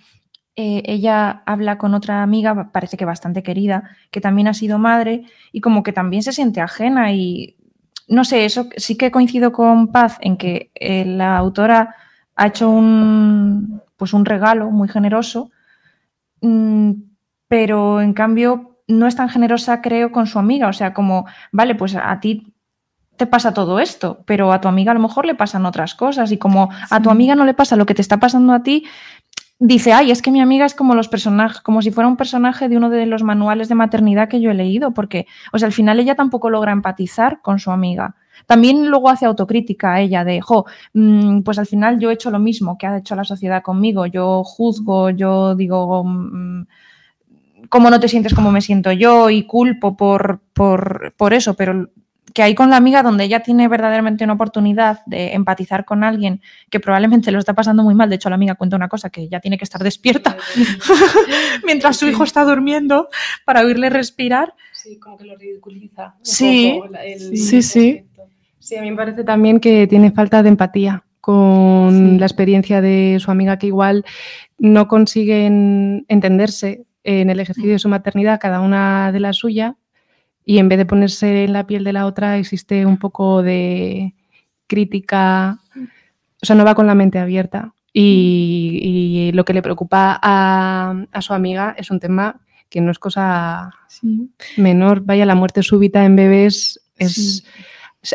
eh, 0.55 0.83
ella 0.87 1.43
habla 1.45 1.77
con 1.77 1.95
otra 1.95 2.23
amiga, 2.23 2.71
parece 2.73 2.97
que 2.97 3.05
bastante 3.05 3.43
querida, 3.43 3.97
que 4.13 4.21
también 4.21 4.47
ha 4.47 4.55
sido 4.55 4.79
madre 4.79 5.25
y 5.53 5.61
como 5.61 5.83
que 5.83 5.93
también 5.93 6.23
se 6.23 6.33
siente 6.33 6.61
ajena 6.61 7.13
y 7.13 7.57
no 8.07 8.25
sé, 8.25 8.45
eso 8.45 8.69
sí 8.77 8.97
que 8.97 9.11
coincido 9.11 9.53
con 9.53 9.89
Paz 9.93 10.19
en 10.21 10.37
que 10.37 10.71
eh, 10.75 11.05
la 11.05 11.37
autora 11.37 11.95
ha 12.41 12.47
hecho 12.47 12.71
un, 12.71 13.83
pues 13.99 14.15
un 14.15 14.25
regalo 14.25 14.71
muy 14.71 14.89
generoso, 14.89 15.51
mm, 16.41 16.93
pero 17.49 18.01
en 18.01 18.15
cambio 18.15 18.79
no 18.89 19.07
es 19.07 19.15
tan 19.15 19.29
generosa, 19.29 19.83
creo, 19.83 20.11
con 20.11 20.27
su 20.27 20.39
amiga. 20.39 20.69
O 20.69 20.73
sea, 20.73 20.95
como, 20.95 21.27
vale, 21.53 21.75
pues 21.75 21.95
a 21.95 22.19
ti 22.19 22.55
te 23.19 23.27
pasa 23.27 23.53
todo 23.53 23.79
esto, 23.79 24.23
pero 24.25 24.55
a 24.55 24.61
tu 24.63 24.69
amiga 24.69 24.93
a 24.93 24.95
lo 24.95 25.01
mejor 25.01 25.27
le 25.27 25.35
pasan 25.35 25.67
otras 25.67 25.95
cosas 25.95 26.33
y 26.33 26.39
como 26.39 26.71
a 26.89 27.03
tu 27.03 27.11
amiga 27.11 27.35
no 27.35 27.45
le 27.45 27.53
pasa 27.53 27.77
lo 27.77 27.85
que 27.85 27.95
te 27.95 28.01
está 28.01 28.17
pasando 28.17 28.55
a 28.55 28.63
ti, 28.63 28.87
dice, 29.59 29.93
ay, 29.93 30.11
es 30.11 30.23
que 30.23 30.31
mi 30.31 30.41
amiga 30.41 30.65
es 30.65 30.75
como 30.75 30.95
los 30.95 31.09
personajes, 31.09 31.61
como 31.61 31.83
si 31.83 31.91
fuera 31.91 32.09
un 32.09 32.17
personaje 32.17 32.71
de 32.71 32.79
uno 32.79 32.89
de 32.89 33.05
los 33.05 33.23
manuales 33.23 33.69
de 33.69 33.75
maternidad 33.75 34.31
que 34.31 34.41
yo 34.41 34.51
he 34.51 34.55
leído, 34.55 34.93
porque, 34.93 35.27
o 35.53 35.59
sea, 35.59 35.67
al 35.67 35.75
final 35.75 36.01
ella 36.01 36.15
tampoco 36.15 36.49
logra 36.49 36.73
empatizar 36.73 37.43
con 37.43 37.59
su 37.59 37.71
amiga. 37.71 38.15
También 38.47 38.89
luego 38.89 39.09
hace 39.09 39.27
autocrítica 39.27 39.95
a 39.95 40.01
ella 40.01 40.25
de, 40.25 40.41
jo, 40.41 40.67
mm, 40.95 41.41
pues 41.43 41.59
al 41.59 41.67
final 41.67 41.99
yo 41.99 42.11
he 42.11 42.15
hecho 42.15 42.31
lo 42.31 42.39
mismo 42.39 42.77
que 42.79 42.87
ha 42.87 42.99
hecho 42.99 43.15
la 43.17 43.25
sociedad 43.25 43.63
conmigo, 43.63 44.07
yo 44.07 44.43
juzgo, 44.45 45.11
yo 45.11 45.55
digo, 45.55 46.05
mm, 46.05 46.67
cómo 47.69 47.91
no 47.91 48.01
te 48.01 48.09
sientes 48.09 48.35
como 48.35 48.51
me 48.53 48.61
siento 48.61 48.91
yo 48.93 49.31
y 49.31 49.45
culpo 49.47 49.97
por, 49.97 50.41
por, 50.53 51.13
por 51.17 51.33
eso, 51.35 51.55
pero 51.55 51.89
que 52.33 52.45
ahí 52.45 52.55
con 52.55 52.71
la 52.71 52.77
amiga 52.77 53.03
donde 53.03 53.25
ella 53.25 53.41
tiene 53.41 53.67
verdaderamente 53.67 54.23
una 54.23 54.35
oportunidad 54.35 55.01
de 55.07 55.33
empatizar 55.35 55.85
con 55.85 56.05
alguien 56.05 56.41
que 56.71 56.79
probablemente 56.79 57.33
lo 57.33 57.41
está 57.41 57.55
pasando 57.55 57.83
muy 57.83 57.95
mal, 57.95 58.09
de 58.09 58.15
hecho 58.17 58.29
la 58.29 58.37
amiga 58.37 58.55
cuenta 58.55 58.77
una 58.77 58.89
cosa 58.89 59.11
que 59.11 59.23
ella 59.23 59.41
tiene 59.41 59.59
que 59.59 59.65
estar 59.65 59.83
despierta 59.83 60.37
mientras 61.65 61.97
su 61.97 62.07
hijo 62.09 62.25
está 62.25 62.45
durmiendo 62.45 63.09
para 63.45 63.63
oírle 63.63 63.91
respirar. 63.91 64.55
Sí, 64.73 64.97
como 64.99 65.17
que 65.19 65.25
lo 65.25 65.37
ridiculiza. 65.37 66.15
Sí, 66.23 66.75
poco 66.77 66.89
la- 66.93 67.05
el- 67.05 67.37
sí, 67.37 67.63
sí. 67.63 68.05
Sí, 68.71 68.77
a 68.77 68.83
mí 68.83 68.91
me 68.93 68.97
parece 68.97 69.25
también 69.25 69.59
que 69.59 69.89
tiene 69.89 70.13
falta 70.13 70.45
de 70.45 70.49
empatía 70.49 71.03
con 71.21 71.91
Sí. 72.13 72.19
la 72.19 72.27
experiencia 72.27 72.81
de 72.81 73.19
su 73.19 73.33
amiga 73.33 73.59
que 73.59 73.67
igual 73.67 74.05
no 74.59 74.87
consiguen 74.87 76.05
entenderse 76.07 76.85
en 77.03 77.31
el 77.31 77.41
ejercicio 77.41 77.73
de 77.73 77.81
su 77.81 77.89
maternidad, 77.89 78.39
cada 78.41 78.61
una 78.61 79.11
de 79.11 79.19
la 79.19 79.33
suya, 79.33 79.75
y 80.45 80.59
en 80.59 80.69
vez 80.69 80.79
de 80.79 80.87
ponerse 80.87 81.43
en 81.45 81.53
la 81.53 81.67
piel 81.67 81.83
de 81.83 81.93
la 81.93 82.07
otra 82.07 82.39
existe 82.39 82.87
un 82.87 82.97
poco 82.97 83.43
de 83.43 84.15
crítica, 84.69 85.59
o 86.41 86.47
sea, 86.47 86.55
no 86.55 86.65
va 86.65 86.77
con 86.77 86.87
la 86.87 86.95
mente 86.95 87.19
abierta. 87.19 87.75
Y, 87.93 88.79
y 88.83 89.33
lo 89.33 89.45
que 89.45 89.53
le 89.53 89.63
preocupa 89.63 90.17
a, 90.23 90.95
a 91.11 91.23
su 91.23 91.35
amiga 91.35 91.75
es 91.77 91.91
un 91.91 91.99
tema 91.99 92.41
que 92.69 92.81
no 92.81 92.93
es 92.93 93.01
cosa 93.01 93.73
Sí. 93.89 94.31
menor. 94.57 95.01
Vaya, 95.05 95.27
la 95.27 95.35
muerte 95.35 95.65
súbita 95.65 96.05
en 96.05 96.15
bebés 96.15 96.81
es, 96.97 97.45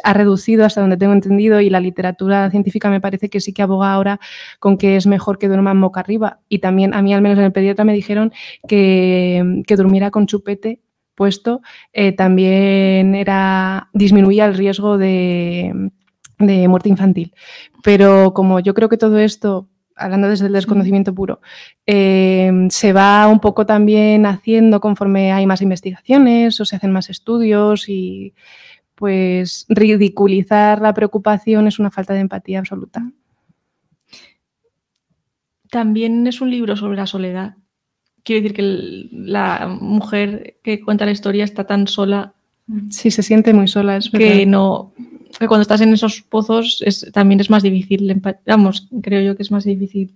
ha 0.03 0.14
reducido 0.14 0.66
hasta 0.66 0.82
donde 0.82 0.98
tengo 0.98 1.14
entendido 1.14 1.62
y 1.62 1.70
la 1.70 1.80
literatura 1.80 2.49
científica 2.49 2.90
me 2.90 3.02
parece 3.02 3.30
que 3.30 3.40
sí 3.40 3.53
que 3.53 3.62
aboga 3.62 3.94
ahora 3.94 4.20
con 4.60 4.78
que 4.78 4.95
es 4.95 5.07
mejor 5.07 5.38
que 5.38 5.48
duerman 5.48 5.80
boca 5.82 5.99
arriba. 5.99 6.40
Y 6.49 6.60
también 6.60 6.94
a 6.94 7.02
mí, 7.02 7.14
al 7.14 7.22
menos 7.22 7.38
en 7.38 7.45
el 7.45 7.52
pediatra, 7.52 7.86
me 7.86 7.94
dijeron 7.94 8.32
que, 8.68 9.64
que 9.68 9.76
durmiera 9.76 10.12
con 10.12 10.28
chupete 10.28 10.82
puesto 11.16 11.62
eh, 11.94 12.12
también 12.12 13.16
era 13.16 13.90
disminuía 13.94 14.45
el 14.45 14.56
riesgo 14.56 14.98
de, 14.98 15.91
de 16.40 16.68
muerte 16.68 16.90
infantil. 16.90 17.34
Pero 17.84 18.34
como 18.34 18.60
yo 18.60 18.74
creo 18.74 18.90
que 18.90 18.98
todo 18.98 19.18
esto 19.20 19.70
hablando 19.95 20.28
desde 20.28 20.48
el 20.48 20.53
desconocimiento 20.53 21.16
puro, 21.16 21.40
eh, 21.86 22.68
se 22.70 22.91
va 22.91 23.28
un 23.28 23.40
poco 23.40 23.66
también 23.66 24.26
haciendo 24.26 24.82
conforme 24.82 25.32
hay 25.32 25.45
más 25.45 25.62
investigaciones 25.62 26.60
o 26.60 26.66
se 26.66 26.76
hacen 26.76 26.91
más 26.91 27.10
estudios 27.10 27.88
y 27.88 28.34
pues 28.95 29.65
ridiculizar 29.69 30.81
la 30.81 30.93
preocupación 30.93 31.67
es 31.67 31.80
una 31.80 31.91
falta 31.91 32.13
de 32.13 32.22
empatía 32.22 32.59
absoluta. 32.59 33.11
también 35.69 36.26
es 36.27 36.39
un 36.41 36.51
libro 36.51 36.76
sobre 36.77 36.95
la 36.95 37.05
soledad. 37.07 37.55
Quiero 38.23 38.41
decir 38.41 38.55
que 38.55 38.61
el- 38.61 39.09
la 39.11 39.67
mujer 39.67 40.57
que 40.63 40.80
cuenta 40.81 41.05
la 41.05 41.11
historia 41.11 41.43
está 41.43 41.65
tan 41.65 41.88
sola 41.88 42.34
Sí, 42.89 43.11
se 43.11 43.22
siente 43.22 43.53
muy 43.53 43.67
sola, 43.67 43.97
es 43.97 44.09
que 44.09 44.45
no 44.47 44.93
que 45.38 45.47
cuando 45.47 45.61
estás 45.63 45.81
en 45.81 45.93
esos 45.93 46.22
pozos 46.22 46.81
es, 46.85 47.11
también 47.13 47.39
es 47.41 47.49
más 47.49 47.61
difícil 47.61 48.19
vamos 48.47 48.88
creo 49.03 49.22
yo 49.22 49.35
que 49.35 49.43
es 49.43 49.51
más 49.51 49.65
difícil 49.65 50.15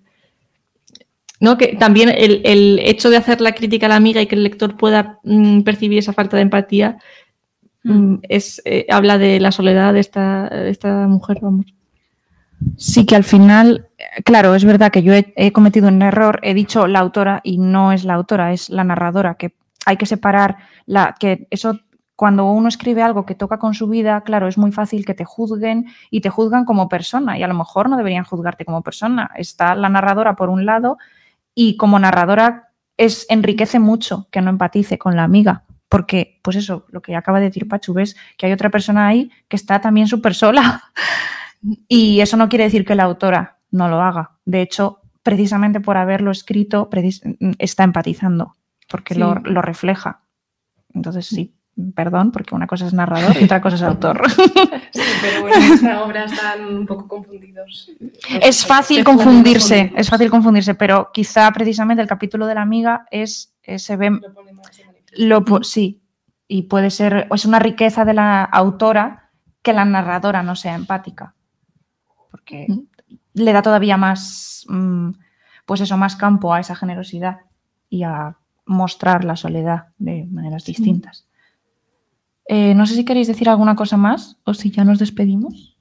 no 1.41 1.57
que 1.57 1.75
también 1.75 2.09
el, 2.09 2.41
el 2.45 2.79
hecho 2.79 3.09
de 3.09 3.17
hacer 3.17 3.39
la 3.41 3.53
crítica 3.53 3.85
a 3.85 3.89
la 3.89 3.97
amiga 3.97 4.21
y 4.21 4.27
que 4.27 4.35
el 4.35 4.43
lector 4.43 4.77
pueda 4.77 5.19
mm, 5.23 5.61
percibir 5.61 5.99
esa 5.99 6.13
falta 6.13 6.37
de 6.37 6.43
empatía 6.43 6.97
mm, 7.83 8.15
es 8.23 8.61
eh, 8.65 8.85
habla 8.89 9.17
de 9.17 9.39
la 9.39 9.51
soledad 9.51 9.93
de 9.93 9.99
esta, 9.99 10.49
de 10.49 10.69
esta 10.69 11.07
mujer 11.07 11.39
vamos. 11.41 11.65
Sí, 12.77 13.05
que 13.05 13.15
al 13.15 13.23
final, 13.23 13.87
claro, 14.25 14.53
es 14.53 14.65
verdad 14.65 14.91
que 14.91 15.01
yo 15.01 15.13
he, 15.13 15.33
he 15.37 15.53
cometido 15.53 15.87
un 15.87 16.01
error, 16.01 16.39
he 16.43 16.53
dicho 16.53 16.87
la 16.87 16.99
autora 16.99 17.39
y 17.43 17.57
no 17.57 17.93
es 17.93 18.03
la 18.03 18.15
autora, 18.15 18.51
es 18.51 18.69
la 18.69 18.83
narradora, 18.83 19.35
que 19.35 19.55
hay 19.85 19.95
que 19.95 20.05
separar 20.05 20.57
la, 20.85 21.15
que 21.17 21.47
eso 21.51 21.79
cuando 22.19 22.51
uno 22.51 22.67
escribe 22.67 23.01
algo 23.01 23.25
que 23.25 23.33
toca 23.33 23.59
con 23.59 23.73
su 23.73 23.87
vida, 23.87 24.19
claro, 24.25 24.49
es 24.49 24.57
muy 24.57 24.73
fácil 24.73 25.05
que 25.05 25.13
te 25.13 25.23
juzguen 25.23 25.85
y 26.11 26.19
te 26.19 26.29
juzgan 26.29 26.65
como 26.65 26.89
persona 26.89 27.37
y 27.37 27.43
a 27.43 27.47
lo 27.47 27.53
mejor 27.53 27.89
no 27.89 27.95
deberían 27.95 28.25
juzgarte 28.25 28.65
como 28.65 28.83
persona. 28.83 29.31
Está 29.37 29.73
la 29.73 29.87
narradora 29.87 30.35
por 30.35 30.49
un 30.49 30.65
lado 30.65 30.97
y 31.55 31.77
como 31.77 31.97
narradora 31.97 32.71
es 32.97 33.25
enriquece 33.29 33.79
mucho 33.79 34.27
que 34.31 34.41
no 34.41 34.49
empatice 34.49 34.97
con 34.97 35.15
la 35.15 35.23
amiga, 35.23 35.63
porque 35.89 36.39
pues 36.43 36.55
eso, 36.55 36.85
lo 36.89 37.01
que 37.01 37.15
acaba 37.15 37.39
de 37.39 37.45
decir 37.47 37.67
Pachu, 37.67 37.93
ves 37.93 38.15
que 38.37 38.45
hay 38.45 38.51
otra 38.53 38.69
persona 38.69 39.07
ahí 39.07 39.31
que 39.47 39.55
está 39.55 39.81
también 39.81 40.07
súper 40.07 40.33
sola. 40.35 40.83
Y 41.89 42.21
eso 42.21 42.37
no 42.37 42.47
quiere 42.47 42.63
decir 42.63 42.85
que 42.85 42.95
la 42.95 43.03
autora 43.03 43.57
no 43.71 43.89
lo 43.89 44.01
haga. 44.01 44.31
De 44.45 44.61
hecho, 44.61 45.01
precisamente 45.23 45.81
por 45.81 45.97
haberlo 45.97 46.31
escrito, 46.31 46.89
precis- 46.89 47.21
está 47.57 47.83
empatizando, 47.83 48.55
porque 48.87 49.13
lo, 49.15 49.33
Sí. 49.33 49.39
lo 49.43 49.61
refleja. 49.61 50.21
Entonces, 50.93 51.25
sí, 51.27 51.53
perdón, 51.95 52.31
porque 52.31 52.55
una 52.55 52.65
cosa 52.65 52.87
es 52.87 52.93
narrador 52.93 53.35
y 53.41 53.43
otra 53.43 53.59
cosa 53.59 53.75
es 53.75 53.81
autor. 53.81 54.21
Sí, 54.91 55.01
pero 55.21 55.41
bueno, 55.41 55.57
en 55.57 55.73
esta 55.73 56.01
obra 56.03 56.23
están 56.23 56.65
un 56.65 56.85
poco 56.87 57.07
confundidos. 57.09 57.91
es 58.41 58.65
fácil 58.65 59.03
confundirse, 59.03 59.91
es 59.97 60.09
fácil 60.09 60.29
confundirse, 60.31 60.75
pero 60.75 61.11
quizá 61.13 61.51
precisamente 61.51 62.01
el 62.01 62.07
capítulo 62.07 62.47
de 62.47 62.55
la 62.55 62.61
amiga 62.61 63.05
es, 63.11 63.53
eh, 63.63 63.77
se 63.79 63.97
ve 63.97 64.09
Lo 65.17 65.43
sí, 65.63 66.01
y 66.47 66.63
puede 66.63 66.89
ser, 66.89 67.27
es 67.33 67.45
una 67.45 67.59
riqueza 67.59 68.05
de 68.05 68.13
la 68.13 68.43
autora 68.43 69.29
que 69.61 69.73
la 69.73 69.85
narradora 69.85 70.43
no 70.43 70.55
sea 70.55 70.75
empática, 70.75 71.35
porque 72.31 72.65
Mm. 72.69 72.79
le 73.33 73.53
da 73.53 73.61
todavía 73.61 73.97
más, 73.97 74.65
mm, 74.69 75.09
pues 75.65 75.81
eso, 75.81 75.97
más 75.97 76.15
campo 76.15 76.53
a 76.53 76.59
esa 76.59 76.75
generosidad 76.75 77.39
y 77.89 78.03
a 78.03 78.35
mostrar 78.65 79.23
la 79.23 79.35
soledad 79.35 79.87
de 79.97 80.25
maneras 80.25 80.63
distintas. 80.65 81.25
Eh, 82.47 82.73
no 82.73 82.85
sé 82.85 82.95
si 82.95 83.05
queréis 83.05 83.27
decir 83.27 83.49
alguna 83.49 83.75
cosa 83.75 83.97
más 83.97 84.37
o 84.43 84.53
si 84.53 84.71
ya 84.71 84.83
nos 84.83 84.97
despedimos. 84.99 85.75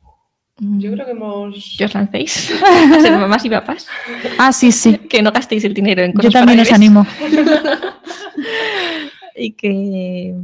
Yo 0.60 0.90
creo 0.92 1.06
que 1.06 1.12
hemos... 1.12 1.76
que 1.78 1.84
os 1.84 1.94
lancéis 1.94 2.50
a 2.92 3.00
ser 3.00 3.16
mamás 3.16 3.44
y 3.44 3.50
papás 3.50 3.86
Ah, 4.38 4.52
sí, 4.52 4.72
sí. 4.72 4.98
que 5.10 5.22
no 5.22 5.30
gastéis 5.30 5.64
el 5.64 5.72
dinero 5.72 6.02
en 6.02 6.10
Yo 6.12 6.16
cosas 6.16 6.32
también 6.32 6.60
os 6.60 6.66
para 6.68 6.76
animo. 6.76 7.06
y 9.39 9.52
que 9.52 10.35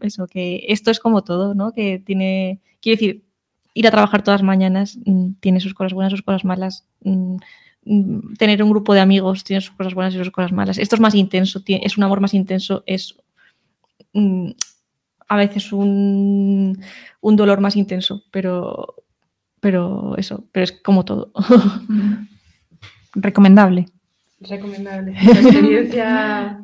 eso, 0.00 0.26
que 0.26 0.64
esto 0.68 0.90
es 0.90 1.00
como 1.00 1.22
todo, 1.22 1.54
¿no? 1.54 1.72
Que 1.72 1.98
tiene, 1.98 2.60
quiero 2.80 2.96
decir, 2.96 3.22
ir 3.74 3.86
a 3.86 3.90
trabajar 3.90 4.22
todas 4.22 4.40
las 4.40 4.46
mañanas 4.46 4.98
mm, 5.04 5.34
tiene 5.40 5.60
sus 5.60 5.74
cosas 5.74 5.94
buenas, 5.94 6.12
sus 6.12 6.22
cosas 6.22 6.44
malas. 6.44 6.86
mm, 7.04 7.36
mm, 7.84 8.34
tener 8.36 8.62
un 8.62 8.70
grupo 8.70 8.94
de 8.94 9.00
amigos 9.00 9.44
tiene 9.44 9.60
sus 9.60 9.74
cosas 9.74 9.94
buenas 9.94 10.14
y 10.14 10.18
sus 10.18 10.30
cosas 10.30 10.52
malas. 10.52 10.78
Esto 10.78 10.96
es 10.96 11.00
más 11.00 11.14
intenso, 11.14 11.62
es 11.66 11.96
un 11.96 12.04
amor 12.04 12.20
más 12.20 12.34
intenso, 12.34 12.82
es 12.86 13.16
a 15.28 15.36
veces 15.36 15.72
un, 15.72 16.82
un 17.22 17.36
dolor 17.36 17.60
más 17.60 17.76
intenso, 17.76 18.22
pero, 18.30 18.96
pero 19.60 20.14
eso, 20.18 20.44
pero 20.52 20.64
es 20.64 20.72
como 20.72 21.04
todo. 21.04 21.32
Recomendable. 23.14 23.86
Recomendable. 24.40 25.12
La 25.12 25.40
experiencia. 25.40 26.61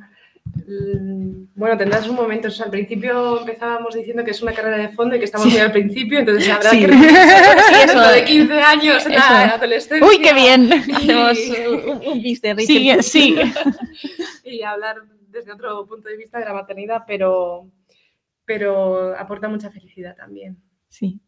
Mm, 0.54 1.44
Bueno, 1.54 1.76
tendrás 1.76 2.08
un 2.08 2.16
momento. 2.16 2.48
o 2.48 2.50
sea, 2.50 2.66
al 2.66 2.70
principio 2.70 3.40
empezábamos 3.40 3.94
diciendo 3.94 4.24
que 4.24 4.30
es 4.32 4.42
una 4.42 4.52
carrera 4.52 4.76
de 4.78 4.88
fondo 4.90 5.16
y 5.16 5.18
que 5.18 5.24
estamos 5.24 5.46
muy 5.48 5.58
al 5.58 5.72
principio, 5.72 6.18
entonces 6.20 6.48
habrá 6.50 6.70
Sí. 6.70 6.78
que 6.86 6.92
eso. 7.84 8.10
de 8.12 8.24
15 8.24 8.52
años 8.60 9.06
en 9.06 9.12
la 9.12 9.54
adolescencia. 9.54 10.06
¡Uy, 10.06 10.18
qué 10.20 10.32
bien! 10.32 10.72
Hacemos 10.72 11.38
un, 11.86 12.06
un 12.12 12.22
bis 12.22 12.40
de 12.42 12.54
Rachel 12.54 13.02
Sí, 13.02 13.34
sí. 13.34 13.36
Y 14.44 14.62
hablar 14.62 14.96
desde 15.30 15.52
otro 15.52 15.86
punto 15.86 16.08
de 16.08 16.16
vista 16.16 16.38
de 16.38 16.44
la 16.46 16.54
maternidad, 16.54 17.02
pero, 17.06 17.68
pero 18.44 19.14
aporta 19.18 19.48
mucha 19.48 19.70
felicidad 19.70 20.16
también. 20.16 20.56
Sí. 20.88 21.20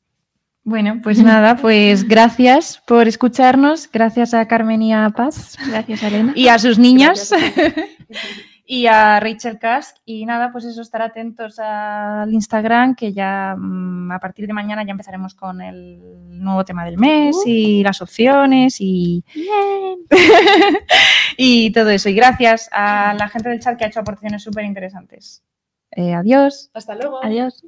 Bueno, 0.62 1.00
pues 1.02 1.18
nada, 1.22 1.56
pues 1.56 2.06
gracias 2.06 2.82
por 2.86 3.08
escucharnos, 3.08 3.90
gracias 3.90 4.34
a 4.34 4.46
Carmen 4.46 4.82
y 4.82 4.92
a 4.92 5.08
Paz 5.10 5.56
Gracias, 5.68 6.02
Elena. 6.02 6.32
y 6.36 6.48
a 6.48 6.58
sus 6.58 6.78
niños 6.78 7.30
Gracias. 7.30 7.74
y 8.72 8.86
a 8.86 9.18
Rachel 9.18 9.58
Kask. 9.58 9.96
Y 10.04 10.24
nada, 10.26 10.52
pues 10.52 10.64
eso, 10.64 10.80
estar 10.80 11.02
atentos 11.02 11.58
al 11.58 12.32
Instagram, 12.32 12.94
que 12.94 13.12
ya 13.12 13.56
mm, 13.58 14.12
a 14.12 14.20
partir 14.20 14.46
de 14.46 14.52
mañana 14.52 14.84
ya 14.84 14.92
empezaremos 14.92 15.34
con 15.34 15.60
el 15.60 15.98
nuevo 16.38 16.64
tema 16.64 16.84
del 16.84 16.96
mes 16.96 17.36
y 17.44 17.82
las 17.82 18.00
opciones 18.00 18.76
y, 18.78 19.24
y 21.36 21.72
todo 21.72 21.90
eso. 21.90 22.10
Y 22.10 22.14
gracias 22.14 22.68
a 22.70 23.12
la 23.14 23.28
gente 23.28 23.48
del 23.48 23.58
chat 23.58 23.76
que 23.76 23.86
ha 23.86 23.88
hecho 23.88 24.00
aportaciones 24.00 24.44
súper 24.44 24.64
interesantes. 24.64 25.42
Eh, 25.90 26.14
adiós. 26.14 26.70
Hasta 26.72 26.94
luego. 26.94 27.24
Adiós. 27.24 27.64